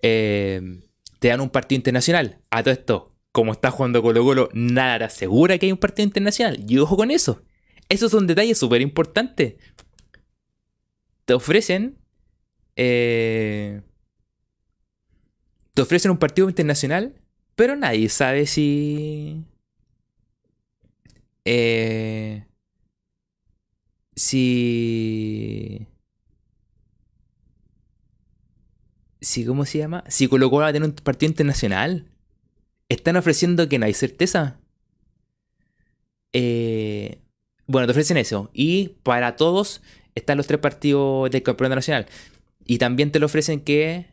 te 0.00 1.28
dan 1.28 1.40
un 1.40 1.48
partido 1.48 1.78
internacional. 1.78 2.40
A 2.50 2.62
todo 2.62 2.74
esto, 2.74 3.13
como 3.34 3.50
está 3.50 3.72
jugando 3.72 4.00
Colo 4.00 4.22
Colo, 4.22 4.48
nada 4.52 4.98
te 5.00 5.04
asegura 5.06 5.58
que 5.58 5.66
hay 5.66 5.72
un 5.72 5.78
partido 5.78 6.06
internacional. 6.06 6.64
Y 6.68 6.78
ojo 6.78 6.96
con 6.96 7.10
eso. 7.10 7.42
Esos 7.88 8.12
son 8.12 8.28
detalles 8.28 8.56
súper 8.56 8.80
importantes. 8.80 9.56
Te 11.24 11.34
ofrecen... 11.34 11.98
Eh, 12.76 13.82
te 15.72 15.82
ofrecen 15.82 16.12
un 16.12 16.18
partido 16.18 16.48
internacional, 16.48 17.20
pero 17.56 17.74
nadie 17.74 18.08
sabe 18.08 18.46
si... 18.46 19.42
Eh, 21.44 22.46
si... 24.14 25.88
Si, 29.20 29.44
¿cómo 29.44 29.64
se 29.64 29.78
llama? 29.78 30.04
Si 30.06 30.28
Colo 30.28 30.50
Colo 30.50 30.62
va 30.62 30.68
a 30.68 30.72
tener 30.72 30.88
un 30.88 30.94
partido 30.94 31.30
internacional 31.30 32.13
están 32.88 33.16
ofreciendo 33.16 33.68
que 33.68 33.78
no 33.78 33.86
hay 33.86 33.94
certeza. 33.94 34.60
Eh, 36.32 37.20
bueno, 37.66 37.86
te 37.86 37.92
ofrecen 37.92 38.16
eso. 38.16 38.50
Y 38.52 38.96
para 39.02 39.36
todos 39.36 39.82
están 40.14 40.36
los 40.36 40.46
tres 40.46 40.60
partidos 40.60 41.30
del 41.30 41.42
campeonato 41.42 41.76
nacional. 41.76 42.06
Y 42.64 42.78
también 42.78 43.10
te 43.12 43.18
lo 43.18 43.26
ofrecen 43.26 43.60
que 43.60 44.06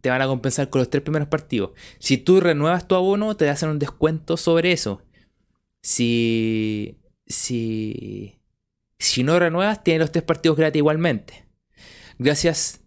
te 0.00 0.10
van 0.10 0.22
a 0.22 0.26
compensar 0.26 0.70
con 0.70 0.80
los 0.80 0.90
tres 0.90 1.02
primeros 1.02 1.28
partidos. 1.28 1.72
Si 1.98 2.18
tú 2.18 2.40
renuevas 2.40 2.86
tu 2.88 2.94
abono, 2.94 3.36
te 3.36 3.48
hacen 3.48 3.68
un 3.70 3.78
descuento 3.78 4.36
sobre 4.36 4.72
eso. 4.72 5.02
Si. 5.82 6.98
Si. 7.26 8.40
Si 8.98 9.22
no 9.22 9.38
renuevas, 9.38 9.84
tienes 9.84 10.00
los 10.00 10.12
tres 10.12 10.24
partidos 10.24 10.56
gratis 10.56 10.78
igualmente. 10.78 11.44
Gracias, 12.18 12.80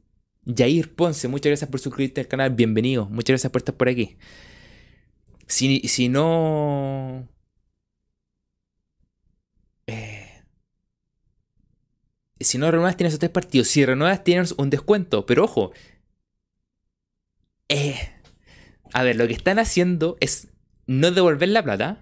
Jair 0.45 0.93
Ponce. 0.93 1.29
Muchas 1.29 1.51
gracias 1.51 1.69
por 1.69 1.79
suscribirte 1.79 2.21
al 2.21 2.27
canal. 2.27 2.49
Bienvenido. 2.51 3.05
Muchas 3.05 3.29
gracias 3.29 3.51
por 3.51 3.61
estar 3.61 3.75
por 3.75 3.87
aquí. 3.87 4.17
Si, 5.51 6.07
no... 6.07 7.27
Eh, 9.85 10.43
si 12.39 12.57
no 12.57 12.71
renuevas 12.71 12.95
tienes 12.95 13.19
tres 13.19 13.31
partidos, 13.31 13.67
si 13.67 13.85
renuevas 13.85 14.23
tienes 14.23 14.53
un 14.53 14.69
descuento, 14.69 15.25
pero 15.25 15.43
ojo, 15.43 15.73
eh, 17.67 17.99
a 18.93 19.03
ver, 19.03 19.17
lo 19.17 19.27
que 19.27 19.33
están 19.33 19.59
haciendo 19.59 20.15
es 20.21 20.47
no 20.87 21.11
devolver 21.11 21.49
la 21.49 21.63
plata. 21.63 22.01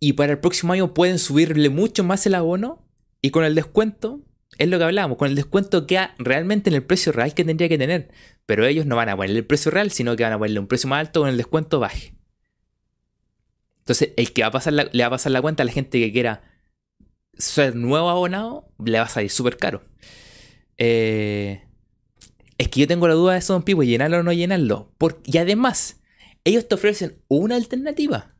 Y 0.00 0.12
para 0.12 0.32
el 0.32 0.38
próximo 0.38 0.72
año 0.72 0.94
pueden 0.94 1.18
subirle 1.18 1.68
mucho 1.68 2.04
más 2.04 2.26
el 2.26 2.34
abono. 2.36 2.86
Y 3.22 3.30
con 3.30 3.44
el 3.44 3.54
descuento, 3.56 4.20
es 4.58 4.68
lo 4.68 4.78
que 4.78 4.84
hablábamos, 4.84 5.18
con 5.18 5.28
el 5.28 5.34
descuento 5.34 5.86
queda 5.86 6.14
realmente 6.18 6.70
en 6.70 6.76
el 6.76 6.84
precio 6.84 7.10
real 7.10 7.34
que 7.34 7.44
tendría 7.44 7.68
que 7.68 7.78
tener. 7.78 8.10
Pero 8.46 8.66
ellos 8.66 8.86
no 8.86 8.96
van 8.96 9.08
a 9.08 9.16
ponerle 9.16 9.38
el 9.38 9.46
precio 9.46 9.70
real, 9.70 9.90
sino 9.90 10.16
que 10.16 10.22
van 10.22 10.32
a 10.32 10.38
ponerle 10.38 10.60
un 10.60 10.66
precio 10.66 10.88
más 10.88 11.00
alto 11.00 11.20
con 11.20 11.28
el 11.28 11.36
descuento 11.36 11.80
baje. 11.80 12.14
Entonces, 13.78 14.10
el 14.16 14.32
que 14.32 14.42
va 14.42 14.48
a 14.48 14.52
pasar 14.52 14.72
le 14.72 15.02
va 15.02 15.06
a 15.06 15.10
pasar 15.10 15.32
la 15.32 15.42
cuenta 15.42 15.62
a 15.62 15.66
la 15.66 15.72
gente 15.72 15.98
que 15.98 16.12
quiera 16.12 16.42
ser 17.36 17.76
nuevo 17.76 18.08
abonado, 18.08 18.68
le 18.84 18.98
va 18.98 19.04
a 19.04 19.08
salir 19.08 19.30
súper 19.30 19.56
caro. 19.56 19.82
Eh, 20.78 21.62
es 22.58 22.68
que 22.68 22.80
yo 22.80 22.86
tengo 22.86 23.08
la 23.08 23.14
duda 23.14 23.32
de 23.32 23.38
eso, 23.38 23.52
don 23.52 23.62
Pipo, 23.62 23.82
llenarlo 23.82 24.18
o 24.18 24.22
no 24.22 24.32
llenarlo. 24.32 24.94
y 25.24 25.38
además, 25.38 26.00
ellos 26.44 26.68
te 26.68 26.74
ofrecen 26.74 27.22
una 27.28 27.56
alternativa. 27.56 28.36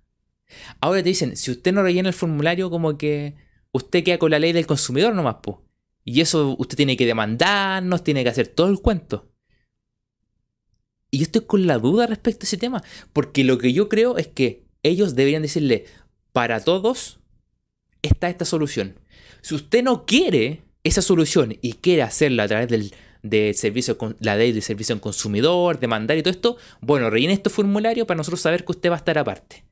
Ahora 0.80 1.02
te 1.02 1.08
dicen, 1.08 1.36
si 1.36 1.50
usted 1.50 1.72
no 1.72 1.82
rellena 1.82 2.08
el 2.08 2.14
formulario, 2.14 2.70
como 2.70 2.96
que 2.96 3.34
usted 3.72 4.04
queda 4.04 4.18
con 4.18 4.30
la 4.30 4.38
ley 4.38 4.52
del 4.52 4.66
consumidor 4.66 5.14
nomás, 5.14 5.36
pues. 5.42 5.58
Y 6.04 6.20
eso 6.20 6.54
usted 6.58 6.76
tiene 6.76 6.96
que 6.96 7.06
demandarnos, 7.06 8.04
tiene 8.04 8.22
que 8.22 8.30
hacer 8.30 8.48
todo 8.48 8.68
el 8.68 8.80
cuento. 8.80 9.33
Y 11.14 11.18
yo 11.18 11.22
estoy 11.22 11.42
con 11.42 11.68
la 11.68 11.78
duda 11.78 12.08
respecto 12.08 12.42
a 12.42 12.48
ese 12.48 12.56
tema. 12.56 12.82
Porque 13.12 13.44
lo 13.44 13.56
que 13.56 13.72
yo 13.72 13.88
creo 13.88 14.18
es 14.18 14.26
que 14.26 14.64
ellos 14.82 15.14
deberían 15.14 15.42
decirle, 15.42 15.84
para 16.32 16.58
todos 16.64 17.20
está 18.02 18.28
esta 18.28 18.44
solución. 18.44 18.98
Si 19.40 19.54
usted 19.54 19.84
no 19.84 20.06
quiere 20.06 20.64
esa 20.82 21.02
solución 21.02 21.56
y 21.62 21.74
quiere 21.74 22.02
hacerla 22.02 22.42
a 22.42 22.48
través 22.48 22.66
del, 22.66 22.92
de 23.22 23.54
servicio 23.54 23.96
la 24.18 24.34
ley 24.34 24.50
de 24.50 24.60
servicio 24.60 24.92
al 24.92 25.00
consumidor, 25.00 25.78
demandar 25.78 26.18
y 26.18 26.24
todo 26.24 26.32
esto, 26.32 26.56
bueno, 26.80 27.08
rellene 27.10 27.34
este 27.34 27.48
formulario 27.48 28.08
para 28.08 28.18
nosotros 28.18 28.40
saber 28.40 28.64
que 28.64 28.72
usted 28.72 28.90
va 28.90 28.94
a 28.94 28.98
estar 28.98 29.16
aparte. 29.16 29.64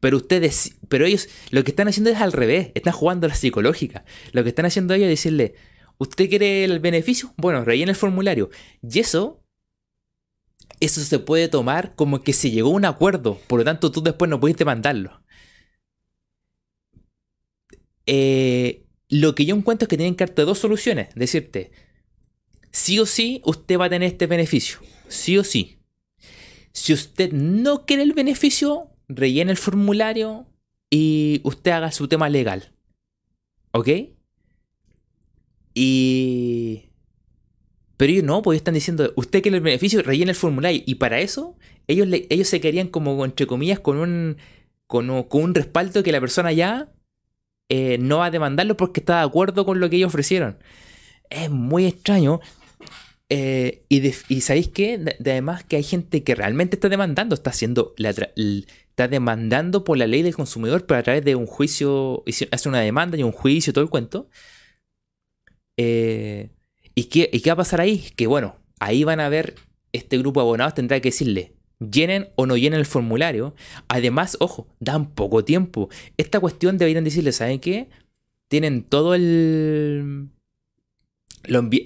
Pero 0.00 0.18
ustedes, 0.18 0.76
pero 0.90 1.06
ellos 1.06 1.30
lo 1.48 1.64
que 1.64 1.70
están 1.70 1.88
haciendo 1.88 2.10
es 2.10 2.20
al 2.20 2.32
revés, 2.32 2.72
están 2.74 2.92
jugando 2.92 3.26
la 3.26 3.34
psicológica. 3.34 4.04
Lo 4.32 4.42
que 4.42 4.50
están 4.50 4.66
haciendo 4.66 4.92
ellos 4.92 5.06
es 5.06 5.12
decirle, 5.12 5.54
¿usted 5.96 6.28
quiere 6.28 6.64
el 6.64 6.78
beneficio? 6.78 7.32
Bueno, 7.38 7.64
rellene 7.64 7.92
el 7.92 7.96
formulario. 7.96 8.50
Y 8.82 8.98
eso, 8.98 9.41
eso 10.82 11.00
se 11.00 11.20
puede 11.20 11.48
tomar 11.48 11.94
como 11.94 12.22
que 12.22 12.32
se 12.32 12.50
llegó 12.50 12.70
a 12.70 12.74
un 12.74 12.84
acuerdo, 12.84 13.38
por 13.46 13.60
lo 13.60 13.64
tanto 13.64 13.92
tú 13.92 14.02
después 14.02 14.28
no 14.28 14.40
puedes 14.40 14.56
demandarlo. 14.56 15.22
Eh, 18.06 18.84
lo 19.08 19.36
que 19.36 19.44
yo 19.44 19.54
encuentro 19.54 19.84
es 19.84 19.88
que 19.88 19.96
tienen 19.96 20.16
que 20.16 20.26
darte 20.26 20.42
dos 20.42 20.58
soluciones. 20.58 21.14
Decirte, 21.14 21.70
sí 22.72 22.98
o 22.98 23.06
sí 23.06 23.42
usted 23.44 23.78
va 23.78 23.84
a 23.84 23.90
tener 23.90 24.08
este 24.10 24.26
beneficio. 24.26 24.80
Sí 25.06 25.38
o 25.38 25.44
sí. 25.44 25.78
Si 26.72 26.92
usted 26.92 27.30
no 27.32 27.86
quiere 27.86 28.02
el 28.02 28.12
beneficio, 28.12 28.90
rellene 29.08 29.52
el 29.52 29.58
formulario 29.58 30.48
y 30.90 31.40
usted 31.44 31.70
haga 31.70 31.92
su 31.92 32.08
tema 32.08 32.28
legal. 32.28 32.74
¿Ok? 33.70 33.88
Y... 35.74 36.91
Pero 38.02 38.14
ellos 38.14 38.24
no, 38.24 38.42
pues 38.42 38.56
están 38.56 38.74
diciendo, 38.74 39.12
usted 39.14 39.42
quiere 39.42 39.58
el 39.58 39.62
beneficio, 39.62 40.02
rellene 40.02 40.32
el 40.32 40.36
formulario. 40.36 40.82
Y 40.84 40.96
para 40.96 41.20
eso, 41.20 41.56
ellos, 41.86 42.08
ellos 42.30 42.48
se 42.48 42.60
querían 42.60 42.88
como, 42.88 43.24
entre 43.24 43.46
comillas, 43.46 43.78
con 43.78 43.96
un, 43.96 44.38
con, 44.88 45.08
un 45.08 45.54
respaldo 45.54 46.02
que 46.02 46.10
la 46.10 46.18
persona 46.18 46.50
ya 46.50 46.92
eh, 47.68 47.98
no 47.98 48.18
va 48.18 48.24
a 48.24 48.30
demandarlo 48.32 48.76
porque 48.76 48.98
está 48.98 49.18
de 49.18 49.26
acuerdo 49.26 49.64
con 49.64 49.78
lo 49.78 49.88
que 49.88 49.98
ellos 49.98 50.08
ofrecieron. 50.08 50.58
Es 51.30 51.48
muy 51.48 51.86
extraño. 51.86 52.40
Eh, 53.28 53.84
y, 53.88 54.40
sabéis 54.40 54.66
que, 54.66 55.16
además 55.20 55.62
que 55.62 55.76
hay 55.76 55.84
gente 55.84 56.24
que 56.24 56.34
realmente 56.34 56.74
está 56.74 56.88
demandando, 56.88 57.36
está 57.36 57.50
haciendo 57.50 57.94
está 57.96 59.06
demandando 59.06 59.84
por 59.84 59.96
la 59.96 60.08
ley 60.08 60.22
del 60.22 60.34
consumidor, 60.34 60.86
pero 60.86 60.98
a 60.98 61.02
través 61.04 61.24
de 61.24 61.36
un 61.36 61.46
juicio, 61.46 62.24
hace 62.50 62.68
una 62.68 62.80
demanda 62.80 63.16
y 63.16 63.22
un 63.22 63.30
juicio, 63.30 63.72
todo 63.72 63.84
el 63.84 63.90
cuento. 63.90 64.28
Eh, 65.76 66.50
¿y, 66.94 67.04
qué, 67.04 67.30
¿Y 67.32 67.40
qué 67.40 67.50
va 67.50 67.54
a 67.54 67.56
pasar 67.56 67.80
ahí? 67.80 68.10
Que 68.16 68.26
bueno, 68.26 68.56
ahí 68.80 69.04
van 69.04 69.20
a 69.20 69.28
ver, 69.28 69.54
este 69.92 70.18
grupo 70.18 70.40
de 70.40 70.44
abonados 70.44 70.74
tendrá 70.74 71.00
que 71.00 71.08
decirle, 71.08 71.52
llenen 71.78 72.28
o 72.36 72.46
no 72.46 72.56
llenen 72.56 72.78
el 72.78 72.86
formulario. 72.86 73.54
Además, 73.88 74.36
ojo, 74.40 74.66
dan 74.80 75.10
poco 75.10 75.44
tiempo. 75.44 75.88
Esta 76.16 76.40
cuestión 76.40 76.78
deberían 76.78 77.04
decirle, 77.04 77.32
¿saben 77.32 77.60
qué? 77.60 77.88
Tienen 78.48 78.82
todo 78.82 79.14
el 79.14 80.28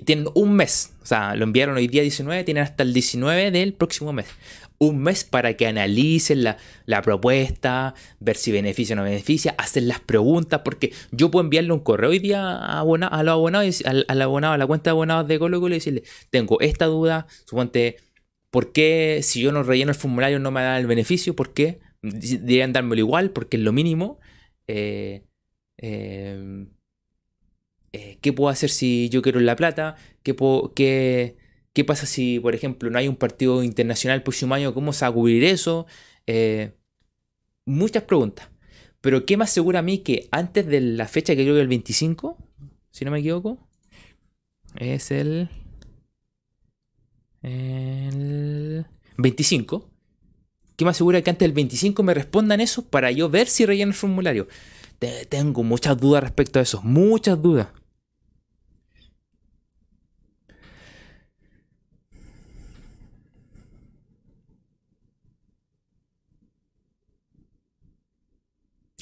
tienen 0.04 0.26
un 0.34 0.54
mes, 0.54 0.92
o 1.02 1.06
sea, 1.06 1.34
lo 1.34 1.44
enviaron 1.44 1.76
hoy 1.76 1.88
día 1.88 2.02
19, 2.02 2.44
tienen 2.44 2.62
hasta 2.62 2.82
el 2.82 2.92
19 2.92 3.50
del 3.50 3.72
próximo 3.72 4.12
mes. 4.12 4.26
Un 4.78 4.98
mes 4.98 5.24
para 5.24 5.54
que 5.54 5.66
analicen 5.66 6.44
la, 6.44 7.02
propuesta, 7.02 7.94
ver 8.20 8.36
si 8.36 8.52
beneficia 8.52 8.94
o 8.94 8.96
no 8.96 9.04
beneficia, 9.04 9.54
hacer 9.58 9.84
las 9.84 10.00
preguntas, 10.00 10.60
porque 10.64 10.92
yo 11.12 11.30
puedo 11.30 11.44
enviarle 11.44 11.72
un 11.72 11.80
correo 11.80 12.10
hoy 12.10 12.18
día 12.18 12.42
a, 12.42 12.78
a 12.78 12.80
al, 12.80 12.84
abonado, 14.20 14.54
a 14.54 14.58
la 14.58 14.66
cuenta 14.66 14.90
de 14.90 14.92
abonados 14.92 15.28
de 15.28 15.38
Colo 15.38 15.66
y 15.68 15.70
decirle, 15.70 16.02
tengo 16.30 16.60
esta 16.60 16.86
duda, 16.86 17.26
suponte, 17.46 17.96
¿por 18.50 18.72
qué 18.72 19.20
si 19.22 19.40
yo 19.40 19.52
no 19.52 19.62
relleno 19.62 19.90
el 19.90 19.96
formulario 19.96 20.38
no 20.38 20.50
me 20.50 20.62
da 20.62 20.78
el 20.78 20.86
beneficio? 20.86 21.34
¿Por 21.34 21.54
qué? 21.54 21.80
Deberían 22.02 22.72
dármelo 22.72 23.00
igual, 23.00 23.30
porque 23.30 23.56
es 23.56 23.62
lo 23.62 23.72
mínimo. 23.72 24.18
eh, 24.66 25.24
eh 25.78 26.66
eh, 27.96 28.18
¿qué 28.20 28.32
puedo 28.34 28.50
hacer 28.50 28.68
si 28.68 29.08
yo 29.08 29.22
quiero 29.22 29.40
La 29.40 29.56
Plata? 29.56 29.96
¿Qué, 30.22 30.36
qué, 30.74 31.36
pasa 31.84 32.06
si, 32.06 32.40
por 32.40 32.54
ejemplo, 32.54 32.90
no 32.90 32.98
hay 32.98 33.08
un 33.08 33.16
partido 33.16 33.62
internacional 33.62 34.16
el 34.18 34.22
próximo 34.22 34.54
año? 34.54 34.74
¿Cómo 34.74 34.92
se 34.92 35.04
va 35.04 35.10
a 35.10 35.12
cubrir 35.12 35.44
eso? 35.44 35.86
Eh, 36.26 36.72
muchas 37.66 38.04
preguntas. 38.04 38.48
Pero 39.00 39.26
¿qué 39.26 39.36
más 39.36 39.50
seguro 39.50 39.78
a 39.78 39.82
mí 39.82 39.98
que 39.98 40.28
antes 40.30 40.66
de 40.66 40.80
la 40.80 41.06
fecha 41.06 41.36
que 41.36 41.42
creo 41.42 41.54
que 41.54 41.60
el 41.60 41.68
25, 41.68 42.36
si 42.90 43.04
no 43.04 43.10
me 43.10 43.20
equivoco, 43.20 43.68
es 44.76 45.10
el, 45.10 45.48
el 47.42 48.86
25? 49.18 49.90
¿Qué 50.76 50.84
más 50.84 50.96
seguro 50.96 51.22
que 51.22 51.30
antes 51.30 51.46
del 51.46 51.52
25 51.52 52.02
me 52.02 52.14
respondan 52.14 52.60
eso 52.60 52.88
para 52.88 53.10
yo 53.10 53.30
ver 53.30 53.48
si 53.48 53.64
relleno 53.64 53.90
el 53.90 53.96
formulario? 53.96 54.48
tengo 55.28 55.62
muchas 55.62 55.98
dudas 55.98 56.22
respecto 56.22 56.58
a 56.58 56.62
eso, 56.62 56.80
muchas 56.82 57.40
dudas. 57.40 57.68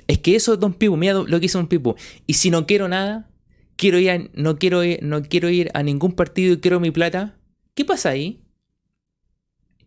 Es 0.07 0.14
que 0.25 0.35
eso 0.35 0.55
es 0.55 0.59
Don 0.59 0.73
Pipo, 0.73 0.97
mira 0.97 1.13
lo 1.13 1.39
que 1.39 1.47
hizo 1.47 1.59
Don 1.59 1.69
Pipo. 1.69 1.97
Y 2.27 2.33
si 2.33 2.51
no 2.51 2.67
quiero 2.67 2.89
nada, 2.89 3.31
quiero 3.77 3.99
ir 3.99 4.31
no, 4.33 4.59
quiero 4.59 4.81
no 5.03 5.23
quiero 5.23 5.51
ir 5.51 5.71
a 5.75 5.83
ningún 5.83 6.13
partido 6.13 6.55
y 6.55 6.61
quiero 6.61 6.81
mi 6.81 6.91
plata, 6.91 7.39
¿qué 7.75 7.85
pasa 7.85 8.09
ahí? 8.09 8.43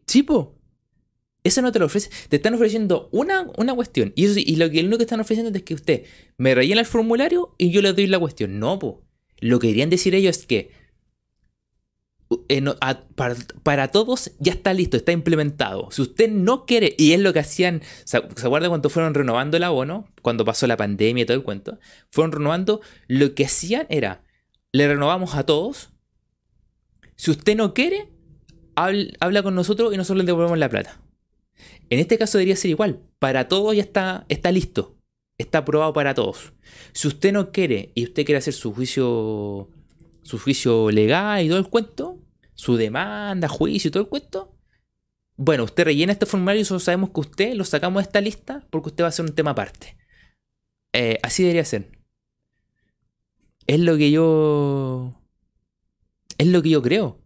Chipo, 0.05 0.55
eso 1.43 1.63
no 1.63 1.71
te 1.71 1.79
lo 1.79 1.87
ofrece. 1.87 2.11
Te 2.29 2.35
están 2.35 2.53
ofreciendo 2.53 3.09
una, 3.11 3.47
una 3.57 3.73
cuestión. 3.73 4.13
Y, 4.15 4.25
eso, 4.25 4.37
y 4.37 4.57
lo, 4.57 4.69
que, 4.69 4.83
lo 4.83 4.89
único 4.89 4.99
que 4.99 5.05
están 5.05 5.21
ofreciendo 5.21 5.57
es 5.57 5.63
que 5.63 5.73
usted 5.73 6.05
me 6.37 6.53
rellena 6.53 6.81
el 6.81 6.85
formulario 6.85 7.55
y 7.57 7.71
yo 7.71 7.81
le 7.81 7.93
doy 7.93 8.05
la 8.05 8.19
cuestión. 8.19 8.59
No, 8.59 8.77
po. 8.77 9.03
Lo 9.39 9.57
que 9.57 9.69
querían 9.69 9.89
decir 9.89 10.13
ellos 10.13 10.37
es 10.37 10.45
que 10.45 10.69
para, 13.63 13.87
todos 13.89 14.31
ya 14.39 14.51
está 14.51 14.73
listo, 14.73 14.97
está 14.97 15.11
implementado. 15.11 15.89
Si 15.91 16.01
usted 16.01 16.29
no 16.29 16.65
quiere, 16.65 16.93
y 16.97 17.13
es 17.13 17.19
lo 17.19 17.31
que 17.31 17.39
hacían, 17.39 17.81
¿se, 18.03 18.17
acuerda 18.17 18.69
cuando 18.69 18.89
fueron 18.89 19.13
renovando 19.13 19.57
el 19.57 19.63
abono? 19.63 20.07
Cuando 20.21 20.43
pasó 20.43 20.67
la 20.67 20.77
pandemia 20.77 21.23
y 21.23 21.25
todo 21.25 21.37
el 21.37 21.43
cuento. 21.43 21.79
Fueron 22.11 22.33
renovando, 22.33 22.81
lo 23.07 23.33
que 23.33 23.45
hacían 23.45 23.87
era, 23.89 24.23
le 24.73 24.87
renovamos 24.87 25.35
a 25.35 25.45
todos. 25.45 25.91
Si 27.15 27.31
usted 27.31 27.55
no 27.55 27.73
quiere, 27.73 28.09
habla, 28.75 29.43
con 29.43 29.55
nosotros 29.55 29.93
y 29.93 29.97
nosotros 29.97 30.23
le 30.23 30.25
devolvemos 30.25 30.57
la 30.57 30.69
plata. 30.69 31.01
En 31.89 31.99
este 31.99 32.17
caso 32.17 32.37
debería 32.37 32.57
ser 32.57 32.71
igual. 32.71 32.99
Para 33.19 33.47
todos 33.47 33.75
ya 33.75 33.81
está, 33.81 34.25
está 34.27 34.51
listo. 34.51 34.97
Está 35.37 35.59
aprobado 35.59 35.93
para 35.93 36.13
todos. 36.13 36.53
Si 36.93 37.07
usted 37.07 37.31
no 37.31 37.51
quiere 37.51 37.91
y 37.95 38.03
usted 38.03 38.25
quiere 38.25 38.39
hacer 38.39 38.53
su 38.53 38.73
juicio 38.73 39.69
su 40.27 40.37
juicio 40.37 40.91
legal 40.91 41.43
y 41.43 41.47
todo 41.47 41.57
el 41.57 41.69
cuento, 41.69 42.19
su 42.53 42.75
demanda, 42.75 43.47
juicio 43.47 43.87
y 43.87 43.91
todo 43.91 44.03
el 44.03 44.09
cuento, 44.09 44.57
bueno, 45.37 45.63
usted 45.63 45.85
rellena 45.85 46.11
este 46.11 46.25
formulario 46.25 46.61
y 46.61 46.65
solo 46.65 46.79
sabemos 46.79 47.11
que 47.11 47.19
usted 47.19 47.53
lo 47.53 47.63
sacamos 47.63 48.01
de 48.01 48.07
esta 48.07 48.21
lista 48.21 48.67
porque 48.71 48.89
usted 48.89 49.03
va 49.03 49.07
a 49.07 49.09
hacer 49.09 49.23
un 49.23 49.35
tema 49.35 49.51
aparte. 49.51 49.95
Eh, 50.93 51.19
así 51.21 51.43
debería 51.43 51.63
ser. 51.63 51.91
Es 53.67 53.79
lo 53.79 53.97
que 53.97 54.09
yo. 54.09 55.13
Es 56.39 56.47
lo 56.47 56.61
que 56.63 56.69
yo 56.69 56.81
creo. 56.81 57.21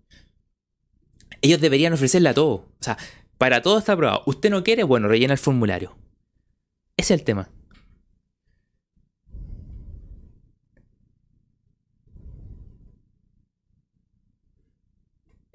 Ellos 1.41 1.61
deberían 1.61 1.93
ofrecerle 1.93 2.29
a 2.29 2.33
todos. 2.33 2.61
O 2.61 2.83
sea, 2.83 2.97
para 3.37 3.61
todo 3.61 3.79
está 3.79 3.93
aprobado. 3.93 4.23
Usted 4.25 4.49
no 4.49 4.63
quiere, 4.63 4.83
bueno, 4.83 5.07
rellena 5.07 5.33
el 5.33 5.39
formulario. 5.39 5.97
Ese 6.97 7.13
es 7.13 7.19
el 7.21 7.25
tema. 7.25 7.49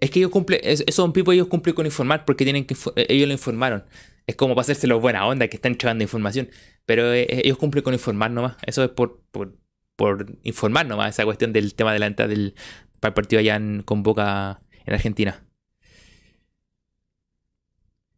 Es 0.06 0.10
que 0.10 0.20
ellos 0.20 0.30
cumplen, 0.30 0.60
eso 0.62 1.02
Don 1.02 1.12
Pipo 1.12 1.32
ellos 1.32 1.48
cumplen 1.48 1.74
con 1.74 1.86
informar 1.86 2.24
porque 2.24 2.44
tienen 2.44 2.64
que 2.64 2.74
eh, 2.96 3.06
ellos 3.08 3.28
lo 3.28 3.32
informaron. 3.32 3.84
Es 4.26 4.36
como 4.36 4.54
para 4.54 4.62
hacerse 4.62 4.86
los 4.86 5.00
buena 5.00 5.26
onda 5.26 5.48
que 5.48 5.56
están 5.56 5.72
entregando 5.72 6.02
información. 6.02 6.48
Pero 6.84 7.12
eh, 7.12 7.22
eh, 7.22 7.42
ellos 7.44 7.58
cumplen 7.58 7.84
con 7.84 7.94
informar 7.94 8.30
nomás. 8.30 8.56
Eso 8.66 8.84
es 8.84 8.90
por, 8.90 9.22
por, 9.30 9.56
por, 9.96 10.26
informar 10.42 10.86
nomás, 10.86 11.10
esa 11.10 11.24
cuestión 11.24 11.52
del 11.52 11.74
tema 11.74 11.92
de 11.92 11.98
la 11.98 12.06
entrada 12.06 12.28
del, 12.28 12.54
para 13.00 13.10
el 13.10 13.14
partido 13.14 13.40
allá 13.40 13.56
en, 13.56 13.82
con 13.82 14.02
Boca 14.02 14.60
en 14.84 14.94
Argentina. 14.94 15.44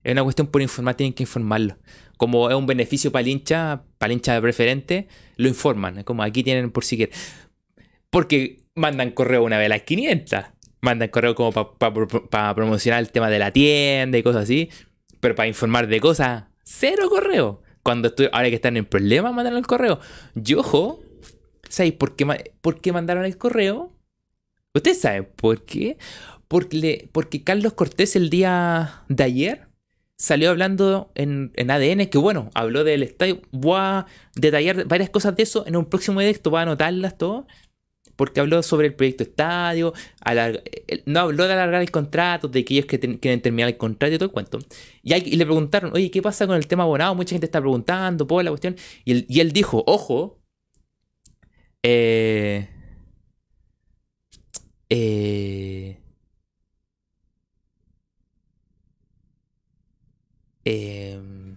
Es 0.04 0.12
una 0.12 0.22
cuestión 0.22 0.46
por 0.46 0.62
informar, 0.62 0.94
tienen 0.94 1.12
que 1.12 1.24
informarlo. 1.24 1.78
Como 2.16 2.48
es 2.50 2.56
un 2.56 2.66
beneficio 2.66 3.12
para 3.12 3.22
el 3.22 3.28
hincha, 3.28 3.84
para 3.98 4.12
el 4.12 4.18
hincha 4.18 4.40
preferente, 4.40 5.08
lo 5.36 5.48
informan. 5.48 6.02
Como 6.04 6.22
aquí 6.22 6.42
tienen 6.42 6.70
por 6.70 6.84
si. 6.84 7.08
Porque 8.10 8.64
mandan 8.74 9.10
correo 9.10 9.44
una 9.44 9.58
vez 9.58 9.68
las 9.68 9.82
500. 9.82 10.44
Mandan 10.80 11.08
correo 11.08 11.34
como 11.34 11.52
para 11.52 12.54
promocionar 12.54 13.00
el 13.00 13.10
tema 13.10 13.28
de 13.30 13.38
la 13.38 13.50
tienda 13.50 14.18
y 14.18 14.22
cosas 14.22 14.44
así. 14.44 14.70
Pero 15.20 15.34
para 15.34 15.48
informar 15.48 15.88
de 15.88 16.00
cosas, 16.00 16.44
cero 16.62 17.08
correo. 17.08 17.62
Cuando 17.82 18.08
estoy, 18.08 18.28
ahora 18.32 18.48
que 18.48 18.56
están 18.56 18.76
en 18.76 18.84
problemas, 18.84 19.32
mandan 19.32 19.56
el 19.56 19.66
correo. 19.66 19.98
Yo, 20.34 20.60
ojo, 20.60 21.02
¿sabéis 21.68 21.94
por 21.94 22.16
qué, 22.16 22.52
por 22.60 22.80
qué 22.80 22.92
mandaron 22.92 23.24
el 23.24 23.36
correo? 23.36 23.92
¿Ustedes 24.74 25.00
saben 25.00 25.28
por 25.36 25.64
qué? 25.64 25.98
Porque, 26.46 27.08
porque 27.12 27.42
Carlos 27.42 27.72
Cortés 27.72 28.16
el 28.16 28.30
día 28.30 29.02
de 29.08 29.24
ayer 29.24 29.68
salió 30.16 30.50
hablando 30.50 31.10
en, 31.14 31.52
ADN 31.56 32.06
que, 32.06 32.18
bueno, 32.18 32.50
habló 32.54 32.84
del 32.84 33.02
estadio. 33.02 33.40
Voy 33.50 33.78
a 33.78 34.06
detallar 34.34 34.86
varias 34.86 35.10
cosas 35.10 35.36
de 35.36 35.44
eso 35.44 35.64
en 35.66 35.76
un 35.76 35.86
próximo 35.86 36.20
directo, 36.20 36.50
voy 36.50 36.58
a 36.58 36.62
anotarlas 36.62 37.16
todo. 37.16 37.46
Porque 38.18 38.40
habló 38.40 38.62
sobre 38.62 38.88
el 38.88 38.94
proyecto 38.94 39.22
estadio, 39.22 39.94
no 41.06 41.20
habló 41.20 41.46
de 41.46 41.52
alargar 41.54 41.80
el 41.82 41.90
contrato, 41.90 42.48
de 42.48 42.64
que 42.64 42.74
ellos 42.74 42.86
que 42.86 42.98
quieren 42.98 43.40
terminar 43.40 43.68
el 43.68 43.76
contrato 43.78 44.14
y 44.14 44.18
todo 44.18 44.26
el 44.26 44.32
cuento. 44.32 44.58
Y, 45.02 45.36
le 45.36 45.44
preguntaron, 45.46 45.92
oye, 45.94 46.10
¿qué 46.10 46.20
pasa 46.22 46.46
con 46.46 46.56
el 46.56 46.66
tema 46.66 46.82
abonado? 46.82 47.14
Mucha 47.14 47.30
gente 47.30 47.46
está 47.46 47.60
preguntando 47.60 48.26
por 48.26 48.44
la 48.44 48.50
cuestión. 48.50 48.76
Y 49.04 49.12
él, 49.12 49.26
y 49.28 49.40
él 49.40 49.52
dijo, 49.52 49.84
ojo, 49.86 50.40
eh, 51.82 52.68
eh, 54.90 55.98
Em, 60.68 61.47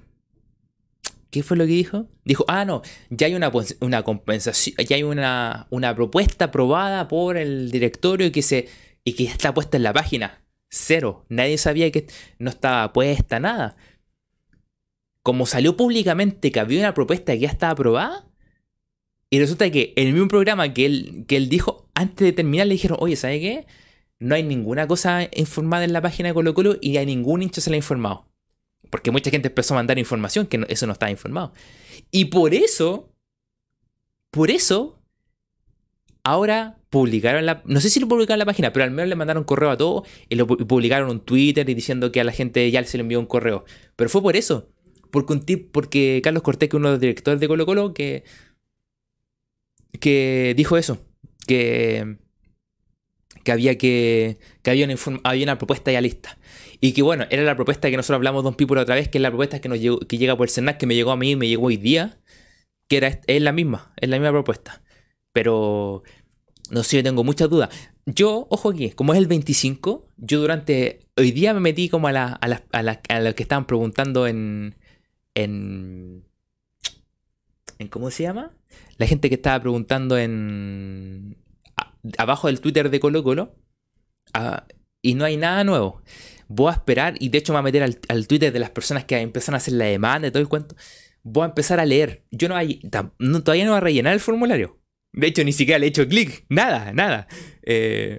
¿Qué 1.31 1.43
fue 1.43 1.55
lo 1.55 1.65
que 1.65 1.71
dijo? 1.71 2.07
Dijo, 2.25 2.43
ah, 2.49 2.65
no, 2.65 2.81
ya 3.09 3.27
hay 3.27 3.35
una, 3.35 3.51
una 3.79 4.03
compensación, 4.03 4.75
ya 4.85 4.97
hay 4.97 5.03
una, 5.03 5.67
una, 5.69 5.95
propuesta 5.95 6.45
aprobada 6.45 7.07
por 7.07 7.37
el 7.37 7.71
directorio 7.71 8.27
y 8.27 8.31
que, 8.31 8.41
se, 8.41 8.67
y 9.05 9.13
que 9.13 9.23
está 9.23 9.53
puesta 9.53 9.77
en 9.77 9.83
la 9.83 9.93
página. 9.93 10.43
Cero. 10.69 11.25
Nadie 11.29 11.57
sabía 11.57 11.89
que 11.91 12.07
no 12.37 12.49
estaba 12.49 12.91
puesta 12.91 13.39
nada. 13.39 13.77
Como 15.23 15.45
salió 15.45 15.77
públicamente 15.77 16.51
que 16.51 16.59
había 16.59 16.79
una 16.79 16.93
propuesta 16.93 17.33
que 17.33 17.39
ya 17.39 17.49
estaba 17.49 17.73
aprobada, 17.73 18.27
y 19.29 19.39
resulta 19.39 19.71
que 19.71 19.93
el 19.95 20.11
mismo 20.11 20.27
programa 20.27 20.73
que 20.73 20.85
él, 20.85 21.25
que 21.27 21.37
él 21.37 21.47
dijo, 21.47 21.89
antes 21.95 22.25
de 22.25 22.33
terminar 22.33 22.67
le 22.67 22.73
dijeron, 22.73 22.97
oye, 22.99 23.15
¿sabe 23.15 23.39
qué? 23.39 23.65
No 24.19 24.35
hay 24.35 24.43
ninguna 24.43 24.87
cosa 24.87 25.29
informada 25.33 25.85
en 25.85 25.93
la 25.93 26.01
página 26.01 26.29
de 26.29 26.33
Colo 26.33 26.53
Colo 26.53 26.75
y 26.81 26.97
a 26.97 27.05
ningún 27.05 27.41
hincha 27.41 27.61
se 27.61 27.69
le 27.69 27.75
ha 27.75 27.77
informado. 27.77 28.30
Porque 28.89 29.11
mucha 29.11 29.31
gente 29.31 29.47
empezó 29.47 29.73
a 29.73 29.77
mandar 29.77 29.99
información 29.99 30.47
que 30.47 30.65
eso 30.67 30.85
no 30.85 30.93
estaba 30.93 31.11
informado. 31.11 31.53
Y 32.11 32.25
por 32.25 32.53
eso, 32.53 33.13
por 34.31 34.51
eso, 34.51 35.01
ahora 36.23 36.77
publicaron 36.89 37.45
la... 37.45 37.61
No 37.65 37.79
sé 37.79 37.89
si 37.89 37.99
lo 37.99 38.07
publicaron 38.07 38.35
en 38.35 38.39
la 38.39 38.45
página, 38.45 38.73
pero 38.73 38.83
al 38.83 38.91
menos 38.91 39.07
le 39.07 39.15
mandaron 39.15 39.43
correo 39.43 39.69
a 39.69 39.77
todos 39.77 40.07
y 40.27 40.35
lo 40.35 40.45
publicaron 40.45 41.09
en 41.09 41.19
Twitter 41.21 41.69
y 41.69 41.73
diciendo 41.73 42.11
que 42.11 42.19
a 42.19 42.23
la 42.23 42.33
gente 42.33 42.69
ya 42.69 42.83
se 42.83 42.97
le 42.97 43.01
envió 43.01 43.19
un 43.19 43.25
correo. 43.27 43.63
Pero 43.95 44.09
fue 44.09 44.21
por 44.21 44.35
eso. 44.35 44.69
Porque, 45.09 45.33
un 45.33 45.41
tip, 45.41 45.71
porque 45.71 46.21
Carlos 46.23 46.43
Cortés, 46.43 46.69
que 46.69 46.77
uno 46.77 46.87
de 46.89 46.93
los 46.93 47.01
directores 47.01 47.39
de 47.39 47.47
Colo 47.47 47.65
Colo, 47.65 47.93
que, 47.93 48.23
que 49.99 50.53
dijo 50.55 50.77
eso. 50.77 50.99
Que, 51.47 52.17
que 53.43 53.51
había 53.51 53.77
que, 53.77 54.37
que 54.61 54.71
había, 54.71 54.85
una, 54.85 54.95
había 55.23 55.43
una 55.43 55.57
propuesta 55.57 55.91
ya 55.91 56.01
lista. 56.01 56.37
Y 56.83 56.93
que 56.93 57.03
bueno, 57.03 57.27
era 57.29 57.43
la 57.43 57.55
propuesta 57.55 57.91
que 57.91 57.95
nosotros 57.95 58.15
hablamos 58.15 58.43
Don 58.43 58.55
Pipo 58.55 58.73
otra 58.73 58.95
vez, 58.95 59.07
que 59.07 59.19
es 59.19 59.21
la 59.21 59.29
propuesta 59.29 59.61
que 59.61 59.69
nos 59.69 59.79
que 60.07 60.17
llega 60.17 60.35
por 60.35 60.47
el 60.47 60.49
Senat, 60.49 60.77
que 60.77 60.87
me 60.87 60.95
llegó 60.95 61.11
a 61.11 61.15
mí 61.15 61.31
y 61.31 61.35
me 61.35 61.47
llegó 61.47 61.67
hoy 61.67 61.77
día, 61.77 62.19
que 62.89 62.97
era, 62.97 63.21
es 63.27 63.41
la 63.41 63.51
misma, 63.51 63.93
es 63.97 64.09
la 64.09 64.17
misma 64.17 64.31
propuesta. 64.31 64.81
Pero 65.31 66.01
no 66.71 66.83
sé, 66.83 66.97
yo 66.97 67.03
tengo 67.03 67.23
muchas 67.23 67.49
dudas. 67.51 67.69
Yo, 68.07 68.47
ojo 68.49 68.71
aquí, 68.71 68.89
como 68.91 69.13
es 69.13 69.19
el 69.19 69.27
25, 69.27 70.07
yo 70.17 70.39
durante. 70.41 71.07
Hoy 71.15 71.31
día 71.31 71.53
me 71.53 71.59
metí 71.59 71.87
como 71.87 72.07
a, 72.07 72.11
la, 72.11 72.27
a, 72.33 72.47
la, 72.47 72.63
a, 73.09 73.19
los 73.19 73.35
que 73.35 73.43
estaban 73.43 73.67
preguntando 73.67 74.25
en. 74.25 74.75
en. 75.35 76.25
en 77.77 77.87
¿Cómo 77.89 78.09
se 78.09 78.23
llama? 78.23 78.53
La 78.97 79.05
gente 79.05 79.29
que 79.29 79.35
estaba 79.35 79.59
preguntando 79.61 80.17
en. 80.17 81.37
abajo 82.17 82.47
del 82.47 82.59
Twitter 82.59 82.89
de 82.89 82.99
Colo 82.99 83.23
Colo. 83.23 83.55
Ah, 84.33 84.65
y 85.03 85.13
no 85.13 85.25
hay 85.25 85.37
nada 85.37 85.63
nuevo 85.63 86.01
voy 86.55 86.71
a 86.71 86.75
esperar, 86.75 87.15
y 87.19 87.29
de 87.29 87.37
hecho 87.37 87.53
me 87.53 87.57
voy 87.57 87.61
a 87.61 87.71
meter 87.71 87.99
al, 88.09 88.27
Twitter 88.27 88.51
de 88.51 88.59
las 88.59 88.69
personas 88.69 89.05
que 89.05 89.17
empiezan 89.17 89.55
a 89.55 89.57
hacer 89.57 89.73
la 89.73 89.85
demanda 89.85 90.27
y 90.27 90.31
todo 90.31 90.41
el 90.41 90.49
cuento. 90.49 90.75
Voy 91.23 91.43
a 91.43 91.47
empezar 91.47 91.79
a 91.79 91.85
leer. 91.85 92.25
Yo 92.31 92.49
no, 92.49 93.43
todavía 93.43 93.65
no 93.65 93.71
voy 93.71 93.77
a 93.77 93.81
rellenar 93.81 94.13
el 94.13 94.19
formulario. 94.19 94.79
De 95.13 95.27
hecho, 95.27 95.43
ni 95.43 95.53
siquiera 95.53 95.79
le 95.79 95.85
he 95.85 95.89
hecho 95.89 96.07
clic. 96.07 96.45
Nada, 96.49 96.93
nada. 96.93 97.27
Eh, 97.63 98.17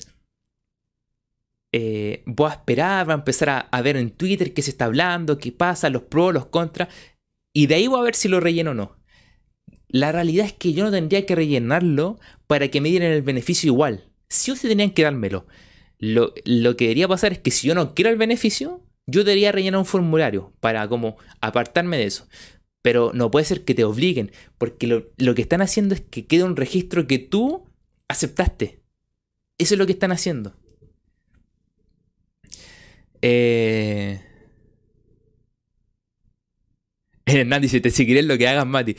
eh, 1.72 2.22
voy 2.26 2.50
a 2.50 2.54
esperar, 2.54 3.06
voy 3.06 3.12
a 3.12 3.16
empezar 3.16 3.68
a, 3.70 3.82
ver 3.82 3.96
en 3.96 4.10
Twitter 4.10 4.52
qué 4.54 4.62
se 4.62 4.70
está 4.70 4.84
hablando, 4.84 5.38
qué 5.38 5.52
pasa, 5.52 5.90
los 5.90 6.02
pros, 6.02 6.32
los 6.32 6.46
contras. 6.46 6.88
Y 7.52 7.66
de 7.66 7.74
ahí 7.74 7.86
voy 7.86 8.00
a 8.00 8.04
ver 8.04 8.14
si 8.14 8.28
lo 8.28 8.40
relleno 8.40 8.70
o 8.70 8.74
no. 8.74 8.96
La 9.88 10.12
realidad 10.12 10.46
es 10.46 10.52
que 10.52 10.72
yo 10.72 10.84
no 10.84 10.90
tendría 10.90 11.26
que 11.26 11.34
rellenarlo 11.34 12.18
para 12.46 12.68
que 12.68 12.80
me 12.80 12.88
dieran 12.88 13.10
el 13.10 13.22
beneficio 13.22 13.68
igual. 13.68 14.10
Sí 14.28 14.50
o 14.50 14.56
sí 14.56 14.68
tenían 14.68 14.90
que 14.90 15.02
dármelo. 15.02 15.46
Lo, 16.02 16.34
que 16.34 16.86
debería 16.86 17.06
pasar 17.06 17.30
es 17.30 17.38
que 17.38 17.52
si 17.52 17.68
yo 17.68 17.76
no 17.76 17.94
quiero 17.94 18.10
el 18.10 18.16
beneficio, 18.16 18.82
yo 19.06 19.22
debería 19.22 19.52
rellenar 19.52 19.78
un 19.78 19.86
formulario 19.86 20.52
para 20.58 20.88
como 20.88 21.16
apartarme 21.40 21.96
de 21.96 22.06
eso. 22.06 22.26
Pero 22.82 23.12
no 23.14 23.30
puede 23.30 23.46
ser 23.46 23.64
que 23.64 23.76
te 23.76 23.84
obliguen, 23.84 24.32
porque 24.58 24.88
lo, 24.88 25.34
que 25.34 25.42
están 25.42 25.62
haciendo 25.62 25.94
es 25.94 26.00
que 26.00 26.26
quede 26.26 26.42
un 26.42 26.56
registro 26.56 27.06
que 27.06 27.20
tú 27.20 27.68
aceptaste. 28.08 28.82
Eso 29.58 29.74
es 29.74 29.78
lo 29.78 29.86
que 29.86 29.92
están 29.92 30.10
haciendo. 30.10 30.56
Eh... 33.22 34.20
Hernán 37.26 37.62
dice, 37.62 37.80
te 37.80 37.92
seguiré 37.92 38.24
lo 38.24 38.36
que 38.36 38.48
hagas, 38.48 38.66
Mati. 38.66 38.96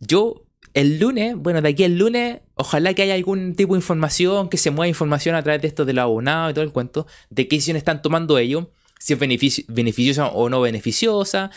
Yo 0.00 0.44
el 0.74 0.98
lunes, 0.98 1.36
bueno, 1.36 1.60
de 1.62 1.68
aquí 1.68 1.84
al 1.84 1.98
lunes, 1.98 2.40
ojalá 2.54 2.94
que 2.94 3.02
haya 3.02 3.14
algún 3.14 3.54
tipo 3.54 3.74
de 3.74 3.78
información, 3.78 4.48
que 4.48 4.56
se 4.56 4.70
mueva 4.70 4.88
información 4.88 5.34
a 5.34 5.42
través 5.42 5.62
de 5.62 5.68
esto 5.68 5.84
del 5.84 5.98
abonado 5.98 6.50
y 6.50 6.54
todo 6.54 6.64
el 6.64 6.72
cuento, 6.72 7.06
de 7.30 7.48
qué 7.48 7.56
decisiones 7.56 7.80
están 7.80 8.02
tomando 8.02 8.38
ellos, 8.38 8.68
si 8.98 9.12
es 9.14 9.18
beneficiosa 9.18 10.28
o 10.28 10.48
no 10.48 10.60
beneficiosa. 10.60 11.50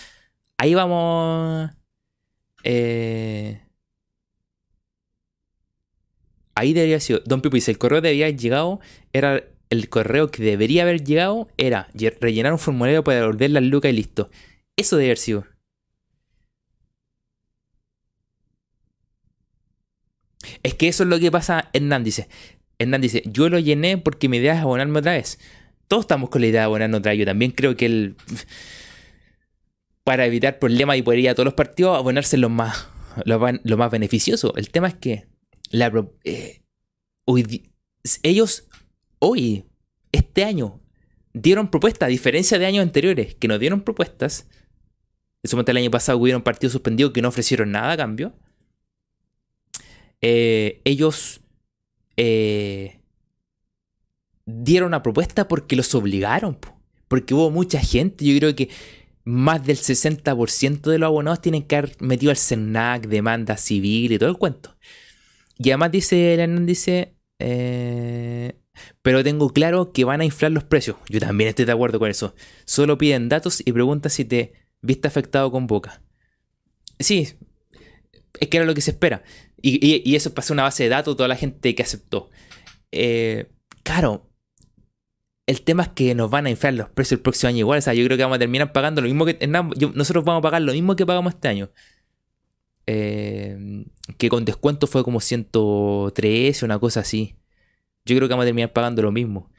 Ahí 0.57 0.73
vamos. 0.73 1.69
Eh, 2.63 3.61
ahí 6.55 6.73
debería 6.73 6.99
ser. 6.99 7.21
Don 7.25 7.41
Pipo 7.41 7.55
dice: 7.55 7.71
el 7.71 7.77
correo 7.77 8.01
debía 8.01 8.25
haber 8.25 8.37
llegado. 8.39 8.79
Era 9.13 9.43
el 9.69 9.89
correo 9.89 10.31
que 10.31 10.43
debería 10.43 10.83
haber 10.83 11.03
llegado. 11.03 11.47
Era 11.57 11.89
rellenar 12.19 12.53
un 12.53 12.59
formulario 12.59 13.03
para 13.03 13.19
devolver 13.19 13.51
las 13.51 13.63
lucas 13.63 13.91
y 13.91 13.95
listo. 13.95 14.29
Eso 14.75 14.97
debe 14.97 15.09
haber 15.09 15.17
sido. 15.17 15.45
Es 20.63 20.73
que 20.73 20.87
eso 20.87 21.03
es 21.03 21.09
lo 21.09 21.19
que 21.19 21.31
pasa, 21.31 21.69
Hernán 21.73 22.03
dice. 22.03 22.27
Hernán 22.79 23.01
dice, 23.01 23.23
yo 23.25 23.49
lo 23.49 23.59
llené 23.59 23.97
porque 23.97 24.29
mi 24.29 24.37
idea 24.37 24.53
es 24.53 24.61
abonarme 24.61 24.99
otra 24.99 25.13
vez. 25.13 25.39
Todos 25.87 26.03
estamos 26.03 26.29
con 26.29 26.41
la 26.41 26.47
idea 26.47 26.61
de 26.61 26.65
abonarnos 26.65 26.99
otra 26.99 27.11
vez. 27.11 27.19
Yo 27.19 27.25
también 27.25 27.51
creo 27.51 27.75
que 27.75 27.85
el... 27.85 28.15
Para 30.03 30.25
evitar 30.25 30.59
problemas 30.59 30.97
y 30.97 31.01
poder 31.01 31.19
ir 31.19 31.29
a 31.29 31.35
todos 31.35 31.45
los 31.45 31.53
partidos, 31.55 31.97
abonarse 31.97 32.37
lo 32.37 32.49
más, 32.49 32.89
lo, 33.25 33.39
más 33.39 33.91
beneficioso. 33.91 34.53
El 34.55 34.69
tema 34.69 34.87
es 34.87 34.93
que 34.93 35.25
eh, 35.71 36.61
ellos 38.21 38.67
hoy, 39.19 39.65
este 40.11 40.43
año, 40.43 40.79
dieron 41.33 41.69
propuestas, 41.69 42.07
a 42.07 42.09
diferencia 42.09 42.59
de 42.59 42.65
años 42.65 42.83
anteriores, 42.83 43.35
que 43.35 43.47
no 43.47 43.57
dieron 43.57 43.81
propuestas. 43.81 44.47
Eso 45.43 45.59
el 45.59 45.77
año 45.77 45.91
pasado 45.91 46.17
hubieron 46.17 46.41
partidos 46.41 46.73
suspendidos 46.73 47.11
que 47.11 47.21
no 47.21 47.29
ofrecieron 47.29 47.71
nada 47.71 47.93
a 47.93 47.97
cambio. 47.97 48.33
Eh, 50.27 50.81
ellos 50.85 51.41
eh, 52.17 52.99
dieron 54.47 54.87
una 54.87 55.03
propuesta 55.03 55.47
porque 55.47 55.75
los 55.75 55.93
obligaron, 55.93 56.57
porque 57.07 57.35
hubo 57.35 57.51
mucha 57.51 57.79
gente, 57.79 58.25
yo 58.25 58.35
creo 58.39 58.55
que 58.55 58.69
más 59.23 59.63
del 59.63 59.77
60% 59.77 60.89
de 60.89 60.97
los 60.97 61.05
abonados 61.05 61.41
tienen 61.41 61.61
que 61.61 61.75
haber 61.75 61.95
metido 61.99 62.31
al 62.31 62.37
CERNAC, 62.37 63.05
demanda 63.05 63.55
civil 63.55 64.13
y 64.13 64.17
todo 64.17 64.29
el 64.29 64.39
cuento. 64.39 64.75
Y 65.59 65.69
además 65.69 65.91
dice, 65.91 66.47
dice, 66.61 67.13
eh, 67.37 68.57
Pero 69.03 69.23
tengo 69.23 69.51
claro 69.51 69.91
que 69.91 70.05
van 70.05 70.21
a 70.21 70.25
inflar 70.25 70.51
los 70.51 70.63
precios. 70.63 70.97
Yo 71.07 71.19
también 71.19 71.49
estoy 71.49 71.65
de 71.65 71.71
acuerdo 71.71 71.99
con 71.99 72.09
eso. 72.09 72.33
Solo 72.65 72.97
piden 72.97 73.29
datos 73.29 73.61
y 73.63 73.71
preguntan 73.73 74.09
si 74.09 74.25
te 74.25 74.53
viste 74.81 75.07
afectado 75.07 75.51
con 75.51 75.67
Boca. 75.67 76.01
Sí, 76.97 77.37
es 78.39 78.47
que 78.47 78.57
era 78.57 78.65
lo 78.65 78.73
que 78.73 78.81
se 78.81 78.91
espera. 78.91 79.23
Y, 79.67 80.15
eso 80.15 80.33
pasó 80.33 80.53
una 80.53 80.63
base 80.63 80.83
de 80.83 80.89
datos, 80.89 81.15
toda 81.17 81.27
la 81.27 81.35
gente 81.35 81.73
que 81.73 81.81
aceptó. 81.81 82.29
Eh, 82.91 83.51
claro, 83.83 84.29
el 85.47 85.61
tema 85.63 85.83
es 85.83 85.89
que 85.89 86.13
nos 86.13 86.29
van 86.29 86.45
a 86.45 86.51
inflar 86.51 86.75
los 86.75 86.89
precios 86.89 87.19
el 87.19 87.23
próximo 87.23 87.49
año 87.49 87.59
igual. 87.59 87.79
O 87.79 87.81
sea, 87.81 87.95
yo 87.95 88.05
creo 88.05 88.15
que 88.15 88.23
vamos 88.23 88.35
a 88.35 88.39
terminar 88.39 88.71
pagando 88.73 89.01
lo 89.01 89.07
mismo 89.07 89.25
que. 89.25 89.39
nosotros 89.47 90.23
vamos 90.23 90.39
a 90.39 90.41
pagar 90.43 90.61
lo 90.61 90.73
mismo 90.73 90.95
que 90.95 91.05
pagamos 91.05 91.33
este 91.33 91.47
año. 91.47 91.71
Eh, 92.87 93.85
que 94.19 94.29
con 94.29 94.45
descuento 94.45 94.85
fue 94.85 95.03
como 95.03 95.19
113, 95.19 96.65
una 96.65 96.77
cosa 96.79 96.99
así. 96.99 97.35
Yo 98.05 98.15
creo 98.15 98.27
que 98.27 98.33
vamos 98.33 98.43
a 98.43 98.47
terminar 98.47 98.71
pagando 98.73 99.01
lo 99.01 99.11
mismo. 99.11 99.51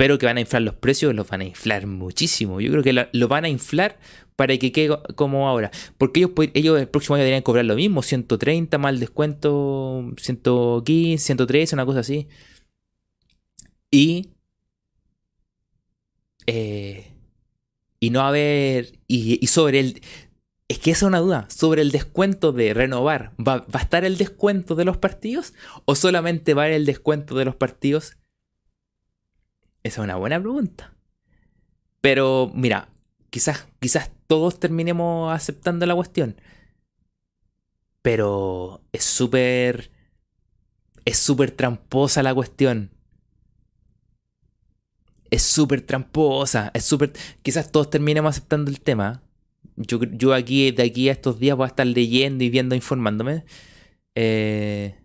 Pero 0.00 0.16
que 0.16 0.24
van 0.24 0.38
a 0.38 0.40
inflar 0.40 0.62
los 0.62 0.74
precios, 0.76 1.14
los 1.14 1.28
van 1.28 1.42
a 1.42 1.44
inflar 1.44 1.86
muchísimo. 1.86 2.58
Yo 2.58 2.70
creo 2.70 2.82
que 2.82 2.94
lo, 3.12 3.28
van 3.28 3.44
a 3.44 3.50
inflar 3.50 3.98
para 4.34 4.56
que 4.56 4.72
quede 4.72 4.96
como 5.14 5.46
ahora. 5.46 5.70
Porque 5.98 6.20
ellos, 6.20 6.30
ellos 6.54 6.80
el 6.80 6.88
próximo 6.88 7.16
año 7.16 7.24
deberían 7.24 7.42
cobrar 7.42 7.66
lo 7.66 7.74
mismo, 7.74 8.00
130 8.00 8.78
más 8.78 8.94
el 8.94 9.00
descuento, 9.00 10.10
115, 10.16 11.22
113, 11.22 11.74
una 11.74 11.84
cosa 11.84 12.00
así. 12.00 12.28
Y 13.90 14.30
eh, 16.46 17.12
y 18.00 18.08
no 18.08 18.22
haber. 18.22 18.98
Y, 19.06 19.46
sobre 19.48 19.80
el. 19.80 20.00
Es 20.68 20.78
que 20.78 20.92
esa 20.92 21.04
es 21.04 21.08
una 21.08 21.18
duda. 21.18 21.46
Sobre 21.50 21.82
el 21.82 21.90
descuento 21.90 22.52
de 22.52 22.72
renovar. 22.72 23.34
¿va, 23.38 23.66
a 23.70 23.78
estar 23.78 24.06
el 24.06 24.16
descuento 24.16 24.76
de 24.76 24.86
los 24.86 24.96
partidos? 24.96 25.52
¿O 25.84 25.94
solamente 25.94 26.54
va 26.54 26.62
a 26.62 26.64
haber 26.64 26.76
el 26.76 26.86
descuento 26.86 27.34
de 27.34 27.44
los 27.44 27.54
partidos? 27.54 28.16
Esa 29.82 30.00
es 30.00 30.04
una 30.04 30.16
buena 30.16 30.40
pregunta. 30.40 30.94
Pero 32.00 32.50
mira, 32.54 32.88
quizás, 33.30 33.68
quizás 33.80 34.10
todos 34.26 34.60
terminemos 34.60 35.32
aceptando 35.32 35.86
la 35.86 35.94
cuestión. 35.94 36.40
Pero 38.02 38.82
es 38.92 39.04
súper. 39.04 39.90
Es 41.04 41.18
súper 41.18 41.50
tramposa 41.50 42.22
la 42.22 42.34
cuestión 42.34 42.90
es 45.30 45.42
súper 45.42 45.82
tramposa, 45.82 46.70
es 46.74 46.84
súper... 46.84 47.12
Quizás 47.42 47.70
todos 47.70 47.90
terminemos 47.90 48.30
aceptando 48.30 48.70
el 48.70 48.80
tema. 48.80 49.22
Yo, 49.76 50.00
yo 50.04 50.34
aquí, 50.34 50.70
de 50.72 50.82
aquí 50.82 51.08
a 51.08 51.12
estos 51.12 51.38
días 51.38 51.56
voy 51.56 51.64
a 51.64 51.68
estar 51.68 51.86
leyendo 51.86 52.44
y 52.44 52.50
viendo, 52.50 52.74
informándome. 52.74 53.44
Eh, 54.14 54.96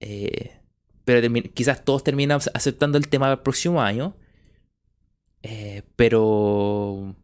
eh, 0.00 0.60
pero 1.04 1.32
quizás 1.54 1.84
todos 1.84 2.04
terminen 2.04 2.38
aceptando 2.54 2.98
el 2.98 3.08
tema 3.08 3.28
del 3.28 3.40
próximo 3.40 3.82
año. 3.82 4.16
Eh, 5.42 5.82
pero... 5.96 7.16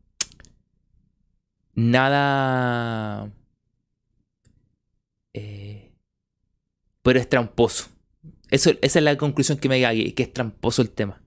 Nada... 1.74 3.32
pero 7.02 7.20
es 7.20 7.28
tramposo 7.28 7.88
esa 8.50 8.70
es 8.80 8.96
la 8.96 9.16
conclusión 9.16 9.58
que 9.58 9.68
me 9.68 9.80
da 9.80 9.92
que 9.92 10.22
es 10.22 10.32
tramposo 10.32 10.82
el 10.82 10.90
tema. 10.90 11.22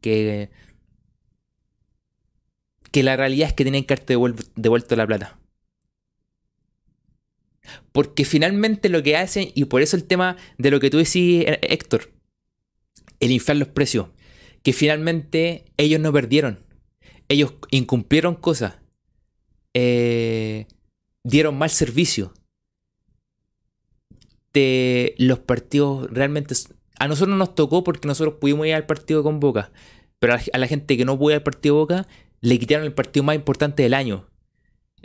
Que, 0.00 0.50
que 2.90 3.02
la 3.02 3.16
realidad 3.16 3.48
es 3.48 3.54
que 3.54 3.64
tienen 3.64 3.84
que 3.84 3.94
haberte 3.94 4.16
devuelto 4.56 4.96
la 4.96 5.06
plata. 5.06 5.38
Porque 7.92 8.24
finalmente 8.24 8.88
lo 8.88 9.02
que 9.02 9.16
hacen, 9.16 9.50
y 9.54 9.64
por 9.64 9.82
eso 9.82 9.96
el 9.96 10.04
tema 10.04 10.36
de 10.58 10.70
lo 10.70 10.80
que 10.80 10.90
tú 10.90 10.98
decís, 10.98 11.44
Héctor, 11.62 12.12
el 13.20 13.30
inflar 13.30 13.56
los 13.56 13.68
precios, 13.68 14.08
que 14.62 14.72
finalmente 14.72 15.64
ellos 15.76 16.00
no 16.00 16.12
perdieron. 16.12 16.64
Ellos 17.28 17.54
incumplieron 17.70 18.34
cosas. 18.34 18.74
Eh, 19.74 20.66
dieron 21.24 21.58
mal 21.58 21.70
servicio 21.70 22.32
los 25.18 25.38
partidos 25.40 26.10
realmente... 26.10 26.54
A 26.98 27.08
nosotros 27.08 27.36
nos 27.36 27.54
tocó 27.54 27.84
porque 27.84 28.08
nosotros 28.08 28.36
pudimos 28.40 28.66
ir 28.66 28.74
al 28.74 28.86
partido 28.86 29.22
con 29.22 29.38
Boca, 29.38 29.70
pero 30.18 30.34
a 30.34 30.58
la 30.58 30.66
gente 30.66 30.96
que 30.96 31.04
no 31.04 31.18
pudo 31.18 31.30
ir 31.30 31.36
al 31.36 31.42
partido 31.42 31.74
Boca, 31.74 32.08
le 32.40 32.58
quitaron 32.58 32.86
el 32.86 32.94
partido 32.94 33.22
más 33.22 33.36
importante 33.36 33.82
del 33.82 33.92
año. 33.92 34.26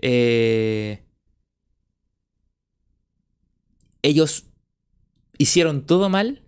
Eh, 0.01 1.03
ellos 4.01 4.45
hicieron 5.37 5.85
todo 5.85 6.09
mal 6.09 6.43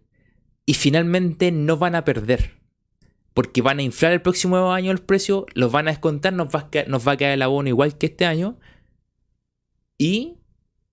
y 0.65 0.75
finalmente 0.75 1.51
no 1.51 1.77
van 1.77 1.95
a 1.95 2.05
perder. 2.05 2.61
Porque 3.33 3.61
van 3.61 3.79
a 3.79 3.83
inflar 3.83 4.13
el 4.13 4.21
próximo 4.21 4.71
año 4.71 4.91
el 4.91 4.99
precio, 4.99 5.47
los 5.55 5.71
van 5.71 5.87
a 5.87 5.91
descontar, 5.91 6.33
nos 6.33 6.53
va 6.53 6.69
a, 6.71 6.83
nos 6.87 7.07
va 7.07 7.13
el 7.13 7.41
abono 7.41 7.69
igual 7.69 7.97
que 7.97 8.07
este 8.07 8.25
año. 8.25 8.59
Y 9.97 10.37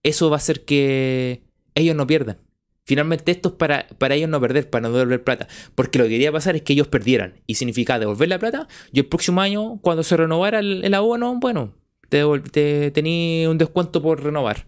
eso 0.02 0.30
va 0.30 0.36
a 0.36 0.38
hacer 0.38 0.64
que 0.64 1.44
ellos 1.74 1.94
no 1.96 2.06
pierdan. 2.06 2.38
Finalmente 2.84 3.30
esto 3.30 3.50
es 3.50 3.54
para, 3.54 3.86
para 3.98 4.14
ellos 4.14 4.28
no 4.28 4.40
perder, 4.40 4.68
para 4.68 4.88
no 4.88 4.92
devolver 4.92 5.22
plata. 5.22 5.48
Porque 5.74 5.98
lo 5.98 6.04
que 6.04 6.10
quería 6.10 6.32
pasar 6.32 6.56
es 6.56 6.62
que 6.62 6.72
ellos 6.72 6.88
perdieran. 6.88 7.34
Y 7.46 7.56
significa 7.56 7.98
devolver 7.98 8.28
la 8.28 8.38
plata. 8.38 8.68
Y 8.90 9.00
el 9.00 9.06
próximo 9.06 9.40
año, 9.40 9.78
cuando 9.82 10.02
se 10.02 10.16
renovara 10.16 10.60
el, 10.60 10.94
abono, 10.94 11.38
bueno, 11.38 11.74
te, 12.08 12.90
te 12.90 13.48
un 13.48 13.58
descuento 13.58 14.02
por 14.02 14.24
renovar. 14.24 14.66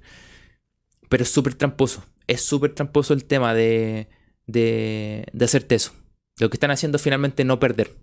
Pero 1.13 1.25
es 1.25 1.31
súper 1.31 1.55
tramposo. 1.55 2.03
Es 2.27 2.41
súper 2.43 2.75
tramposo 2.75 3.13
el 3.13 3.27
tema 3.27 3.53
de, 3.53 4.09
de, 4.47 5.27
de 5.31 5.45
hacerte 5.45 5.75
eso. 5.75 5.93
Lo 6.41 6.49
que 6.49 6.57
están 6.57 6.71
haciendo 6.71 6.99
finalmente 6.99 7.45
no 7.45 7.61
perder. 7.61 7.95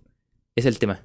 Es 0.54 0.64
el 0.64 0.78
tema. 0.78 1.04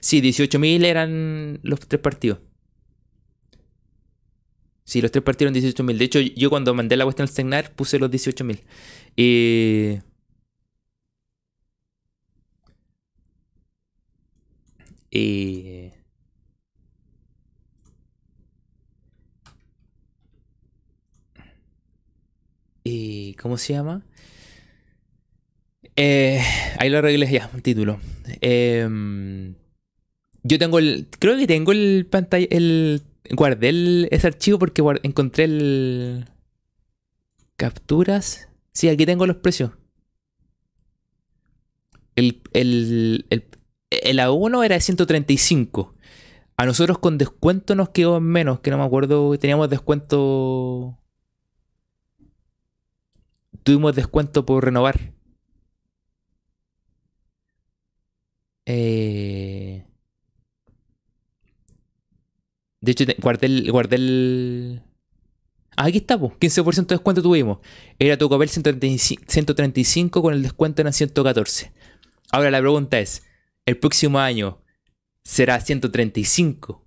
Sí, 0.00 0.20
18.000 0.20 0.84
eran 0.84 1.58
los 1.62 1.80
tres 1.80 2.00
partidos. 2.00 2.38
Sí, 4.84 5.00
los 5.00 5.10
tres 5.10 5.24
partidos 5.24 5.52
eran 5.52 5.64
18.000. 5.64 5.98
De 5.98 6.04
hecho, 6.04 6.20
yo 6.20 6.50
cuando 6.50 6.74
mandé 6.74 6.96
la 6.96 7.04
cuestión 7.04 7.28
al 7.28 7.34
Segnar 7.34 7.72
puse 7.74 7.98
los 7.98 8.10
18.000. 8.10 8.60
Y... 9.16 9.98
Y... 15.10 15.69
y 22.84 23.34
¿Cómo 23.34 23.58
se 23.58 23.74
llama? 23.74 24.02
Eh, 25.96 26.40
ahí 26.78 26.88
lo 26.88 26.98
arreglé 26.98 27.30
ya, 27.30 27.50
el 27.54 27.62
título. 27.62 28.00
Eh, 28.40 29.54
yo 30.42 30.58
tengo 30.58 30.78
el. 30.78 31.08
Creo 31.18 31.36
que 31.36 31.46
tengo 31.46 31.72
el 31.72 32.06
pantalla. 32.10 32.46
El, 32.50 33.02
guardé 33.32 34.08
ese 34.14 34.26
archivo 34.26 34.58
porque 34.58 34.82
encontré 35.02 35.44
el. 35.44 36.26
Capturas. 37.56 38.48
Sí, 38.72 38.88
aquí 38.88 39.04
tengo 39.04 39.26
los 39.26 39.36
precios. 39.36 39.72
El, 42.16 42.42
el, 42.52 43.26
el, 43.30 43.44
el 43.90 44.18
A1 44.18 44.64
era 44.64 44.74
de 44.74 44.80
135. 44.80 45.94
A 46.56 46.66
nosotros 46.66 46.98
con 46.98 47.18
descuento 47.18 47.74
nos 47.74 47.90
quedó 47.90 48.18
en 48.18 48.24
menos, 48.24 48.60
que 48.60 48.70
no 48.70 48.78
me 48.78 48.84
acuerdo, 48.84 49.36
teníamos 49.38 49.68
descuento. 49.70 50.99
Tuvimos 53.62 53.94
descuento 53.94 54.46
por 54.46 54.64
renovar. 54.64 55.12
Eh. 58.66 59.84
De 62.80 62.92
hecho, 62.92 63.04
guardé 63.18 63.46
el. 63.46 63.70
Guardé 63.70 63.96
el... 63.96 64.82
Ah, 65.76 65.84
aquí 65.86 65.98
está, 65.98 66.18
15% 66.18 66.86
de 66.86 66.94
descuento 66.94 67.22
tuvimos. 67.22 67.58
Era 67.98 68.16
tu 68.18 68.28
papel 68.28 68.48
135 68.48 70.22
con 70.22 70.34
el 70.34 70.42
descuento 70.42 70.82
eran 70.82 70.92
114. 70.92 71.72
Ahora 72.32 72.50
la 72.50 72.60
pregunta 72.60 72.98
es: 72.98 73.22
¿el 73.66 73.78
próximo 73.78 74.18
año 74.18 74.62
será 75.24 75.60
135 75.60 76.84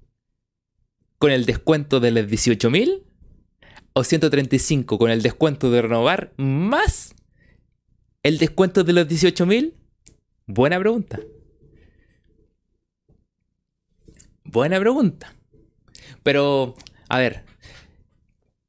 con 1.17 1.31
el 1.31 1.45
descuento 1.45 1.99
de 1.99 2.11
los 2.11 2.25
18.000? 2.27 3.12
¿O 3.93 4.03
135 4.03 4.97
con 4.97 5.11
el 5.11 5.21
descuento 5.21 5.69
de 5.69 5.83
renovar 5.83 6.33
más 6.37 7.13
el 8.23 8.39
descuento 8.39 8.83
de 8.83 8.93
los 8.93 9.07
18.000? 9.07 9.73
Buena 10.47 10.79
pregunta. 10.79 11.19
Buena 14.43 14.79
pregunta. 14.79 15.35
Pero, 16.23 16.75
a 17.09 17.19
ver, 17.19 17.43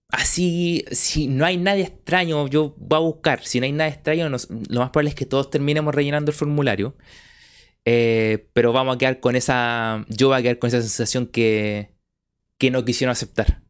así, 0.09 0.85
si 0.93 1.27
no 1.27 1.47
hay 1.47 1.57
nadie 1.57 1.85
extraño, 1.85 2.47
yo 2.49 2.75
voy 2.77 2.97
a 2.97 3.01
buscar. 3.01 3.45
Si 3.45 3.61
no 3.61 3.67
hay 3.67 3.73
nada 3.73 3.89
extraño, 3.89 4.29
lo 4.29 4.81
más 4.81 4.91
probable 4.91 5.09
es 5.09 5.15
que 5.15 5.27
todos 5.27 5.51
terminemos 5.51 5.95
rellenando 5.95 6.31
el 6.31 6.37
formulario. 6.37 6.97
Eh, 7.87 8.49
pero 8.53 8.73
vamos 8.73 8.97
a 8.97 8.99
quedar 8.99 9.21
con 9.21 9.37
esa. 9.37 10.05
Yo 10.09 10.29
voy 10.29 10.39
a 10.39 10.43
quedar 10.43 10.59
con 10.59 10.69
esa 10.69 10.81
sensación 10.83 11.27
que, 11.27 11.95
que 12.59 12.71
no 12.71 12.85
quisieron 12.85 13.13
aceptar. 13.13 13.64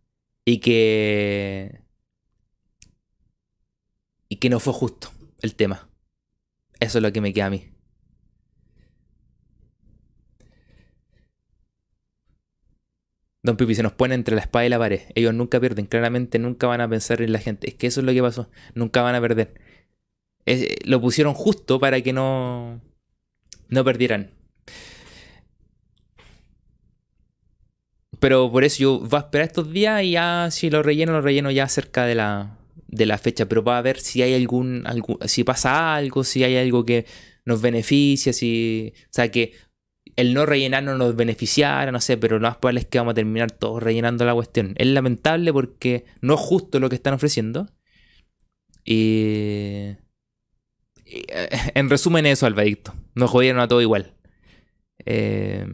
Y 0.44 0.58
que. 0.60 1.80
y 4.28 4.36
que 4.36 4.50
no 4.50 4.60
fue 4.60 4.72
justo 4.72 5.10
el 5.40 5.54
tema. 5.54 5.88
Eso 6.80 6.98
es 6.98 7.02
lo 7.02 7.12
que 7.12 7.20
me 7.20 7.32
queda 7.32 7.46
a 7.46 7.50
mí. 7.50 7.74
Don 13.44 13.58
Pipi 13.58 13.74
se 13.74 13.82
nos 13.82 13.92
pone 13.92 14.14
entre 14.14 14.34
la 14.34 14.40
espada 14.40 14.64
y 14.64 14.70
la 14.70 14.78
pared. 14.78 15.02
Ellos 15.14 15.34
nunca 15.34 15.60
pierden, 15.60 15.84
claramente 15.84 16.38
nunca 16.38 16.66
van 16.66 16.80
a 16.80 16.88
pensar 16.88 17.20
en 17.20 17.30
la 17.30 17.38
gente. 17.38 17.68
Es 17.68 17.74
que 17.74 17.86
eso 17.86 18.00
es 18.00 18.06
lo 18.06 18.12
que 18.12 18.22
pasó. 18.22 18.50
Nunca 18.74 19.02
van 19.02 19.14
a 19.14 19.20
perder. 19.20 19.54
lo 20.86 21.00
pusieron 21.00 21.34
justo 21.34 21.78
para 21.78 22.00
que 22.00 22.14
no, 22.14 22.80
no 23.68 23.84
perdieran. 23.84 24.30
Pero 28.24 28.50
por 28.50 28.64
eso 28.64 28.78
yo 28.78 29.00
voy 29.00 29.18
a 29.18 29.18
esperar 29.18 29.48
estos 29.48 29.70
días 29.70 30.02
y 30.02 30.12
ya 30.12 30.48
si 30.50 30.70
lo 30.70 30.82
relleno, 30.82 31.12
lo 31.12 31.20
relleno 31.20 31.50
ya 31.50 31.68
cerca 31.68 32.06
de 32.06 32.14
la, 32.14 32.56
de 32.88 33.04
la 33.04 33.18
fecha. 33.18 33.44
Pero 33.44 33.62
va 33.62 33.76
a 33.76 33.82
ver 33.82 34.00
si 34.00 34.22
hay 34.22 34.32
algún, 34.32 34.82
si 35.26 35.44
pasa 35.44 35.94
algo, 35.94 36.24
si 36.24 36.42
hay 36.42 36.56
algo 36.56 36.86
que 36.86 37.04
nos 37.44 37.60
beneficia, 37.60 38.32
si. 38.32 38.94
O 38.96 39.08
sea 39.10 39.30
que 39.30 39.52
el 40.16 40.32
no 40.32 40.46
rellenar 40.46 40.84
no 40.84 40.96
nos 40.96 41.14
beneficiara, 41.14 41.92
no 41.92 42.00
sé, 42.00 42.16
pero 42.16 42.38
lo 42.38 42.48
más 42.48 42.56
probable 42.56 42.80
es 42.80 42.86
que 42.86 42.96
vamos 42.96 43.12
a 43.12 43.16
terminar 43.16 43.50
todos 43.50 43.82
rellenando 43.82 44.24
la 44.24 44.32
cuestión. 44.32 44.72
Es 44.78 44.86
lamentable 44.86 45.52
porque 45.52 46.06
no 46.22 46.36
es 46.36 46.40
justo 46.40 46.80
lo 46.80 46.88
que 46.88 46.96
están 46.96 47.12
ofreciendo. 47.12 47.68
Y. 48.86 49.96
Eh, 51.04 51.48
en 51.74 51.90
resumen, 51.90 52.24
eso, 52.24 52.46
Alvadicto. 52.46 52.94
Nos 53.14 53.30
jodieron 53.30 53.60
a 53.60 53.68
todo 53.68 53.82
igual. 53.82 54.14
Eh. 55.04 55.66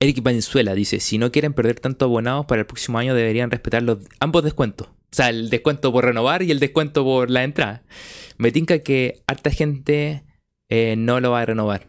Eric 0.00 0.22
Valenzuela 0.22 0.74
dice, 0.74 1.00
si 1.00 1.18
no 1.18 1.32
quieren 1.32 1.54
perder 1.54 1.80
tanto 1.80 2.04
abonados 2.04 2.46
para 2.46 2.60
el 2.60 2.66
próximo 2.66 2.98
año 2.98 3.14
deberían 3.14 3.50
respetar 3.50 3.82
los 3.82 3.98
ambos 4.20 4.44
descuentos. 4.44 4.88
O 4.88 5.16
sea, 5.16 5.30
el 5.30 5.48
descuento 5.48 5.92
por 5.92 6.04
renovar 6.04 6.42
y 6.42 6.50
el 6.50 6.60
descuento 6.60 7.04
por 7.04 7.30
la 7.30 7.44
entrada. 7.44 7.84
Me 8.36 8.52
tinca 8.52 8.80
que 8.80 9.22
harta 9.26 9.50
gente 9.50 10.24
eh, 10.68 10.96
no 10.96 11.20
lo 11.20 11.30
va 11.30 11.40
a 11.40 11.46
renovar. 11.46 11.86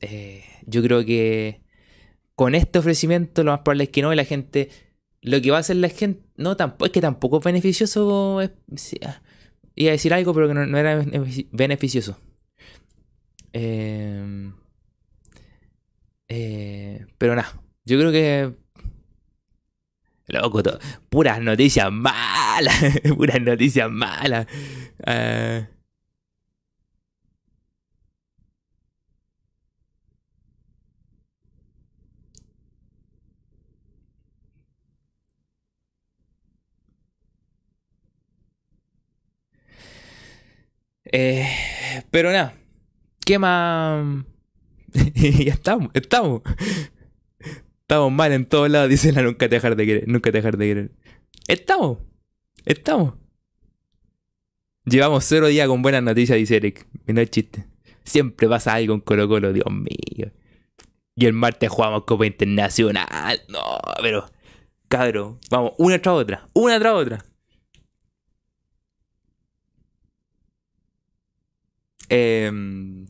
Eh, 0.00 0.44
yo 0.66 0.82
creo 0.82 1.04
que 1.04 1.62
con 2.34 2.54
este 2.54 2.78
ofrecimiento 2.78 3.44
lo 3.44 3.52
más 3.52 3.60
probable 3.60 3.84
es 3.84 3.90
que 3.90 4.02
no. 4.02 4.12
Y 4.12 4.16
la 4.16 4.24
gente, 4.24 4.70
lo 5.20 5.40
que 5.40 5.50
va 5.50 5.58
a 5.58 5.60
hacer 5.60 5.76
la 5.76 5.88
gente, 5.88 6.22
no, 6.36 6.56
tampoco, 6.56 6.86
es 6.86 6.92
que 6.92 7.00
tampoco 7.00 7.38
es 7.38 7.44
beneficioso. 7.44 8.40
iba 9.76 9.90
a 9.90 9.92
decir 9.92 10.12
algo, 10.12 10.34
pero 10.34 10.48
que 10.48 10.54
no, 10.54 10.78
era 10.78 11.04
beneficioso. 11.52 12.18
Eh, 13.52 14.50
pero 16.28 17.34
nada, 17.36 17.60
yo 17.84 17.98
creo 17.98 18.12
que 18.12 18.66
Loco, 20.28 20.60
puras 21.08 21.40
noticias 21.40 21.90
malas, 21.92 22.74
puras 23.16 23.40
noticias 23.40 23.90
malas. 23.90 24.46
Uh... 25.06 25.66
Eh, 41.12 42.04
pero 42.10 42.32
nada, 42.32 42.54
¿qué 43.24 43.38
más? 43.38 44.04
ya 45.44 45.52
estamos, 45.52 45.90
estamos. 45.94 46.42
Estamos 47.80 48.12
mal 48.12 48.32
en 48.32 48.46
todos 48.46 48.68
lados, 48.70 48.88
dice 48.90 49.12
la 49.12 49.22
nunca 49.22 49.48
te 49.48 49.56
dejar 49.56 49.76
de 49.76 49.86
querer, 49.86 50.08
nunca 50.08 50.32
te 50.32 50.38
dejar 50.38 50.56
de 50.56 50.66
querer. 50.66 50.90
Estamos, 51.46 51.98
estamos. 52.64 53.14
Llevamos 54.84 55.24
cero 55.24 55.48
días 55.48 55.68
con 55.68 55.82
buenas 55.82 56.02
noticias, 56.02 56.38
dice 56.38 56.56
Eric. 56.56 56.86
Y 57.06 57.12
no 57.12 57.24
chiste. 57.24 57.66
Siempre 58.04 58.48
pasa 58.48 58.74
algo 58.74 58.94
en 58.94 59.00
Colo 59.00 59.28
Colo, 59.28 59.52
Dios 59.52 59.66
mío. 59.70 60.32
Y 61.16 61.26
el 61.26 61.32
martes 61.32 61.70
jugamos 61.70 62.04
Copa 62.04 62.26
Internacional. 62.26 63.40
No, 63.48 63.60
pero. 64.00 64.26
Cabro, 64.88 65.40
vamos, 65.50 65.72
una 65.78 66.00
tras 66.00 66.14
otra. 66.14 66.48
Una 66.54 66.78
tras 66.78 66.94
otra. 66.94 67.24
Eh, 72.08 73.05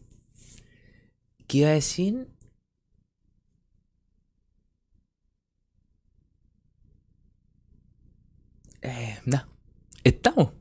¿Qué 1.47 1.59
iba 1.59 1.69
a 1.71 1.73
decir? 1.73 2.29
Eh, 8.83 9.19
nada. 9.25 9.49
Estamos. 10.05 10.53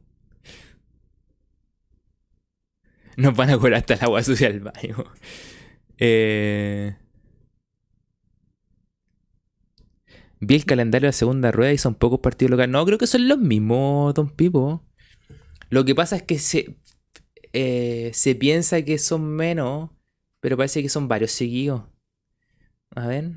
Nos 3.17 3.35
van 3.35 3.49
a 3.49 3.57
cobrar 3.57 3.75
hasta 3.79 3.93
el 3.95 4.03
agua 4.03 4.23
sucia 4.23 4.49
del 4.49 4.59
baño. 4.61 5.03
Eh... 5.97 6.95
Vi 10.41 10.55
el 10.55 10.65
calendario 10.65 11.07
de 11.07 11.09
la 11.09 11.13
segunda 11.13 11.51
rueda 11.51 11.73
y 11.73 11.77
son 11.77 11.95
pocos 11.95 12.19
partidos 12.19 12.51
locales. 12.51 12.71
No, 12.71 12.85
creo 12.85 12.97
que 12.97 13.07
son 13.07 13.27
los 13.27 13.39
mismos, 13.39 14.13
Don 14.13 14.29
Pipo. 14.29 14.83
Lo 15.69 15.85
que 15.85 15.95
pasa 15.95 16.17
es 16.17 16.23
que 16.23 16.39
se, 16.39 16.77
eh, 17.53 18.11
se 18.13 18.35
piensa 18.35 18.81
que 18.83 18.97
son 18.99 19.25
menos, 19.25 19.91
pero 20.45 20.57
parece 20.57 20.83
que 20.83 20.89
son 20.89 21.07
varios 21.07 21.31
seguidos. 21.31 21.81
A 22.91 23.07
ver. 23.07 23.31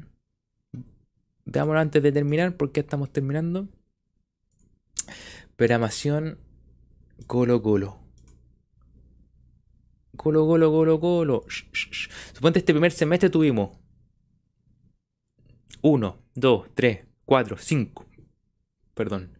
Veámoslo 1.46 1.80
antes 1.80 2.02
de 2.02 2.12
terminar, 2.12 2.58
porque 2.58 2.80
estamos 2.80 3.10
terminando. 3.10 3.66
Programación 5.56 6.38
Colo 7.26 7.62
Colo. 7.62 7.98
Colo 10.18 10.46
Colo 10.46 10.70
Colo 10.70 11.00
Colo. 11.00 11.46
Suponte 12.34 12.58
este 12.58 12.74
primer 12.74 12.92
semestre 12.92 13.30
tuvimos 13.30 13.70
1, 15.80 16.22
2, 16.34 16.68
3, 16.74 17.06
4, 17.24 17.56
5. 17.56 18.06
Perdón. 18.92 19.38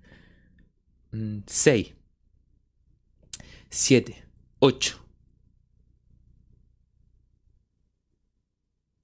6, 1.47 1.95
7, 3.69 4.25
8. 4.61 5.08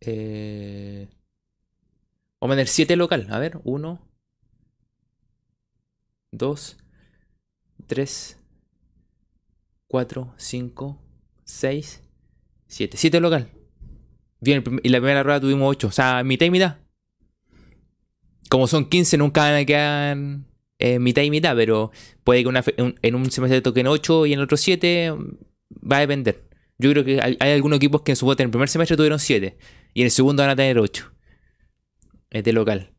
Eh, 0.06 1.08
vamos 2.40 2.54
a 2.54 2.56
tener 2.56 2.68
7 2.68 2.96
local. 2.96 3.26
A 3.30 3.38
ver, 3.38 3.58
1, 3.64 4.00
2, 6.32 6.76
3, 7.86 8.38
4, 9.88 10.34
5, 10.36 11.02
6, 11.44 12.02
7. 12.66 12.96
7 12.96 13.20
local. 13.20 13.50
Bien, 14.40 14.62
y 14.82 14.88
la 14.88 14.98
primera 14.98 15.22
rueda 15.22 15.40
tuvimos 15.40 15.70
8. 15.70 15.88
O 15.88 15.92
sea, 15.92 16.22
mitad 16.24 16.46
y 16.46 16.50
mitad. 16.50 16.78
Como 18.50 18.66
son 18.66 18.88
15, 18.88 19.16
nunca 19.16 19.42
van 19.42 19.62
a 19.62 19.64
quedar 19.64 20.16
eh, 20.78 20.98
mitad 20.98 21.22
y 21.22 21.30
mitad, 21.30 21.56
pero 21.56 21.90
puede 22.24 22.42
que 22.42 22.48
una, 22.48 22.62
en 22.76 23.14
un 23.14 23.30
semestre 23.30 23.62
toquen 23.62 23.86
8 23.86 24.26
y 24.26 24.32
en 24.32 24.38
el 24.38 24.44
otro 24.44 24.56
7. 24.56 25.14
Va 25.90 25.96
a 25.96 26.00
depender. 26.00 26.44
Yo 26.78 26.90
creo 26.90 27.04
que 27.04 27.20
hay, 27.20 27.36
algunos 27.40 27.76
equipos 27.76 28.02
que 28.02 28.12
en 28.12 28.16
su 28.16 28.30
en 28.30 28.40
el 28.40 28.50
primer 28.50 28.68
semestre 28.68 28.96
tuvieron 28.96 29.18
7 29.18 29.56
y 29.94 30.00
en 30.02 30.06
el 30.06 30.10
segundo 30.10 30.42
van 30.42 30.50
a 30.50 30.56
tener 30.56 30.78
8. 30.78 31.12
Es 32.30 32.44
de 32.44 32.52
local. 32.52 32.92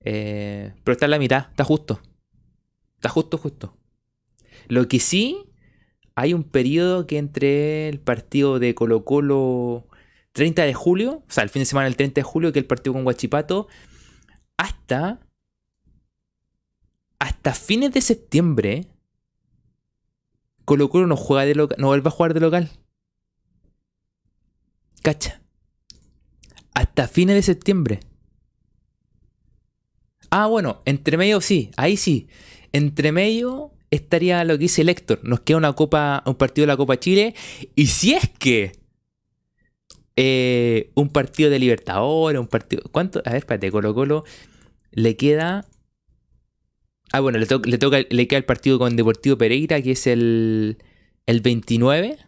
Eh, 0.00 0.74
pero 0.84 0.92
está 0.92 1.06
en 1.06 1.12
la 1.12 1.18
mitad, 1.18 1.46
está 1.50 1.64
justo. 1.64 2.00
Está 2.96 3.08
justo, 3.08 3.38
justo. 3.38 3.76
Lo 4.68 4.88
que 4.88 4.98
sí, 4.98 5.52
hay 6.16 6.34
un 6.34 6.42
periodo 6.42 7.06
que 7.06 7.18
entre 7.18 7.88
el 7.88 8.00
partido 8.00 8.58
de 8.58 8.74
Colo 8.74 9.04
Colo 9.04 9.88
30 10.32 10.62
de 10.64 10.74
julio, 10.74 11.24
o 11.28 11.32
sea, 11.32 11.44
el 11.44 11.50
fin 11.50 11.60
de 11.60 11.66
semana 11.66 11.86
del 11.86 11.96
30 11.96 12.20
de 12.20 12.22
julio, 12.24 12.52
que 12.52 12.58
es 12.58 12.64
el 12.64 12.68
partido 12.68 12.92
con 12.92 13.04
Guachipato, 13.04 13.68
hasta 14.56 15.20
hasta 17.18 17.54
fines 17.54 17.92
de 17.92 18.02
septiembre 18.02 18.88
Colo 20.64 20.90
Colo 20.90 21.06
no 21.06 21.16
juega 21.16 21.44
de 21.44 21.54
local, 21.54 21.76
no 21.80 21.86
vuelve 21.86 22.08
a 22.08 22.10
jugar 22.10 22.34
de 22.34 22.40
local. 22.40 22.70
Cacha. 25.02 25.40
Hasta 26.76 27.08
fines 27.08 27.34
de 27.36 27.40
septiembre. 27.40 28.00
Ah, 30.28 30.46
bueno, 30.46 30.82
entre 30.84 31.16
medio 31.16 31.40
sí, 31.40 31.70
ahí 31.78 31.96
sí. 31.96 32.28
Entre 32.74 33.12
medio 33.12 33.72
estaría 33.90 34.44
lo 34.44 34.58
que 34.58 34.64
dice 34.64 34.82
el 34.82 34.90
Héctor. 34.90 35.20
Nos 35.22 35.40
queda 35.40 35.56
una 35.56 35.72
copa, 35.72 36.22
un 36.26 36.34
partido 36.34 36.64
de 36.64 36.66
la 36.66 36.76
Copa 36.76 37.00
Chile. 37.00 37.34
Y 37.74 37.86
si 37.86 38.12
es 38.12 38.28
que 38.28 38.72
eh, 40.16 40.90
un 40.94 41.08
partido 41.08 41.48
de 41.48 41.60
Libertadores, 41.60 42.38
un 42.38 42.46
partido. 42.46 42.82
¿Cuánto? 42.92 43.22
A 43.24 43.30
ver, 43.30 43.38
espérate, 43.38 43.70
Colo 43.70 43.94
Colo 43.94 44.24
le 44.90 45.16
queda. 45.16 45.64
Ah, 47.10 47.20
bueno, 47.20 47.38
le, 47.38 47.46
le, 47.46 47.78
toca, 47.78 48.00
le 48.06 48.28
queda 48.28 48.36
el 48.36 48.44
partido 48.44 48.78
con 48.78 48.96
Deportivo 48.96 49.38
Pereira, 49.38 49.80
que 49.80 49.92
es 49.92 50.06
el, 50.06 50.76
el 51.24 51.40
29. 51.40 52.18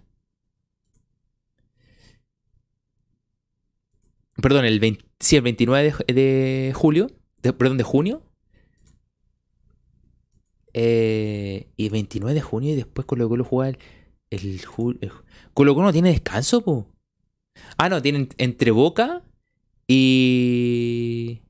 Perdón, 4.41 4.65
el, 4.65 4.79
20 4.81 5.05
sí, 5.19 5.37
el 5.37 5.43
29 5.43 5.95
de, 6.07 6.73
julio. 6.75 7.09
perdón, 7.43 7.77
de 7.79 7.85
junio. 7.85 8.23
Eh, 10.75 11.73
y 11.77 11.89
29 11.89 12.35
de 12.35 12.41
junio 12.41 12.73
y 12.73 12.77
después 12.77 13.07
Colo 13.07 13.29
Colo 13.29 13.43
juega 13.43 13.71
el, 13.71 13.79
el, 14.31 14.61
el- 15.01 15.13
Colo 15.55 15.75
Colo 15.75 15.87
no 15.87 15.93
tiene 15.93 16.11
descanso, 16.11 16.61
po. 16.63 16.87
Ah, 17.79 17.89
no, 17.89 18.01
tienen 18.03 18.29
entre 18.39 18.71
Boca 18.71 19.25
y... 19.89 21.43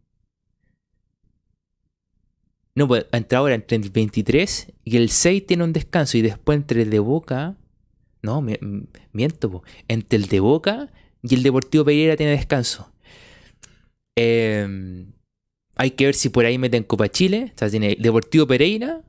No, 2.74 2.86
pues 2.86 3.06
entre 3.12 3.36
ahora, 3.36 3.54
entre 3.56 3.76
el 3.76 3.90
23 3.90 4.72
y 4.84 4.96
el 4.96 5.10
6 5.10 5.46
tiene 5.46 5.64
un 5.64 5.72
descanso 5.72 6.16
y 6.16 6.22
después 6.22 6.56
entre 6.56 6.82
el 6.82 6.90
de 6.90 7.00
Boca... 7.00 7.56
No, 8.22 8.40
me- 8.40 8.58
miento, 9.12 9.50
po. 9.50 9.62
Entre 9.88 10.16
el 10.18 10.26
de 10.28 10.40
Boca 10.40 10.90
y 11.28 11.34
el 11.34 11.42
Deportivo 11.42 11.84
Pereira 11.84 12.16
tiene 12.16 12.32
descanso. 12.32 12.90
Eh, 14.16 15.06
hay 15.76 15.92
que 15.92 16.06
ver 16.06 16.14
si 16.14 16.28
por 16.28 16.44
ahí 16.44 16.58
meten 16.58 16.82
Copa 16.82 17.08
Chile. 17.08 17.52
O 17.54 17.58
sea, 17.58 17.70
tiene 17.70 17.96
Deportivo 17.98 18.46
Pereira, 18.46 19.02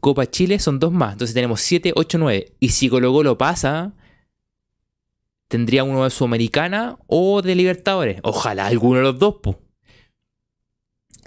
Copa 0.00 0.30
Chile 0.30 0.58
son 0.58 0.78
dos 0.78 0.92
más. 0.92 1.12
Entonces 1.14 1.32
tenemos 1.32 1.62
7, 1.62 1.92
8, 1.94 2.18
9. 2.18 2.52
Y 2.60 2.68
si 2.70 2.88
Colo 2.88 3.12
Colo 3.12 3.38
pasa, 3.38 3.94
tendría 5.48 5.84
uno 5.84 6.04
de 6.04 6.10
Sudamericana 6.10 6.98
o 7.06 7.40
de 7.40 7.54
Libertadores. 7.54 8.20
Ojalá 8.22 8.66
alguno 8.66 8.98
de 8.98 9.04
los 9.04 9.18
dos, 9.18 9.36
po. 9.42 9.62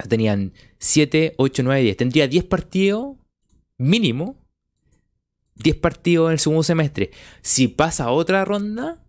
Tenían 0.08 0.54
7, 0.78 1.34
8, 1.38 1.64
9, 1.64 1.82
10. 1.82 1.98
Tendría 1.98 2.28
10 2.28 2.44
partidos 2.44 3.16
mínimo. 3.80 4.38
10 5.56 5.78
partidos 5.78 6.28
en 6.28 6.34
el 6.34 6.40
segundo 6.40 6.62
semestre. 6.62 7.10
Si 7.42 7.68
pasa 7.68 8.12
otra 8.12 8.46
ronda, 8.46 9.04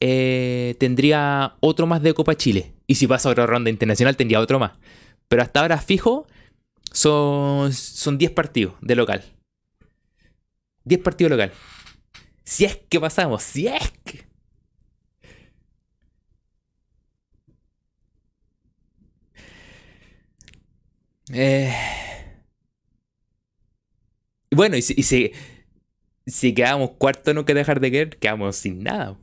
eh, 0.00 0.76
tendría 0.78 1.56
otro 1.60 1.86
más 1.86 2.02
de 2.02 2.14
Copa 2.14 2.34
Chile. 2.36 2.74
Y 2.86 2.96
si 2.96 3.06
pasa 3.06 3.30
otra 3.30 3.46
ronda 3.46 3.70
internacional, 3.70 4.16
tendría 4.16 4.40
otro 4.40 4.58
más. 4.58 4.72
Pero 5.28 5.42
hasta 5.42 5.60
ahora 5.60 5.78
fijo, 5.78 6.26
son, 6.92 7.72
son 7.72 8.18
10 8.18 8.32
partidos 8.32 8.74
de 8.80 8.96
local. 8.96 9.24
10 10.84 11.00
partidos 11.02 11.30
local. 11.32 11.52
Si 12.44 12.64
es 12.64 12.76
que 12.88 13.00
pasamos, 13.00 13.42
si 13.42 13.66
es 13.66 13.92
que. 14.04 14.24
Eh, 21.32 21.72
Bueno, 24.50 24.76
y 24.76 24.82
si, 24.82 25.32
si, 26.26 26.54
quedamos 26.54 26.92
cuarto, 26.92 27.34
no 27.34 27.44
que 27.44 27.54
dejar 27.54 27.80
de 27.80 27.90
querer, 27.90 28.18
quedamos 28.18 28.56
sin 28.56 28.82
nada. 28.82 29.18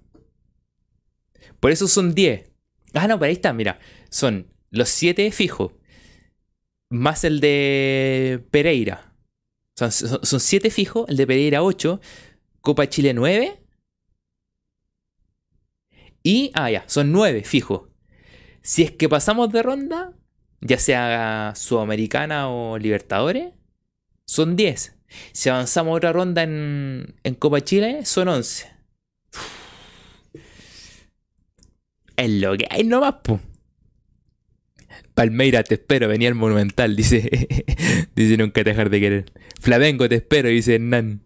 Por 1.64 1.72
eso 1.72 1.88
son 1.88 2.14
10. 2.14 2.52
Ah, 2.94 3.08
no, 3.08 3.18
pero 3.18 3.30
ahí 3.30 3.36
está, 3.36 3.54
mira. 3.54 3.80
Son 4.10 4.52
los 4.70 4.90
7 4.90 5.32
fijos. 5.32 5.72
Más 6.90 7.24
el 7.24 7.40
de 7.40 8.46
Pereira. 8.52 9.16
Son 9.74 9.90
7 10.42 10.70
fijos, 10.70 11.08
el 11.08 11.16
de 11.16 11.26
Pereira 11.26 11.64
8. 11.64 12.02
Copa 12.60 12.90
Chile 12.90 13.14
9. 13.14 13.64
Y, 16.22 16.52
ah, 16.54 16.70
ya, 16.70 16.84
son 16.88 17.14
9 17.14 17.46
fijos. 17.46 17.84
Si 18.62 18.84
es 18.84 18.92
que 18.92 19.08
pasamos 19.08 19.50
de 19.54 19.64
ronda, 19.64 20.12
ya 20.60 20.78
sea 20.78 21.54
Sudamericana 21.56 22.50
o 22.50 22.78
Libertadores, 22.78 23.54
son 24.26 24.58
10. 24.58 24.98
Si 25.32 25.48
avanzamos 25.48 25.96
otra 25.96 26.12
ronda 26.12 26.44
en, 26.44 27.16
en 27.24 27.36
Copa 27.36 27.62
Chile, 27.62 28.04
son 28.04 28.28
11. 28.28 28.70
Es 32.16 32.30
lo 32.30 32.56
que 32.58 32.68
hay 32.70 32.84
nomás, 32.84 33.16
po. 33.24 33.40
Palmeira, 35.14 35.64
te 35.64 35.76
espero, 35.76 36.08
venía 36.08 36.30
el 36.30 36.36
Monumental, 36.36 36.96
dice. 36.98 37.30
dice 38.16 38.38
nunca 38.38 38.64
dejar 38.64 38.90
de 38.90 39.00
querer. 39.00 39.26
Flamengo, 39.60 40.08
te 40.10 40.16
espero, 40.16 40.50
dice 40.50 40.76
Hernán. 40.76 41.22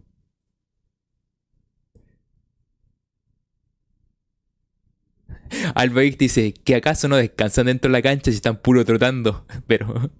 Albaik 5.74 6.18
dice 6.18 6.52
que 6.52 6.74
acaso 6.76 7.08
no 7.08 7.16
descansan 7.16 7.66
dentro 7.66 7.88
de 7.90 7.92
la 7.92 8.02
cancha 8.02 8.30
si 8.30 8.36
están 8.36 8.60
puro 8.60 8.84
trotando. 8.84 9.46
Pero. 9.66 10.10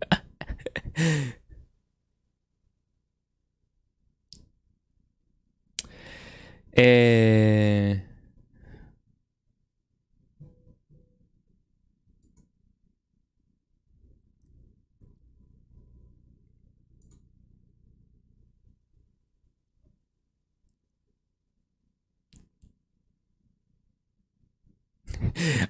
eh. 6.72 8.07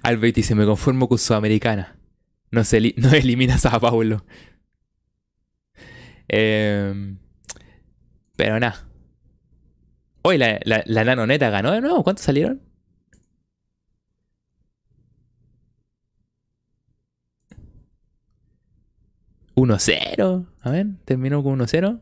Albert 0.03 0.35
dice, 0.35 0.55
me 0.55 0.65
conformo 0.65 1.07
con 1.07 1.17
Sudamericana. 1.17 1.97
No, 2.51 2.63
se 2.63 2.93
no 2.97 3.11
elimina 3.13 3.57
a 3.63 3.79
Paulo. 3.79 4.25
Em, 6.27 7.17
pero 8.35 8.59
nada. 8.59 8.87
Hoy 10.21 10.37
la, 10.37 10.59
la, 10.63 10.83
la 10.85 11.03
nanoneta 11.05 11.49
ganó 11.49 11.71
de 11.71 11.81
nuevo. 11.81 12.03
¿Cuántos 12.03 12.25
salieron? 12.25 12.61
¿1-0? 19.55 20.45
A 20.61 20.69
ver, 20.71 20.87
terminó 21.05 21.43
con 21.43 21.59
1-0. 21.59 21.99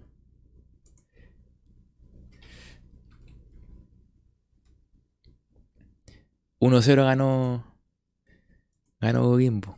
Uno 6.59 6.81
0 6.81 7.05
ganó. 7.05 7.63
Ganó 8.99 9.23
Coquimbo. 9.23 9.77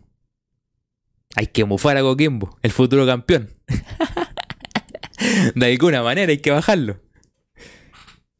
Hay 1.36 1.48
que 1.48 1.66
mufar 1.66 1.98
a 1.98 2.02
Coquimbo, 2.02 2.58
el 2.62 2.72
futuro 2.72 3.06
campeón. 3.06 3.52
De 5.56 5.66
alguna 5.66 6.02
manera 6.02 6.32
hay 6.32 6.40
que 6.40 6.52
bajarlo. 6.52 7.02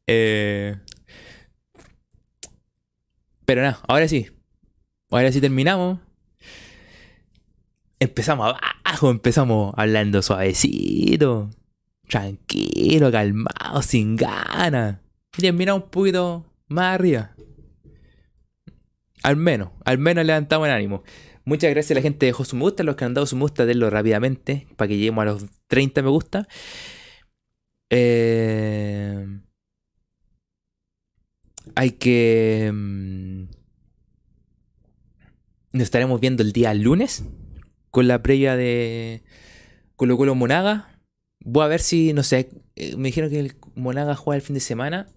Eh, 0.08 0.76
Pero 3.50 3.64
nada, 3.64 3.80
ahora 3.88 4.08
sí. 4.08 4.30
Ahora 5.10 5.32
sí 5.32 5.42
terminamos. 5.42 6.00
Empezamos 8.00 8.56
abajo, 8.86 9.10
empezamos 9.10 9.74
hablando 9.76 10.22
suavecito. 10.22 11.50
Tranquilo, 12.08 13.12
calmado, 13.12 13.82
sin 13.82 14.16
ganas. 14.16 15.00
Y 15.36 15.42
terminamos 15.42 15.86
un 15.86 15.90
poquito 15.90 16.46
más 16.68 16.94
arriba. 16.94 17.36
Al 19.24 19.36
menos, 19.36 19.72
al 19.86 19.98
menos 19.98 20.26
levantamos 20.26 20.68
el 20.68 20.74
ánimo. 20.74 21.04
Muchas 21.46 21.72
gracias 21.72 21.92
a 21.92 21.96
la 21.96 22.02
gente 22.02 22.20
que 22.20 22.26
dejó 22.28 22.46
su 22.46 22.56
me 22.56 22.64
gusta. 22.64 22.84
Los 22.84 22.96
que 22.96 23.06
han 23.06 23.14
dado 23.14 23.26
su 23.26 23.36
me 23.36 23.42
gusta, 23.42 23.66
denlo 23.66 23.90
rápidamente 23.90 24.68
para 24.78 24.88
que 24.88 24.98
lleguemos 24.98 25.22
a 25.24 25.26
los 25.26 25.46
30 25.68 26.02
me 26.04 26.10
gusta. 26.10 26.48
Eh, 27.90 29.26
hay 31.76 31.92
que. 31.92 32.72
mm, 32.74 33.44
Nos 35.74 35.84
estaremos 35.84 36.20
viendo 36.20 36.44
el 36.44 36.52
día 36.52 36.74
lunes 36.74 37.24
con 37.92 38.08
la 38.08 38.22
previa 38.22 38.56
de 38.56 39.24
Colo 39.96 40.18
Colo 40.18 40.36
Monaga. 40.36 41.00
Voy 41.40 41.64
a 41.64 41.68
ver 41.68 41.80
si, 41.80 42.14
no 42.14 42.24
sé, 42.24 42.50
eh, 42.76 42.96
me 42.98 43.10
dijeron 43.10 43.30
que 43.30 43.40
el 43.40 43.56
Monaga 43.76 44.16
juega 44.16 44.36
el 44.36 44.42
fin 44.42 44.54
de 44.56 44.60
semana. 44.60 45.08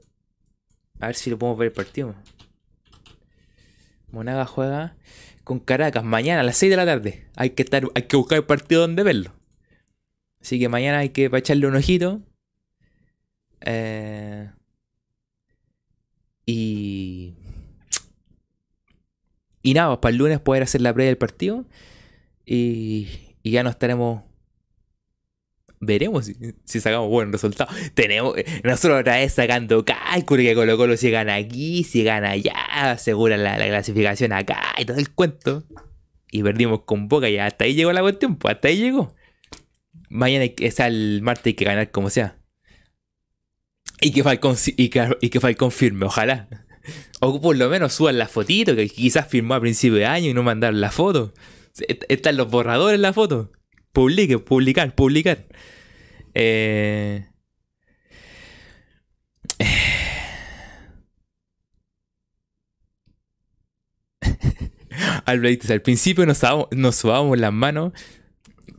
A 1.01 1.07
ver 1.07 1.17
si 1.17 1.31
lo 1.31 1.39
podemos 1.39 1.59
ver 1.59 1.69
el 1.69 1.73
partido. 1.73 2.15
Monaga 4.13 4.45
juega 4.47 4.95
con 5.43 5.59
Caracas 5.59 6.05
mañana 6.05 6.43
a 6.43 6.45
las 6.45 6.57
6 6.59 6.71
de 6.71 6.77
la 6.77 6.87
tarde. 6.87 7.27
Hay 7.35 7.51
que 7.51 7.63
estar, 7.63 7.89
hay 7.95 8.03
que 8.03 8.17
buscar 8.17 8.39
el 8.39 8.45
partido 8.45 8.83
donde 8.83 9.03
verlo. 9.03 9.33
Así 10.41 10.59
que 10.59 10.69
mañana 10.69 10.99
hay 10.99 11.09
que 11.11 11.31
echarle 11.33 11.67
un 11.67 11.77
ojito. 11.77 12.21
Eh, 13.63 14.51
y. 16.47 17.35
Y 19.63 19.75
nada, 19.75 19.89
pues, 19.91 19.99
para 20.01 20.11
el 20.11 20.19
lunes 20.19 20.41
poder 20.41 20.63
hacer 20.65 20.81
la 20.81 20.93
previa 20.93 21.09
del 21.09 21.19
partido. 21.19 21.65
Y, 22.45 23.09
y 23.43 23.51
ya 23.53 23.63
nos 23.63 23.73
estaremos. 23.73 24.23
Veremos 25.85 26.27
si, 26.65 26.81
sacamos 26.81 27.09
buen 27.09 27.33
resultado. 27.33 27.69
Tenemos, 27.95 28.37
nosotros 28.63 29.01
otra 29.01 29.17
vez 29.17 29.33
sacando 29.33 29.85
cálculo 29.85 30.41
que 30.41 30.55
Colo 30.55 30.77
Colo 30.77 30.97
si 30.97 31.11
gana 31.11 31.35
aquí, 31.35 31.83
si 31.83 32.05
gana 32.05 32.31
allá, 32.31 32.55
asegura 32.93 33.37
la, 33.37 33.59
la 33.59 33.67
clasificación 33.67 34.33
acá 34.33 34.63
y 34.79 34.85
todo 34.85 34.99
el 34.99 35.11
cuento. 35.11 35.65
Y 36.31 36.45
perdimos 36.45 36.83
con 36.85 37.09
Boca 37.09 37.29
y 37.29 37.37
hasta 37.37 37.65
ahí 37.65 37.75
llegó 37.75 37.93
la 37.93 38.01
cuestión, 38.01 38.37
pues 38.37 38.55
hasta 38.55 38.69
ahí 38.69 38.77
llegó. 38.79 39.13
Mañana 40.09 40.45
es 40.45 40.79
el 40.79 41.21
martes 41.21 41.47
hay 41.47 41.55
que 41.55 41.65
ganar 41.65 41.91
como 41.91 42.11
sea. 42.11 42.37
Y 44.01 44.13
que 44.13 44.23
Falcón, 44.23 44.57
y 44.77 44.89
que, 44.89 45.17
y 45.21 45.31
que 45.31 45.41
Falcón 45.41 45.73
firme, 45.73 46.07
ojalá. 46.07 46.49
O 47.21 47.41
por 47.41 47.57
lo 47.57 47.69
menos 47.69 47.93
suban 47.93 48.19
la 48.19 48.29
fotito, 48.29 48.77
que 48.77 48.89
quizás 48.89 49.27
firmó 49.27 49.55
a 49.55 49.61
principio 49.61 49.99
de 49.99 50.07
año 50.07 50.31
y 50.31 50.35
no 50.35 50.45
mandaron 50.45 50.81
la 50.81 50.93
foto. 50.93 51.35
Están 52.09 52.37
los 52.37 52.49
borradores 52.51 52.97
en 52.97 53.03
la 53.03 53.13
foto. 53.13 53.51
Publique, 53.93 54.39
publicar, 54.39 54.95
publicar. 54.95 55.47
Eh... 56.35 57.27
al, 65.25 65.41
principio 65.83 66.27
nos, 66.27 66.43
nos 66.73 67.05
las 67.05 67.53
manos 67.53 67.93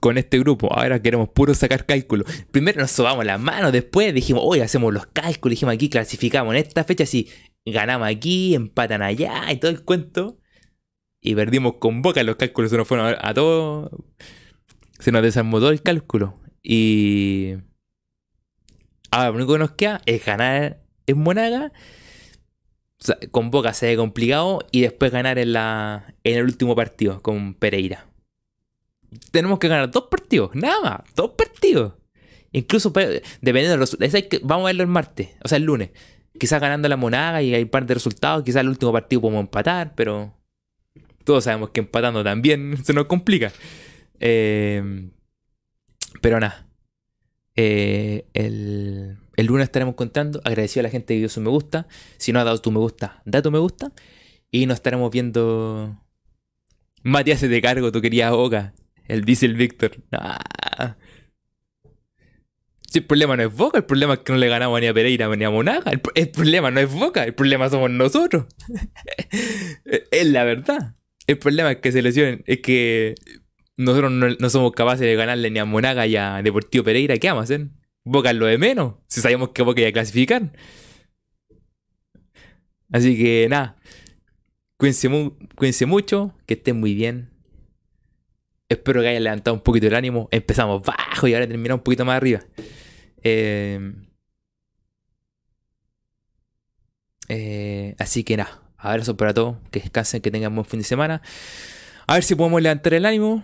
con 0.03 0.17
este 0.17 0.37
grupo. 0.39 0.71
Ahora 0.73 1.01
queremos 1.01 1.29
puro 1.29 1.53
sacar 1.53 1.85
cálculos. 1.85 2.27
Primero 2.51 2.81
nos 2.81 2.91
subamos 2.91 3.25
las 3.25 3.39
manos, 3.39 3.71
después 3.71 4.13
dijimos, 4.13 4.43
hoy 4.45 4.59
hacemos 4.59 4.93
los 4.93 5.05
cálculos, 5.07 5.51
dijimos 5.51 5.75
aquí 5.75 5.89
clasificamos 5.89 6.53
en 6.53 6.61
esta 6.61 6.83
fecha, 6.83 7.05
si 7.05 7.29
ganamos 7.65 8.09
aquí, 8.09 8.53
empatan 8.53 9.01
allá 9.01 9.49
y 9.51 9.57
todo 9.57 9.71
el 9.71 9.83
cuento. 9.83 10.39
Y 11.21 11.35
perdimos 11.35 11.75
con 11.79 12.01
boca 12.01 12.21
los 12.23 12.35
cálculos, 12.35 12.71
se 12.71 12.77
nos 12.77 12.85
fueron 12.85 13.15
a, 13.17 13.33
todos. 13.33 13.91
Se 15.03 15.11
nos 15.11 15.33
todo 15.33 15.69
el 15.69 15.81
cálculo. 15.81 16.39
Y. 16.61 17.55
Ahora 19.11 19.29
lo 19.29 19.35
único 19.35 19.53
que 19.53 19.59
nos 19.59 19.71
queda 19.71 20.01
es 20.05 20.25
ganar 20.25 20.81
en 21.05 21.19
Monaga. 21.19 21.71
con 23.31 23.51
Boca 23.51 23.73
se 23.73 23.87
ve 23.87 23.97
complicado 23.97 24.65
y 24.71 24.81
después 24.81 25.11
ganar 25.11 25.37
en, 25.37 25.53
la, 25.53 26.15
en 26.23 26.37
el 26.37 26.43
último 26.45 26.75
partido 26.75 27.21
con 27.21 27.53
Pereira 27.53 28.07
tenemos 29.31 29.59
que 29.59 29.67
ganar 29.67 29.91
dos 29.91 30.05
partidos, 30.09 30.51
nada 30.53 30.79
más, 30.81 30.99
dos 31.15 31.31
partidos. 31.31 31.93
Incluso 32.51 32.89
dependiendo 32.89 33.71
de 33.71 33.77
los 33.77 33.93
resultados, 33.93 34.41
vamos 34.43 34.65
a 34.65 34.67
verlo 34.67 34.83
el 34.83 34.89
martes, 34.89 35.29
o 35.43 35.47
sea, 35.47 35.57
el 35.57 35.63
lunes. 35.63 35.89
Quizás 36.39 36.61
ganando 36.61 36.87
la 36.87 36.97
monaga 36.97 37.41
y 37.41 37.53
hay 37.53 37.63
un 37.63 37.69
par 37.69 37.85
de 37.85 37.93
resultados, 37.93 38.43
quizás 38.43 38.61
el 38.61 38.69
último 38.69 38.91
partido 38.91 39.21
podemos 39.21 39.41
empatar, 39.41 39.93
pero 39.95 40.33
todos 41.23 41.43
sabemos 41.43 41.69
que 41.69 41.79
empatando 41.79 42.23
también 42.23 42.77
se 42.83 42.93
nos 42.93 43.05
complica. 43.05 43.51
Em, 44.25 45.11
pero 46.21 46.39
nada. 46.39 46.65
Eh, 47.57 48.25
el, 48.33 49.17
el, 49.35 49.45
lunes 49.45 49.65
estaremos 49.65 49.95
contando. 49.95 50.39
Agradecido 50.45 50.79
a 50.79 50.83
la 50.83 50.89
gente 50.89 51.13
que 51.13 51.19
dio 51.19 51.29
su 51.29 51.41
me 51.41 51.49
gusta. 51.49 51.87
Si 52.17 52.31
no 52.31 52.39
ha 52.39 52.45
dado 52.45 52.61
tu 52.61 52.71
me 52.71 52.79
gusta, 52.79 53.21
da 53.25 53.41
tu 53.41 53.51
me 53.51 53.59
gusta. 53.59 53.91
Y 54.49 54.65
nos 54.65 54.75
estaremos 54.75 55.11
viendo. 55.11 55.99
Matías, 57.03 57.41
se 57.41 57.49
te 57.49 57.61
cargo, 57.61 57.91
tú 57.91 58.01
querías 58.01 58.31
Boca. 58.31 58.73
El 59.09 59.25
dice 59.25 59.45
el 59.45 59.55
Víctor. 59.55 59.97
Ah. 60.13 60.95
Si 62.89 62.99
el 62.99 63.05
problema 63.05 63.35
no 63.35 63.43
es 63.43 63.53
Boca, 63.53 63.79
el 63.79 63.85
problema 63.85 64.13
es 64.13 64.19
que 64.19 64.31
no 64.31 64.37
le 64.39 64.47
ganamos 64.47 64.79
ni 64.79 64.87
a 64.87 64.93
Pereira 64.93 65.35
ni 65.35 65.43
a 65.43 65.49
Monaga. 65.49 65.91
El, 65.91 66.29
problema 66.29 66.71
no 66.71 66.79
es 66.79 66.89
Boca, 66.89 67.25
el 67.25 67.33
problema 67.33 67.67
somos 67.67 67.91
nosotros. 67.91 68.45
es 70.11 70.27
la 70.27 70.45
verdad. 70.45 70.95
El 71.27 71.39
problema 71.39 71.73
es 71.73 71.77
que 71.79 71.91
se 71.91 72.01
lesionen, 72.01 72.43
es 72.45 72.59
que 72.59 73.15
nosotros 73.77 74.11
no, 74.11 74.49
somos 74.49 74.71
capaces 74.73 75.01
de 75.01 75.15
ganarle 75.15 75.49
ni 75.49 75.59
a 75.59 75.65
Monaga 75.65 76.05
ni 76.05 76.15
a 76.15 76.41
Deportivo 76.43 76.83
Pereira. 76.83 77.17
¿Qué 77.17 77.27
vamos 77.27 77.41
a 77.41 77.43
hacer? 77.45 77.67
Boca 78.03 78.29
es 78.31 78.35
lo 78.35 78.45
de 78.45 78.57
menos. 78.57 78.95
Si 79.07 79.21
sabíamos 79.21 79.49
que 79.49 79.63
Boca 79.63 79.81
iba 79.81 79.89
a 79.89 79.93
clasificar. 79.93 80.51
Así 82.91 83.17
que 83.17 83.47
nada. 83.49 83.77
Cuídense, 84.77 85.85
mucho, 85.85 86.35
que 86.45 86.55
estén 86.55 86.79
muy 86.79 86.93
bien. 86.93 87.31
Espero 88.69 89.01
que 89.01 89.07
hayan 89.07 89.23
levantado 89.23 89.55
un 89.55 89.63
poquito 89.63 89.87
el 89.87 89.95
ánimo. 89.95 90.27
Empezamos 90.31 90.83
bajo 90.83 91.27
y 91.27 91.33
ahora 91.33 91.47
terminamos 91.47 91.79
un 91.79 91.83
poquito 91.83 92.05
más 92.05 92.17
arriba. 92.17 92.41
Eh, 93.23 93.93
eh, 97.29 97.95
así 97.97 98.23
que 98.23 98.35
nada, 98.35 98.61
abrazo 98.77 99.15
para 99.15 99.33
todos, 99.33 99.57
que 99.71 99.79
descansen, 99.79 100.21
que 100.21 100.31
tengan 100.31 100.53
buen 100.53 100.65
fin 100.65 100.79
de 100.81 100.85
semana. 100.85 101.21
A 102.05 102.15
ver 102.15 102.23
si 102.23 102.35
podemos 102.35 102.61
levantar 102.61 102.93
el 102.93 103.05
ánimo 103.05 103.43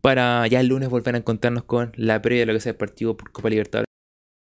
para 0.00 0.46
ya 0.46 0.60
el 0.60 0.68
lunes 0.68 0.88
volver 0.88 1.14
a 1.14 1.18
encontrarnos 1.18 1.64
con 1.64 1.92
la 1.96 2.22
previa 2.22 2.42
de 2.42 2.46
lo 2.46 2.52
que 2.52 2.60
sea 2.60 2.70
el 2.70 2.76
partido 2.76 3.16
por 3.16 3.32
Copa 3.32 3.50
Libertadores. 3.50 3.87